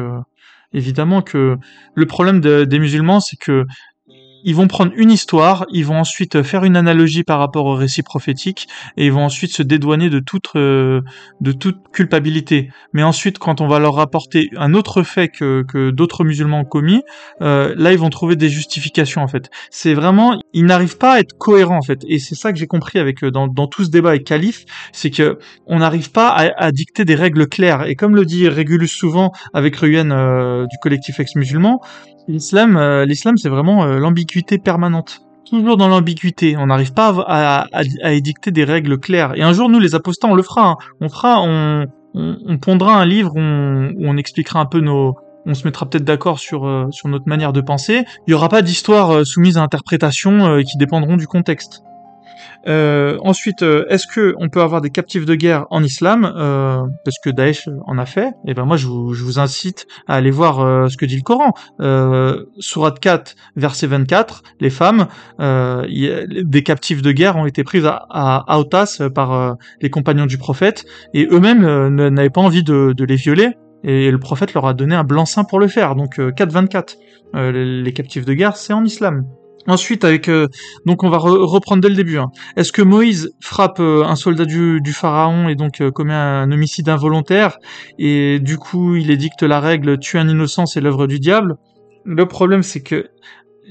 évidemment 0.72 1.20
que 1.20 1.56
le 1.94 2.06
problème 2.06 2.40
de- 2.40 2.64
des 2.64 2.78
musulmans, 2.78 3.20
c'est 3.20 3.36
que 3.36 3.64
ils 4.44 4.54
vont 4.54 4.68
prendre 4.68 4.92
une 4.96 5.10
histoire, 5.10 5.66
ils 5.72 5.84
vont 5.84 5.98
ensuite 5.98 6.42
faire 6.42 6.64
une 6.64 6.76
analogie 6.76 7.24
par 7.24 7.38
rapport 7.38 7.66
au 7.66 7.74
récit 7.74 8.02
prophétique 8.02 8.68
et 8.96 9.06
ils 9.06 9.12
vont 9.12 9.24
ensuite 9.24 9.52
se 9.52 9.62
dédouaner 9.62 10.10
de 10.10 10.20
toute 10.20 10.50
euh, 10.56 11.02
de 11.40 11.52
toute 11.52 11.78
culpabilité. 11.92 12.70
Mais 12.92 13.02
ensuite, 13.02 13.38
quand 13.38 13.60
on 13.60 13.68
va 13.68 13.78
leur 13.78 13.94
rapporter 13.94 14.50
un 14.56 14.74
autre 14.74 15.02
fait 15.02 15.28
que, 15.28 15.64
que 15.68 15.90
d'autres 15.90 16.24
musulmans 16.24 16.60
ont 16.60 16.64
commis, 16.64 17.02
euh, 17.42 17.74
là 17.76 17.92
ils 17.92 17.98
vont 17.98 18.10
trouver 18.10 18.36
des 18.36 18.48
justifications 18.48 19.22
en 19.22 19.28
fait. 19.28 19.50
C'est 19.70 19.94
vraiment, 19.94 20.40
ils 20.52 20.64
n'arrivent 20.64 20.98
pas 20.98 21.14
à 21.14 21.20
être 21.20 21.36
cohérents 21.38 21.78
en 21.78 21.82
fait. 21.82 22.00
Et 22.08 22.18
c'est 22.18 22.34
ça 22.34 22.52
que 22.52 22.58
j'ai 22.58 22.66
compris 22.66 22.98
avec 22.98 23.22
euh, 23.24 23.30
dans, 23.30 23.48
dans 23.48 23.66
tout 23.66 23.84
ce 23.84 23.90
débat 23.90 24.10
avec 24.10 24.24
Calif, 24.24 24.64
c'est 24.92 25.10
que 25.10 25.38
on 25.66 25.78
n'arrive 25.78 26.10
pas 26.10 26.28
à, 26.28 26.64
à 26.64 26.72
dicter 26.72 27.04
des 27.04 27.14
règles 27.14 27.48
claires. 27.48 27.86
Et 27.86 27.94
comme 27.94 28.16
le 28.16 28.24
dit 28.24 28.48
Régulus 28.48 28.88
souvent 28.88 29.32
avec 29.54 29.76
Ruyen 29.76 30.10
euh, 30.10 30.66
du 30.66 30.76
collectif 30.78 31.20
ex-musulman, 31.20 31.80
l'islam, 32.28 32.76
euh, 32.76 33.04
l'islam 33.04 33.36
c'est 33.36 33.48
vraiment 33.48 33.84
euh, 33.84 33.98
l'ambiguïté 33.98 34.58
permanente. 34.58 35.20
Toujours 35.48 35.76
dans 35.76 35.88
l'ambiguïté, 35.88 36.56
on 36.56 36.66
n'arrive 36.66 36.92
pas 36.92 37.08
à, 37.26 37.62
à, 37.72 37.82
à 38.02 38.12
édicter 38.12 38.52
des 38.52 38.64
règles 38.64 38.98
claires. 38.98 39.32
Et 39.34 39.42
un 39.42 39.52
jour, 39.52 39.68
nous 39.68 39.80
les 39.80 39.94
apostats, 39.96 40.28
on 40.28 40.34
le 40.34 40.42
fera. 40.44 40.68
hein. 40.68 40.76
On 41.00 41.08
fera, 41.08 41.42
on, 41.42 41.86
on, 42.14 42.36
on 42.46 42.58
pondra 42.58 42.94
un 42.96 43.04
livre 43.04 43.32
où 43.34 43.40
on, 43.40 44.16
expliquera 44.16 44.60
un 44.60 44.66
peu 44.66 44.80
nos, 44.80 45.16
on 45.46 45.54
se 45.54 45.64
mettra 45.64 45.88
peut-être 45.88 46.04
d'accord 46.04 46.38
sur 46.38 46.66
euh, 46.66 46.86
sur 46.92 47.08
notre 47.08 47.26
manière 47.26 47.52
de 47.52 47.60
penser. 47.60 48.04
Il 48.26 48.30
y 48.30 48.34
aura 48.34 48.48
pas 48.48 48.62
d'histoire 48.62 49.10
euh, 49.10 49.24
soumise 49.24 49.58
à 49.58 49.62
interprétation 49.62 50.62
qui 50.62 50.76
dépendront 50.78 51.16
du 51.16 51.26
contexte. 51.26 51.82
Euh, 52.66 53.18
ensuite, 53.22 53.62
euh, 53.62 53.86
est-ce 53.88 54.06
que 54.06 54.34
on 54.38 54.48
peut 54.48 54.60
avoir 54.60 54.80
des 54.80 54.90
captifs 54.90 55.24
de 55.24 55.34
guerre 55.34 55.66
en 55.70 55.82
islam 55.82 56.30
euh, 56.36 56.82
Parce 57.04 57.18
que 57.22 57.30
Daesh 57.30 57.68
en 57.86 57.98
a 57.98 58.06
fait? 58.06 58.34
Et 58.46 58.54
ben 58.54 58.64
moi, 58.64 58.76
je 58.76 58.86
vous, 58.86 59.14
je 59.14 59.24
vous 59.24 59.38
incite 59.38 59.86
à 60.06 60.14
aller 60.14 60.30
voir 60.30 60.60
euh, 60.60 60.88
ce 60.88 60.96
que 60.96 61.06
dit 61.06 61.16
le 61.16 61.22
Coran. 61.22 61.52
Euh, 61.80 62.44
Sourate 62.58 63.00
4, 63.00 63.34
verset 63.56 63.86
24. 63.86 64.42
Les 64.60 64.70
femmes, 64.70 65.08
euh, 65.40 65.86
des 65.88 66.62
captifs 66.62 67.02
de 67.02 67.12
guerre 67.12 67.36
ont 67.36 67.46
été 67.46 67.64
prises 67.64 67.86
à, 67.86 68.06
à, 68.10 68.44
par 69.14 69.32
euh, 69.32 69.52
les 69.80 69.90
compagnons 69.90 70.26
du 70.26 70.38
prophète, 70.38 70.84
et 71.14 71.26
eux-mêmes 71.30 71.88
n'avaient 72.08 72.30
pas 72.30 72.40
envie 72.40 72.62
de, 72.62 72.92
de 72.92 73.04
les 73.04 73.16
violer. 73.16 73.50
Et 73.82 74.10
le 74.10 74.18
prophète 74.18 74.54
leur 74.54 74.66
a 74.66 74.74
donné 74.74 74.94
un 74.94 75.04
blanc-seing 75.04 75.44
pour 75.44 75.58
le 75.58 75.68
faire. 75.68 75.94
Donc 75.94 76.18
euh, 76.18 76.30
4-24. 76.30 76.96
Euh, 77.34 77.52
les, 77.52 77.82
les 77.82 77.92
captifs 77.92 78.24
de 78.24 78.34
guerre, 78.34 78.56
c'est 78.56 78.72
en 78.72 78.84
islam. 78.84 79.24
Ensuite, 79.66 80.04
avec 80.04 80.28
euh, 80.28 80.48
donc 80.86 81.02
on 81.04 81.10
va 81.10 81.18
re- 81.18 81.44
reprendre 81.44 81.82
dès 81.82 81.88
le 81.90 81.94
début. 81.94 82.18
hein. 82.18 82.28
Est-ce 82.56 82.72
que 82.72 82.82
Moïse 82.82 83.30
frappe 83.40 83.78
euh, 83.80 84.04
un 84.04 84.16
soldat 84.16 84.46
du, 84.46 84.80
pharaon 84.92 85.48
et 85.48 85.54
donc 85.54 85.80
euh, 85.80 85.90
commet 85.90 86.14
un 86.14 86.50
homicide 86.50 86.88
involontaire 86.88 87.58
et 87.98 88.38
du 88.40 88.56
coup 88.56 88.96
il 88.96 89.10
édicte 89.10 89.42
la 89.42 89.60
règle 89.60 89.98
tuer 89.98 90.18
un 90.18 90.28
innocent 90.28 90.64
c'est 90.66 90.80
l'œuvre 90.80 91.06
du 91.06 91.18
diable 91.18 91.56
Le 92.04 92.26
problème 92.26 92.62
c'est 92.62 92.80
que 92.82 93.08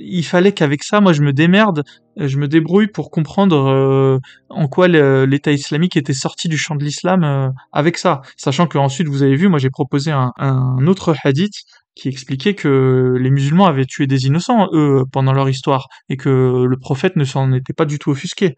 il 0.01 0.23
fallait 0.23 0.53
qu'avec 0.53 0.83
ça, 0.83 1.01
moi 1.01 1.11
je 1.11 1.21
me 1.21 1.33
démerde, 1.33 1.83
je 2.15 2.37
me 2.37 2.47
débrouille 2.47 2.87
pour 2.87 3.11
comprendre 3.11 4.17
en 4.49 4.67
quoi 4.69 4.87
l'État 4.87 5.51
islamique 5.51 5.97
était 5.97 6.13
sorti 6.13 6.47
du 6.47 6.57
champ 6.57 6.75
de 6.75 6.85
l'islam 6.85 7.51
avec 7.73 7.97
ça. 7.97 8.21
Sachant 8.37 8.65
que 8.67 8.77
ensuite 8.77 9.09
vous 9.09 9.23
avez 9.23 9.35
vu, 9.35 9.49
moi 9.49 9.59
j'ai 9.59 9.69
proposé 9.69 10.11
un 10.11 10.87
autre 10.87 11.15
hadith 11.25 11.65
qui 11.99 12.07
expliquait 12.07 12.55
que 12.55 13.17
les 13.19 13.29
musulmans 13.29 13.65
avaient 13.65 13.85
tué 13.85 14.07
des 14.07 14.25
innocents, 14.25 14.69
eux, 14.71 15.03
pendant 15.11 15.33
leur 15.33 15.49
histoire, 15.49 15.87
et 16.07 16.15
que 16.15 16.65
le 16.65 16.77
prophète 16.77 17.17
ne 17.17 17.25
s'en 17.25 17.51
était 17.51 17.73
pas 17.73 17.85
du 17.85 17.99
tout 17.99 18.09
offusqué, 18.09 18.55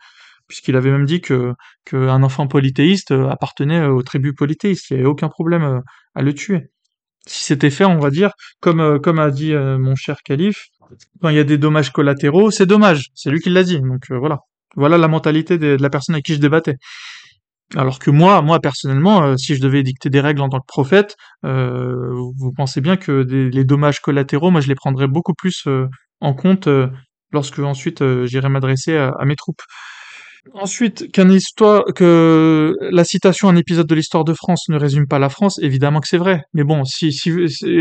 puisqu'il 0.48 0.76
avait 0.76 0.92
même 0.92 1.06
dit 1.06 1.22
qu'un 1.22 2.24
enfant 2.24 2.48
polythéiste 2.48 3.12
appartenait 3.12 3.86
aux 3.86 4.04
tribus 4.04 4.34
polythéistes, 4.38 4.92
il 4.92 4.94
n'y 4.94 5.00
avait 5.00 5.10
aucun 5.10 5.28
problème 5.28 5.64
euh, 5.64 5.80
à 6.14 6.22
le 6.22 6.34
tuer. 6.34 6.70
si 7.26 7.44
c'était 7.44 7.72
fait, 7.72 7.86
on 7.86 8.00
va 8.00 8.12
dire, 8.12 8.32
comme 8.60 8.80
euh, 8.80 9.00
a 9.18 9.32
dit 9.32 9.54
euh, 9.54 9.80
mon 9.80 9.96
cher 9.96 10.18
calife, 10.24 10.68
quand 11.22 11.30
il 11.30 11.36
y 11.36 11.40
a 11.40 11.44
des 11.44 11.58
dommages 11.58 11.92
collatéraux, 11.92 12.52
c'est 12.52 12.66
dommage. 12.68 13.08
C'est 13.16 13.32
lui 13.32 13.40
qui 13.40 13.50
l'a 13.50 13.64
dit. 13.64 13.80
Donc 13.80 14.12
voilà. 14.12 14.40
Voilà 14.76 14.98
la 14.98 15.08
mentalité 15.08 15.58
de, 15.58 15.78
de 15.78 15.82
la 15.82 15.90
personne 15.90 16.16
avec 16.16 16.26
qui 16.26 16.34
je 16.34 16.40
débattais. 16.40 16.76
Alors 17.76 18.00
que 18.00 18.12
moi, 18.12 18.42
moi 18.42 18.60
personnellement, 18.60 19.24
euh, 19.24 19.38
si 19.38 19.56
je 19.56 19.62
devais 19.62 19.84
dicter 19.84 20.10
des 20.10 20.20
règles 20.20 20.42
en 20.42 20.50
tant 20.50 20.60
que 20.60 20.66
prophète, 20.68 21.16
euh, 21.46 22.10
vous, 22.38 22.52
pensez 22.52 22.82
bien 22.82 22.98
que 22.98 23.12
les 23.12 23.64
dommages 23.64 24.02
collatéraux, 24.02 24.52
moi 24.52 24.62
je 24.62 24.68
les 24.68 24.76
prendrais 24.76 25.08
beaucoup 25.08 25.34
plus 25.34 25.64
euh, 25.68 25.88
en 26.20 26.34
compte 26.34 26.68
lorsque 27.32 27.60
ensuite 27.60 28.04
j'irai 28.26 28.50
m'adresser 28.50 28.96
à 28.98 29.26
mes 29.26 29.36
troupes. 29.36 29.62
Ensuite, 30.56 31.12
qu'un 31.12 31.30
histoire, 31.30 31.84
que 31.96 32.76
la 32.82 33.04
citation 33.04 33.48
un 33.48 33.56
épisode 33.56 33.86
de 33.86 33.94
l'histoire 33.94 34.24
de 34.24 34.34
France 34.34 34.70
ne 34.70 34.78
résume 34.78 35.06
pas 35.08 35.20
la 35.20 35.30
France, 35.30 35.60
évidemment 35.62 36.00
que 36.00 36.08
c'est 36.08 36.18
vrai. 36.18 36.42
Mais 36.54 36.64
bon, 36.64 36.84
si, 36.84 37.12
si 37.12 37.32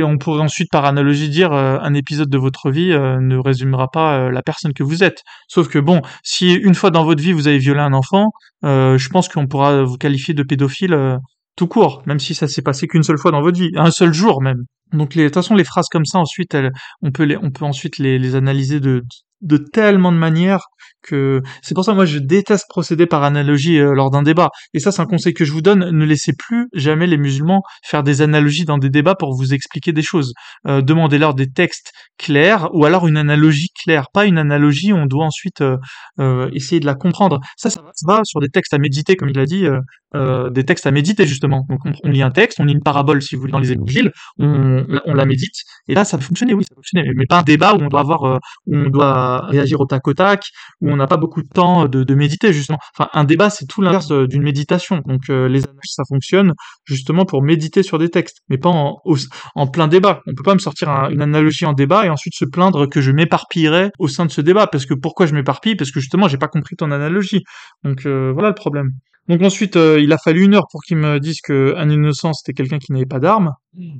on 0.04 0.18
pourrait 0.18 0.42
ensuite 0.42 0.68
par 0.70 0.84
analogie 0.84 1.30
dire 1.30 1.52
euh, 1.52 1.78
un 1.80 1.94
épisode 1.94 2.28
de 2.28 2.36
votre 2.36 2.70
vie 2.70 2.92
euh, 2.92 3.18
ne 3.18 3.38
résumera 3.38 3.88
pas 3.90 4.18
euh, 4.18 4.30
la 4.30 4.42
personne 4.42 4.74
que 4.74 4.82
vous 4.82 5.02
êtes. 5.02 5.22
Sauf 5.48 5.68
que 5.68 5.78
bon, 5.78 6.02
si 6.22 6.52
une 6.52 6.74
fois 6.74 6.90
dans 6.90 7.02
votre 7.02 7.22
vie 7.22 7.32
vous 7.32 7.48
avez 7.48 7.58
violé 7.58 7.80
un 7.80 7.94
enfant, 7.94 8.30
je 8.62 9.08
pense 9.08 9.28
qu'on 9.28 9.46
pourra 9.46 9.82
vous 9.82 9.96
qualifier 9.96 10.34
de 10.34 10.42
pédophile 10.42 11.18
tout 11.56 11.66
court, 11.66 12.02
même 12.04 12.18
si 12.20 12.34
ça 12.34 12.46
s'est 12.46 12.62
passé 12.62 12.86
qu'une 12.86 13.02
seule 13.02 13.18
fois 13.18 13.30
dans 13.30 13.40
votre 13.40 13.58
vie, 13.58 13.70
un 13.76 13.90
seul 13.90 14.12
jour 14.12 14.42
même. 14.42 14.64
Donc 14.92 15.14
les, 15.14 15.22
de 15.22 15.28
toute 15.28 15.34
façon, 15.36 15.54
les 15.54 15.64
phrases 15.64 15.88
comme 15.90 16.04
ça, 16.04 16.18
ensuite, 16.18 16.56
on 17.00 17.10
peut 17.10 17.24
les, 17.24 17.38
on 17.38 17.50
peut 17.50 17.64
ensuite 17.64 17.96
les, 17.98 18.18
les 18.18 18.34
analyser 18.34 18.80
de, 18.80 19.02
de 19.40 19.56
tellement 19.56 20.12
de 20.12 20.18
manières 20.18 20.66
que 21.02 21.40
c'est 21.62 21.74
pour 21.74 21.84
ça 21.84 21.94
moi 21.94 22.04
je 22.04 22.18
déteste 22.18 22.66
procéder 22.68 23.06
par 23.06 23.22
analogie 23.22 23.78
euh, 23.78 23.94
lors 23.94 24.10
d'un 24.10 24.22
débat. 24.22 24.50
Et 24.74 24.80
ça, 24.80 24.92
c'est 24.92 25.02
un 25.02 25.06
conseil 25.06 25.34
que 25.34 25.44
je 25.44 25.52
vous 25.52 25.62
donne 25.62 25.90
ne 25.90 26.04
laissez 26.04 26.32
plus 26.32 26.68
jamais 26.74 27.06
les 27.06 27.16
musulmans 27.16 27.62
faire 27.84 28.02
des 28.02 28.22
analogies 28.22 28.64
dans 28.64 28.78
des 28.78 28.90
débats 28.90 29.14
pour 29.14 29.34
vous 29.34 29.54
expliquer 29.54 29.92
des 29.92 30.02
choses. 30.02 30.32
Euh, 30.66 30.82
Demandez-leur 30.82 31.34
des 31.34 31.50
textes 31.50 31.92
clairs 32.18 32.68
ou 32.74 32.84
alors 32.84 33.06
une 33.06 33.16
analogie 33.16 33.68
claire, 33.82 34.06
pas 34.12 34.26
une 34.26 34.38
analogie 34.38 34.92
où 34.92 34.96
on 34.96 35.06
doit 35.06 35.24
ensuite 35.24 35.62
euh, 35.62 36.50
essayer 36.52 36.80
de 36.80 36.86
la 36.86 36.94
comprendre. 36.94 37.40
Ça, 37.56 37.70
ça 37.70 37.80
va 38.06 38.20
sur 38.24 38.40
des 38.40 38.48
textes 38.48 38.74
à 38.74 38.78
méditer, 38.78 39.16
comme 39.16 39.28
il 39.28 39.38
a 39.38 39.46
dit, 39.46 39.66
des 40.14 40.64
textes 40.64 40.86
à 40.86 40.90
méditer 40.90 41.26
justement. 41.26 41.64
Donc 41.68 41.80
on, 42.04 42.10
lit 42.10 42.22
un 42.22 42.30
texte, 42.30 42.60
on 42.60 42.64
lit 42.64 42.72
une 42.72 42.82
parabole 42.82 43.22
si 43.22 43.34
vous 43.34 43.42
voulez 43.42 43.52
dans 43.52 43.58
les 43.58 43.72
évangiles, 43.72 44.12
on, 44.38 44.84
la 45.06 45.24
médite, 45.24 45.54
et 45.88 45.94
là 45.94 46.04
ça 46.04 46.18
peut 46.18 46.24
fonctionner, 46.24 46.54
oui, 46.54 46.64
ça 46.64 46.70
peut 46.70 46.80
fonctionner, 46.80 47.08
mais 47.14 47.26
pas 47.26 47.40
un 47.40 47.42
débat 47.42 47.74
où 47.74 47.82
on 47.82 47.88
doit 47.88 48.00
avoir, 48.00 48.22
où 48.24 48.76
on 48.76 48.90
doit 48.90 49.29
réagir 49.38 49.80
au 49.80 49.86
tac 49.86 50.06
au 50.08 50.14
tac, 50.14 50.44
où 50.80 50.90
on 50.90 50.96
n'a 50.96 51.06
pas 51.06 51.16
beaucoup 51.16 51.42
de 51.42 51.48
temps 51.48 51.86
de, 51.86 52.02
de 52.04 52.14
méditer 52.14 52.52
justement. 52.52 52.78
Enfin, 52.98 53.08
un 53.14 53.24
débat 53.24 53.48
c'est 53.50 53.66
tout 53.66 53.80
l'inverse 53.82 54.10
euh, 54.10 54.26
d'une 54.26 54.42
méditation. 54.42 55.00
Donc 55.06 55.22
euh, 55.30 55.48
les 55.48 55.62
analyses 55.64 55.94
ça 55.94 56.02
fonctionne 56.08 56.52
justement 56.84 57.24
pour 57.24 57.42
méditer 57.42 57.82
sur 57.82 57.98
des 57.98 58.08
textes, 58.08 58.38
mais 58.48 58.58
pas 58.58 58.68
en, 58.70 58.98
au- 59.04 59.16
en 59.54 59.66
plein 59.66 59.88
débat. 59.88 60.20
On 60.26 60.34
peut 60.34 60.42
pas 60.42 60.54
me 60.54 60.58
sortir 60.58 60.88
un- 60.90 61.08
une 61.10 61.22
analogie 61.22 61.66
en 61.66 61.72
débat 61.72 62.06
et 62.06 62.08
ensuite 62.10 62.34
se 62.34 62.44
plaindre 62.44 62.86
que 62.88 63.00
je 63.00 63.12
m'éparpillerai 63.12 63.90
au 63.98 64.08
sein 64.08 64.26
de 64.26 64.30
ce 64.30 64.40
débat, 64.40 64.66
parce 64.66 64.86
que 64.86 64.94
pourquoi 64.94 65.26
je 65.26 65.34
m'éparpille? 65.34 65.76
Parce 65.76 65.90
que 65.92 66.00
justement 66.00 66.28
j'ai 66.28 66.38
pas 66.38 66.48
compris 66.48 66.76
ton 66.76 66.90
analogie. 66.90 67.42
Donc 67.84 68.06
euh, 68.06 68.32
voilà 68.32 68.48
le 68.48 68.54
problème. 68.54 68.90
Donc 69.28 69.42
ensuite, 69.42 69.76
euh, 69.76 70.00
il 70.00 70.12
a 70.12 70.18
fallu 70.18 70.42
une 70.42 70.54
heure 70.54 70.66
pour 70.72 70.80
qu'il 70.82 70.96
me 70.96 71.20
dise 71.20 71.40
que 71.40 71.74
un 71.76 71.88
innocent 71.88 72.32
c'était 72.32 72.52
quelqu'un 72.52 72.78
qui 72.78 72.90
n'avait 72.92 73.06
pas 73.06 73.20
d'armes. 73.20 73.52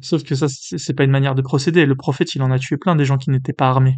Sauf 0.02 0.24
que 0.24 0.34
ça, 0.34 0.46
c'est 0.48 0.94
pas 0.94 1.04
une 1.04 1.10
manière 1.12 1.36
de 1.36 1.42
procéder. 1.42 1.86
Le 1.86 1.94
prophète, 1.94 2.34
il 2.34 2.42
en 2.42 2.50
a 2.50 2.58
tué 2.58 2.76
plein 2.78 2.96
des 2.96 3.04
gens 3.04 3.16
qui 3.16 3.30
n'étaient 3.30 3.52
pas 3.52 3.68
armés. 3.68 3.96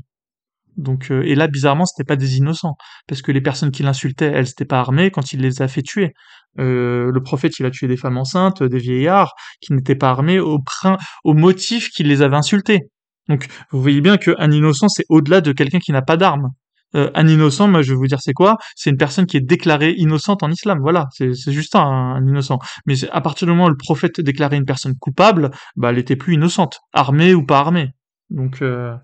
Donc 0.76 1.10
euh, 1.10 1.22
et 1.24 1.34
là, 1.34 1.48
bizarrement, 1.48 1.84
c'était 1.84 2.06
pas 2.06 2.16
des 2.16 2.38
innocents, 2.38 2.76
parce 3.06 3.22
que 3.22 3.32
les 3.32 3.40
personnes 3.40 3.70
qui 3.70 3.82
l'insultaient, 3.82 4.32
elles 4.32 4.46
n'étaient 4.46 4.64
pas 4.64 4.80
armées 4.80 5.10
quand 5.10 5.32
il 5.32 5.40
les 5.40 5.62
a 5.62 5.68
fait 5.68 5.82
tuer. 5.82 6.12
Euh, 6.58 7.10
le 7.12 7.22
prophète, 7.22 7.58
il 7.58 7.66
a 7.66 7.70
tué 7.70 7.88
des 7.88 7.96
femmes 7.96 8.18
enceintes, 8.18 8.62
des 8.62 8.78
vieillards 8.78 9.34
qui 9.60 9.72
n'étaient 9.72 9.94
pas 9.94 10.10
armés 10.10 10.38
au, 10.38 10.58
prin- 10.58 10.98
au 11.24 11.34
motif 11.34 11.88
qu'il 11.90 12.08
les 12.08 12.22
avait 12.22 12.36
insultés. 12.36 12.80
Donc 13.28 13.46
vous 13.70 13.80
voyez 13.80 14.00
bien 14.00 14.16
qu'un 14.16 14.50
innocent, 14.50 14.88
c'est 14.88 15.04
au-delà 15.08 15.40
de 15.40 15.52
quelqu'un 15.52 15.78
qui 15.78 15.92
n'a 15.92 16.02
pas 16.02 16.16
d'armes. 16.16 16.50
Euh, 16.94 17.10
un 17.14 17.26
innocent, 17.26 17.68
moi 17.68 17.82
je 17.82 17.92
vais 17.92 17.96
vous 17.96 18.06
dire 18.06 18.20
c'est 18.20 18.34
quoi? 18.34 18.56
C'est 18.76 18.90
une 18.90 18.98
personne 18.98 19.26
qui 19.26 19.36
est 19.36 19.40
déclarée 19.40 19.94
innocente 19.96 20.42
en 20.42 20.50
islam. 20.50 20.78
Voilà, 20.80 21.06
c'est 21.12 21.32
juste 21.52 21.74
un, 21.74 22.20
innocent. 22.26 22.58
Mais 22.86 22.94
à 23.10 23.20
partir 23.20 23.46
du 23.46 23.52
moment 23.52 23.66
où 23.66 23.70
le 23.70 23.76
prophète 23.76 24.20
déclarait 24.20 24.58
une 24.58 24.66
personne 24.66 24.94
coupable, 24.98 25.50
bah 25.76 25.90
elle 25.90 25.98
était 25.98 26.16
plus 26.16 26.34
innocente, 26.34 26.80
armée 26.92 27.34
ou 27.34 27.46
pas 27.46 27.60
armée. 27.60 27.90
Donc 28.30 28.60
euh, 28.62 28.94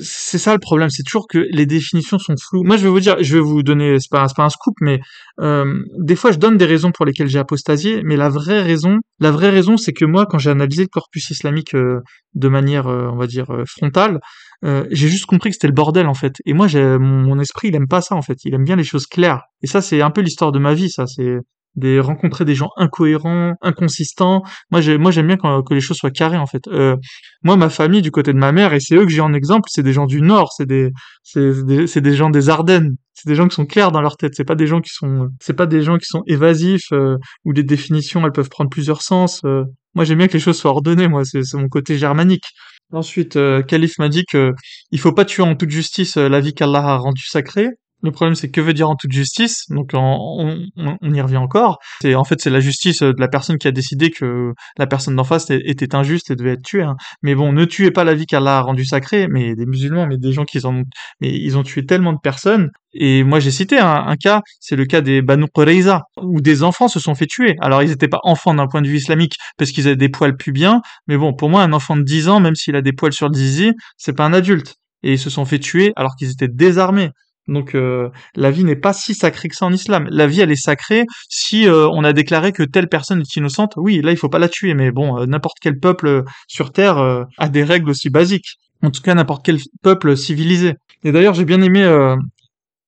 c'est 0.00 0.38
ça 0.38 0.52
le 0.52 0.58
problème, 0.58 0.90
c'est 0.90 1.02
toujours 1.02 1.26
que 1.28 1.38
les 1.50 1.66
définitions 1.66 2.18
sont 2.18 2.34
floues. 2.36 2.64
Moi 2.64 2.76
je 2.76 2.82
vais 2.82 2.88
vous 2.88 3.00
dire, 3.00 3.16
je 3.20 3.34
vais 3.34 3.40
vous 3.40 3.62
donner, 3.62 3.98
c'est 4.00 4.10
pas, 4.10 4.26
pas 4.36 4.44
un 4.44 4.48
scoop, 4.48 4.74
mais 4.80 5.00
euh, 5.40 5.82
des 5.98 6.16
fois 6.16 6.32
je 6.32 6.38
donne 6.38 6.56
des 6.56 6.64
raisons 6.64 6.90
pour 6.92 7.06
lesquelles 7.06 7.28
j'ai 7.28 7.38
apostasié, 7.38 8.02
mais 8.04 8.16
la 8.16 8.28
vraie 8.28 8.62
raison, 8.62 8.98
la 9.20 9.30
vraie 9.30 9.50
raison, 9.50 9.76
c'est 9.76 9.92
que 9.92 10.04
moi 10.04 10.26
quand 10.26 10.38
j'ai 10.38 10.50
analysé 10.50 10.82
le 10.82 10.88
corpus 10.88 11.30
islamique 11.30 11.74
euh, 11.74 12.00
de 12.34 12.48
manière, 12.48 12.86
euh, 12.86 13.08
on 13.12 13.16
va 13.16 13.26
dire 13.26 13.52
euh, 13.52 13.64
frontale, 13.66 14.20
euh, 14.64 14.84
j'ai 14.90 15.08
juste 15.08 15.26
compris 15.26 15.50
que 15.50 15.54
c'était 15.54 15.68
le 15.68 15.72
bordel 15.72 16.06
en 16.06 16.14
fait. 16.14 16.34
Et 16.46 16.52
moi, 16.52 16.66
mon, 16.74 16.98
mon 16.98 17.40
esprit, 17.40 17.68
il 17.68 17.76
aime 17.76 17.88
pas 17.88 18.00
ça 18.00 18.14
en 18.14 18.22
fait. 18.22 18.38
Il 18.44 18.54
aime 18.54 18.64
bien 18.64 18.76
les 18.76 18.84
choses 18.84 19.06
claires. 19.06 19.42
Et 19.62 19.66
ça, 19.66 19.80
c'est 19.80 20.02
un 20.02 20.10
peu 20.10 20.20
l'histoire 20.20 20.52
de 20.52 20.58
ma 20.58 20.74
vie. 20.74 20.90
Ça, 20.90 21.06
c'est 21.06 21.36
des 21.78 22.00
rencontrer 22.00 22.44
des 22.44 22.54
gens 22.54 22.70
incohérents, 22.76 23.54
inconsistants. 23.62 24.42
Moi, 24.70 24.80
j'ai, 24.80 24.98
moi, 24.98 25.10
j'aime 25.10 25.26
bien 25.26 25.36
quand, 25.36 25.62
que 25.62 25.74
les 25.74 25.80
choses 25.80 25.96
soient 25.96 26.10
carrées 26.10 26.36
en 26.36 26.46
fait. 26.46 26.66
Euh, 26.68 26.96
moi, 27.42 27.56
ma 27.56 27.70
famille 27.70 28.02
du 28.02 28.10
côté 28.10 28.32
de 28.32 28.38
ma 28.38 28.52
mère, 28.52 28.74
et 28.74 28.80
c'est 28.80 28.96
eux 28.96 29.04
que 29.04 29.10
j'ai 29.10 29.20
en 29.20 29.32
exemple, 29.32 29.68
c'est 29.70 29.82
des 29.82 29.92
gens 29.92 30.06
du 30.06 30.20
Nord, 30.20 30.52
c'est 30.56 30.66
des, 30.66 30.90
c'est 31.22 31.64
des, 31.64 31.86
c'est 31.86 32.00
des 32.00 32.14
gens 32.14 32.30
des 32.30 32.48
Ardennes. 32.48 32.96
C'est 33.14 33.28
des 33.28 33.34
gens 33.34 33.48
qui 33.48 33.56
sont 33.56 33.66
clairs 33.66 33.90
dans 33.90 34.00
leur 34.00 34.16
tête. 34.16 34.34
C'est 34.36 34.44
pas 34.44 34.54
des 34.54 34.68
gens 34.68 34.80
qui 34.80 34.90
sont, 34.92 35.28
c'est 35.40 35.54
pas 35.54 35.66
des 35.66 35.82
gens 35.82 35.98
qui 35.98 36.06
sont 36.06 36.22
évasifs 36.28 36.92
euh, 36.92 37.16
où 37.44 37.50
les 37.50 37.64
définitions 37.64 38.24
elles 38.24 38.32
peuvent 38.32 38.48
prendre 38.48 38.70
plusieurs 38.70 39.02
sens. 39.02 39.40
euh. 39.44 39.64
moi, 39.94 40.04
j'aime 40.04 40.18
bien 40.18 40.28
que 40.28 40.34
les 40.34 40.38
choses 40.38 40.56
soient 40.56 40.70
ordonnées. 40.70 41.08
Moi, 41.08 41.24
c'est, 41.24 41.42
c'est 41.42 41.56
mon 41.56 41.68
côté 41.68 41.98
germanique. 41.98 42.44
Ensuite, 42.92 43.36
euh, 43.36 43.62
Khalif 43.62 43.98
m'a 43.98 44.08
dit 44.08 44.24
que 44.24 44.52
il 44.92 45.00
faut 45.00 45.12
pas 45.12 45.24
tuer 45.24 45.42
en 45.42 45.54
toute 45.56 45.70
justice 45.70 46.16
euh, 46.16 46.28
la 46.28 46.40
vie 46.40 46.54
qu'Allah 46.54 46.84
a 46.84 46.96
rendue 46.96 47.26
sacrée. 47.26 47.68
Le 48.02 48.12
problème, 48.12 48.36
c'est 48.36 48.48
que 48.50 48.60
veut 48.60 48.74
dire 48.74 48.88
en 48.88 48.94
toute 48.94 49.10
justice 49.10 49.64
Donc, 49.70 49.90
on, 49.94 50.66
on- 50.76 50.96
on 51.00 51.12
y 51.14 51.20
revient 51.20 51.36
encore. 51.38 51.78
C'est 52.00 52.14
en 52.14 52.22
fait 52.24 52.40
c'est 52.40 52.50
la 52.50 52.60
justice 52.60 53.02
de 53.02 53.14
la 53.18 53.26
personne 53.28 53.58
qui 53.58 53.66
a 53.66 53.72
décidé 53.72 54.10
que 54.10 54.52
la 54.78 54.86
personne 54.86 55.16
d'en 55.16 55.24
face 55.24 55.50
était 55.50 55.94
injuste 55.96 56.30
et 56.30 56.36
devait 56.36 56.52
être 56.52 56.62
tuée. 56.62 56.82
hein. 56.84 56.96
Mais 57.22 57.34
bon, 57.34 57.52
ne 57.52 57.64
tuez 57.64 57.90
pas 57.90 58.04
la 58.04 58.14
vie 58.14 58.26
qu'Allah 58.26 58.58
a 58.58 58.60
rendue 58.60 58.84
sacrée. 58.84 59.26
Mais 59.28 59.56
des 59.56 59.66
musulmans, 59.66 60.06
mais 60.06 60.16
des 60.16 60.32
gens 60.32 60.44
qui 60.44 60.64
ont, 60.64 60.84
mais 61.20 61.30
ils 61.36 61.56
ont 61.58 61.62
tué 61.64 61.84
tellement 61.86 62.12
de 62.12 62.18
personnes. 62.22 62.70
Et 62.94 63.22
moi, 63.24 63.40
j'ai 63.40 63.50
cité 63.50 63.78
un, 63.78 64.06
un 64.06 64.16
cas, 64.16 64.42
c'est 64.60 64.76
le 64.76 64.84
cas 64.86 65.00
des 65.00 65.20
Banu 65.20 65.46
Qurayza, 65.52 66.02
où 66.22 66.40
des 66.40 66.62
enfants 66.62 66.88
se 66.88 67.00
sont 67.00 67.14
fait 67.14 67.26
tuer. 67.26 67.56
Alors, 67.60 67.82
ils 67.82 67.88
n'étaient 67.90 68.08
pas 68.08 68.20
enfants 68.22 68.54
d'un 68.54 68.66
point 68.68 68.80
de 68.82 68.88
vue 68.88 68.96
islamique 68.96 69.34
parce 69.56 69.72
qu'ils 69.72 69.86
avaient 69.88 69.96
des 69.96 70.08
poils 70.08 70.36
pubiens, 70.36 70.80
mais 71.06 71.16
bon, 71.16 71.34
pour 71.34 71.50
moi, 71.50 71.62
un 71.62 71.72
enfant 71.72 71.96
de 71.96 72.02
10 72.02 72.28
ans, 72.28 72.40
même 72.40 72.54
s'il 72.54 72.76
a 72.76 72.82
des 72.82 72.92
poils 72.92 73.12
sur 73.12 73.28
le 73.28 73.34
zizi, 73.34 73.72
c'est 73.96 74.16
pas 74.16 74.24
un 74.24 74.32
adulte. 74.32 74.76
Et 75.02 75.12
ils 75.12 75.18
se 75.18 75.30
sont 75.30 75.44
fait 75.44 75.58
tuer 75.58 75.92
alors 75.96 76.14
qu'ils 76.16 76.30
étaient 76.30 76.48
désarmés. 76.48 77.10
Donc 77.48 77.74
euh, 77.74 78.10
la 78.36 78.50
vie 78.50 78.62
n'est 78.62 78.76
pas 78.76 78.92
si 78.92 79.14
sacrée 79.14 79.48
que 79.48 79.56
ça 79.56 79.66
en 79.66 79.72
islam. 79.72 80.06
La 80.10 80.26
vie, 80.26 80.40
elle 80.40 80.52
est 80.52 80.56
sacrée 80.56 81.06
si 81.28 81.66
euh, 81.66 81.88
on 81.88 82.04
a 82.04 82.12
déclaré 82.12 82.52
que 82.52 82.62
telle 82.62 82.88
personne 82.88 83.20
est 83.22 83.36
innocente. 83.36 83.72
Oui, 83.76 84.00
là, 84.02 84.12
il 84.12 84.18
faut 84.18 84.28
pas 84.28 84.38
la 84.38 84.48
tuer, 84.48 84.74
mais 84.74 84.92
bon, 84.92 85.18
euh, 85.18 85.26
n'importe 85.26 85.56
quel 85.60 85.78
peuple 85.78 86.06
euh, 86.06 86.22
sur 86.46 86.72
Terre 86.72 86.98
a 87.38 87.48
des 87.48 87.64
règles 87.64 87.90
aussi 87.90 88.10
basiques. 88.10 88.58
En 88.82 88.90
tout 88.90 89.00
cas, 89.00 89.14
n'importe 89.14 89.44
quel 89.44 89.58
peuple 89.82 90.16
civilisé. 90.16 90.74
Et 91.04 91.10
d'ailleurs, 91.10 91.34
j'ai 91.34 91.44
bien 91.44 91.62
aimé 91.62 91.82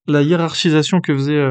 la 0.06 0.22
hiérarchisation 0.22 1.00
que 1.00 1.14
faisait 1.14 1.42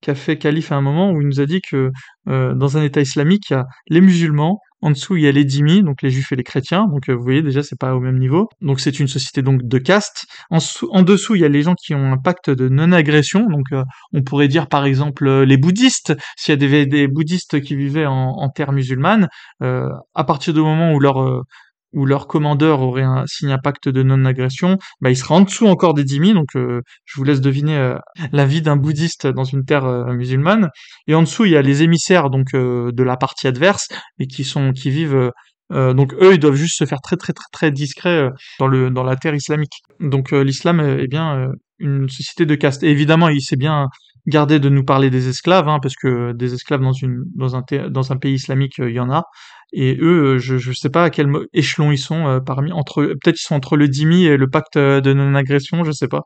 qu'a 0.00 0.14
fait 0.14 0.36
Calife 0.36 0.72
à 0.72 0.76
un 0.76 0.80
moment 0.80 1.12
où 1.12 1.20
il 1.20 1.26
nous 1.26 1.40
a 1.40 1.46
dit 1.46 1.60
que 1.60 1.90
dans 2.26 2.76
un 2.76 2.82
État 2.82 3.00
islamique, 3.00 3.54
les 3.88 4.00
musulmans, 4.00 4.60
en 4.80 4.90
dessous 4.90 5.16
il 5.16 5.22
y 5.22 5.28
a 5.28 5.32
les 5.32 5.44
dhimmis, 5.44 5.82
donc 5.82 6.02
les 6.02 6.10
juifs 6.10 6.32
et 6.32 6.36
les 6.36 6.44
chrétiens. 6.44 6.86
Donc 6.86 7.08
euh, 7.08 7.14
vous 7.14 7.22
voyez 7.22 7.42
déjà 7.42 7.62
c'est 7.62 7.78
pas 7.78 7.94
au 7.94 8.00
même 8.00 8.18
niveau. 8.18 8.48
Donc 8.60 8.80
c'est 8.80 9.00
une 9.00 9.08
société 9.08 9.42
donc 9.42 9.62
de 9.62 9.78
caste. 9.78 10.26
En, 10.50 10.60
sous- 10.60 10.88
en 10.90 11.02
dessous 11.02 11.34
il 11.34 11.40
y 11.40 11.44
a 11.44 11.48
les 11.48 11.62
gens 11.62 11.74
qui 11.74 11.94
ont 11.94 12.12
un 12.12 12.18
pacte 12.18 12.50
de 12.50 12.68
non-agression. 12.68 13.46
Donc 13.48 13.66
euh, 13.72 13.82
on 14.12 14.22
pourrait 14.22 14.48
dire 14.48 14.68
par 14.68 14.84
exemple 14.84 15.26
euh, 15.26 15.44
les 15.44 15.56
bouddhistes. 15.56 16.14
S'il 16.36 16.52
y 16.52 16.76
a 16.76 16.86
des, 16.86 17.08
bouddhistes 17.08 17.60
qui 17.60 17.76
vivaient 17.76 18.06
en, 18.06 18.48
terre 18.54 18.72
musulmane, 18.72 19.28
à 19.60 20.24
partir 20.24 20.54
du 20.54 20.60
moment 20.60 20.92
où 20.92 21.00
leur 21.00 21.44
où 21.92 22.04
leur 22.04 22.26
commandeur 22.26 22.80
aurait 22.80 23.02
un, 23.02 23.24
signé 23.26 23.52
un 23.52 23.58
pacte 23.58 23.88
de 23.88 24.02
non-agression, 24.02 24.78
bah, 25.00 25.10
il 25.10 25.16
sera 25.16 25.34
en 25.36 25.40
dessous 25.40 25.66
encore 25.66 25.94
des 25.94 26.04
dhimmis. 26.04 26.34
Donc 26.34 26.56
euh, 26.56 26.82
je 27.04 27.16
vous 27.16 27.24
laisse 27.24 27.40
deviner 27.40 27.76
euh, 27.76 27.96
la 28.32 28.46
vie 28.46 28.62
d'un 28.62 28.76
bouddhiste 28.76 29.26
dans 29.26 29.44
une 29.44 29.64
terre 29.64 29.84
euh, 29.84 30.12
musulmane. 30.12 30.70
Et 31.06 31.14
en 31.14 31.22
dessous, 31.22 31.44
il 31.44 31.52
y 31.52 31.56
a 31.56 31.62
les 31.62 31.82
émissaires 31.82 32.30
donc 32.30 32.54
euh, 32.54 32.92
de 32.92 33.02
la 33.02 33.16
partie 33.16 33.46
adverse 33.46 33.88
et 34.18 34.26
qui 34.26 34.44
sont 34.44 34.72
qui 34.72 34.90
vivent 34.90 35.14
euh, 35.14 35.30
euh, 35.70 35.92
donc 35.92 36.14
eux, 36.14 36.32
ils 36.32 36.40
doivent 36.40 36.54
juste 36.54 36.78
se 36.78 36.86
faire 36.86 37.00
très 37.02 37.16
très 37.16 37.34
très 37.34 37.44
très 37.52 37.70
discrets 37.70 38.30
dans 38.58 38.66
le 38.66 38.90
dans 38.90 39.04
la 39.04 39.16
terre 39.16 39.34
islamique. 39.34 39.82
Donc 40.00 40.32
l'islam 40.32 40.80
est, 40.80 41.06
bien 41.08 41.50
une 41.78 42.08
société 42.08 42.46
de 42.46 42.54
caste. 42.54 42.82
Et 42.82 42.90
évidemment, 42.90 43.28
il 43.28 43.42
s'est 43.42 43.56
bien 43.56 43.86
gardé 44.28 44.60
de 44.60 44.68
nous 44.68 44.84
parler 44.84 45.10
des 45.10 45.28
esclaves, 45.28 45.68
hein, 45.68 45.78
parce 45.82 45.96
que 45.96 46.32
des 46.32 46.54
esclaves 46.54 46.82
dans 46.82 48.12
un 48.12 48.16
pays 48.16 48.34
islamique, 48.34 48.78
euh, 48.78 48.90
il 48.90 48.94
y 48.94 49.00
en 49.00 49.10
a. 49.10 49.24
Et 49.72 49.96
eux, 50.00 50.34
euh, 50.34 50.38
je 50.38 50.56
je 50.56 50.72
sais 50.72 50.90
pas 50.90 51.04
à 51.04 51.10
quel 51.10 51.28
échelon 51.52 51.90
ils 51.90 51.98
sont 51.98 52.26
euh, 52.26 52.40
parmi 52.40 52.70
peut-être 52.70 53.36
ils 53.36 53.46
sont 53.46 53.54
entre 53.54 53.76
le 53.76 53.88
dhimmi 53.88 54.24
et 54.24 54.36
le 54.36 54.48
pacte 54.48 54.78
de 54.78 55.12
non-agression, 55.12 55.84
je 55.84 55.92
sais 55.92 56.08
pas. 56.08 56.22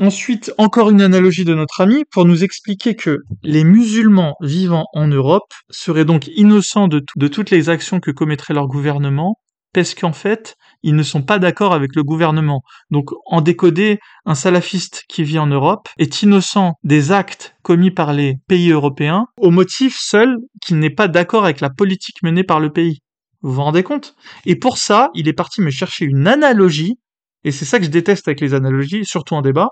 Ensuite, 0.00 0.52
encore 0.56 0.90
une 0.90 1.02
analogie 1.02 1.44
de 1.44 1.54
notre 1.54 1.80
ami 1.80 2.04
pour 2.12 2.24
nous 2.24 2.44
expliquer 2.44 2.94
que 2.94 3.18
les 3.42 3.64
musulmans 3.64 4.36
vivant 4.40 4.86
en 4.94 5.08
Europe 5.08 5.52
seraient 5.68 6.04
donc 6.04 6.28
innocents 6.28 6.88
de 6.88 7.28
toutes 7.28 7.50
les 7.50 7.68
actions 7.68 8.00
que 8.00 8.12
commettrait 8.12 8.54
leur 8.54 8.68
gouvernement 8.68 9.36
parce 9.72 9.94
qu'en 9.94 10.12
fait, 10.12 10.56
ils 10.82 10.96
ne 10.96 11.02
sont 11.02 11.22
pas 11.22 11.38
d'accord 11.38 11.72
avec 11.72 11.94
le 11.94 12.02
gouvernement. 12.02 12.62
Donc, 12.90 13.10
en 13.26 13.40
décodé, 13.40 13.98
un 14.24 14.34
salafiste 14.34 15.04
qui 15.08 15.24
vit 15.24 15.38
en 15.38 15.46
Europe 15.46 15.88
est 15.98 16.22
innocent 16.22 16.74
des 16.84 17.12
actes 17.12 17.54
commis 17.62 17.90
par 17.90 18.12
les 18.12 18.36
pays 18.48 18.70
européens 18.70 19.26
au 19.38 19.50
motif 19.50 19.96
seul 19.98 20.36
qu'il 20.62 20.78
n'est 20.78 20.94
pas 20.94 21.08
d'accord 21.08 21.44
avec 21.44 21.60
la 21.60 21.70
politique 21.70 22.22
menée 22.22 22.44
par 22.44 22.60
le 22.60 22.72
pays. 22.72 23.00
Vous 23.42 23.52
vous 23.52 23.62
rendez 23.62 23.82
compte? 23.82 24.14
Et 24.44 24.56
pour 24.56 24.78
ça, 24.78 25.10
il 25.14 25.28
est 25.28 25.32
parti 25.32 25.62
me 25.62 25.70
chercher 25.70 26.04
une 26.04 26.28
analogie, 26.28 26.98
et 27.42 27.52
c'est 27.52 27.64
ça 27.64 27.78
que 27.78 27.86
je 27.86 27.90
déteste 27.90 28.28
avec 28.28 28.40
les 28.40 28.52
analogies, 28.52 29.06
surtout 29.06 29.34
en 29.34 29.40
débat. 29.40 29.68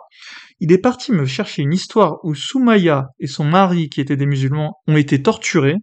Il 0.59 0.73
est 0.73 0.79
parti 0.79 1.13
me 1.13 1.27
chercher 1.27 1.63
une 1.63 1.75
histoire 1.75 2.17
où 2.23 2.35
Soumaya 2.35 3.09
et 3.19 3.27
son 3.27 3.45
mari, 3.45 3.91
qui 3.91 4.01
étaient 4.01 4.17
des 4.17 4.27
musulmans, 4.27 4.75
ont 4.87 4.97
été 4.97 5.23
torturés, 5.23 5.77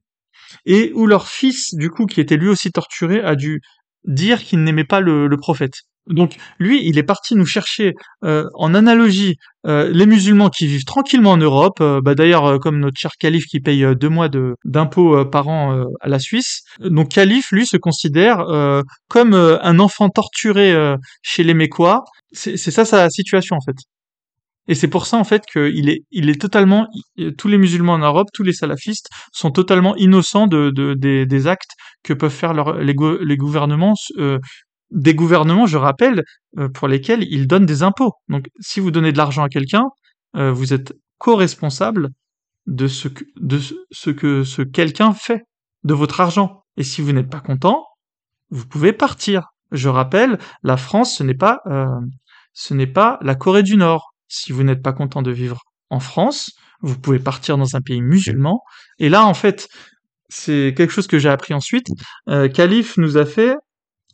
et 0.65 0.91
où 0.95 1.05
leur 1.05 1.27
fils, 1.27 1.75
du 1.75 1.89
coup, 1.91 2.07
qui 2.07 2.21
était 2.21 2.37
lui 2.37 2.49
aussi 2.49 2.71
torturé, 2.71 3.21
a 3.21 3.35
dû 3.35 3.61
dire 4.07 4.43
qu'il 4.43 4.63
n'aimait 4.63 4.83
pas 4.85 4.99
le, 5.01 5.27
le 5.27 5.37
prophète. 5.37 5.73
Donc 6.07 6.35
lui, 6.59 6.87
il 6.87 6.99
est 6.99 7.03
parti 7.03 7.33
nous 7.33 7.47
chercher 7.47 7.93
euh, 8.23 8.45
en 8.53 8.75
analogie 8.75 9.37
euh, 9.65 9.89
les 9.91 10.05
musulmans 10.05 10.49
qui 10.49 10.67
vivent 10.67 10.85
tranquillement 10.85 11.31
en 11.31 11.37
Europe. 11.37 11.81
euh, 11.81 11.99
bah, 11.99 12.13
D'ailleurs, 12.13 12.45
euh, 12.45 12.59
comme 12.59 12.79
notre 12.79 12.99
cher 12.99 13.11
calife 13.19 13.45
qui 13.45 13.59
paye 13.59 13.83
euh, 13.83 13.95
deux 13.95 14.09
mois 14.09 14.29
d'impôts 14.65 15.17
euh, 15.17 15.25
par 15.25 15.47
an 15.47 15.83
à 16.01 16.07
la 16.07 16.19
Suisse. 16.19 16.61
Donc 16.79 17.09
calife, 17.09 17.49
lui, 17.51 17.65
se 17.65 17.77
considère 17.77 18.45
comme 19.09 19.33
un 19.33 19.79
enfant 19.79 20.09
torturé 20.09 20.75
chez 21.23 21.43
les 21.43 21.53
Mécois. 21.55 22.03
C'est 22.33 22.57
ça 22.57 22.85
sa 22.85 23.09
situation 23.09 23.55
en 23.55 23.61
fait. 23.65 23.75
Et 24.67 24.75
c'est 24.75 24.87
pour 24.87 25.05
ça 25.05 25.17
en 25.17 25.23
fait 25.23 25.43
qu'il 25.45 25.89
est, 25.89 26.01
il 26.11 26.29
est 26.29 26.39
totalement, 26.41 26.87
tous 27.37 27.47
les 27.47 27.57
musulmans 27.57 27.93
en 27.93 27.99
Europe, 27.99 28.29
tous 28.33 28.43
les 28.43 28.53
salafistes 28.53 29.09
sont 29.31 29.51
totalement 29.51 29.95
innocents 29.95 30.47
de, 30.47 30.71
de- 30.71 30.93
des, 30.95 31.47
actes 31.47 31.71
que 32.03 32.13
peuvent 32.13 32.31
faire 32.33 32.53
leur- 32.53 32.77
les, 32.77 32.95
gou- 32.95 33.17
les 33.23 33.37
gouvernements, 33.37 33.93
euh, 34.17 34.39
des 34.91 35.13
gouvernements, 35.15 35.67
je 35.67 35.77
rappelle, 35.77 36.23
euh, 36.57 36.69
pour 36.69 36.87
lesquels 36.87 37.23
ils 37.29 37.47
donnent 37.47 37.65
des 37.65 37.83
impôts. 37.83 38.13
Donc, 38.29 38.47
si 38.59 38.79
vous 38.79 38.91
donnez 38.91 39.11
de 39.11 39.17
l'argent 39.17 39.43
à 39.43 39.49
quelqu'un, 39.49 39.85
euh, 40.35 40.51
vous 40.51 40.73
êtes 40.73 40.93
co-responsable 41.19 42.09
de 42.67 42.87
ce 42.87 43.07
que, 43.07 43.23
de 43.39 43.59
ce 43.91 44.09
que 44.09 44.43
ce 44.43 44.61
quelqu'un 44.63 45.13
fait 45.13 45.43
de 45.83 45.93
votre 45.93 46.21
argent. 46.21 46.63
Et 46.77 46.83
si 46.83 47.01
vous 47.01 47.11
n'êtes 47.13 47.29
pas 47.29 47.39
content, 47.39 47.83
vous 48.49 48.65
pouvez 48.65 48.93
partir. 48.93 49.43
Je 49.71 49.89
rappelle, 49.89 50.39
la 50.63 50.77
France, 50.77 51.15
ce 51.17 51.23
n'est 51.23 51.35
pas, 51.35 51.59
euh, 51.67 51.85
ce 52.53 52.73
n'est 52.73 52.87
pas 52.87 53.19
la 53.21 53.35
Corée 53.35 53.63
du 53.63 53.77
Nord. 53.77 54.13
Si 54.27 54.51
vous 54.51 54.63
n'êtes 54.63 54.81
pas 54.81 54.93
content 54.93 55.21
de 55.21 55.31
vivre 55.31 55.61
en 55.89 55.99
France, 55.99 56.51
vous 56.81 56.97
pouvez 56.99 57.19
partir 57.19 57.57
dans 57.57 57.75
un 57.75 57.81
pays 57.81 58.01
musulman. 58.01 58.61
Et 58.99 59.09
là, 59.09 59.25
en 59.25 59.33
fait, 59.33 59.67
c'est 60.29 60.73
quelque 60.75 60.91
chose 60.91 61.07
que 61.07 61.19
j'ai 61.19 61.29
appris 61.29 61.53
ensuite. 61.53 61.87
Euh, 62.29 62.47
Khalif 62.47 62.97
nous 62.97 63.17
a 63.17 63.25
fait 63.25 63.55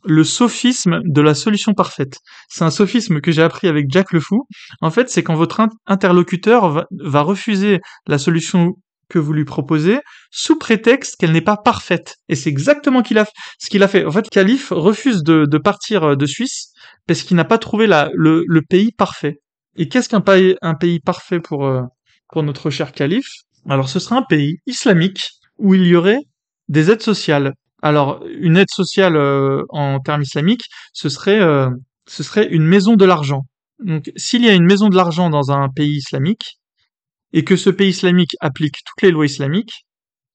le 0.04 0.24
sophisme 0.24 1.00
de 1.04 1.20
la 1.20 1.34
solution 1.34 1.74
parfaite. 1.74 2.18
C'est 2.48 2.64
un 2.64 2.70
sophisme 2.70 3.20
que 3.20 3.30
j'ai 3.30 3.42
appris 3.42 3.68
avec 3.68 3.86
Jack 3.88 4.12
le 4.12 4.20
Fou. 4.20 4.46
En 4.80 4.90
fait, 4.90 5.08
c'est 5.08 5.22
quand 5.22 5.34
votre 5.36 5.60
in- 5.60 5.68
interlocuteur 5.86 6.86
va, 6.90 7.20
refuser 7.22 7.80
la 8.06 8.18
solution 8.18 8.72
que 9.08 9.18
vous 9.18 9.32
lui 9.32 9.44
proposez 9.44 10.00
sous 10.30 10.58
prétexte 10.58 11.16
qu'elle 11.18 11.32
n'est 11.32 11.40
pas 11.40 11.56
parfaite. 11.56 12.16
Et 12.28 12.34
c'est 12.34 12.48
exactement 12.50 13.02
ce 13.04 13.68
qu'il 13.70 13.82
a 13.82 13.88
fait. 13.88 14.04
En 14.04 14.10
fait, 14.10 14.28
Khalif 14.30 14.70
refuse 14.70 15.22
de, 15.22 15.58
partir 15.58 16.02
euh, 16.02 16.16
de 16.16 16.26
Suisse 16.26 16.72
parce 17.06 17.22
qu'il 17.22 17.36
n'a 17.36 17.44
pas 17.44 17.58
trouvé 17.58 17.86
le 17.86 18.60
pays 18.68 18.90
parfait. 18.92 19.41
Et 19.76 19.88
qu'est-ce 19.88 20.08
qu'un 20.08 20.20
pays, 20.20 21.00
parfait 21.00 21.40
pour, 21.40 21.66
euh, 21.66 21.82
pour 22.28 22.42
notre 22.42 22.70
cher 22.70 22.92
Khalif 22.92 23.26
Alors, 23.68 23.88
ce 23.88 23.98
serait 23.98 24.16
un 24.16 24.22
pays 24.22 24.58
islamique 24.66 25.30
où 25.58 25.74
il 25.74 25.86
y 25.86 25.96
aurait 25.96 26.20
des 26.68 26.90
aides 26.90 27.02
sociales. 27.02 27.54
Alors, 27.82 28.24
une 28.26 28.56
aide 28.56 28.70
sociale 28.70 29.16
euh, 29.16 29.62
en 29.70 29.98
termes 30.00 30.22
islamiques, 30.22 30.64
ce 30.92 31.08
serait, 31.08 31.40
euh, 31.40 31.68
ce 32.06 32.22
serait 32.22 32.48
une 32.48 32.64
maison 32.64 32.94
de 32.94 33.04
l'argent. 33.04 33.42
Donc, 33.80 34.12
s'il 34.16 34.44
y 34.44 34.48
a 34.48 34.54
une 34.54 34.66
maison 34.66 34.88
de 34.88 34.96
l'argent 34.96 35.30
dans 35.30 35.50
un 35.50 35.68
pays 35.68 35.96
islamique, 35.96 36.58
et 37.32 37.44
que 37.44 37.56
ce 37.56 37.70
pays 37.70 37.88
islamique 37.88 38.36
applique 38.40 38.76
toutes 38.84 39.02
les 39.02 39.10
lois 39.10 39.26
islamiques, 39.26 39.86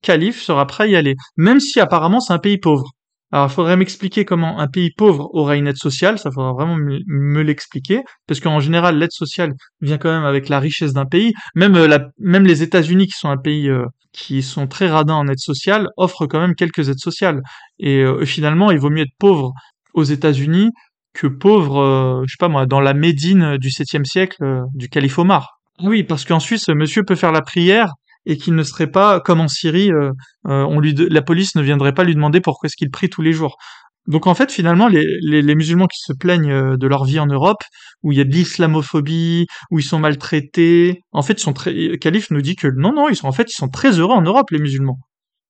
Calife 0.02 0.42
sera 0.42 0.66
prêt 0.68 0.86
à 0.86 0.88
y 0.88 0.96
aller, 0.96 1.16
même 1.38 1.60
si 1.60 1.80
apparemment 1.80 2.20
c'est 2.20 2.34
un 2.34 2.40
pays 2.40 2.58
pauvre. 2.58 2.92
Alors, 3.32 3.48
il 3.48 3.54
faudrait 3.54 3.76
m'expliquer 3.76 4.24
comment 4.24 4.60
un 4.60 4.68
pays 4.68 4.92
pauvre 4.92 5.30
aura 5.34 5.58
une 5.58 5.68
aide 5.68 5.78
sociale, 5.78 6.18
ça 6.18 6.32
faudra 6.32 6.54
vraiment 6.54 6.78
me, 6.78 7.42
l'expliquer, 7.42 8.02
parce 8.26 8.40
qu'en 8.40 8.60
général, 8.60 8.98
l'aide 8.98 9.12
sociale 9.12 9.54
vient 9.82 9.98
quand 9.98 10.12
même 10.12 10.24
avec 10.24 10.48
la 10.48 10.60
richesse 10.60 10.94
d'un 10.94 11.06
pays. 11.06 11.34
Même, 11.54 11.76
euh, 11.76 12.00
les 12.20 12.64
États-Unis, 12.64 13.08
qui 13.08 13.18
sont 13.18 13.30
un 13.30 13.38
pays 13.38 13.70
euh, 13.70 13.86
qui 14.14 14.42
sont 14.42 14.68
très 14.68 14.88
radins 14.88 15.16
en 15.16 15.28
aide 15.28 15.40
sociale, 15.40 15.90
offrent 15.98 16.26
quand 16.26 16.40
même 16.40 16.56
quelques 16.56 16.88
aides 16.88 17.00
sociales. 17.00 17.42
Et 17.80 18.00
euh, 18.00 18.26
finalement, 18.26 18.72
il 18.72 18.80
vaut 18.80 18.90
mieux 18.90 19.04
être 19.04 19.18
pauvre 19.20 19.52
aux 19.94 20.04
États-Unis 20.04 20.72
que 21.14 21.28
pauvre, 21.28 22.24
je 22.26 22.32
sais 22.32 22.38
pas 22.40 22.48
moi, 22.48 22.68
dans 22.68 22.80
la 22.80 22.94
Médine 22.94 23.58
du 23.58 23.70
7e 23.70 24.06
siècle 24.06 24.62
du 24.76 24.88
calife 24.88 25.18
Omar. 25.18 25.58
Oui, 25.82 26.04
parce 26.04 26.26
qu'en 26.26 26.40
Suisse, 26.40 26.70
monsieur 26.70 27.04
peut 27.04 27.16
faire 27.16 27.32
la 27.32 27.42
prière 27.42 27.94
et 28.28 28.38
qu'il 28.38 28.54
ne 28.56 28.64
serait 28.64 28.92
pas 28.92 29.20
comme 29.22 29.40
en 29.40 29.48
Syrie, 29.48 29.92
euh, 29.92 30.12
euh, 30.48 30.64
on 30.66 30.80
lui, 30.80 30.94
la 30.94 31.22
police 31.22 31.56
ne 31.56 31.62
viendrait 31.62 31.94
pas 31.94 32.04
lui 32.04 32.14
demander 32.14 32.42
pourquoi 32.42 32.68
est-ce 32.68 32.76
qu'il 32.76 32.92
prie 32.92 33.10
tous 33.10 33.22
les 33.22 33.32
jours. 33.32 33.58
Donc 34.06 34.28
en 34.28 34.36
fait, 34.36 34.52
finalement, 34.52 34.88
les, 34.88 35.06
les, 35.22 35.42
les 35.42 35.56
musulmans 35.56 35.88
qui 35.88 36.00
se 36.00 36.14
plaignent 36.14 36.52
euh, 36.52 36.78
de 36.78 36.88
leur 36.88 37.06
vie 37.06 37.20
en 37.20 37.26
Europe, 37.26 37.64
où 38.04 38.12
il 38.12 38.18
y 38.18 38.22
a 38.22 38.26
de 38.26 38.30
l'islamophobie, 38.32 39.48
où 39.72 39.80
ils 39.80 39.84
sont 39.84 40.00
maltraités, 40.00 41.02
en 41.12 41.22
fait, 41.22 41.34
ils 41.34 41.44
sont 41.44 41.54
très. 41.54 41.98
Calife 41.98 42.30
nous 42.32 42.42
dit 42.42 42.56
que 42.56 42.68
non, 42.68 42.94
non, 42.94 43.10
ils 43.10 43.16
sont 43.16 43.28
en 43.28 43.32
fait, 43.32 43.50
ils 43.50 43.58
sont 43.58 43.70
très 43.70 44.00
heureux 44.00 44.16
en 44.16 44.22
Europe, 44.22 44.52
les 44.52 44.60
musulmans. 44.60 45.00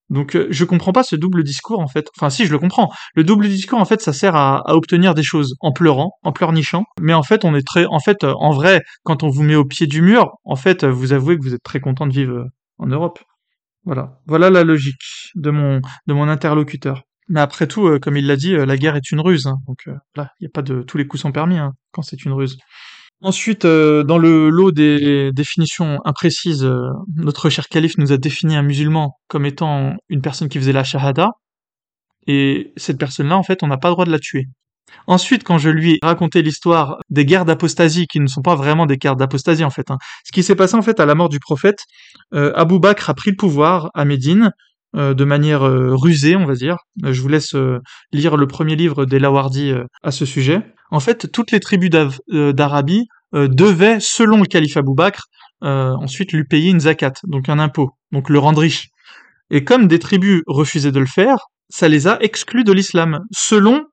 Donc 0.09 0.35
euh, 0.35 0.47
je 0.49 0.63
comprends 0.63 0.93
pas 0.93 1.03
ce 1.03 1.15
double 1.15 1.43
discours 1.43 1.79
en 1.79 1.87
fait. 1.87 2.07
Enfin 2.17 2.29
si 2.29 2.45
je 2.45 2.51
le 2.51 2.59
comprends. 2.59 2.89
Le 3.15 3.23
double 3.23 3.47
discours 3.49 3.79
en 3.79 3.85
fait 3.85 4.01
ça 4.01 4.13
sert 4.13 4.35
à, 4.35 4.61
à 4.65 4.73
obtenir 4.75 5.13
des 5.13 5.23
choses 5.23 5.55
en 5.59 5.71
pleurant, 5.73 6.11
en 6.23 6.31
pleurnichant. 6.31 6.83
Mais 7.01 7.13
en 7.13 7.23
fait 7.23 7.43
on 7.43 7.53
est 7.55 7.65
très, 7.65 7.85
en 7.85 7.99
fait 7.99 8.23
euh, 8.23 8.33
en 8.37 8.51
vrai 8.51 8.81
quand 9.03 9.23
on 9.23 9.29
vous 9.29 9.43
met 9.43 9.55
au 9.55 9.65
pied 9.65 9.87
du 9.87 10.01
mur, 10.01 10.31
en 10.45 10.55
fait 10.55 10.83
euh, 10.83 10.91
vous 10.91 11.13
avouez 11.13 11.37
que 11.37 11.43
vous 11.43 11.53
êtes 11.53 11.63
très 11.63 11.79
content 11.81 12.07
de 12.07 12.13
vivre 12.13 12.37
euh, 12.37 12.45
en 12.77 12.87
Europe. 12.87 13.19
Voilà, 13.83 14.19
voilà 14.25 14.49
la 14.49 14.63
logique 14.63 15.31
de 15.35 15.49
mon 15.49 15.81
de 16.07 16.13
mon 16.13 16.27
interlocuteur. 16.27 17.03
Mais 17.29 17.41
après 17.41 17.67
tout, 17.67 17.87
euh, 17.87 17.99
comme 17.99 18.17
il 18.17 18.25
l'a 18.27 18.35
dit, 18.37 18.53
euh, 18.55 18.65
la 18.65 18.77
guerre 18.77 18.95
est 18.95 19.11
une 19.11 19.19
ruse. 19.19 19.47
hein. 19.47 19.57
donc 19.67 19.79
euh, 19.87 19.95
là, 20.15 20.31
il 20.39 20.45
y 20.45 20.47
a 20.47 20.49
pas 20.49 20.61
de 20.61 20.81
tous 20.81 20.97
les 20.97 21.07
coups 21.07 21.21
sont 21.21 21.31
permis 21.31 21.57
hein, 21.57 21.73
quand 21.91 22.01
c'est 22.01 22.23
une 22.25 22.33
ruse. 22.33 22.57
Ensuite, 23.21 23.65
euh, 23.65 24.03
dans 24.03 24.17
le 24.17 24.49
lot 24.49 24.71
des 24.71 25.31
définitions 25.33 25.99
imprécises, 26.05 26.69
notre 27.15 27.49
cher 27.49 27.67
calife 27.67 27.97
nous 27.97 28.11
a 28.11 28.17
défini 28.17 28.55
un 28.55 28.61
musulman 28.61 29.17
comme 29.27 29.45
étant 29.45 29.95
une 30.09 30.21
personne 30.21 30.49
qui 30.49 30.59
faisait 30.59 30.73
la 30.73 30.83
shahada, 30.83 31.31
et 32.27 32.73
cette 32.75 32.99
personne-là, 32.99 33.37
en 33.37 33.43
fait, 33.43 33.63
on 33.63 33.67
n'a 33.67 33.77
pas 33.77 33.87
le 33.87 33.93
droit 33.93 34.05
de 34.05 34.11
la 34.11 34.19
tuer. 34.19 34.47
Ensuite, 35.05 35.43
quand 35.43 35.57
je 35.57 35.69
lui 35.69 35.93
ai 35.93 35.99
raconté 36.01 36.41
l'histoire 36.41 36.97
des 37.09 37.25
guerres 37.25 37.45
d'apostasie, 37.45 38.07
qui 38.07 38.19
ne 38.19 38.27
sont 38.27 38.41
pas 38.41 38.55
vraiment 38.55 38.85
des 38.85 38.97
guerres 38.97 39.15
d'apostasie, 39.15 39.63
en 39.63 39.69
fait, 39.69 39.91
hein, 39.91 39.97
ce 40.25 40.31
qui 40.31 40.43
s'est 40.43 40.55
passé, 40.55 40.75
en 40.75 40.81
fait, 40.81 40.99
à 40.99 41.05
la 41.05 41.15
mort 41.15 41.29
du 41.29 41.39
prophète, 41.39 41.79
euh, 42.33 42.51
Abou 42.55 42.79
Bakr 42.79 43.09
a 43.09 43.13
pris 43.13 43.31
le 43.31 43.35
pouvoir 43.35 43.89
à 43.93 44.05
Médine, 44.05 44.51
euh, 44.95 45.13
de 45.13 45.25
manière 45.25 45.67
euh, 45.67 45.95
rusée, 45.95 46.35
on 46.35 46.45
va 46.45 46.55
dire. 46.55 46.77
Euh, 47.03 47.11
Je 47.11 47.21
vous 47.21 47.27
laisse 47.27 47.55
lire 48.11 48.37
le 48.37 48.47
premier 48.47 48.75
livre 48.75 49.05
des 49.05 49.19
Lawardi 49.19 49.73
à 50.01 50.11
ce 50.11 50.25
sujet. 50.25 50.61
En 50.91 50.99
fait, 50.99 51.31
toutes 51.31 51.51
les 51.51 51.59
tribus 51.59 51.89
d'Arabie 52.29 53.07
devaient, 53.33 53.99
selon 53.99 54.37
le 54.37 54.45
calife 54.45 54.77
Abou 54.77 54.95
Bakr, 54.95 55.23
ensuite 55.61 56.31
lui 56.31 56.45
payer 56.45 56.71
une 56.71 56.79
zakat, 56.79 57.13
donc 57.25 57.49
un 57.49 57.59
impôt, 57.59 57.91
donc 58.13 58.29
le 58.29 58.39
rendre 58.39 58.61
riche. 58.61 58.87
Et 59.51 59.65
comme 59.65 59.87
des 59.87 59.99
tribus 59.99 60.41
refusaient 60.47 60.93
de 60.93 60.99
le 60.99 61.05
faire, 61.05 61.37
ça 61.69 61.89
les 61.89 62.07
a 62.07 62.17
exclus 62.21 62.63
de 62.63 62.71
l'islam, 62.71 63.19
selon, 63.35 63.83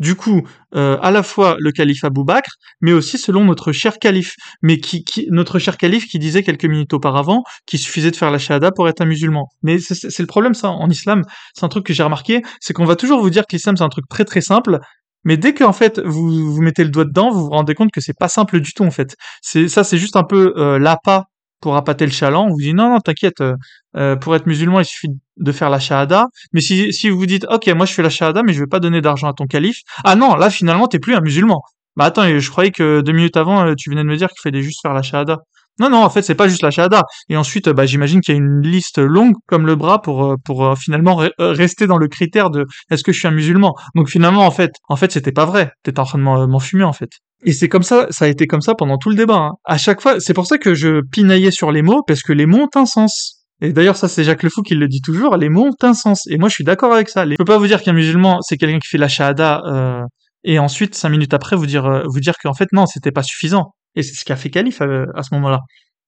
du 0.00 0.16
coup, 0.16 0.42
euh, 0.74 0.98
à 1.02 1.10
la 1.10 1.22
fois 1.22 1.56
le 1.60 1.70
calife 1.72 2.04
Abou 2.04 2.24
Bakr, 2.24 2.50
mais 2.80 2.92
aussi 2.92 3.18
selon 3.18 3.44
notre 3.44 3.70
cher 3.70 3.98
calife, 3.98 4.34
mais 4.62 4.78
qui, 4.80 5.04
qui 5.04 5.28
notre 5.30 5.58
cher 5.58 5.76
calife 5.76 6.08
qui 6.08 6.18
disait 6.18 6.42
quelques 6.42 6.64
minutes 6.64 6.94
auparavant 6.94 7.44
qu'il 7.66 7.78
suffisait 7.78 8.10
de 8.10 8.16
faire 8.16 8.30
la 8.30 8.38
shahada 8.38 8.72
pour 8.72 8.88
être 8.88 9.02
un 9.02 9.04
musulman. 9.04 9.46
Mais 9.62 9.78
c'est 9.78 10.18
le 10.18 10.26
problème 10.26 10.54
ça 10.54 10.70
en 10.70 10.88
islam, 10.88 11.22
c'est 11.54 11.64
un 11.64 11.68
truc 11.68 11.84
que 11.84 11.92
j'ai 11.92 12.02
remarqué, 12.02 12.42
c'est 12.60 12.72
qu'on 12.72 12.86
va 12.86 12.96
toujours 12.96 13.20
vous 13.20 13.30
dire 13.30 13.42
que 13.42 13.54
l'islam 13.54 13.76
c'est 13.76 13.84
un 13.84 13.90
truc 13.90 14.06
très 14.08 14.24
très 14.24 14.40
simple, 14.40 14.80
mais 15.24 15.36
dès 15.36 15.52
qu'en 15.54 15.74
fait 15.74 16.00
vous 16.00 16.54
vous 16.54 16.62
mettez 16.62 16.82
le 16.82 16.90
doigt 16.90 17.04
dedans, 17.04 17.30
vous 17.30 17.44
vous 17.44 17.50
rendez 17.50 17.74
compte 17.74 17.90
que 17.92 18.00
c'est 18.00 18.18
pas 18.18 18.28
simple 18.28 18.60
du 18.60 18.72
tout 18.72 18.84
en 18.84 18.90
fait. 18.90 19.14
C'est 19.42 19.68
ça 19.68 19.84
c'est 19.84 19.98
juste 19.98 20.16
un 20.16 20.24
peu 20.24 20.54
euh, 20.56 20.78
l'appât 20.78 21.24
pour 21.60 21.76
appâter 21.76 22.06
le 22.06 22.12
chaland. 22.12 22.46
On 22.46 22.50
vous 22.50 22.60
dit 22.60 22.72
non 22.74 22.88
non 22.90 23.00
t'inquiète, 23.00 23.42
euh, 23.42 23.54
euh, 23.96 24.16
pour 24.16 24.34
être 24.36 24.46
musulman 24.46 24.80
il 24.80 24.84
suffit 24.84 25.08
de 25.36 25.52
faire 25.52 25.70
la 25.70 25.78
shahada. 25.80 26.26
Mais 26.52 26.60
si 26.60 26.92
si 26.92 27.08
vous 27.10 27.26
dites 27.26 27.46
ok 27.50 27.68
moi 27.74 27.86
je 27.86 27.92
fais 27.94 28.02
la 28.02 28.10
shahada 28.10 28.42
mais 28.42 28.52
je 28.52 28.60
vais 28.60 28.66
pas 28.66 28.80
donner 28.80 29.00
d'argent 29.00 29.28
à 29.28 29.32
ton 29.32 29.46
calife, 29.46 29.80
ah 30.04 30.16
non 30.16 30.34
là 30.36 30.50
finalement 30.50 30.86
t'es 30.88 30.98
plus 30.98 31.14
un 31.14 31.20
musulman. 31.20 31.60
Bah 31.96 32.04
attends 32.06 32.26
je 32.38 32.50
croyais 32.50 32.70
que 32.70 33.00
deux 33.00 33.12
minutes 33.12 33.36
avant 33.36 33.64
euh, 33.66 33.74
tu 33.76 33.90
venais 33.90 34.02
de 34.02 34.08
me 34.08 34.16
dire 34.16 34.28
qu'il 34.28 34.40
fallait 34.42 34.62
juste 34.62 34.80
faire 34.82 34.94
la 34.94 35.02
shahada. 35.02 35.38
Non, 35.78 35.88
non, 35.88 36.04
en 36.04 36.10
fait, 36.10 36.20
c'est 36.20 36.34
pas 36.34 36.46
juste 36.46 36.60
la 36.62 36.70
shahada. 36.70 37.04
Et 37.30 37.38
ensuite, 37.38 37.70
bah, 37.70 37.86
j'imagine 37.86 38.20
qu'il 38.20 38.34
y 38.34 38.36
a 38.36 38.38
une 38.38 38.60
liste 38.60 38.98
longue 38.98 39.32
comme 39.46 39.64
le 39.66 39.76
bras 39.76 40.02
pour 40.02 40.24
euh, 40.26 40.34
pour 40.44 40.66
euh, 40.66 40.74
finalement 40.74 41.14
re- 41.22 41.30
euh, 41.40 41.52
rester 41.52 41.86
dans 41.86 41.96
le 41.96 42.06
critère 42.06 42.50
de 42.50 42.66
est-ce 42.90 43.02
que 43.02 43.12
je 43.12 43.18
suis 43.18 43.28
un 43.28 43.30
musulman? 43.30 43.74
Donc 43.94 44.10
finalement, 44.10 44.44
en 44.44 44.50
fait, 44.50 44.72
en 44.90 44.96
fait, 44.96 45.10
c'était 45.10 45.32
pas 45.32 45.46
vrai. 45.46 45.70
T'étais 45.82 45.98
en 46.00 46.04
train 46.04 46.18
de 46.18 46.22
m'en- 46.24 46.46
m'enfumer, 46.46 46.84
en 46.84 46.92
fait. 46.92 47.08
Et 47.44 47.52
c'est 47.54 47.68
comme 47.70 47.82
ça, 47.84 48.06
ça 48.10 48.26
a 48.26 48.28
été 48.28 48.46
comme 48.46 48.60
ça 48.60 48.74
pendant 48.74 48.98
tout 48.98 49.08
le 49.08 49.16
débat. 49.16 49.36
hein. 49.38 49.52
À 49.64 49.78
chaque 49.78 50.02
fois, 50.02 50.20
c'est 50.20 50.34
pour 50.34 50.46
ça 50.46 50.58
que 50.58 50.74
je 50.74 51.00
pinaillais 51.12 51.50
sur 51.50 51.72
les 51.72 51.80
mots 51.80 52.02
parce 52.06 52.22
que 52.22 52.34
les 52.34 52.44
mots 52.44 52.64
ont 52.74 52.78
un 52.78 52.84
sens. 52.84 53.39
Et 53.62 53.72
d'ailleurs, 53.72 53.96
ça, 53.96 54.08
c'est 54.08 54.24
Jacques 54.24 54.42
Le 54.42 54.48
Fou 54.50 54.62
qui 54.62 54.74
le 54.74 54.88
dit 54.88 55.00
toujours, 55.02 55.36
les 55.36 55.48
mots 55.50 55.66
ont 55.66 55.86
un 55.86 55.94
sens. 55.94 56.26
Et 56.28 56.38
moi, 56.38 56.48
je 56.48 56.54
suis 56.54 56.64
d'accord 56.64 56.92
avec 56.94 57.08
ça. 57.08 57.26
Je 57.28 57.34
peux 57.36 57.44
pas 57.44 57.58
vous 57.58 57.66
dire 57.66 57.82
qu'un 57.82 57.92
musulman, 57.92 58.40
c'est 58.40 58.56
quelqu'un 58.56 58.78
qui 58.78 58.88
fait 58.88 58.98
la 58.98 59.08
shahada, 59.08 59.62
euh, 59.66 60.02
et 60.44 60.58
ensuite, 60.58 60.94
cinq 60.94 61.10
minutes 61.10 61.34
après, 61.34 61.56
vous 61.56 61.66
dire, 61.66 61.84
euh, 61.86 62.02
vous 62.06 62.20
dire 62.20 62.34
qu'en 62.42 62.54
fait, 62.54 62.68
non, 62.72 62.86
c'était 62.86 63.12
pas 63.12 63.22
suffisant. 63.22 63.74
Et 63.96 64.02
c'est 64.02 64.14
ce 64.14 64.24
qu'a 64.24 64.36
fait 64.36 64.48
Calife 64.50 64.80
euh, 64.80 65.04
à 65.14 65.22
ce 65.22 65.34
moment-là. 65.34 65.60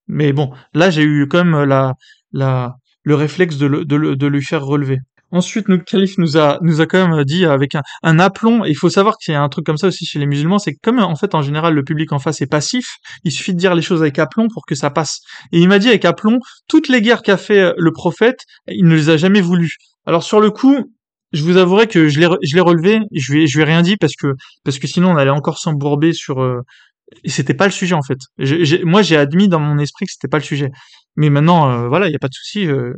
Mais 0.07 0.33
bon, 0.33 0.51
là, 0.73 0.89
j'ai 0.89 1.03
eu 1.03 1.27
quand 1.29 1.43
même 1.43 1.63
la, 1.65 1.93
la, 2.31 2.73
le 3.03 3.15
réflexe 3.15 3.57
de, 3.57 3.67
le, 3.67 3.85
de, 3.85 3.95
le- 3.95 4.15
de 4.15 4.27
lui 4.27 4.43
faire 4.43 4.63
relever. 4.65 4.97
Ensuite, 5.33 5.67
le 5.67 5.79
calife 5.79 6.17
nous 6.19 6.37
a, 6.37 6.59
nous 6.61 6.79
a 6.79 6.85
quand 6.85 7.07
même 7.07 7.23
dit 7.23 7.43
avec 7.45 7.73
un, 7.75 7.81
un 8.03 8.19
aplomb, 8.19 8.63
il 8.65 8.75
faut 8.77 8.89
savoir 8.89 9.17
qu'il 9.17 9.33
y 9.33 9.35
a 9.35 9.41
un 9.41 9.49
truc 9.49 9.65
comme 9.65 9.77
ça 9.77 9.87
aussi 9.87 10.05
chez 10.05 10.19
les 10.19 10.27
musulmans, 10.27 10.59
c'est 10.59 10.73
que 10.73 10.79
comme 10.83 10.99
en 10.99 11.15
fait 11.15 11.33
en 11.33 11.41
général 11.41 11.73
le 11.73 11.83
public 11.83 12.11
en 12.13 12.19
face 12.19 12.41
est 12.41 12.47
passif, 12.47 12.85
il 13.23 13.31
suffit 13.31 13.53
de 13.53 13.57
dire 13.59 13.73
les 13.73 13.81
choses 13.81 14.01
avec 14.01 14.19
aplomb 14.19 14.47
pour 14.53 14.65
que 14.67 14.75
ça 14.75 14.91
passe. 14.91 15.21
Et 15.51 15.59
il 15.59 15.67
m'a 15.67 15.79
dit 15.79 15.89
avec 15.89 16.05
aplomb, 16.05 16.37
toutes 16.67 16.87
les 16.87 17.01
guerres 17.01 17.23
qu'a 17.23 17.37
fait 17.37 17.59
euh, 17.59 17.73
le 17.77 17.91
prophète, 17.91 18.41
il 18.67 18.85
ne 18.85 18.95
les 18.95 19.09
a 19.09 19.17
jamais 19.17 19.41
voulues. 19.41 19.75
Alors 20.05 20.21
sur 20.23 20.39
le 20.39 20.51
coup, 20.51 20.77
je 21.31 21.43
vous 21.43 21.57
avouerai 21.57 21.87
que 21.87 22.09
je 22.09 22.19
l'ai, 22.19 22.27
je 22.43 22.53
l'ai 22.55 22.61
relevé, 22.61 22.99
je 23.11 23.33
lui, 23.33 23.47
je 23.47 23.57
lui 23.57 23.63
ai 23.63 23.65
rien 23.65 23.81
dit 23.81 23.97
parce 23.97 24.13
que, 24.15 24.35
parce 24.63 24.77
que 24.77 24.85
sinon 24.87 25.09
on 25.11 25.17
allait 25.17 25.31
encore 25.31 25.57
s'embourber 25.57 26.13
sur, 26.13 26.43
euh, 26.43 26.61
et 27.23 27.29
c'était 27.29 27.53
pas 27.53 27.65
le 27.65 27.71
sujet 27.71 27.95
en 27.95 28.01
fait. 28.03 28.19
J'ai- 28.37 28.83
moi 28.83 29.01
j'ai 29.01 29.17
admis 29.17 29.47
dans 29.47 29.59
mon 29.59 29.77
esprit 29.79 30.05
que 30.05 30.11
c'était 30.11 30.27
pas 30.27 30.37
le 30.37 30.43
sujet. 30.43 30.69
Mais 31.15 31.29
maintenant, 31.29 31.69
euh, 31.69 31.87
voilà, 31.87 32.07
il 32.07 32.11
y 32.11 32.15
a 32.15 32.19
pas 32.19 32.27
de 32.27 32.33
souci. 32.33 32.65
euh, 32.67 32.93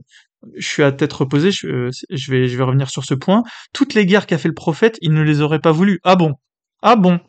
je 0.56 0.68
suis 0.68 0.84
à 0.84 0.92
tête 0.92 1.14
reposée. 1.14 1.52
Je, 1.52 1.68
euh, 1.68 1.90
je 2.10 2.32
vais, 2.32 2.64
revenir 2.64 2.90
sur 2.90 3.04
ce 3.04 3.14
point. 3.14 3.44
Toutes 3.74 3.94
les 3.94 4.06
guerres 4.06 4.28
qu'a 4.28 4.38
fait 4.38 4.48
le 4.48 4.54
prophète, 4.54 4.98
il 5.02 5.14
ne 5.14 5.22
les 5.22 5.42
aurait 5.42 5.60
pas 5.60 5.72
voulu. 5.72 6.00
Ah 6.04 6.16
bon? 6.16 6.34
Ah 6.82 6.96
bon? 6.96 7.20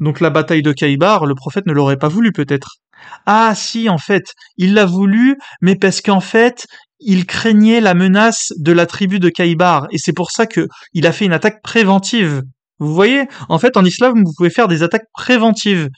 Donc 0.00 0.20
la 0.20 0.30
bataille 0.30 0.62
de 0.62 0.72
Kaïbar, 0.72 1.26
le 1.26 1.34
prophète 1.34 1.66
ne 1.66 1.72
l'aurait 1.72 1.96
pas 1.96 2.08
voulu 2.08 2.32
peut-être? 2.32 2.76
Ah 3.26 3.54
si, 3.54 3.88
en 3.88 3.98
fait, 3.98 4.34
il 4.56 4.74
l'a 4.74 4.84
voulu, 4.84 5.36
mais 5.60 5.76
parce 5.76 6.00
qu'en 6.00 6.20
fait, 6.20 6.66
il 7.00 7.26
craignait 7.26 7.80
la 7.80 7.94
menace 7.94 8.52
de 8.58 8.72
la 8.72 8.86
tribu 8.86 9.20
de 9.20 9.28
Kaïbar, 9.28 9.86
et 9.92 9.98
c'est 9.98 10.12
pour 10.12 10.32
ça 10.32 10.46
que 10.46 10.66
il 10.94 11.06
a 11.06 11.12
fait 11.12 11.26
une 11.26 11.32
attaque 11.32 11.62
préventive. 11.62 12.42
Vous 12.80 12.92
voyez? 12.92 13.24
En 13.48 13.58
fait, 13.58 13.76
en 13.76 13.84
islam, 13.84 14.22
vous 14.24 14.32
pouvez 14.36 14.50
faire 14.50 14.68
des 14.68 14.82
attaques 14.82 15.06
préventives. 15.12 15.88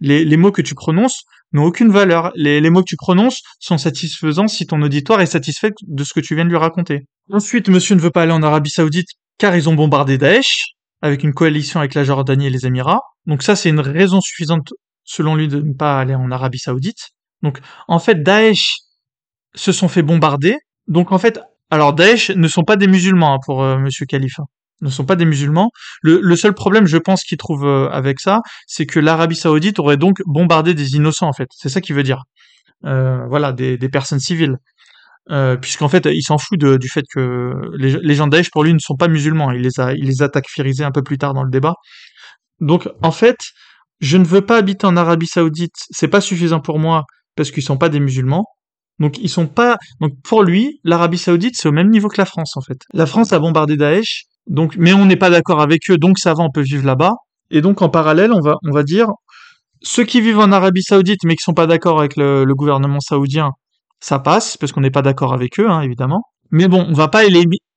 Les 0.00 0.36
mots 0.36 0.52
que 0.52 0.62
tu 0.62 0.74
prononces 0.74 1.24
n'ont 1.52 1.64
aucune 1.64 1.90
valeur. 1.90 2.32
Les, 2.34 2.60
mots 2.70 2.80
que 2.80 2.88
tu 2.88 2.96
prononces 2.96 3.42
sont 3.58 3.78
satisfaisants 3.78 4.48
si 4.48 4.66
ton 4.66 4.80
auditoire 4.82 5.20
est 5.20 5.26
satisfait 5.26 5.72
de 5.86 6.04
ce 6.04 6.14
que 6.14 6.20
tu 6.20 6.34
viens 6.34 6.44
de 6.44 6.50
lui 6.50 6.56
raconter. 6.56 7.06
Ensuite, 7.30 7.68
monsieur 7.68 7.94
ne 7.94 8.00
veut 8.00 8.10
pas 8.10 8.22
aller 8.22 8.32
en 8.32 8.42
Arabie 8.42 8.70
Saoudite 8.70 9.08
car 9.38 9.56
ils 9.56 9.68
ont 9.68 9.74
bombardé 9.74 10.18
Daesh 10.18 10.74
avec 11.02 11.22
une 11.24 11.32
coalition 11.32 11.80
avec 11.80 11.94
la 11.94 12.04
Jordanie 12.04 12.46
et 12.46 12.50
les 12.50 12.66
Émirats. 12.66 13.00
Donc 13.26 13.42
ça, 13.42 13.56
c'est 13.56 13.70
une 13.70 13.80
raison 13.80 14.20
suffisante 14.20 14.72
selon 15.04 15.34
lui 15.34 15.48
de 15.48 15.60
ne 15.60 15.72
pas 15.72 15.98
aller 15.98 16.14
en 16.14 16.30
Arabie 16.30 16.58
Saoudite. 16.58 17.10
Donc 17.42 17.58
en 17.88 17.98
fait, 17.98 18.22
Daesh 18.22 18.76
se 19.54 19.72
sont 19.72 19.88
fait 19.88 20.02
bombarder. 20.02 20.56
Donc 20.88 21.12
en 21.12 21.18
fait, 21.18 21.40
alors 21.70 21.94
Daesh 21.94 22.30
ne 22.30 22.48
sont 22.48 22.64
pas 22.64 22.76
des 22.76 22.86
musulmans 22.86 23.34
hein, 23.34 23.38
pour 23.44 23.62
euh, 23.62 23.78
Monsieur 23.78 24.06
Khalifa, 24.06 24.42
ne 24.80 24.90
sont 24.90 25.04
pas 25.04 25.16
des 25.16 25.24
musulmans. 25.24 25.70
Le, 26.02 26.36
seul 26.36 26.54
problème, 26.54 26.86
je 26.86 26.96
pense, 26.96 27.22
qu'il 27.22 27.38
trouve 27.38 27.66
euh, 27.66 27.88
avec 27.90 28.20
ça, 28.20 28.40
c'est 28.66 28.86
que 28.86 29.00
l'Arabie 29.00 29.36
Saoudite 29.36 29.78
aurait 29.78 29.96
donc 29.96 30.22
bombardé 30.26 30.74
des 30.74 30.96
innocents 30.96 31.28
en 31.28 31.32
fait. 31.32 31.48
C'est 31.54 31.68
ça 31.68 31.80
qu'il 31.80 31.94
veut 31.94 32.02
dire. 32.02 32.24
Euh, 32.86 33.26
voilà, 33.28 33.52
des, 33.52 33.78
personnes 33.90 34.20
civiles. 34.20 34.56
Euh, 35.30 35.56
puisqu'en 35.56 35.88
fait, 35.88 36.06
il 36.06 36.22
s'en 36.22 36.38
fout 36.38 36.58
du 36.58 36.88
fait 36.88 37.04
que 37.14 37.52
les, 37.76 38.14
gens 38.14 38.26
de 38.26 38.32
Daesh, 38.32 38.50
pour 38.50 38.64
lui, 38.64 38.72
ne 38.72 38.78
sont 38.78 38.96
pas 38.96 39.08
musulmans. 39.08 39.52
Il 39.52 39.62
les 39.62 39.78
a, 39.78 39.92
il 39.92 40.06
les 40.06 40.82
un 40.82 40.90
peu 40.90 41.02
plus 41.02 41.18
tard 41.18 41.34
dans 41.34 41.44
le 41.44 41.50
débat. 41.50 41.74
Donc, 42.60 42.88
en 43.02 43.12
fait, 43.12 43.38
je 44.00 44.16
ne 44.16 44.24
veux 44.24 44.44
pas 44.44 44.56
habiter 44.56 44.86
en 44.86 44.96
Arabie 44.96 45.26
Saoudite. 45.26 45.74
C'est 45.90 46.08
pas 46.08 46.20
suffisant 46.20 46.60
pour 46.60 46.78
moi 46.78 47.04
parce 47.36 47.50
qu'ils 47.50 47.62
sont 47.62 47.76
pas 47.76 47.88
des 47.88 48.00
musulmans. 48.00 48.46
Donc, 48.98 49.18
ils 49.18 49.28
sont 49.28 49.46
pas. 49.46 49.78
Donc, 50.00 50.12
pour 50.22 50.42
lui, 50.42 50.80
l'Arabie 50.84 51.18
Saoudite, 51.18 51.56
c'est 51.56 51.68
au 51.68 51.72
même 51.72 51.90
niveau 51.90 52.08
que 52.08 52.18
la 52.20 52.26
France, 52.26 52.56
en 52.56 52.60
fait. 52.60 52.78
La 52.92 53.06
France 53.06 53.32
a 53.32 53.38
bombardé 53.38 53.76
Daesh. 53.76 54.24
Donc, 54.50 54.74
mais 54.76 54.92
on 54.92 55.06
n'est 55.06 55.16
pas 55.16 55.30
d'accord 55.30 55.62
avec 55.62 55.88
eux, 55.90 55.96
donc 55.96 56.18
ça 56.18 56.34
va, 56.34 56.42
on 56.42 56.50
peut 56.50 56.60
vivre 56.60 56.84
là-bas. 56.84 57.14
Et 57.52 57.60
donc, 57.60 57.82
en 57.82 57.88
parallèle, 57.88 58.32
on 58.32 58.40
va, 58.72 58.82
dire, 58.82 59.08
ceux 59.80 60.04
qui 60.04 60.20
vivent 60.20 60.40
en 60.40 60.52
Arabie 60.52 60.82
Saoudite 60.82 61.20
mais 61.24 61.36
qui 61.36 61.42
sont 61.42 61.54
pas 61.54 61.66
d'accord 61.66 62.00
avec 62.00 62.16
le, 62.16 62.44
gouvernement 62.54 63.00
saoudien, 63.00 63.52
ça 64.00 64.18
passe 64.18 64.56
parce 64.56 64.72
qu'on 64.72 64.80
n'est 64.80 64.90
pas 64.90 65.02
d'accord 65.02 65.32
avec 65.32 65.58
eux, 65.60 65.70
hein, 65.70 65.82
évidemment. 65.82 66.22
Mais 66.50 66.66
bon, 66.66 66.84
on 66.88 66.94
va 66.94 67.06
pas 67.06 67.22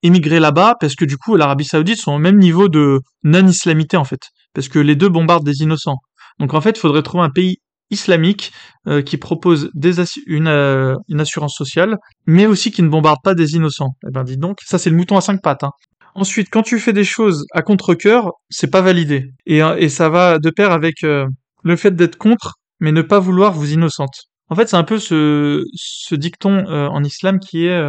émigrer 0.01 0.39
là-bas 0.39 0.75
parce 0.79 0.95
que 0.95 1.05
du 1.05 1.17
coup, 1.17 1.35
l'Arabie 1.35 1.65
Saoudite 1.65 1.99
sont 1.99 2.13
au 2.13 2.17
même 2.17 2.39
niveau 2.39 2.69
de 2.69 3.01
non-islamité 3.23 3.97
en 3.97 4.03
fait, 4.03 4.21
parce 4.55 4.67
que 4.67 4.79
les 4.79 4.95
deux 4.95 5.09
bombardent 5.09 5.45
des 5.45 5.61
innocents. 5.61 5.97
Donc 6.39 6.55
en 6.55 6.61
fait, 6.61 6.71
il 6.71 6.79
faudrait 6.79 7.03
trouver 7.03 7.23
un 7.23 7.29
pays 7.29 7.57
islamique 7.91 8.51
euh, 8.87 9.01
qui 9.01 9.17
propose 9.17 9.69
euh, 9.83 10.95
une 11.07 11.21
assurance 11.21 11.55
sociale, 11.55 11.97
mais 12.25 12.45
aussi 12.45 12.71
qui 12.71 12.81
ne 12.81 12.89
bombarde 12.89 13.19
pas 13.23 13.35
des 13.35 13.53
innocents. 13.53 13.95
Eh 14.07 14.11
ben, 14.11 14.23
dis 14.23 14.37
donc, 14.37 14.57
ça 14.65 14.77
c'est 14.77 14.89
le 14.89 14.97
mouton 14.97 15.15
à 15.15 15.21
cinq 15.21 15.41
pattes. 15.41 15.63
Hein. 15.63 15.71
Ensuite, 16.15 16.49
quand 16.51 16.61
tu 16.61 16.79
fais 16.79 16.93
des 16.93 17.03
choses 17.03 17.45
à 17.53 17.61
contre-cœur, 17.61 18.31
c'est 18.49 18.69
pas 18.69 18.81
validé, 18.81 19.31
et, 19.45 19.63
euh, 19.63 19.89
ça 19.89 20.09
va 20.09 20.39
de 20.39 20.49
pair 20.49 20.71
avec 20.71 21.03
euh, 21.03 21.25
le 21.63 21.75
fait 21.75 21.95
d'être 21.95 22.17
contre, 22.17 22.55
mais 22.79 22.91
ne 22.91 23.01
pas 23.01 23.19
vouloir 23.19 23.53
vous 23.53 23.73
innocente. 23.73 24.25
En 24.49 24.55
fait, 24.55 24.67
c'est 24.69 24.75
un 24.75 24.83
peu 24.83 24.99
ce, 24.99 25.63
ce 25.73 26.15
dicton 26.15 26.65
euh, 26.67 26.87
en 26.87 27.03
islam 27.03 27.39
qui 27.39 27.65
est 27.65 27.81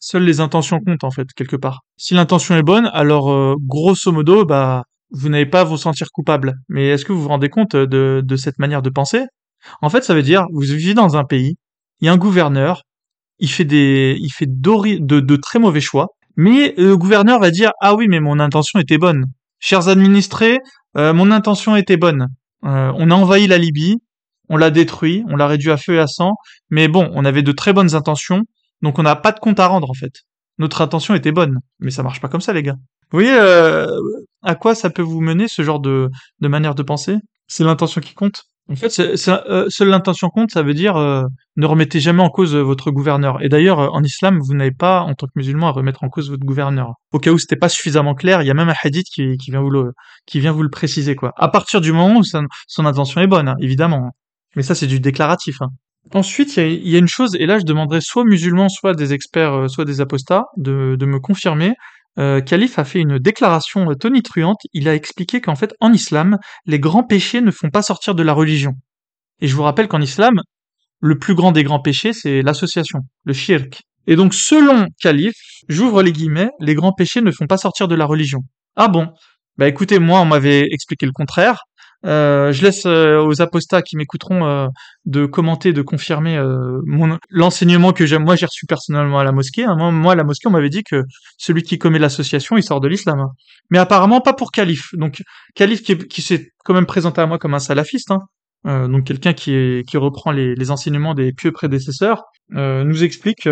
seules 0.00 0.24
les 0.24 0.40
intentions 0.40 0.80
comptent 0.80 1.04
en 1.04 1.10
fait 1.10 1.28
quelque 1.36 1.56
part. 1.56 1.80
Si 1.98 2.14
l'intention 2.14 2.56
est 2.56 2.62
bonne, 2.62 2.90
alors 2.94 3.56
grosso 3.60 4.10
modo, 4.10 4.44
bah 4.46 4.84
vous 5.10 5.28
n'avez 5.28 5.46
pas 5.46 5.60
à 5.60 5.64
vous 5.64 5.76
sentir 5.76 6.08
coupable. 6.12 6.54
Mais 6.68 6.88
est-ce 6.88 7.04
que 7.04 7.12
vous 7.12 7.22
vous 7.22 7.28
rendez 7.28 7.50
compte 7.50 7.76
de, 7.76 8.22
de 8.24 8.36
cette 8.36 8.58
manière 8.58 8.80
de 8.80 8.90
penser? 8.90 9.24
En 9.82 9.90
fait, 9.90 10.02
ça 10.02 10.14
veut 10.14 10.22
dire 10.22 10.46
vous 10.52 10.60
vivez 10.62 10.94
dans 10.94 11.16
un 11.16 11.24
pays, 11.24 11.56
il 12.00 12.06
y 12.06 12.08
a 12.08 12.12
un 12.12 12.16
gouverneur, 12.16 12.82
il 13.38 13.50
fait 13.50 13.64
des, 13.64 14.16
il 14.20 14.30
fait 14.30 14.46
de, 14.48 15.20
de 15.20 15.36
très 15.36 15.58
mauvais 15.58 15.82
choix, 15.82 16.08
mais 16.40 16.72
le 16.78 16.96
gouverneur 16.96 17.38
va 17.38 17.50
dire 17.50 17.72
ah 17.82 17.94
oui 17.94 18.06
mais 18.08 18.18
mon 18.18 18.40
intention 18.40 18.80
était 18.80 18.96
bonne. 18.96 19.26
Chers 19.58 19.88
administrés, 19.88 20.58
euh, 20.96 21.12
mon 21.12 21.30
intention 21.30 21.76
était 21.76 21.98
bonne. 21.98 22.28
Euh, 22.64 22.90
on 22.96 23.10
a 23.10 23.14
envahi 23.14 23.46
la 23.46 23.58
Libye, 23.58 23.98
on 24.48 24.56
l'a 24.56 24.70
détruit, 24.70 25.22
on 25.28 25.36
l'a 25.36 25.46
réduit 25.46 25.70
à 25.70 25.76
feu 25.76 25.96
et 25.96 25.98
à 25.98 26.06
sang, 26.06 26.32
mais 26.70 26.88
bon, 26.88 27.10
on 27.12 27.26
avait 27.26 27.42
de 27.42 27.52
très 27.52 27.74
bonnes 27.74 27.94
intentions, 27.94 28.44
donc 28.80 28.98
on 28.98 29.02
n'a 29.02 29.16
pas 29.16 29.32
de 29.32 29.38
compte 29.38 29.60
à 29.60 29.66
rendre 29.66 29.90
en 29.90 29.94
fait. 29.94 30.12
Notre 30.56 30.80
intention 30.80 31.14
était 31.14 31.30
bonne, 31.30 31.58
mais 31.78 31.90
ça 31.90 32.02
marche 32.02 32.22
pas 32.22 32.28
comme 32.28 32.40
ça 32.40 32.54
les 32.54 32.62
gars. 32.62 32.76
Vous 33.10 33.18
voyez 33.18 33.34
euh, 33.38 33.86
à 34.42 34.54
quoi 34.54 34.74
ça 34.74 34.88
peut 34.88 35.02
vous 35.02 35.20
mener 35.20 35.46
ce 35.46 35.60
genre 35.60 35.78
de, 35.78 36.08
de 36.40 36.48
manière 36.48 36.74
de 36.74 36.82
penser? 36.82 37.16
C'est 37.48 37.64
l'intention 37.64 38.00
qui 38.00 38.14
compte? 38.14 38.44
En 38.70 38.76
fait, 38.76 39.00
euh, 39.00 39.66
seule 39.68 39.88
l'intention 39.88 40.28
compte, 40.28 40.52
ça 40.52 40.62
veut 40.62 40.74
dire 40.74 40.96
euh, 40.96 41.24
ne 41.56 41.66
remettez 41.66 41.98
jamais 41.98 42.22
en 42.22 42.30
cause 42.30 42.54
euh, 42.54 42.62
votre 42.62 42.92
gouverneur. 42.92 43.42
Et 43.42 43.48
d'ailleurs, 43.48 43.80
euh, 43.80 43.88
en 43.88 44.00
islam, 44.04 44.38
vous 44.38 44.54
n'avez 44.54 44.70
pas, 44.70 45.00
en 45.00 45.14
tant 45.14 45.26
que 45.26 45.32
musulman, 45.34 45.68
à 45.68 45.72
remettre 45.72 46.04
en 46.04 46.08
cause 46.08 46.30
votre 46.30 46.44
gouverneur. 46.44 46.92
Au 47.12 47.18
cas 47.18 47.32
où 47.32 47.38
c'était 47.38 47.56
pas 47.56 47.68
suffisamment 47.68 48.14
clair, 48.14 48.42
il 48.42 48.46
y 48.46 48.50
a 48.50 48.54
même 48.54 48.68
un 48.68 48.74
hadith 48.80 49.06
qui, 49.12 49.36
vient 49.48 49.60
vous 49.60 49.70
le, 49.70 49.90
qui 50.24 50.38
vient 50.38 50.52
vous 50.52 50.62
le 50.62 50.70
préciser 50.70 51.16
quoi. 51.16 51.32
À 51.36 51.48
partir 51.48 51.80
du 51.80 51.90
moment 51.90 52.20
où 52.20 52.22
son, 52.22 52.86
intention 52.86 53.20
est 53.20 53.26
bonne, 53.26 53.48
hein, 53.48 53.56
évidemment. 53.60 54.12
Mais 54.54 54.62
ça, 54.62 54.76
c'est 54.76 54.86
du 54.86 55.00
déclaratif. 55.00 55.60
Hein. 55.62 55.70
Ensuite, 56.14 56.56
il 56.56 56.62
y 56.62 56.90
a, 56.90 56.90
y 56.92 56.94
a 56.94 56.98
une 57.00 57.08
chose, 57.08 57.34
et 57.34 57.46
là, 57.46 57.58
je 57.58 57.64
demanderai 57.64 58.00
soit 58.00 58.24
musulmans, 58.24 58.68
soit 58.68 58.94
des 58.94 59.12
experts, 59.12 59.68
soit 59.68 59.84
des 59.84 60.00
apostats, 60.00 60.44
de, 60.56 60.94
de 60.96 61.06
me 61.06 61.18
confirmer. 61.18 61.74
Euh, 62.18 62.40
a 62.76 62.84
fait 62.84 63.00
une 63.00 63.18
déclaration 63.18 63.90
euh, 63.90 63.94
tonitruante. 63.94 64.60
Il 64.72 64.88
a 64.88 64.94
expliqué 64.94 65.40
qu'en 65.40 65.54
fait, 65.54 65.74
en 65.80 65.92
islam, 65.92 66.38
les 66.66 66.80
grands 66.80 67.04
péchés 67.04 67.40
ne 67.40 67.50
font 67.50 67.70
pas 67.70 67.82
sortir 67.82 68.14
de 68.14 68.22
la 68.22 68.32
religion. 68.32 68.72
Et 69.40 69.46
je 69.46 69.54
vous 69.54 69.62
rappelle 69.62 69.88
qu'en 69.88 70.00
islam, 70.00 70.34
le 71.00 71.18
plus 71.18 71.34
grand 71.34 71.52
des 71.52 71.64
grands 71.64 71.80
péchés, 71.80 72.12
c'est 72.12 72.42
l'association, 72.42 73.00
le 73.24 73.32
shirk. 73.32 73.82
Et 74.06 74.16
donc, 74.16 74.34
selon 74.34 74.86
Khalif, 75.00 75.34
j'ouvre 75.68 76.02
les 76.02 76.12
guillemets, 76.12 76.50
les 76.58 76.74
grands 76.74 76.92
péchés 76.92 77.20
ne 77.20 77.30
font 77.30 77.46
pas 77.46 77.58
sortir 77.58 77.88
de 77.88 77.94
la 77.94 78.06
religion. 78.06 78.40
Ah 78.76 78.88
bon? 78.88 79.08
Bah 79.56 79.68
écoutez, 79.68 79.98
moi, 79.98 80.20
on 80.20 80.26
m'avait 80.26 80.64
expliqué 80.70 81.06
le 81.06 81.12
contraire. 81.12 81.64
Euh, 82.06 82.50
je 82.52 82.62
laisse 82.62 82.86
euh, 82.86 83.22
aux 83.22 83.42
apostats 83.42 83.82
qui 83.82 83.96
m'écouteront 83.96 84.46
euh, 84.46 84.68
de 85.04 85.26
commenter, 85.26 85.72
de 85.72 85.82
confirmer 85.82 86.42
l'enseignement 87.30 87.92
que. 87.92 88.16
Moi, 88.18 88.36
j'ai 88.36 88.46
reçu 88.46 88.66
personnellement 88.66 89.18
à 89.18 89.24
la 89.24 89.32
mosquée. 89.32 89.64
hein. 89.64 89.76
Moi, 89.90 90.12
à 90.12 90.16
la 90.16 90.24
mosquée, 90.24 90.48
on 90.48 90.50
m'avait 90.52 90.70
dit 90.70 90.82
que 90.82 91.02
celui 91.38 91.62
qui 91.62 91.78
commet 91.78 91.98
l'association, 91.98 92.56
il 92.56 92.62
sort 92.62 92.80
de 92.80 92.88
l'islam. 92.88 93.20
hein. 93.20 93.30
Mais 93.70 93.78
apparemment, 93.78 94.20
pas 94.20 94.32
pour 94.32 94.50
Khalif. 94.52 94.88
Donc, 94.94 95.22
Khalif 95.54 95.82
qui, 95.82 95.92
est- 95.92 96.06
qui 96.08 96.22
s'est 96.22 96.48
quand 96.64 96.74
même 96.74 96.86
présenté 96.86 97.20
à 97.20 97.26
moi 97.26 97.38
comme 97.38 97.54
un 97.54 97.58
salafiste, 97.58 98.10
hein, 98.64 98.88
donc 98.88 99.04
quelqu'un 99.04 99.32
qui, 99.32 99.82
reprend 99.94 100.32
les, 100.32 100.70
enseignements 100.70 101.14
des 101.14 101.32
pieux 101.32 101.52
prédécesseurs, 101.52 102.24
nous 102.50 103.04
explique 103.04 103.46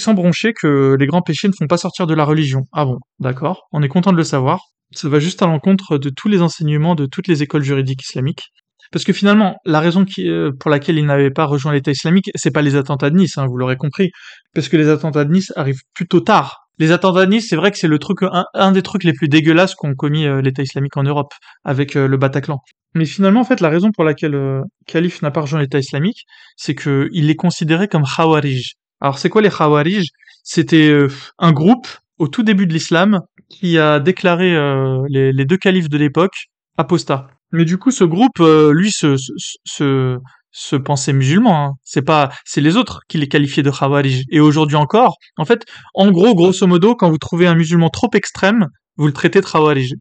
sans 0.00 0.14
broncher 0.14 0.52
que 0.52 0.96
les 0.98 1.06
grands 1.06 1.22
péchés 1.22 1.48
ne 1.48 1.52
font 1.52 1.66
pas 1.66 1.76
sortir 1.76 2.06
de 2.06 2.14
la 2.14 2.24
religion. 2.24 2.62
Ah 2.72 2.84
bon, 2.84 2.98
d'accord, 3.18 3.62
on 3.72 3.82
est 3.82 3.88
content 3.88 4.12
de 4.12 4.16
le 4.16 4.24
savoir. 4.24 4.60
Ça 4.92 5.08
va 5.08 5.18
juste 5.18 5.42
à 5.42 5.46
l'encontre 5.46 5.98
de 5.98 6.10
tous 6.10 6.28
les 6.28 6.42
enseignements 6.42 6.94
de 6.94 7.06
toutes 7.06 7.28
les 7.28 7.42
écoles 7.42 7.62
juridiques 7.62 8.02
islamiques. 8.02 8.52
Parce 8.94 9.04
que 9.04 9.12
finalement, 9.12 9.56
la 9.64 9.80
raison 9.80 10.04
euh, 10.20 10.52
pour 10.58 10.70
laquelle 10.70 10.98
il 10.98 11.06
n'avait 11.06 11.30
pas 11.32 11.46
rejoint 11.46 11.72
l'État 11.72 11.90
islamique, 11.90 12.30
c'est 12.36 12.52
pas 12.52 12.62
les 12.62 12.76
attentats 12.76 13.10
de 13.10 13.16
Nice, 13.16 13.38
hein, 13.38 13.46
vous 13.46 13.56
l'aurez 13.56 13.76
compris, 13.76 14.10
parce 14.54 14.68
que 14.68 14.76
les 14.76 14.88
attentats 14.88 15.24
de 15.24 15.32
Nice 15.32 15.52
arrivent 15.56 15.82
plutôt 15.94 16.20
tard. 16.20 16.68
Les 16.78 16.92
attentats 16.92 17.26
de 17.26 17.30
Nice, 17.32 17.48
c'est 17.48 17.56
vrai 17.56 17.72
que 17.72 17.78
c'est 17.78 17.88
le 17.88 17.98
truc, 17.98 18.18
un, 18.22 18.72
des 18.72 18.82
trucs 18.82 19.02
les 19.02 19.12
plus 19.12 19.28
dégueulasses 19.28 19.74
qu'ont 19.74 19.94
commis 19.94 20.26
euh, 20.26 20.40
l'État 20.40 20.62
islamique 20.62 20.96
en 20.96 21.02
Europe, 21.02 21.32
avec 21.64 21.96
euh, 21.96 22.06
le 22.06 22.16
Bataclan. 22.16 22.60
Mais 22.94 23.04
finalement, 23.04 23.40
en 23.40 23.44
fait, 23.44 23.60
la 23.60 23.68
raison 23.68 23.90
pour 23.90 24.04
laquelle 24.04 24.62
Khalif 24.86 25.22
n'a 25.22 25.32
pas 25.32 25.40
rejoint 25.40 25.58
l'État 25.58 25.80
islamique, 25.80 26.26
c'est 26.56 26.76
que 26.76 27.08
il 27.12 27.28
est 27.30 27.34
considéré 27.34 27.88
comme 27.88 28.04
khawarij. 28.04 28.74
Alors 29.00 29.18
c'est 29.18 29.28
quoi 29.28 29.42
les 29.42 29.50
Khawarij? 29.50 30.04
C'était 30.44 30.96
un 31.38 31.50
groupe 31.50 31.88
au 32.18 32.28
tout 32.28 32.44
début 32.44 32.68
de 32.68 32.72
l'islam 32.72 33.18
qui 33.54 33.78
a 33.78 34.00
déclaré 34.00 34.54
euh, 34.54 35.02
les, 35.08 35.44
deux 35.44 35.56
califes 35.56 35.88
de 35.88 35.98
l'époque 35.98 36.46
apostats. 36.76 37.28
Mais 37.52 37.64
du 37.64 37.78
coup, 37.78 37.90
ce 37.90 38.04
groupe, 38.04 38.40
euh, 38.40 38.72
lui, 38.72 38.90
se, 38.90 40.76
pensait 40.78 41.12
musulman. 41.12 41.66
Hein. 41.66 41.72
C'est 41.84 42.02
pas, 42.02 42.30
c'est 42.44 42.60
les 42.60 42.76
autres 42.76 43.00
qui 43.08 43.18
les 43.18 43.28
qualifiaient 43.28 43.62
de 43.62 43.70
Khawarij. 43.70 44.24
Et 44.30 44.40
aujourd'hui 44.40 44.76
encore, 44.76 45.16
en 45.36 45.44
fait, 45.44 45.64
en 45.94 46.10
gros, 46.10 46.34
grosso 46.34 46.66
modo, 46.66 46.94
quand 46.96 47.10
vous 47.10 47.18
trouvez 47.18 47.46
un 47.46 47.54
musulman 47.54 47.90
trop 47.90 48.10
extrême, 48.14 48.66
vous 48.96 49.06
le 49.06 49.12
traitez 49.12 49.40
de 49.40 49.46
Khawarij. 49.46 49.94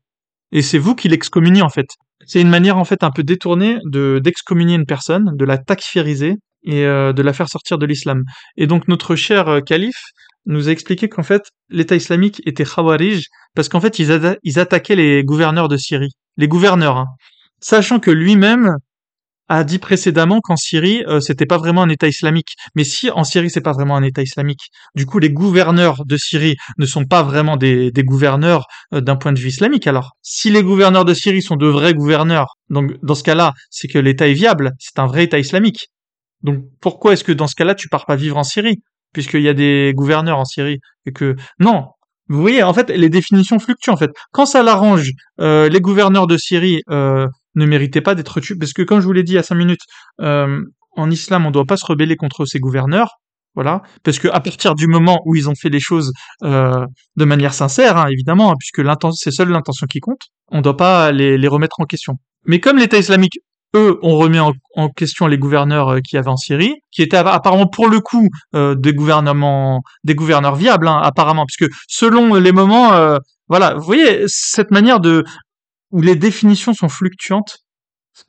Et 0.51 0.61
c'est 0.61 0.77
vous 0.77 0.95
qui 0.95 1.09
l'excommuniez 1.09 1.63
en 1.63 1.69
fait. 1.69 1.87
C'est 2.25 2.41
une 2.41 2.49
manière 2.49 2.77
en 2.77 2.85
fait 2.85 3.03
un 3.03 3.09
peu 3.11 3.23
détournée 3.23 3.77
de 3.85 4.21
d'excommunier 4.23 4.75
une 4.75 4.85
personne, 4.85 5.31
de 5.35 5.45
la 5.45 5.57
takfiriser 5.57 6.35
et 6.63 6.85
euh, 6.85 7.11
de 7.11 7.21
la 7.23 7.33
faire 7.33 7.49
sortir 7.49 7.79
de 7.79 7.85
l'islam. 7.87 8.23
Et 8.55 8.67
donc 8.67 8.87
notre 8.87 9.15
cher 9.15 9.61
calife 9.65 10.03
nous 10.45 10.67
a 10.69 10.71
expliqué 10.71 11.09
qu'en 11.09 11.23
fait 11.23 11.43
l'État 11.69 11.95
islamique 11.95 12.41
était 12.45 12.65
Khawarij 12.65 13.23
parce 13.55 13.69
qu'en 13.69 13.81
fait 13.81 13.99
ils, 13.99 14.11
atta- 14.11 14.37
ils 14.43 14.59
attaquaient 14.59 14.95
les 14.95 15.23
gouverneurs 15.23 15.67
de 15.67 15.77
Syrie, 15.77 16.11
les 16.37 16.47
gouverneurs, 16.47 16.97
hein. 16.97 17.07
sachant 17.59 17.99
que 17.99 18.11
lui-même 18.11 18.75
a 19.49 19.65
dit 19.65 19.77
précédemment 19.77 20.39
qu'en 20.41 20.55
Syrie 20.55 21.03
euh, 21.05 21.19
c'était 21.19 21.45
pas 21.45 21.57
vraiment 21.57 21.83
un 21.83 21.89
État 21.89 22.07
islamique. 22.07 22.55
Mais 22.75 22.85
si 22.85 23.11
en 23.11 23.23
Syrie 23.23 23.49
c'est 23.49 23.61
pas 23.61 23.73
vraiment 23.73 23.97
un 23.97 24.03
État 24.03 24.21
islamique, 24.21 24.69
du 24.95 25.05
coup 25.05 25.19
les 25.19 25.29
gouverneurs 25.29 26.05
de 26.05 26.17
Syrie 26.17 26.55
ne 26.77 26.85
sont 26.85 27.05
pas 27.05 27.23
vraiment 27.23 27.57
des, 27.57 27.91
des 27.91 28.03
gouverneurs 28.03 28.65
euh, 28.93 29.01
d'un 29.01 29.17
point 29.17 29.33
de 29.33 29.39
vue 29.39 29.49
islamique. 29.49 29.85
Alors 29.85 30.11
si 30.21 30.49
les 30.49 30.63
gouverneurs 30.63 31.05
de 31.05 31.13
Syrie 31.13 31.41
sont 31.41 31.57
de 31.57 31.67
vrais 31.67 31.93
gouverneurs, 31.93 32.55
donc 32.69 32.93
dans 33.03 33.15
ce 33.15 33.23
cas-là 33.23 33.53
c'est 33.69 33.87
que 33.87 33.99
l'État 33.99 34.27
est 34.27 34.33
viable, 34.33 34.71
c'est 34.79 34.97
un 34.99 35.07
vrai 35.07 35.25
État 35.25 35.39
islamique. 35.39 35.89
Donc 36.41 36.63
pourquoi 36.81 37.13
est-ce 37.13 37.23
que 37.23 37.33
dans 37.33 37.47
ce 37.47 37.55
cas-là 37.55 37.75
tu 37.75 37.89
pars 37.89 38.05
pas 38.05 38.15
vivre 38.15 38.37
en 38.37 38.43
Syrie? 38.43 38.81
Puisqu'il 39.13 39.41
y 39.41 39.49
a 39.49 39.53
des 39.53 39.93
gouverneurs 39.95 40.39
en 40.39 40.45
Syrie 40.45 40.79
et 41.05 41.11
que 41.11 41.35
non. 41.59 41.87
Vous 42.29 42.41
voyez, 42.41 42.63
en 42.63 42.73
fait, 42.73 42.89
les 42.89 43.09
définitions 43.09 43.59
fluctuent. 43.59 43.91
En 43.91 43.97
fait, 43.97 44.11
quand 44.31 44.45
ça 44.45 44.63
l'arrange, 44.63 45.11
euh, 45.39 45.69
les 45.69 45.81
gouverneurs 45.81 46.27
de 46.27 46.37
Syrie 46.37 46.81
euh, 46.89 47.27
ne 47.55 47.65
méritaient 47.65 48.01
pas 48.01 48.15
d'être 48.15 48.39
tués, 48.39 48.55
parce 48.57 48.73
que 48.73 48.81
comme 48.81 49.01
je 49.01 49.05
vous 49.05 49.13
l'ai 49.13 49.23
dit 49.23 49.37
a 49.37 49.43
cinq 49.43 49.55
minutes, 49.55 49.81
euh, 50.21 50.61
en 50.95 51.11
islam, 51.11 51.45
on 51.45 51.49
ne 51.49 51.53
doit 51.53 51.65
pas 51.65 51.77
se 51.77 51.85
rebeller 51.85 52.15
contre 52.15 52.45
ces 52.45 52.59
gouverneurs. 52.59 53.19
Voilà, 53.55 53.83
parce 54.03 54.17
que 54.17 54.27
à 54.29 54.39
partir 54.39 54.73
du 54.73 54.87
moment 54.87 55.21
où 55.25 55.35
ils 55.35 55.47
ont 55.47 55.53
fait 55.53 55.69
les 55.69 55.79
choses 55.79 56.11
de 56.41 57.25
manière 57.25 57.53
sincère, 57.53 57.97
hein, 57.97 58.07
évidemment, 58.09 58.51
hein, 58.51 58.55
puisque 58.57 58.81
c'est 59.13 59.29
seule 59.29 59.49
l'intention 59.49 59.85
qui 59.85 59.99
compte, 59.99 60.21
on 60.47 60.57
ne 60.57 60.61
doit 60.63 60.75
pas 60.75 61.11
les, 61.11 61.37
les 61.37 61.47
remettre 61.47 61.79
en 61.79 61.85
question. 61.85 62.15
Mais 62.47 62.59
comme 62.59 62.77
l'État 62.77 62.97
islamique 62.97 63.37
eux 63.75 63.99
ont 64.01 64.17
remis 64.17 64.39
en, 64.39 64.53
question 64.89 65.27
les 65.27 65.37
gouverneurs 65.37 65.89
euh, 65.89 65.99
qu'il 65.99 66.17
y 66.17 66.19
avait 66.19 66.29
en 66.29 66.37
Syrie, 66.37 66.75
qui 66.91 67.01
étaient 67.01 67.17
appa- 67.17 67.33
apparemment 67.33 67.67
pour 67.67 67.87
le 67.87 67.99
coup 67.99 68.29
euh, 68.55 68.75
des 68.75 68.93
gouvernements, 68.93 69.81
des 70.03 70.15
gouverneurs 70.15 70.55
viables, 70.55 70.87
hein, 70.87 70.99
apparemment, 71.03 71.45
puisque 71.45 71.71
selon 71.87 72.35
les 72.35 72.51
moments, 72.51 72.93
euh, 72.93 73.17
voilà, 73.47 73.75
vous 73.75 73.83
voyez 73.83 74.23
cette 74.27 74.71
manière 74.71 74.99
de 74.99 75.23
où 75.91 76.01
les 76.01 76.15
définitions 76.15 76.73
sont 76.73 76.89
fluctuantes. 76.89 77.57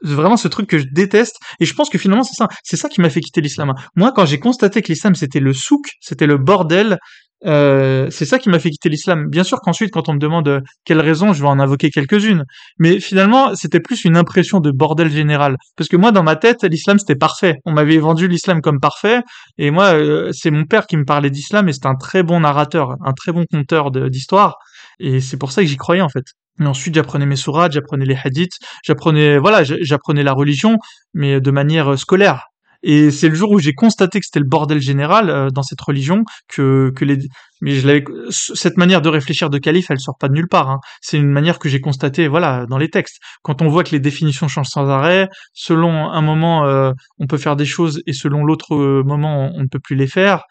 Vraiment 0.03 0.39
ce 0.39 0.49
truc 0.49 0.67
que 0.69 0.79
je 0.79 0.87
déteste. 0.91 1.37
Et 1.61 1.67
je 1.67 1.75
pense 1.75 1.91
que 1.91 1.99
finalement 1.99 2.25
c'est 2.25 2.35
ça. 2.35 2.49
C'est 2.63 2.77
ça 2.77 2.89
qui 2.89 3.03
m'a 3.03 3.11
fait 3.11 3.21
quitter 3.21 3.43
l'islam. 3.43 3.75
Moi 3.97 4.13
quand 4.15 4.25
j'ai 4.25 4.39
constaté 4.39 4.81
que 4.81 4.89
l'islam 4.89 5.15
c'était 5.15 5.41
le 5.41 5.53
souk 5.53 5.91
c'était 6.01 6.27
le 6.27 6.39
bordel 6.39 6.99
euh, 7.47 8.09
c'est 8.11 8.25
ça 8.25 8.39
qui 8.39 8.49
m'a 8.49 8.59
fait 8.59 8.71
quitter 8.71 8.89
l'islam. 8.89 9.29
Bien 9.29 9.45
sûr 9.45 9.61
qu'ensuite 9.61 9.91
quand 9.93 10.09
on 10.09 10.15
me 10.15 10.19
demande 10.19 10.49
euh, 10.49 10.61
quelles 10.85 11.01
raisons 11.01 11.33
je 11.33 11.43
vais 11.43 11.49
en 11.49 11.59
invoquer 11.59 11.91
quelques-unes. 11.91 12.45
Mais 12.79 13.01
finalement 13.01 13.55
c'était 13.55 13.81
plus 13.81 14.05
une 14.05 14.17
impression 14.17 14.61
de 14.61 14.71
bordel 14.71 15.11
général. 15.11 15.57
Parce 15.77 15.89
que 15.89 15.97
moi 15.97 16.13
dans 16.13 16.23
ma 16.23 16.37
tête 16.37 16.65
l'islam 16.65 16.99
c'était 16.99 17.17
parfait. 17.17 17.57
On 17.65 17.73
m'avait 17.73 17.99
vendu 17.99 18.29
l'islam 18.29 18.61
comme 18.61 18.81
parfait. 18.81 19.21
Et 19.59 19.71
moi 19.71 19.95
euh, 19.95 20.31
c'est 20.33 20.51
mon 20.51 20.65
père 20.65 20.87
qui 20.87 20.97
me 20.97 21.05
parlait 21.05 21.31
d'islam 21.31 21.69
et 21.69 21.73
c'est 21.73 21.87
un 21.87 21.97
très 21.97 22.23
bon 22.23 22.41
narrateur 22.41 22.95
un 23.05 23.13
très 23.13 23.33
bon 23.33 23.45
conteur 23.51 23.91
d'histoire. 23.91 24.57
Et 25.01 25.21
c'est 25.21 25.37
pour 25.37 25.53
ça 25.53 25.63
que 25.63 25.69
j'y 25.69 25.77
croyais 25.77 26.03
en 26.03 26.09
fait. 26.09 26.25
Et 26.61 26.67
ensuite, 26.67 26.95
j'apprenais 26.95 27.27
mes 27.27 27.37
sourates, 27.37 27.73
j'apprenais 27.73 28.05
les 28.05 28.17
hadiths, 28.23 28.59
j'apprenais, 28.85 29.39
voilà, 29.39 29.65
j'apprenais 29.65 30.23
la 30.23 30.33
religion, 30.33 30.79
mais 31.13 31.41
de 31.41 31.51
manière 31.51 31.99
scolaire. 31.99 32.47
Et 32.87 33.11
c'est 33.11 33.31
le 33.31 33.35
jour 33.35 33.51
où 33.51 33.59
j'ai 33.59 33.73
constaté 33.73 34.21
que 34.21 34.27
c'était 34.27 34.41
le 34.41 34.49
bordel 34.49 34.79
général 34.79 35.31
euh, 35.31 35.49
dans 35.49 35.63
cette 35.63 35.81
religion 35.81 36.23
que 36.49 36.93
que 36.95 37.05
les 37.07 37.17
mais 37.63 37.71
je 37.71 37.87
l'avais 37.87 38.05
cette 38.29 38.77
manière 38.77 39.01
de 39.01 39.09
réfléchir 39.09 39.49
de 39.49 39.57
calife 39.59 39.87
elle 39.91 39.99
sort 39.99 40.17
pas 40.21 40.29
de 40.29 40.35
nulle 40.35 40.49
part 40.49 40.69
hein. 40.69 40.81
c'est 41.01 41.17
une 41.17 41.31
manière 41.31 41.59
que 41.59 41.71
j'ai 41.71 41.81
constatée 41.81 42.29
voilà 42.29 42.67
dans 42.69 42.77
les 42.77 42.91
textes 42.91 43.21
quand 43.43 43.63
on 43.63 43.69
voit 43.69 43.85
que 43.85 43.93
les 43.93 44.01
définitions 44.01 44.49
changent 44.49 44.69
sans 44.69 44.89
arrêt 44.91 45.29
selon 45.55 46.11
un 46.11 46.21
moment 46.21 46.67
euh, 46.67 46.93
on 47.19 47.27
peut 47.27 47.39
faire 47.39 47.57
des 47.57 47.65
choses 47.65 48.03
et 48.07 48.13
selon 48.13 48.45
l'autre 48.45 48.75
euh, 48.75 49.03
moment 49.03 49.51
on, 49.55 49.63
ne 49.63 49.69
peut 49.69 49.81
plus 49.81 49.97
les 49.97 50.07
faire 50.07 50.43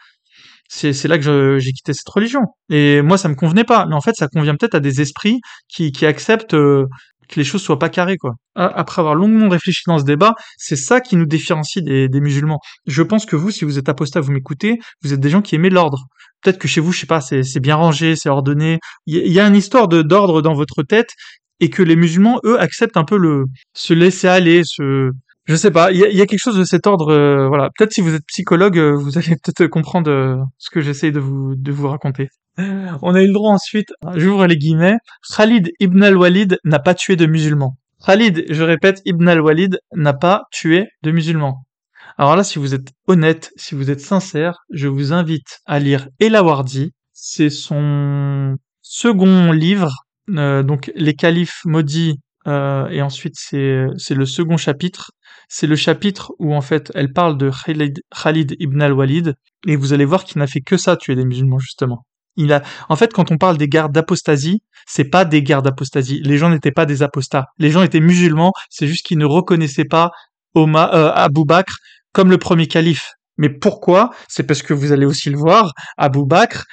c'est 0.70 1.08
là 1.08 1.20
que 1.20 1.60
j'ai 1.60 1.72
quitté 1.72 1.94
cette 1.94 2.10
religion. 2.10 2.42
Et 2.70 3.02
moi, 3.04 3.20
ça 3.20 3.30
me 3.30 3.36
convenait 3.36 3.64
pas. 3.64 3.86
Mais 3.86 3.96
en 3.96 4.02
fait, 4.02 4.16
ça 4.16 4.28
convient 4.28 4.56
peut-être 4.56 4.74
à 4.74 4.80
des 4.80 5.02
esprits 5.02 5.40
qui, 5.68 5.92
qui 5.92 6.06
acceptent 6.06 6.56
euh, 6.56 6.86
que 7.30 7.40
les 7.40 7.44
choses 7.44 7.62
soient 7.62 7.80
pas 7.80 7.90
carrées, 7.90 8.18
quoi. 8.18 8.34
A- 8.56 8.68
Après 8.68 9.00
avoir 9.02 9.16
longuement 9.16 9.50
réfléchi 9.50 9.84
dans 9.88 10.00
ce 10.00 10.04
débat, 10.04 10.36
c'est 10.58 10.76
ça 10.76 11.02
qui 11.02 11.16
nous 11.16 11.26
différencie 11.26 11.84
des, 11.84 12.10
musulmans. 12.22 12.60
Je 12.88 13.02
pense 13.04 13.26
que 13.26 13.36
vous, 13.36 13.52
si 13.52 13.66
vous 13.66 13.78
êtes 13.80 13.90
apostat, 13.90 14.22
vous 14.22 14.32
m'écoutez, 14.32 14.80
vous 15.04 15.14
êtes 15.14 15.20
des 15.20 15.30
gens 15.30 15.42
qui 15.42 15.56
aimez 15.56 15.70
l'ordre. 15.70 16.06
Peut-être 16.42 16.60
que 16.60 16.68
chez 16.68 16.82
vous, 16.82 16.92
je 16.92 17.00
sais 17.00 17.08
pas, 17.08 17.22
c'est 17.22 17.60
bien 17.60 17.76
rangé, 17.76 18.16
c'est 18.16 18.30
ordonné. 18.30 18.80
Il 19.06 19.16
y, 19.16 19.32
y 19.32 19.40
a 19.40 19.48
une 19.48 19.56
histoire 19.56 19.88
d'ordre 19.88 20.42
dans 20.42 20.54
votre 20.54 20.84
tête 20.84 21.10
et 21.60 21.70
que 21.70 21.82
les 21.84 21.96
musulmans, 21.96 22.40
eux, 22.46 22.60
acceptent 22.60 22.98
un 22.98 23.06
peu 23.06 23.18
le 23.18 23.46
se 23.74 23.94
laisser 23.94 24.28
aller, 24.28 24.64
se 24.66 25.12
je 25.46 25.56
sais 25.56 25.72
pas, 25.72 25.92
il 25.92 25.98
y 25.98 26.22
a, 26.22 26.26
quelque 26.26 26.40
chose 26.40 26.58
de 26.58 26.64
cet 26.64 26.88
ordre, 26.88 27.12
euh, 27.12 27.48
voilà. 27.48 27.70
Peut-être 27.76 27.92
si 27.92 28.00
vous 28.00 28.16
êtes 28.16 28.26
psychologue, 28.28 28.78
euh, 28.78 28.96
vous 28.96 29.18
allez 29.18 29.36
peut-être 29.44 29.68
comprendre 29.68 30.10
euh, 30.10 30.38
ce 30.58 30.70
que 30.70 30.80
j'essaie 30.80 31.12
de 31.12 31.20
vous, 31.20 31.56
de 31.56 31.72
vous 31.72 31.88
raconter. 31.88 32.30
On 33.02 33.16
a 33.16 33.22
eu 33.24 33.28
le 33.28 33.34
droit 33.34 33.52
ensuite, 33.52 33.94
j'ouvre 34.16 34.46
les 34.46 34.58
guillemets, 34.58 34.98
Khalid 35.36 35.72
ibn 35.80 36.04
al-Walid 36.04 36.60
n'a 36.64 36.78
pas 36.78 36.94
tué 36.94 37.16
de 37.16 37.26
musulmans. 37.26 37.78
Khalid, 38.06 38.46
je 38.48 38.64
répète, 38.64 39.02
ibn 39.06 39.28
al-Walid 39.28 39.80
n'a 39.96 40.14
pas 40.14 40.44
tué 40.52 40.86
de 41.02 41.12
musulmans. 41.12 41.66
Alors 42.18 42.36
là, 42.36 42.44
si 42.44 42.60
vous 42.60 42.76
êtes 42.76 42.90
honnête, 43.08 43.52
si 43.56 43.74
vous 43.74 43.90
êtes 43.90 44.02
sincère, 44.02 44.60
je 44.72 44.88
vous 44.88 45.14
invite 45.14 45.62
à 45.66 45.80
lire 45.80 46.08
Elawardi. 46.20 46.92
C'est 47.12 47.50
son 47.50 48.56
second 48.82 49.52
livre, 49.52 49.92
donc 50.28 50.92
Les 50.94 51.16
califes 51.16 51.62
maudits, 51.66 52.20
euh, 52.48 52.88
et 52.90 53.02
ensuite 53.02 53.36
c'est 53.38 53.86
c'est 53.98 54.16
le 54.16 54.26
second 54.26 54.58
chapitre. 54.58 55.12
C'est 55.50 55.68
le 55.68 55.76
chapitre 55.76 56.34
où 56.40 56.54
en 56.54 56.62
fait 56.62 56.92
elle 56.96 57.14
parle 57.14 57.38
de 57.38 57.52
Khalid, 57.52 58.56
ibn 58.60 58.82
al-Walid, 58.82 59.36
et 59.68 59.76
vous 59.76 59.94
allez 59.94 60.06
voir 60.06 60.24
qu'il 60.24 60.40
n'a 60.40 60.48
fait 60.48 60.62
que 60.62 60.78
ça, 60.78 60.98
tuer 60.98 61.16
des 61.16 61.26
musulmans 61.26 61.60
justement. 61.60 62.06
Il 62.36 62.52
a, 62.52 62.64
en 62.90 62.96
fait, 62.96 63.14
quand 63.14 63.32
on 63.32 63.38
parle 63.38 63.58
des 63.58 63.68
guerres 63.68 63.90
d'apostasie, 63.90 64.62
c'est 64.88 65.06
pas 65.06 65.24
des 65.24 65.44
guerres 65.44 65.62
d'apostasie. 65.62 66.20
Les 66.24 66.38
gens 66.38 66.50
n'étaient 66.50 66.72
pas 66.72 66.88
des 66.88 67.04
apostats. 67.04 67.46
Les 67.60 67.70
gens 67.70 67.84
étaient 67.84 68.00
musulmans. 68.00 68.52
C'est 68.72 68.88
juste 68.88 69.06
qu'ils 69.06 69.20
ne 69.20 69.26
reconnaissaient 69.26 69.86
pas 69.86 70.10
Omar, 70.56 70.94
euh, 70.96 71.12
Abu 71.14 71.44
Bakr 71.46 71.76
comme 72.12 72.32
le 72.32 72.38
premier 72.38 72.68
calife. 72.68 73.12
Mais 73.38 73.50
pourquoi? 73.50 74.12
C'est 74.28 74.44
parce 74.44 74.62
que 74.62 74.74
vous 74.74 74.92
allez 74.92 75.06
aussi 75.06 75.30
le 75.30 75.38
voir. 75.38 75.74
Abu 75.98 76.26
Bakr, 76.26 76.64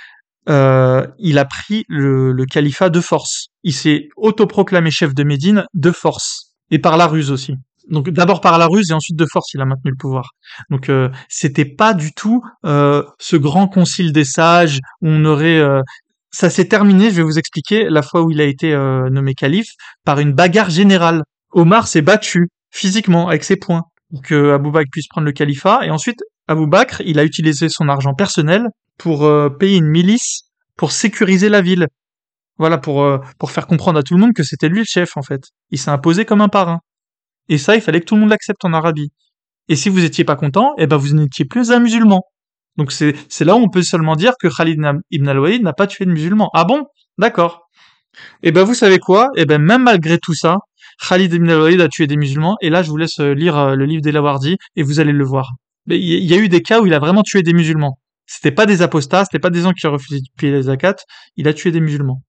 euh, 0.51 1.07
il 1.19 1.39
a 1.39 1.45
pris 1.45 1.85
le, 1.89 2.33
le 2.33 2.45
califat 2.45 2.91
de 2.91 3.01
force. 3.01 3.49
Il 3.63 3.73
s'est 3.73 4.09
autoproclamé 4.17 4.91
chef 4.91 5.15
de 5.15 5.25
Médine 5.25 5.65
de 5.75 5.91
force 5.91 6.53
et 6.71 6.79
par 6.79 6.97
la 6.97 7.07
ruse 7.07 7.31
aussi. 7.31 7.55
Donc 7.89 8.11
d'abord 8.11 8.41
par 8.41 8.59
la 8.59 8.67
ruse 8.67 8.91
et 8.91 8.95
ensuite 8.95 9.17
de 9.17 9.27
force, 9.27 9.55
il 9.55 9.61
a 9.61 9.65
maintenu 9.65 9.91
le 9.91 9.97
pouvoir. 9.97 10.31
Donc 10.71 10.89
euh, 10.89 11.09
c'était 11.29 11.65
pas 11.65 11.95
du 11.95 12.13
tout 12.13 12.43
euh, 12.65 13.03
ce 13.19 13.37
grand 13.37 13.69
concile 13.69 14.13
des 14.13 14.25
sages 14.25 14.79
où 15.01 15.09
on 15.09 15.25
aurait 15.25 15.59
euh, 15.59 15.81
ça 16.31 16.51
s'est 16.51 16.67
terminé, 16.67 17.11
je 17.11 17.17
vais 17.17 17.23
vous 17.23 17.39
expliquer, 17.39 17.89
la 17.89 18.03
fois 18.03 18.23
où 18.23 18.31
il 18.31 18.41
a 18.41 18.45
été 18.45 18.73
euh, 18.73 19.09
nommé 19.11 19.35
calife, 19.35 19.73
par 20.05 20.21
une 20.21 20.33
bagarre 20.33 20.71
générale. 20.71 21.23
Omar 21.53 21.89
s'est 21.89 22.03
battu 22.03 22.49
physiquement 22.71 23.29
avec 23.29 23.43
ses 23.43 23.57
poings 23.57 23.83
pour 24.11 24.23
que 24.23 24.53
Abou 24.53 24.71
Bakr 24.71 24.89
puisse 24.93 25.09
prendre 25.09 25.27
le 25.27 25.33
califat. 25.33 25.85
Et 25.85 25.91
ensuite, 25.91 26.21
Abou 26.47 26.67
Bakr, 26.67 27.03
il 27.05 27.19
a 27.19 27.25
utilisé 27.25 27.69
son 27.69 27.89
argent 27.89 28.15
personnel 28.15 28.69
pour 29.01 29.25
euh, 29.25 29.49
payer 29.49 29.79
une 29.79 29.89
milice 29.89 30.43
pour 30.77 30.93
sécuriser 30.93 31.49
la 31.49 31.63
ville. 31.63 31.89
Voilà, 32.59 32.77
pour, 32.77 33.03
euh, 33.03 33.19
pour 33.39 33.51
faire 33.51 33.67
comprendre 33.67 33.99
à 33.99 34.03
tout 34.03 34.13
le 34.13 34.21
monde 34.21 34.35
que 34.35 34.43
c'était 34.43 34.69
lui 34.69 34.81
le 34.81 34.85
chef, 34.85 35.17
en 35.17 35.23
fait. 35.23 35.41
Il 35.71 35.79
s'est 35.79 35.91
imposé 35.91 36.27
comme 36.27 36.43
un 36.43 36.49
parrain. 36.49 36.81
Et 37.49 37.57
ça, 37.57 37.77
il 37.77 37.81
fallait 37.81 38.01
que 38.01 38.05
tout 38.05 38.15
le 38.15 38.21
monde 38.21 38.31
l'accepte 38.31 38.63
en 38.63 38.75
Arabie. 38.75 39.11
Et 39.69 39.77
si 39.77 39.89
vous 39.89 40.05
étiez 40.05 40.25
pas 40.25 40.37
content, 40.37 40.75
eh 40.77 40.87
ben 40.87 40.99
vous 40.99 41.15
n'étiez 41.15 41.47
plus 41.47 41.73
un 41.73 41.81
musulman. 41.81 42.23
Donc 42.77 42.93
c'est 42.93 43.15
là 43.45 43.57
où 43.57 43.59
on 43.59 43.71
peut 43.71 43.83
seulement 43.83 44.17
dire 44.17 44.35
que 44.39 44.49
Khalid 44.49 44.79
ibn 45.11 45.29
al-Walid 45.29 45.63
n'a 45.63 45.73
pas 45.73 45.87
tué 45.87 46.05
de 46.05 46.13
musulmans. 46.13 46.51
Ah 46.55 46.65
bon? 46.65 46.85
D'accord. 47.19 47.69
Et 48.43 48.53
ben 48.53 48.65
vous 48.65 48.75
savez 48.75 48.99
quoi? 48.99 49.31
Et 49.37 49.47
ben 49.47 49.63
même 49.63 49.85
malgré 49.85 50.19
tout 50.19 50.35
ça, 50.35 50.59
Khalid 51.09 51.33
ibn 51.33 51.49
al-Walid 51.49 51.81
a 51.81 51.89
tué 51.89 52.07
des 52.07 52.17
musulmans. 52.17 52.57
Et 52.61 52.69
là, 52.69 52.83
je 52.83 52.91
vous 52.91 52.97
laisse 52.97 53.21
euh, 53.21 53.33
lire 53.33 53.77
le 53.77 53.85
livre 53.87 54.03
d'Elawardi 54.03 54.57
et 54.77 54.83
vous 54.83 55.01
allez 55.01 55.13
le 55.13 55.25
voir. 55.25 55.53
Il 55.87 56.25
y 56.25 56.35
a 56.35 56.37
eu 56.37 56.49
des 56.49 56.63
cas 56.63 56.81
où 56.81 56.87
il 56.87 56.95
a 56.95 56.99
vraiment 56.99 57.23
tué 57.23 57.43
des 57.43 57.53
musulmans. 57.53 58.00
C'était 58.33 58.53
pas 58.53 58.65
des 58.65 58.81
apostats, 58.81 59.25
c'était 59.25 59.41
pas 59.41 59.51
des 59.51 59.63
gens 59.63 59.73
qui 59.73 59.89
refusaient 59.89 60.21
de 60.21 60.29
payer 60.39 60.53
les 60.53 60.63
zakats. 60.63 61.03
Il 61.35 61.49
a 61.49 61.53
tué 61.53 61.73
des 61.73 61.81
musulmans. 61.81 62.23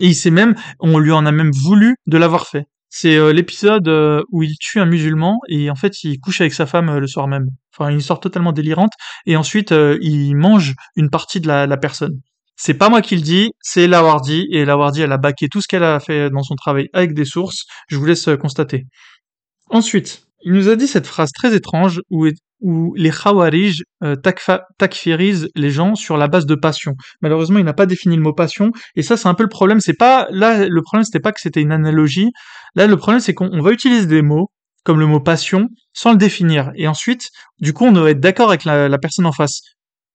Et 0.00 0.08
il 0.08 0.16
s'est 0.16 0.32
même, 0.32 0.56
on 0.80 0.98
lui 0.98 1.12
en 1.12 1.26
a 1.26 1.30
même 1.30 1.52
voulu 1.52 1.94
de 2.08 2.18
l'avoir 2.18 2.48
fait. 2.48 2.64
C'est 2.88 3.16
euh, 3.16 3.32
l'épisode 3.32 3.86
euh, 3.86 4.24
où 4.32 4.42
il 4.42 4.56
tue 4.58 4.80
un 4.80 4.86
musulman 4.86 5.38
et 5.48 5.70
en 5.70 5.76
fait 5.76 6.02
il 6.02 6.18
couche 6.18 6.40
avec 6.40 6.52
sa 6.54 6.66
femme 6.66 6.88
euh, 6.88 6.98
le 6.98 7.06
soir 7.06 7.28
même. 7.28 7.46
Enfin 7.72 7.88
une 7.88 7.98
histoire 7.98 8.18
totalement 8.18 8.50
délirante 8.50 8.94
et 9.26 9.36
ensuite 9.36 9.70
il 9.70 10.34
mange 10.34 10.74
une 10.96 11.08
partie 11.08 11.40
de 11.40 11.46
la, 11.46 11.68
la 11.68 11.76
personne. 11.76 12.20
C'est 12.56 12.74
pas 12.74 12.88
moi 12.88 13.00
qui 13.00 13.14
le 13.14 13.22
dis, 13.22 13.52
c'est 13.60 13.86
Lawardi 13.86 14.48
et 14.50 14.64
Lawardi 14.64 15.02
elle 15.02 15.12
a 15.12 15.18
baqué 15.18 15.48
tout 15.48 15.60
ce 15.60 15.68
qu'elle 15.68 15.84
a 15.84 16.00
fait 16.00 16.30
dans 16.30 16.42
son 16.42 16.56
travail 16.56 16.88
avec 16.92 17.14
des 17.14 17.24
sources. 17.24 17.64
Je 17.86 17.96
vous 17.96 18.06
laisse 18.06 18.28
constater. 18.40 18.86
Ensuite, 19.70 20.27
il 20.42 20.52
nous 20.52 20.68
a 20.68 20.76
dit 20.76 20.86
cette 20.86 21.06
phrase 21.06 21.32
très 21.32 21.54
étrange 21.54 22.00
où, 22.10 22.26
les 22.96 23.10
Khawarij 23.10 23.84
euh, 24.02 24.16
takfirisent 24.78 25.48
les 25.54 25.70
gens 25.70 25.94
sur 25.94 26.16
la 26.16 26.26
base 26.26 26.44
de 26.44 26.56
passion. 26.56 26.94
Malheureusement, 27.22 27.60
il 27.60 27.64
n'a 27.64 27.72
pas 27.72 27.86
défini 27.86 28.16
le 28.16 28.22
mot 28.22 28.32
passion, 28.32 28.72
et 28.96 29.02
ça, 29.02 29.16
c'est 29.16 29.28
un 29.28 29.34
peu 29.34 29.44
le 29.44 29.48
problème. 29.48 29.78
C'est 29.78 29.96
pas 29.96 30.26
là, 30.30 30.66
le 30.66 30.82
problème, 30.82 31.04
c'était 31.04 31.20
pas 31.20 31.30
que 31.30 31.40
c'était 31.40 31.60
une 31.60 31.70
analogie. 31.70 32.30
Là, 32.74 32.88
le 32.88 32.96
problème, 32.96 33.20
c'est 33.20 33.32
qu'on 33.32 33.48
on 33.52 33.62
va 33.62 33.70
utiliser 33.70 34.06
des 34.06 34.22
mots 34.22 34.50
comme 34.84 34.98
le 34.98 35.06
mot 35.06 35.20
passion 35.20 35.68
sans 35.92 36.10
le 36.10 36.16
définir, 36.16 36.72
et 36.74 36.88
ensuite, 36.88 37.28
du 37.60 37.72
coup, 37.72 37.84
on 37.84 37.92
doit 37.92 38.10
être 38.10 38.20
d'accord 38.20 38.48
avec 38.48 38.64
la, 38.64 38.88
la 38.88 38.98
personne 38.98 39.26
en 39.26 39.32
face. 39.32 39.60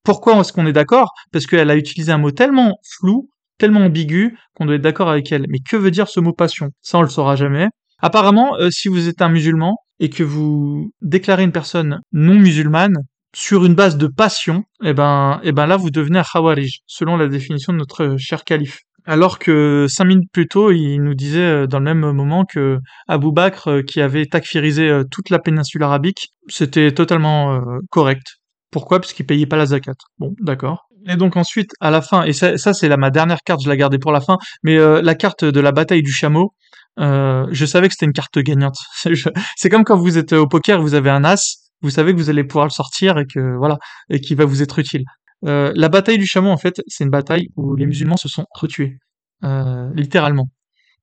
Pourquoi 0.03 0.37
est-ce 0.39 0.51
qu'on 0.51 0.65
est 0.65 0.73
d'accord? 0.73 1.11
Parce 1.31 1.45
qu'elle 1.45 1.69
a 1.69 1.77
utilisé 1.77 2.11
un 2.11 2.17
mot 2.17 2.31
tellement 2.31 2.77
flou, 2.97 3.29
tellement 3.57 3.85
ambigu, 3.85 4.37
qu'on 4.55 4.65
doit 4.65 4.75
être 4.75 4.81
d'accord 4.81 5.09
avec 5.09 5.31
elle. 5.31 5.45
Mais 5.47 5.59
que 5.59 5.77
veut 5.77 5.91
dire 5.91 6.09
ce 6.09 6.19
mot 6.19 6.33
passion? 6.33 6.71
Ça, 6.81 6.97
on 6.97 7.03
le 7.03 7.09
saura 7.09 7.37
jamais. 7.37 7.67
Apparemment, 7.99 8.57
euh, 8.57 8.69
si 8.69 8.89
vous 8.89 9.07
êtes 9.07 9.21
un 9.21 9.29
musulman 9.29 9.77
et 10.03 10.09
que 10.09 10.21
vous 10.21 10.91
déclarez 11.01 11.43
une 11.43 11.53
personne 11.53 12.01
non 12.11 12.35
musulmane 12.35 12.97
sur 13.33 13.63
une 13.63 13.73
base 13.73 13.97
de 13.97 14.07
passion, 14.07 14.65
eh 14.83 14.93
ben, 14.93 15.39
eh 15.43 15.53
ben 15.53 15.65
là, 15.65 15.77
vous 15.77 15.91
devenez 15.91 16.19
un 16.19 16.23
khawarij, 16.23 16.81
selon 16.85 17.15
la 17.15 17.27
définition 17.27 17.71
de 17.71 17.77
notre 17.77 18.17
cher 18.17 18.43
calife. 18.43 18.79
Alors 19.05 19.39
que 19.39 19.85
cinq 19.87 20.05
minutes 20.05 20.29
plus 20.33 20.49
tôt, 20.49 20.71
il 20.71 20.99
nous 20.99 21.13
disait 21.13 21.39
euh, 21.39 21.67
dans 21.67 21.79
le 21.79 21.85
même 21.85 22.11
moment 22.11 22.43
que 22.43 22.79
Abu 23.07 23.31
Bakr, 23.31 23.69
euh, 23.69 23.81
qui 23.81 24.01
avait 24.01 24.25
takfirisé 24.25 24.89
euh, 24.89 25.03
toute 25.09 25.29
la 25.29 25.39
péninsule 25.39 25.83
arabique, 25.83 26.27
c'était 26.49 26.91
totalement 26.91 27.61
correct. 27.89 28.39
Pourquoi? 28.71 28.99
Parce 28.99 29.13
qu'il 29.13 29.25
payait 29.25 29.45
pas 29.45 29.57
la 29.57 29.67
zakat. 29.67 29.93
Bon, 30.19 30.33
d'accord. 30.41 30.83
Et 31.07 31.15
donc 31.15 31.37
ensuite, 31.37 31.71
à 31.79 31.91
la 31.91 32.01
fin, 32.01 32.23
et 32.23 32.33
ça, 32.33 32.57
c'est 32.57 32.97
ma 32.97 33.09
dernière 33.09 33.39
carte, 33.45 33.61
je 33.63 33.69
la 33.69 33.77
gardais 33.77 33.99
pour 33.99 34.11
la 34.11 34.21
fin, 34.21 34.37
mais 34.63 34.77
la 34.77 35.15
carte 35.15 35.43
de 35.43 35.59
la 35.59 35.73
bataille 35.73 36.01
du 36.01 36.13
chameau, 36.13 36.53
euh, 36.99 37.47
je 37.51 37.65
savais 37.65 37.87
que 37.87 37.93
c'était 37.93 38.05
une 38.05 38.13
carte 38.13 38.37
gagnante. 38.39 38.77
C'est 39.55 39.69
comme 39.69 39.83
quand 39.83 39.97
vous 39.97 40.17
êtes 40.17 40.33
au 40.33 40.47
poker, 40.47 40.81
vous 40.81 40.93
avez 40.93 41.09
un 41.09 41.23
as, 41.23 41.71
vous 41.81 41.89
savez 41.89 42.13
que 42.13 42.17
vous 42.17 42.29
allez 42.29 42.43
pouvoir 42.43 42.65
le 42.65 42.71
sortir 42.71 43.17
et 43.17 43.25
que 43.25 43.57
voilà, 43.57 43.77
et 44.09 44.19
qu'il 44.19 44.37
va 44.37 44.45
vous 44.45 44.61
être 44.61 44.79
utile. 44.79 45.03
Euh, 45.45 45.73
la 45.75 45.89
bataille 45.89 46.17
du 46.17 46.25
chameau, 46.25 46.49
en 46.49 46.57
fait, 46.57 46.81
c'est 46.87 47.03
une 47.03 47.09
bataille 47.09 47.49
où 47.55 47.75
les 47.75 47.85
musulmans 47.85 48.17
se 48.17 48.29
sont 48.29 48.45
retués, 48.51 48.97
euh, 49.43 49.89
littéralement. 49.93 50.49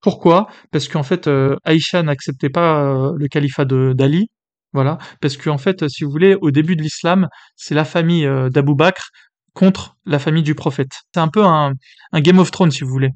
Pourquoi? 0.01 0.47
Parce 0.71 0.87
qu'en 0.87 1.03
fait, 1.03 1.29
Aïcha 1.63 2.01
n'acceptait 2.01 2.49
pas 2.49 3.11
le 3.15 3.27
califat 3.27 3.65
d'Ali, 3.65 4.29
voilà, 4.73 4.97
parce 5.21 5.37
qu'en 5.37 5.59
fait, 5.59 5.87
si 5.89 6.03
vous 6.03 6.09
voulez, 6.09 6.35
au 6.41 6.49
début 6.49 6.75
de 6.75 6.81
l'islam, 6.81 7.27
c'est 7.55 7.75
la 7.75 7.85
famille 7.85 8.27
d'Abou 8.49 8.73
Bakr 8.73 9.09
contre 9.53 9.97
la 10.05 10.17
famille 10.17 10.41
du 10.41 10.55
prophète. 10.55 10.91
C'est 11.13 11.19
un 11.19 11.27
peu 11.27 11.43
un 11.45 11.73
Game 12.15 12.39
of 12.39 12.49
Thrones, 12.49 12.71
si 12.71 12.83
vous 12.83 12.89
voulez. 12.89 13.11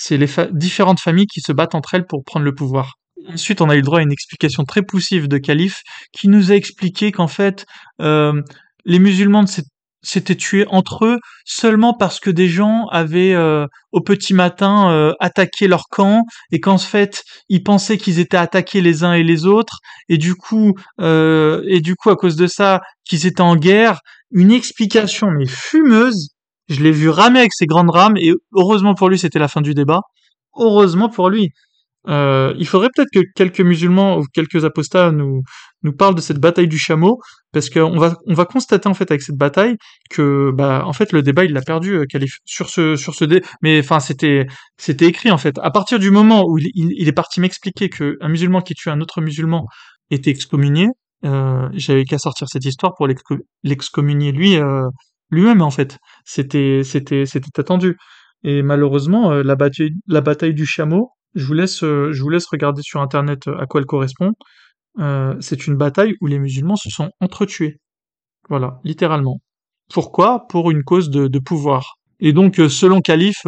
C'est 0.00 0.16
les 0.16 0.28
fa- 0.28 0.46
différentes 0.52 1.00
familles 1.00 1.26
qui 1.26 1.40
se 1.40 1.50
battent 1.52 1.74
entre 1.74 1.94
elles 1.94 2.06
pour 2.06 2.22
prendre 2.24 2.44
le 2.44 2.54
pouvoir. 2.54 2.94
Ensuite, 3.26 3.60
on 3.60 3.68
a 3.68 3.74
eu 3.74 3.78
le 3.78 3.82
droit 3.82 3.98
à 3.98 4.02
une 4.02 4.12
explication 4.12 4.62
très 4.64 4.82
poussive 4.82 5.26
de 5.26 5.38
Calife 5.38 5.82
qui 6.12 6.28
nous 6.28 6.52
a 6.52 6.54
expliqué 6.54 7.10
qu'en 7.10 7.26
fait, 7.26 7.66
euh, 8.00 8.40
les 8.84 9.00
musulmans 9.00 9.44
s'é- 9.46 9.64
s'étaient 10.00 10.36
tués 10.36 10.66
entre 10.68 11.04
eux 11.04 11.18
seulement 11.44 11.94
parce 11.94 12.20
que 12.20 12.30
des 12.30 12.48
gens 12.48 12.86
avaient 12.92 13.34
euh, 13.34 13.66
au 13.90 14.00
petit 14.00 14.34
matin 14.34 14.92
euh, 14.92 15.12
attaqué 15.18 15.66
leur 15.66 15.86
camp 15.90 16.22
et 16.52 16.60
qu'en 16.60 16.78
fait 16.78 17.24
ils 17.48 17.64
pensaient 17.64 17.98
qu'ils 17.98 18.20
étaient 18.20 18.36
attaqués 18.36 18.80
les 18.80 19.02
uns 19.02 19.14
et 19.14 19.24
les 19.24 19.44
autres 19.46 19.80
et 20.08 20.16
du 20.16 20.36
coup 20.36 20.74
et 21.00 21.80
du 21.80 21.96
coup 21.96 22.10
à 22.10 22.16
cause 22.16 22.36
de 22.36 22.46
ça 22.46 22.80
qu'ils 23.04 23.26
étaient 23.26 23.40
en 23.40 23.56
guerre 23.56 23.98
une 24.30 24.52
explication 24.52 25.28
mais 25.32 25.46
fumeuse 25.46 26.28
je 26.68 26.82
l'ai 26.82 26.92
vu 26.92 27.08
ramer 27.08 27.40
avec 27.40 27.52
ses 27.54 27.66
grandes 27.66 27.90
rames 27.90 28.16
et 28.16 28.32
heureusement 28.52 28.94
pour 28.94 29.08
lui 29.08 29.18
c'était 29.18 29.38
la 29.38 29.48
fin 29.48 29.60
du 29.60 29.74
débat. 29.74 30.00
Heureusement 30.56 31.08
pour 31.08 31.30
lui. 31.30 31.50
Euh, 32.08 32.54
il 32.58 32.66
faudrait 32.66 32.88
peut-être 32.94 33.10
que 33.12 33.20
quelques 33.34 33.60
musulmans 33.60 34.18
ou 34.18 34.24
quelques 34.32 34.64
apostats 34.64 35.10
nous 35.10 35.42
nous 35.82 35.92
parlent 35.92 36.14
de 36.14 36.20
cette 36.20 36.38
bataille 36.38 36.68
du 36.68 36.78
chameau 36.78 37.18
parce 37.52 37.70
qu'on 37.70 37.98
va 37.98 38.16
on 38.26 38.34
va 38.34 38.44
constater 38.46 38.88
en 38.88 38.94
fait 38.94 39.10
avec 39.10 39.20
cette 39.20 39.36
bataille 39.36 39.76
que 40.10 40.50
bah 40.54 40.84
en 40.86 40.92
fait 40.92 41.12
le 41.12 41.22
débat 41.22 41.44
il 41.44 41.52
l'a 41.52 41.60
perdu 41.60 41.94
euh, 41.94 42.04
sur 42.44 42.70
ce 42.70 42.96
sur 42.96 43.14
ce 43.14 43.24
dé 43.24 43.42
mais 43.62 43.80
enfin 43.80 44.00
c'était 44.00 44.46
c'était 44.78 45.06
écrit 45.06 45.30
en 45.30 45.38
fait. 45.38 45.58
À 45.60 45.70
partir 45.70 45.98
du 45.98 46.10
moment 46.10 46.44
où 46.46 46.58
il, 46.58 47.08
est 47.08 47.12
parti 47.12 47.40
m'expliquer 47.40 47.88
que 47.90 48.16
un 48.20 48.28
musulman 48.28 48.60
qui 48.62 48.74
tue 48.74 48.90
un 48.90 49.00
autre 49.00 49.20
musulman 49.20 49.66
était 50.10 50.30
excommunié 50.30 50.88
euh, 51.24 51.68
j'avais 51.74 52.04
qu'à 52.04 52.18
sortir 52.18 52.48
cette 52.48 52.64
histoire 52.64 52.94
pour 52.96 53.06
l'exco- 53.08 53.36
l'excommunier 53.64 54.32
lui 54.32 54.56
euh, 54.56 54.86
lui-même 55.30 55.62
en 55.62 55.70
fait 55.70 55.98
c'était 56.24 56.82
c'était 56.84 57.26
c'était 57.26 57.60
attendu 57.60 57.96
et 58.44 58.62
malheureusement 58.62 59.32
euh, 59.32 59.42
la 59.42 59.56
bataille 59.56 59.92
la 60.06 60.20
bataille 60.20 60.54
du 60.54 60.66
chameau 60.66 61.10
je 61.34 61.44
vous 61.44 61.54
laisse 61.54 61.82
euh, 61.82 62.12
je 62.12 62.22
vous 62.22 62.30
laisse 62.30 62.46
regarder 62.46 62.82
sur 62.82 63.00
internet 63.00 63.48
euh, 63.48 63.58
à 63.58 63.66
quoi 63.66 63.80
elle 63.80 63.86
correspond 63.86 64.32
c'est 65.40 65.68
une 65.68 65.76
bataille 65.76 66.14
où 66.20 66.26
les 66.26 66.40
musulmans 66.40 66.74
se 66.74 66.90
sont 66.90 67.12
entretués. 67.20 67.78
Voilà, 68.48 68.80
littéralement. 68.82 69.38
Pourquoi? 69.94 70.48
Pour 70.48 70.72
une 70.72 70.82
cause 70.82 71.08
de, 71.08 71.28
de 71.28 71.38
pouvoir. 71.38 71.98
Et 72.18 72.32
donc, 72.32 72.56
selon 72.56 73.00
Calife, 73.00 73.46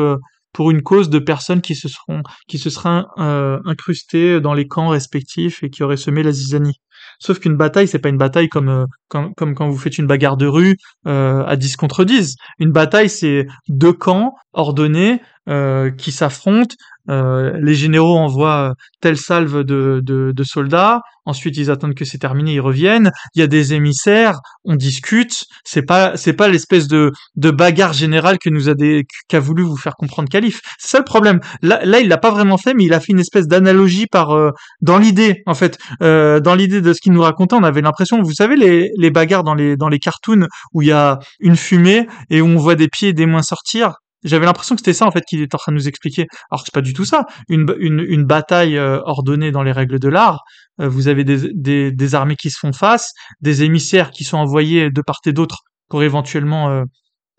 pour 0.53 0.71
une 0.71 0.83
cause 0.83 1.11
de 1.11 1.19
personnes 1.19 1.61
qui 1.61 1.75
se 1.75 1.89
seront, 1.89 2.23
qui 2.47 2.59
se 2.59 2.71
seraient 2.71 3.03
incrustées 3.17 4.41
dans 4.41 4.55
les 4.55 4.69
camps 4.69 4.91
respectifs 4.91 5.65
et 5.65 5.71
qui 5.71 5.83
auraient 5.83 5.97
semé 5.97 6.23
la 6.23 6.31
zizanie. 6.31 6.81
Sauf 7.21 7.39
qu'une 7.39 7.57
bataille, 7.57 7.87
c'est 7.87 7.99
pas 7.99 8.09
une 8.09 8.19
bataille 8.19 8.49
comme, 8.49 8.69
euh, 8.69 8.87
quand 9.09 9.69
vous 9.69 9.79
faites 9.79 9.99
une 9.99 10.07
bagarre 10.07 10.39
de 10.39 10.47
rue 10.47 10.77
euh, 11.07 11.45
à 11.45 11.57
10 11.57 11.77
contre 11.77 12.05
10. 12.05 12.37
Une 12.59 12.73
bataille, 12.73 13.11
c'est 13.11 13.47
deux 13.69 13.93
camps 13.93 14.35
ordonnés 14.55 15.21
euh, 15.49 15.91
qui 15.91 16.13
s'affrontent. 16.13 16.75
Euh, 17.09 17.59
les 17.61 17.75
généraux 17.75 18.19
envoient 18.19 18.75
telle 19.01 19.17
salve 19.17 19.65
de, 19.65 20.01
de, 20.05 20.33
de 20.35 20.45
soldats. 20.45 21.01
Ensuite, 21.25 21.57
ils 21.57 21.71
attendent 21.71 21.95
que 21.95 22.05
c'est 22.05 22.19
terminé, 22.19 22.55
ils 22.55 22.61
reviennent. 22.61 23.11
Il 23.35 23.41
y 23.41 23.43
a 23.43 23.47
des 23.47 23.73
émissaires, 23.75 24.39
on 24.65 24.77
discute. 24.77 25.45
C'est 25.65 25.83
pas, 25.83 26.17
c'est 26.17 26.35
pas 26.35 26.49
l'espèce 26.49 26.89
de, 26.89 27.11
de 27.37 27.51
bagarre 27.51 27.95
générale 27.95 28.39
que 28.39 28.51
nous 28.51 28.69
a 28.69 28.75
des, 28.75 29.05
qu'a 29.29 29.41
voulu 29.41 29.63
vous 29.63 29.77
faire 29.77 29.95
comprendre 29.97 30.29
Calife. 30.29 30.61
C'est 30.79 30.89
ça 30.89 30.99
le 30.99 31.05
problème. 31.05 31.41
Là, 31.63 31.81
là, 31.85 32.01
il 32.01 32.09
l'a 32.09 32.19
pas 32.19 32.31
vraiment 32.31 32.59
fait, 32.59 32.75
mais 32.75 32.85
il 32.85 32.93
a 32.93 33.01
fait 33.01 33.13
une 33.13 33.21
espèce 33.21 33.47
d'analogie 33.49 34.07
par, 34.07 34.31
euh, 34.33 34.51
dans 34.81 34.99
l'idée, 34.99 35.43
en 35.47 35.55
fait, 35.55 35.79
euh, 36.03 36.39
dans 36.41 36.55
l'idée 36.55 36.81
de 36.81 36.93
ce 36.93 37.01
qu'il 37.01 37.13
nous 37.13 37.23
racontait, 37.23 37.57
on 37.57 37.65
avait 37.65 37.83
l'impression, 37.83 38.23
vous 38.23 38.35
savez, 38.35 38.57
les, 38.57 38.91
les 38.97 39.11
bagarres 39.11 39.45
dans 39.45 39.55
les, 39.55 39.77
dans 39.77 39.89
les 39.89 39.99
cartoons 39.99 40.47
où 40.75 40.83
il 40.83 40.89
y 40.89 40.93
a 40.93 41.19
une 41.41 41.57
fumée 41.57 42.07
et 42.29 42.41
où 42.41 42.47
on 42.47 42.57
voit 42.57 42.77
des 42.77 42.89
pieds 42.89 43.09
et 43.09 43.13
des 43.15 43.27
mains 43.27 43.43
sortir? 43.43 43.95
J'avais 44.25 44.47
l'impression 44.47 44.75
que 44.75 44.81
c'était 44.81 44.93
ça 44.93 45.07
en 45.07 45.11
fait 45.11 45.23
qu'il 45.29 45.41
était 45.41 45.55
en 45.55 45.59
train 45.59 45.73
de 45.73 45.77
nous 45.77 45.89
expliquer. 45.89 46.27
Alors 46.51 46.63
que 46.63 46.67
c'est 46.67 46.75
pas 46.75 46.83
du 46.83 46.93
tout 46.93 47.05
ça. 47.05 47.25
Une, 47.49 47.67
une, 47.79 48.05
une 48.07 48.25
bataille 48.25 48.77
euh, 48.77 49.01
ordonnée 49.05 49.51
dans 49.51 49.63
les 49.63 49.73
règles 49.73 49.99
de 49.99 50.09
l'art. 50.09 50.41
Euh, 50.81 50.89
vous 50.89 51.09
avez 51.09 51.25
des, 51.25 51.51
des, 51.55 51.91
des 51.93 52.15
armées 52.15 52.37
qui 52.37 52.51
se 52.51 52.59
font 52.59 52.73
face, 52.73 53.13
des 53.41 53.63
émissaires 53.63 54.11
qui 54.11 54.25
sont 54.25 54.39
envoyés 54.39 54.91
de 54.91 55.03
part 55.03 55.21
et 55.27 55.33
d'autre 55.33 55.59
pour 55.89 56.03
éventuellement 56.03 56.71
euh, 56.71 56.83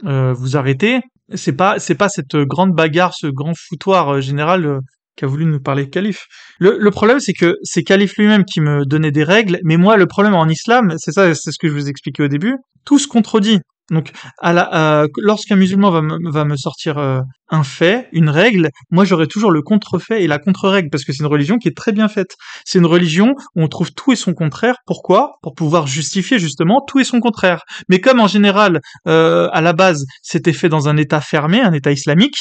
euh, 0.06 0.34
vous 0.34 0.58
arrêter. 0.58 1.02
C'est 1.34 1.54
pas 1.54 1.80
c'est 1.80 1.96
pas 1.96 2.10
cette 2.10 2.36
grande 2.36 2.74
bagarre, 2.74 3.14
ce 3.14 3.28
grand 3.28 3.54
foutoir 3.56 4.10
euh, 4.16 4.22
général 4.22 4.66
euh, 4.66 4.80
qu'a 5.16 5.28
voulu 5.28 5.46
nous 5.46 5.62
parler 5.62 5.90
Calife. 5.90 6.26
Le, 6.60 6.78
le 6.78 6.92
problème 6.92 7.20
c'est 7.20 7.34
que 7.34 7.56
c'est 7.64 7.84
Calife 7.84 8.18
lui-même 8.18 8.44
qui 8.44 8.60
me 8.60 8.86
donnait 8.86 9.12
des 9.12 9.24
règles, 9.24 9.60
mais 9.64 9.78
moi 9.78 9.96
le 9.96 10.08
problème 10.08 10.34
en 10.34 10.48
islam, 10.48 10.94
c'est 10.98 11.12
ça, 11.12 11.34
c'est 11.34 11.52
ce 11.52 11.58
que 11.58 11.68
je 11.70 11.74
vous 11.74 11.88
expliquais 11.88 12.24
au 12.24 12.28
début, 12.28 12.56
tout 12.86 13.00
se 13.00 13.08
contredit. 13.08 13.60
Donc, 13.92 14.12
euh, 14.44 15.08
lorsqu'un 15.18 15.58
musulman 15.58 15.92
va 15.92 16.02
me, 16.02 16.32
va 16.32 16.46
me 16.46 16.56
sortir 16.56 16.98
euh, 16.98 17.20
un 17.50 17.64
fait, 17.64 18.08
une 18.14 18.30
règle, 18.30 18.70
moi 18.90 19.04
j'aurai 19.04 19.28
toujours 19.28 19.52
le 19.52 19.62
contrefait 19.62 20.24
et 20.24 20.28
la 20.28 20.40
contre-règle 20.40 20.90
parce 20.90 21.04
que 21.04 21.12
c'est 21.12 21.24
une 21.24 21.30
religion 21.30 21.58
qui 21.58 21.68
est 21.68 21.76
très 21.76 21.92
bien 21.92 22.08
faite. 22.08 22.36
C'est 22.66 22.80
une 22.80 22.86
religion 22.86 23.36
où 23.56 23.62
on 23.62 23.68
trouve 23.68 23.92
tout 23.92 24.14
et 24.14 24.16
son 24.16 24.34
contraire. 24.34 24.78
Pourquoi? 24.86 25.34
Pour 25.44 25.54
pouvoir 25.56 25.88
justifier 25.88 26.40
justement 26.40 26.82
tout 26.88 27.00
et 27.00 27.04
son 27.04 27.20
contraire. 27.20 27.64
Mais 27.90 28.00
comme 28.00 28.22
en 28.22 28.28
général, 28.28 28.80
euh, 29.08 29.50
à 29.52 29.60
la 29.60 29.74
base, 29.74 30.06
c'était 30.22 30.54
fait 30.54 30.70
dans 30.70 30.88
un 30.88 30.96
État 30.96 31.20
fermé, 31.20 31.60
un 31.60 31.74
État 31.74 31.92
islamique, 31.92 32.38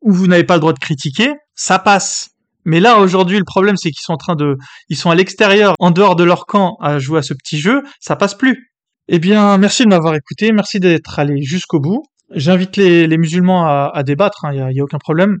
où 0.00 0.12
vous 0.12 0.26
n'avez 0.26 0.44
pas 0.44 0.54
le 0.54 0.60
droit 0.60 0.72
de 0.72 0.78
critiquer, 0.78 1.34
ça 1.54 1.78
passe. 1.78 2.30
Mais 2.64 2.80
là 2.80 2.98
aujourd'hui, 2.98 3.38
le 3.38 3.44
problème 3.44 3.76
c'est 3.76 3.90
qu'ils 3.90 4.04
sont 4.04 4.14
en 4.14 4.18
train 4.18 4.36
de, 4.36 4.56
ils 4.88 4.96
sont 4.96 5.10
à 5.10 5.14
l'extérieur, 5.14 5.74
en 5.78 5.90
dehors 5.90 6.16
de 6.16 6.24
leur 6.24 6.46
camp, 6.46 6.76
à 6.80 6.98
jouer 6.98 7.18
à 7.18 7.22
ce 7.22 7.34
petit 7.34 7.58
jeu, 7.58 7.82
ça 8.00 8.16
passe 8.16 8.34
plus. 8.34 8.71
Eh 9.08 9.18
bien, 9.18 9.58
merci 9.58 9.82
de 9.82 9.88
m'avoir 9.88 10.14
écouté, 10.14 10.52
merci 10.52 10.78
d'être 10.80 11.18
allé 11.18 11.42
jusqu'au 11.42 11.80
bout. 11.80 12.04
J'invite 12.34 12.76
les, 12.76 13.18
musulmans 13.18 13.66
à, 13.66 14.02
débattre, 14.04 14.46
il 14.52 14.64
n'y 14.72 14.80
a, 14.80 14.84
aucun 14.84 14.98
problème. 14.98 15.38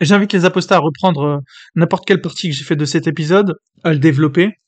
J'invite 0.00 0.32
les 0.32 0.44
apostats 0.44 0.76
à 0.76 0.78
reprendre 0.78 1.22
euh, 1.22 1.38
n'importe 1.74 2.06
quelle 2.06 2.20
partie 2.20 2.48
que 2.50 2.54
j'ai 2.54 2.64
fait 2.64 2.76
de 2.76 2.84
cet 2.84 3.06
épisode, 3.06 3.56
à 3.82 3.92
le 3.92 3.98
développer, 3.98 4.58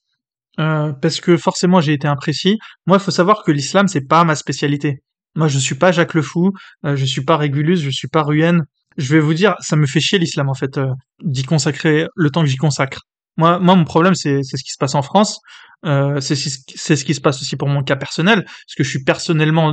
euh, 0.58 0.92
parce 0.92 1.20
que 1.20 1.36
forcément 1.36 1.80
j'ai 1.80 1.92
été 1.92 2.08
imprécis. 2.08 2.58
Moi, 2.86 2.96
il 2.98 3.00
faut 3.00 3.10
savoir 3.10 3.42
que 3.44 3.52
l'islam, 3.52 3.88
c'est 3.88 4.06
pas 4.06 4.24
ma 4.24 4.34
spécialité. 4.34 5.02
Moi, 5.36 5.48
je 5.48 5.58
suis 5.58 5.76
pas 5.76 5.92
Jacques 5.92 6.14
le 6.14 6.22
Fou, 6.22 6.52
euh, 6.84 6.96
je 6.96 7.04
suis 7.04 7.24
pas 7.24 7.36
Régulus, 7.36 7.80
je 7.80 7.90
suis 7.90 8.08
pas 8.08 8.22
Ruyen. 8.22 8.60
Je 8.96 9.14
vais 9.14 9.20
vous 9.20 9.34
dire, 9.34 9.54
ça 9.60 9.76
me 9.76 9.86
fait 9.86 10.00
chier 10.00 10.18
l'islam 10.18 10.48
en 10.48 10.54
fait, 10.54 10.76
euh, 10.78 10.88
d'y 11.22 11.44
consacrer 11.44 12.06
le 12.16 12.30
temps 12.30 12.42
que 12.42 12.48
j'y 12.48 12.56
consacre. 12.56 13.02
Moi, 13.40 13.58
mon 13.58 13.84
problème, 13.84 14.14
c'est 14.14 14.42
ce 14.42 14.62
qui 14.62 14.70
se 14.70 14.78
passe 14.78 14.94
en 14.94 15.02
France. 15.02 15.38
Euh, 15.86 16.20
c'est 16.20 16.36
ce 16.36 17.04
qui 17.04 17.14
se 17.14 17.20
passe 17.22 17.40
aussi 17.40 17.56
pour 17.56 17.68
mon 17.68 17.82
cas 17.82 17.96
personnel, 17.96 18.44
parce 18.44 18.74
que 18.76 18.84
je 18.84 18.90
suis 18.90 19.02
personnellement 19.02 19.72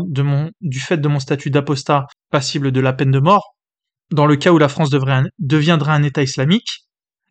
du 0.61 0.79
fait 0.79 0.97
de 0.97 1.07
mon 1.09 1.19
statut 1.19 1.49
d'apostat 1.49 2.05
passible 2.31 2.71
de 2.71 2.79
la 2.79 2.93
peine 2.93 3.11
de 3.11 3.19
mort. 3.19 3.55
Dans 4.11 4.25
le 4.25 4.37
cas 4.37 4.51
où 4.51 4.57
la 4.57 4.69
France 4.69 4.89
deviendrait 4.89 5.91
un 5.91 6.03
État 6.03 6.23
islamique, 6.23 6.69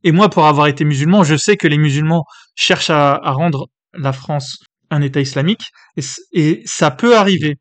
et 0.04 0.12
moi, 0.12 0.28
pour 0.28 0.44
avoir 0.46 0.66
été 0.66 0.84
musulman, 0.84 1.24
je 1.24 1.36
sais 1.36 1.56
que 1.56 1.66
les 1.66 1.78
musulmans 1.78 2.24
cherchent 2.54 2.90
à, 2.90 3.14
à 3.14 3.30
rendre 3.32 3.68
la 3.94 4.12
France 4.12 4.58
un 4.90 5.00
État 5.00 5.20
islamique, 5.20 5.70
et, 5.96 6.02
et 6.34 6.62
ça 6.66 6.90
peut 6.90 7.16
arriver. 7.16 7.54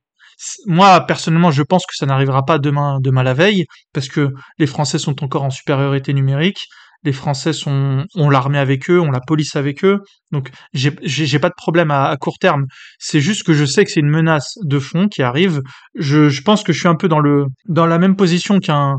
Moi, 0.65 0.99
personnellement, 1.07 1.51
je 1.51 1.63
pense 1.63 1.85
que 1.85 1.95
ça 1.95 2.05
n'arrivera 2.05 2.43
pas 2.43 2.59
demain, 2.59 2.99
demain 3.01 3.23
la 3.23 3.33
veille, 3.33 3.63
parce 3.93 4.09
que 4.09 4.31
les 4.59 4.67
Français 4.67 4.99
sont 4.99 5.23
encore 5.23 5.43
en 5.43 5.49
supériorité 5.49 6.13
numérique, 6.13 6.59
les 7.03 7.13
Français 7.13 7.51
ont 7.67 8.29
l'armée 8.29 8.57
avec 8.57 8.89
eux, 8.89 8.99
ont 8.99 9.11
la 9.11 9.19
police 9.19 9.55
avec 9.55 9.83
eux, 9.83 9.99
donc 10.31 10.49
j'ai, 10.73 10.91
pas 11.39 11.49
de 11.49 11.55
problème 11.55 11.91
à, 11.91 12.15
court 12.19 12.37
terme. 12.39 12.65
C'est 12.99 13.21
juste 13.21 13.43
que 13.43 13.53
je 13.53 13.65
sais 13.65 13.85
que 13.85 13.91
c'est 13.91 13.99
une 13.99 14.09
menace 14.09 14.55
de 14.63 14.79
fond 14.79 15.07
qui 15.07 15.21
arrive. 15.21 15.61
Je, 15.95 16.41
pense 16.41 16.63
que 16.63 16.73
je 16.73 16.79
suis 16.79 16.87
un 16.87 16.95
peu 16.95 17.07
dans 17.07 17.85
la 17.85 17.97
même 17.99 18.15
position 18.15 18.59
qu'un, 18.59 18.95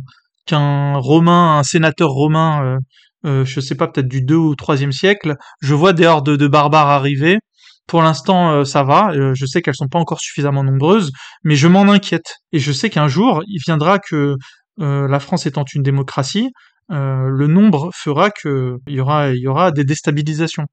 qu'un 0.47 0.94
romain, 0.97 1.59
un 1.59 1.62
sénateur 1.62 2.10
romain, 2.10 2.64
euh, 2.64 2.78
euh, 3.27 3.44
je 3.44 3.60
sais 3.60 3.74
pas, 3.74 3.89
peut-être 3.89 4.09
du 4.09 4.23
2 4.23 4.35
ou 4.35 4.55
3e 4.55 4.93
siècle. 4.93 5.35
Je 5.60 5.74
vois 5.74 5.93
des 5.93 6.06
hordes 6.06 6.36
de 6.36 6.47
barbares 6.47 6.89
arriver. 6.89 7.39
Pour 7.86 8.02
l'instant, 8.02 8.51
euh, 8.51 8.64
ça 8.64 8.82
va. 8.82 9.12
Euh, 9.12 9.32
je 9.35 9.47
sais 9.47 9.62
qu'elles 9.62 9.77
sont 9.77 9.89
pas 9.89 9.98
encore 9.98 10.20
suffisamment 10.20 10.64
nombreuses, 10.64 11.12
mais 11.44 11.55
je 11.55 11.68
m'en 11.68 11.82
inquiète. 11.82 12.36
Et 12.52 12.59
je 12.59 12.73
sais 12.73 12.90
qu'un 12.90 13.09
jour, 13.09 13.43
il 13.47 13.60
viendra 13.64 13.98
que 13.98 14.36
euh, 14.81 15.09
la 15.09 15.20
France 15.20 15.47
étant 15.47 15.64
une 15.73 15.82
démocratie, 15.82 16.51
le 16.89 17.47
nombre 17.47 17.91
fera 17.95 18.31
que 18.31 18.77
il 18.87 18.95
y 18.95 19.01
aura, 19.01 19.31
il 19.31 19.41
y 19.41 19.49
aura 19.49 19.71
des 19.73 19.85
déstabilisations. 19.85 20.67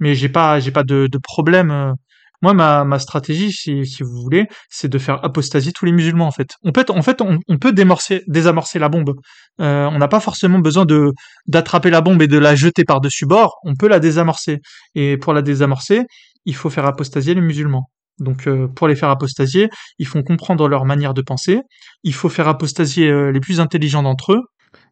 Mais 0.00 0.14
j'ai 0.14 0.28
pas, 0.28 0.60
j'ai 0.60 0.70
pas 0.70 0.84
de, 0.84 1.08
de 1.10 1.18
problème. 1.18 1.94
Moi, 2.40 2.54
ma, 2.54 2.84
ma 2.84 3.00
stratégie, 3.00 3.50
si, 3.50 3.84
si 3.84 4.04
vous 4.04 4.22
voulez, 4.22 4.46
c'est 4.70 4.88
de 4.88 4.98
faire 4.98 5.24
apostasier 5.24 5.72
tous 5.72 5.84
les 5.86 5.92
musulmans, 5.92 6.28
en 6.28 6.30
fait. 6.30 6.50
On 6.62 6.70
peut, 6.70 6.84
en 6.88 7.02
fait, 7.02 7.20
on, 7.20 7.58
peut 7.58 7.72
démorcer, 7.72 8.22
désamorcer 8.28 8.78
la 8.78 8.88
bombe. 8.88 9.14
on 9.58 9.98
n'a 9.98 10.08
pas 10.08 10.20
forcément 10.20 10.60
besoin 10.60 10.84
de 10.84 11.10
d'attraper 11.48 11.90
la 11.90 12.00
bombe 12.00 12.22
et 12.22 12.28
de 12.28 12.38
la 12.38 12.54
jeter 12.54 12.84
par-dessus 12.84 13.26
bord. 13.26 13.56
On 13.64 13.74
peut 13.74 13.88
la 13.88 13.98
désamorcer. 13.98 14.58
Et 14.94 15.16
pour 15.16 15.32
la 15.32 15.42
désamorcer, 15.42 16.04
il 16.44 16.54
faut 16.54 16.70
faire 16.70 16.86
apostasier 16.86 17.34
les 17.34 17.40
musulmans. 17.40 17.90
Donc 18.18 18.46
euh, 18.46 18.68
pour 18.68 18.88
les 18.88 18.96
faire 18.96 19.10
apostasier, 19.10 19.68
ils 19.98 20.06
font 20.06 20.22
comprendre 20.22 20.68
leur 20.68 20.84
manière 20.84 21.14
de 21.14 21.22
penser, 21.22 21.60
il 22.02 22.14
faut 22.14 22.28
faire 22.28 22.48
apostasier 22.48 23.08
euh, 23.08 23.30
les 23.30 23.40
plus 23.40 23.60
intelligents 23.60 24.02
d'entre 24.02 24.32
eux, 24.32 24.42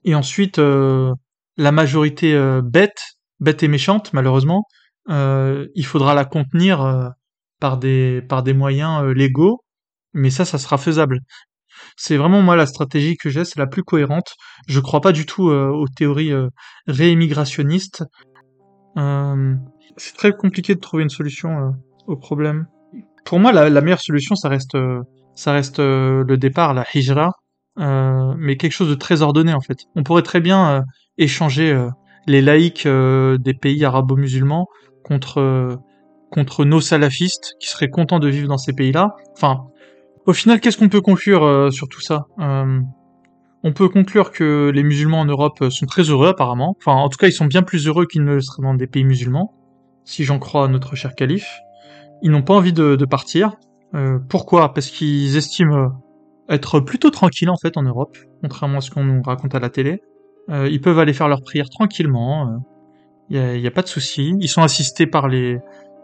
et 0.06 0.14
ensuite 0.14 0.58
euh, 0.58 1.12
la 1.58 1.72
majorité 1.72 2.38
bête, 2.62 3.02
bête 3.40 3.62
et 3.62 3.68
méchante 3.68 4.12
malheureusement, 4.14 4.64
il 5.08 5.86
faudra 5.86 6.14
la 6.14 6.24
contenir 6.24 7.12
par 7.60 7.78
des 7.78 8.22
par 8.22 8.42
des 8.42 8.54
moyens 8.54 9.04
légaux, 9.04 9.62
mais 10.14 10.30
ça 10.30 10.44
ça 10.44 10.58
sera 10.58 10.78
faisable. 10.78 11.20
C'est 11.96 12.16
vraiment 12.16 12.40
moi 12.42 12.56
la 12.56 12.66
stratégie 12.66 13.16
que 13.16 13.28
j'ai, 13.30 13.44
c'est 13.44 13.58
la 13.58 13.66
plus 13.66 13.82
cohérente. 13.82 14.34
Je 14.66 14.80
crois 14.80 15.00
pas 15.00 15.12
du 15.12 15.26
tout 15.26 15.48
aux 15.48 15.88
théories 15.88 16.32
réimmigrationnistes 16.86 18.04
c'est 19.96 20.16
très 20.16 20.32
compliqué 20.32 20.74
de 20.74 20.80
trouver 20.80 21.02
une 21.02 21.10
solution 21.10 21.58
euh, 21.58 21.70
au 22.06 22.16
problème. 22.16 22.66
Pour 23.24 23.40
moi, 23.40 23.52
la, 23.52 23.80
meilleure 23.80 24.00
solution, 24.00 24.36
ça 24.36 24.48
reste, 24.48 24.74
euh, 24.76 25.02
ça 25.34 25.52
reste 25.52 25.80
euh, 25.80 26.22
le 26.26 26.36
départ, 26.36 26.74
la 26.74 26.84
hijra, 26.94 27.32
mais 27.76 28.56
quelque 28.56 28.72
chose 28.72 28.88
de 28.88 28.94
très 28.94 29.22
ordonné 29.22 29.52
en 29.52 29.60
fait. 29.60 29.78
On 29.94 30.02
pourrait 30.02 30.22
très 30.22 30.40
bien 30.40 30.84
échanger 31.18 31.78
les 32.26 32.42
laïcs 32.42 32.86
des 32.86 33.54
pays 33.54 33.84
arabo-musulmans 33.84 34.66
contre 35.04 35.78
contre 36.30 36.64
nos 36.64 36.80
salafistes 36.80 37.54
qui 37.60 37.68
seraient 37.68 37.88
contents 37.88 38.18
de 38.18 38.28
vivre 38.28 38.48
dans 38.48 38.58
ces 38.58 38.72
pays-là. 38.72 39.14
Enfin, 39.34 39.66
au 40.26 40.32
final, 40.32 40.60
qu'est-ce 40.60 40.76
qu'on 40.76 40.88
peut 40.88 41.00
conclure 41.00 41.72
sur 41.72 41.88
tout 41.88 42.00
ça? 42.00 42.26
On 42.38 43.72
peut 43.72 43.88
conclure 43.88 44.30
que 44.30 44.70
les 44.74 44.82
musulmans 44.82 45.20
en 45.20 45.24
Europe 45.24 45.70
sont 45.70 45.86
très 45.86 46.02
heureux 46.02 46.28
apparemment. 46.28 46.76
Enfin, 46.78 46.92
en 46.92 47.08
tout 47.08 47.16
cas, 47.16 47.26
ils 47.26 47.32
sont 47.32 47.46
bien 47.46 47.62
plus 47.62 47.86
heureux 47.86 48.06
qu'ils 48.06 48.24
ne 48.24 48.34
le 48.34 48.40
seraient 48.40 48.62
dans 48.62 48.74
des 48.74 48.86
pays 48.86 49.04
musulmans 49.04 49.52
si 50.06 50.24
j'en 50.24 50.38
crois 50.38 50.68
notre 50.68 50.94
cher 50.94 51.14
calife. 51.14 51.58
Ils 52.22 52.30
n'ont 52.30 52.42
pas 52.42 52.54
envie 52.54 52.72
de, 52.72 53.04
partir. 53.04 53.56
Euh, 53.94 54.18
pourquoi? 54.28 54.72
Parce 54.72 54.86
qu'ils 54.86 55.36
estiment 55.36 55.76
euh, 55.76 55.88
être 56.48 56.80
plutôt 56.80 57.10
tranquilles 57.10 57.50
en 57.50 57.56
fait 57.56 57.76
en 57.76 57.82
Europe, 57.82 58.16
contrairement 58.42 58.78
à 58.78 58.80
ce 58.80 58.90
qu'on 58.90 59.04
nous 59.04 59.22
raconte 59.22 59.54
à 59.54 59.60
la 59.60 59.70
télé. 59.70 60.00
Euh, 60.48 60.68
ils 60.70 60.80
peuvent 60.80 60.98
aller 60.98 61.12
faire 61.12 61.28
leurs 61.28 61.42
prières 61.42 61.68
tranquillement. 61.68 62.62
Il 63.30 63.40
n'y 63.40 63.66
a, 63.66 63.70
pas 63.72 63.82
de 63.82 63.88
souci. 63.88 64.34
Ils 64.40 64.48
sont 64.48 64.62
assistés 64.62 65.06
par 65.06 65.28
les 65.28 65.58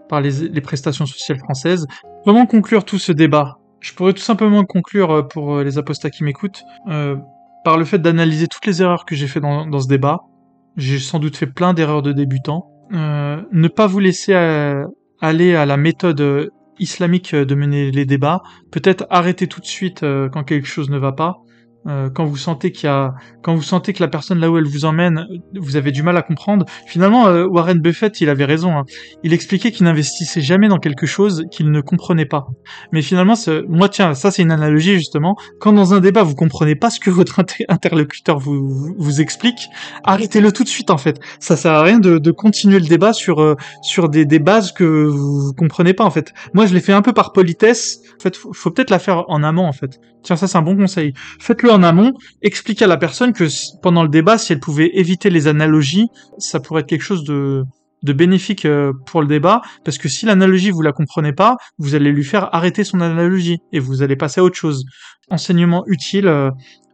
par 0.09 0.21
les, 0.21 0.61
prestations 0.61 1.07
sociales 1.07 1.39
françaises. 1.39 1.87
Comment 2.25 2.47
conclure 2.47 2.85
tout 2.85 2.99
ce 2.99 3.13
débat? 3.13 3.59
Je 3.81 3.95
pourrais 3.95 4.13
tout 4.13 4.23
simplement 4.23 4.65
conclure 4.65 5.27
pour 5.29 5.61
les 5.61 5.79
apostats 5.79 6.11
qui 6.11 6.25
m'écoutent 6.25 6.65
par 7.65 7.79
le 7.79 7.85
fait 7.85 7.99
d'analyser 7.99 8.49
toutes 8.49 8.67
les 8.67 8.83
erreurs 8.83 9.05
que 9.05 9.15
j'ai 9.15 9.27
fait 9.27 9.41
dans, 9.41 9.79
ce 9.79 9.89
débat. 9.89 10.21
J'ai 10.77 10.99
sans 10.99 11.19
doute 11.19 11.37
fait 11.37 11.47
plein 11.47 11.75
d'erreurs 11.75 12.03
de 12.03 12.13
débutants. 12.13 12.69
Euh, 12.93 13.43
ne 13.53 13.69
pas 13.69 13.87
vous 13.87 14.01
laisser 14.01 14.35
euh, 14.35 14.85
aller 15.21 15.55
à 15.55 15.67
la 15.67 15.77
méthode 15.77 16.21
euh, 16.21 16.51
islamique 16.79 17.35
de 17.35 17.55
mener 17.55 17.91
les 17.91 18.05
débats, 18.05 18.43
peut-être 18.71 19.07
arrêter 19.11 19.47
tout 19.47 19.61
de 19.61 19.67
suite 19.67 20.01
quand 20.01 20.45
quelque 20.45 20.67
chose 20.67 20.91
ne 20.91 20.99
va 20.99 21.13
pas, 21.13 21.43
euh, 21.87 22.11
quand 22.11 22.25
vous 22.25 22.37
sentez 22.37 22.71
qu'il 22.71 22.87
y 22.87 22.91
a, 22.91 23.15
quand 23.43 23.55
vous 23.55 23.63
sentez 23.63 23.93
que 23.93 24.03
la 24.03 24.09
personne 24.09 24.39
là 24.39 24.51
où 24.51 24.57
elle 24.57 24.67
vous 24.67 24.85
emmène, 24.85 25.27
vous 25.55 25.77
avez 25.77 25.91
du 25.91 26.03
mal 26.03 26.17
à 26.17 26.23
comprendre. 26.23 26.65
Finalement, 26.87 27.27
euh, 27.27 27.45
Warren 27.47 27.81
Buffett, 27.81 28.21
il 28.21 28.29
avait 28.29 28.45
raison. 28.45 28.77
Hein. 28.77 28.85
Il 29.23 29.33
expliquait 29.33 29.73
qu'il 29.73 29.85
n'investissait 29.87 30.41
jamais 30.41 30.69
dans 30.69 30.79
quelque 30.79 31.07
chose 31.07 31.45
qu'il 31.51 31.71
ne 31.71 31.81
comprenait 31.81 32.27
pas. 32.27 32.47
Mais 32.93 33.03
finalement, 33.03 33.35
moi, 33.69 33.89
tiens, 33.89 34.15
ça 34.15 34.31
c'est 34.31 34.43
une 34.43 34.53
analogie 34.53 34.95
justement. 34.95 35.37
Quand 35.61 35.73
dans 35.73 35.95
un 35.95 36.01
débat 36.01 36.23
vous 36.23 36.35
comprenez 36.35 36.75
pas 36.77 36.91
ce 36.91 37.01
que 37.01 37.11
votre 37.11 37.41
interlocuteur 37.69 38.39
vous, 38.39 38.95
vous, 38.97 39.21
explique, 39.21 39.69
arrêtez-le 40.05 40.53
tout 40.53 40.65
de 40.65 40.69
suite 40.69 40.91
en 40.91 40.99
fait. 40.99 41.19
Ça 41.41 41.57
sert 41.57 41.73
à 41.73 41.83
rien 41.83 41.99
de, 41.99 42.19
de 42.19 42.31
continuer 42.31 42.79
le 42.79 42.87
débat 42.87 43.13
sur 43.13 43.41
euh, 43.41 43.57
sur 43.83 44.09
des, 44.09 44.25
des 44.25 44.39
bases 44.39 44.73
que 44.73 44.85
vous 44.85 45.53
comprenez 45.57 45.95
pas 45.95 46.05
en 46.05 46.11
fait. 46.11 46.33
Moi, 46.55 46.67
je 46.67 46.75
l'ai 46.75 46.81
fait 46.81 46.93
un 46.93 47.03
peu 47.03 47.13
par 47.13 47.33
politesse. 47.33 48.01
En 48.19 48.23
fait, 48.23 48.37
faut, 48.37 48.53
faut 48.53 48.71
peut-être 48.71 48.91
la 48.91 48.99
faire 48.99 49.25
en 49.29 49.43
amont 49.43 49.67
en 49.67 49.73
fait. 49.73 49.99
Tiens, 50.23 50.37
ça 50.37 50.47
c'est 50.47 50.59
un 50.59 50.63
bon 50.63 50.77
conseil. 50.77 51.15
Faites-le 51.41 51.72
en 51.73 51.83
amont, 51.83 52.13
expliquez 52.43 52.85
à 52.85 52.89
la 52.89 52.97
personne 52.97 53.33
que 53.33 53.45
pendant 53.81 54.03
le 54.03 54.09
débat, 54.09 54.39
si 54.39 54.53
elle 54.53 54.61
pouvait 54.61 54.91
éviter 54.95 55.31
les 55.31 55.49
analogies, 55.49 56.09
ça 56.39 56.61
pourrait 56.61 56.83
être 56.83 56.89
quelque 56.89 57.03
chose 57.03 57.25
de, 57.25 57.65
de 58.03 58.13
bénéfique 58.13 58.65
euh, 58.65 58.93
pour 59.07 59.21
le 59.21 59.27
débat, 59.27 59.63
parce 59.85 59.99
que 59.99 60.09
si 60.09 60.27
l'analogie 60.27 60.71
vous 60.71 60.83
la 60.83 60.93
comprenez 60.93 61.33
pas, 61.33 61.57
vous 61.79 61.95
allez 61.95 62.11
lui 62.13 62.25
faire 62.25 62.55
arrêter 62.55 62.85
son 62.85 63.01
analogie 63.01 63.59
et 63.73 63.79
vous 63.79 64.03
allez 64.03 64.17
passer 64.17 64.41
à 64.41 64.45
autre 64.45 64.57
chose. 64.57 64.85
Enseignement 65.31 65.85
utile, 65.87 66.27
euh, 66.27 66.51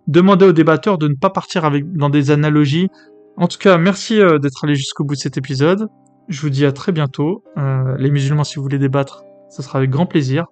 demandez 0.06 0.46
aux 0.46 0.52
débatteurs 0.52 0.98
de 0.98 1.08
ne 1.08 1.14
pas 1.14 1.30
partir 1.30 1.64
avec 1.64 1.90
dans 1.92 2.10
des 2.10 2.30
analogies. 2.30 2.88
En 3.36 3.48
tout 3.48 3.58
cas, 3.58 3.78
merci 3.78 4.20
euh, 4.20 4.38
d'être 4.38 4.64
allé 4.64 4.74
jusqu'au 4.74 5.04
bout 5.04 5.14
de 5.14 5.20
cet 5.20 5.36
épisode. 5.36 5.88
Je 6.28 6.40
vous 6.42 6.50
dis 6.50 6.66
à 6.66 6.72
très 6.72 6.92
bientôt. 6.92 7.42
les 7.56 8.10
musulmans, 8.10 8.44
si 8.44 8.56
vous 8.56 8.62
voulez 8.62 8.78
débattre, 8.78 9.22
ce 9.48 9.62
sera 9.62 9.78
avec 9.78 9.88
grand 9.88 10.04
plaisir. 10.04 10.44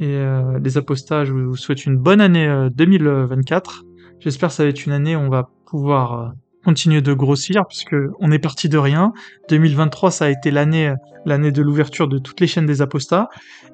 Et 0.00 0.14
euh, 0.14 0.58
les 0.62 0.78
apostats, 0.78 1.24
je 1.24 1.32
vous 1.32 1.56
souhaite 1.56 1.84
une 1.84 1.96
bonne 1.96 2.20
année 2.20 2.48
2024. 2.72 3.82
Euh, 3.84 4.12
J'espère 4.20 4.48
que 4.50 4.54
ça 4.54 4.62
va 4.62 4.68
être 4.68 4.86
une 4.86 4.92
année 4.92 5.16
où 5.16 5.20
on 5.20 5.28
va 5.28 5.50
pouvoir 5.66 6.20
euh, 6.20 6.28
continuer 6.64 7.02
de 7.02 7.12
grossir 7.12 7.66
puisque 7.66 7.96
on 8.20 8.30
est 8.30 8.38
parti 8.38 8.68
de 8.68 8.78
rien. 8.78 9.12
2023 9.48 10.10
ça 10.10 10.26
a 10.26 10.28
été 10.28 10.50
l'année 10.50 10.92
de 11.26 11.62
l'ouverture 11.62 12.08
de 12.08 12.18
toutes 12.18 12.40
les 12.40 12.46
chaînes 12.46 12.66
des 12.66 12.82
apostats. 12.82 13.28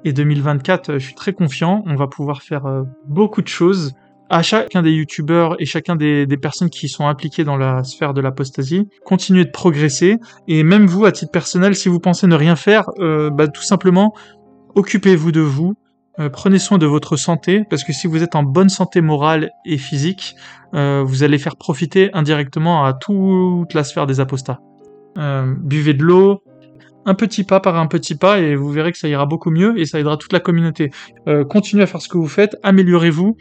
Et 0.04 0.12
2024 0.12 0.94
je 0.94 0.98
suis 0.98 1.14
très 1.14 1.32
confiant, 1.32 1.82
on 1.86 1.94
va 1.94 2.06
pouvoir 2.06 2.42
faire 2.42 2.84
beaucoup 3.06 3.42
de 3.42 3.48
choses. 3.48 3.92
À 4.30 4.42
chacun 4.42 4.82
des 4.82 4.90
youtubeurs 4.90 5.54
et 5.60 5.66
chacun 5.66 5.96
des, 5.96 6.26
des, 6.26 6.36
personnes 6.38 6.70
qui 6.70 6.88
sont 6.88 7.06
impliquées 7.06 7.44
dans 7.44 7.58
la 7.58 7.84
sphère 7.84 8.14
de 8.14 8.22
l'apostasie, 8.22 8.88
continuez 9.04 9.44
de 9.44 9.50
progresser. 9.50 10.16
Et 10.48 10.62
même 10.62 10.86
vous 10.86 11.04
à 11.04 11.12
titre 11.12 11.30
personnel 11.30 11.74
si 11.74 11.90
vous 11.90 12.00
pensez 12.00 12.26
ne 12.26 12.34
rien 12.34 12.56
faire, 12.56 12.88
bah, 12.98 13.48
tout 13.48 13.62
simplement 13.62 14.14
occupez-vous 14.74 15.32
de 15.32 15.40
vous, 15.40 15.74
euh, 16.20 16.28
prenez 16.28 16.58
soin 16.58 16.78
de 16.78 16.86
votre 16.86 17.16
santé, 17.16 17.64
parce 17.68 17.82
que 17.82 17.92
si 17.92 18.06
vous 18.06 18.22
êtes 18.22 18.36
en 18.36 18.44
bonne 18.44 18.68
santé 18.68 19.00
morale 19.00 19.50
et 19.64 19.78
physique, 19.78 20.36
euh, 20.74 21.02
vous 21.04 21.24
allez 21.24 21.38
faire 21.38 21.56
profiter 21.56 22.10
indirectement 22.12 22.84
à 22.84 22.92
toute 22.92 23.74
la 23.74 23.82
sphère 23.82 24.06
des 24.06 24.20
apostats. 24.20 24.60
Euh, 25.18 25.52
buvez 25.58 25.92
de 25.94 26.04
l'eau, 26.04 26.42
un 27.04 27.14
petit 27.14 27.42
pas 27.42 27.58
par 27.58 27.76
un 27.76 27.86
petit 27.86 28.14
pas, 28.14 28.38
et 28.38 28.54
vous 28.54 28.70
verrez 28.70 28.92
que 28.92 28.98
ça 28.98 29.08
ira 29.08 29.26
beaucoup 29.26 29.50
mieux, 29.50 29.78
et 29.78 29.86
ça 29.86 29.98
aidera 29.98 30.16
toute 30.16 30.32
la 30.32 30.40
communauté. 30.40 30.90
continuez 31.50 31.82
à 31.82 31.86
faire 31.86 32.00
ce 32.00 32.08
que 32.08 32.16
vous 32.16 32.28
faites, 32.28 32.56
améliorez-vous, 32.62 33.36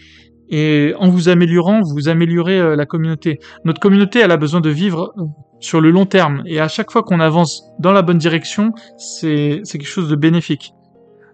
et 0.50 0.94
en 0.98 1.10
vous 1.10 1.30
améliorant, 1.30 1.82
vous 1.82 2.10
améliorez 2.10 2.76
la 2.76 2.86
communauté. 2.86 3.40
Notre 3.66 3.80
communauté, 3.80 4.22
a 4.22 4.38
besoin 4.38 4.62
de 4.62 4.70
vivre 4.70 5.14
sur 5.60 5.80
le 5.80 5.92
long 5.92 6.06
terme, 6.06 6.44
et 6.46 6.60
à 6.60 6.68
chaque 6.68 6.92
fois 6.92 7.04
qu'on 7.04 7.22
avance 7.22 7.64
dans 7.80 7.94
la 7.94 8.02
bonne 8.02 8.18
direction, 8.18 8.74
c'est 8.98 9.62
quelque 9.64 9.88
chose 9.88 10.10
de 10.10 10.16
bénéfique. 10.16 10.74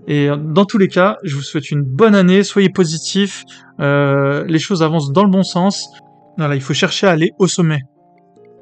Et 0.07 0.29
dans 0.37 0.65
tous 0.65 0.77
les 0.77 0.87
cas, 0.87 1.17
je 1.23 1.35
vous 1.35 1.41
souhaite 1.41 1.71
une 1.71 1.83
bonne 1.83 2.15
année, 2.15 2.43
soyez 2.43 2.69
positifs, 2.69 3.43
euh, 3.79 4.43
les 4.47 4.59
choses 4.59 4.81
avancent 4.81 5.11
dans 5.11 5.23
le 5.23 5.29
bon 5.29 5.43
sens. 5.43 5.89
Voilà, 6.37 6.55
il 6.55 6.61
faut 6.61 6.73
chercher 6.73 7.07
à 7.07 7.11
aller 7.11 7.31
au 7.37 7.47
sommet. 7.47 7.81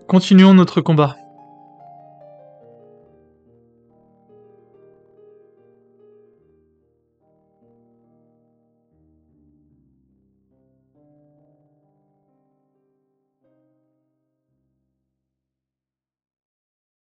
Continuons 0.07 0.53
notre 0.53 0.81
combat. 0.81 1.15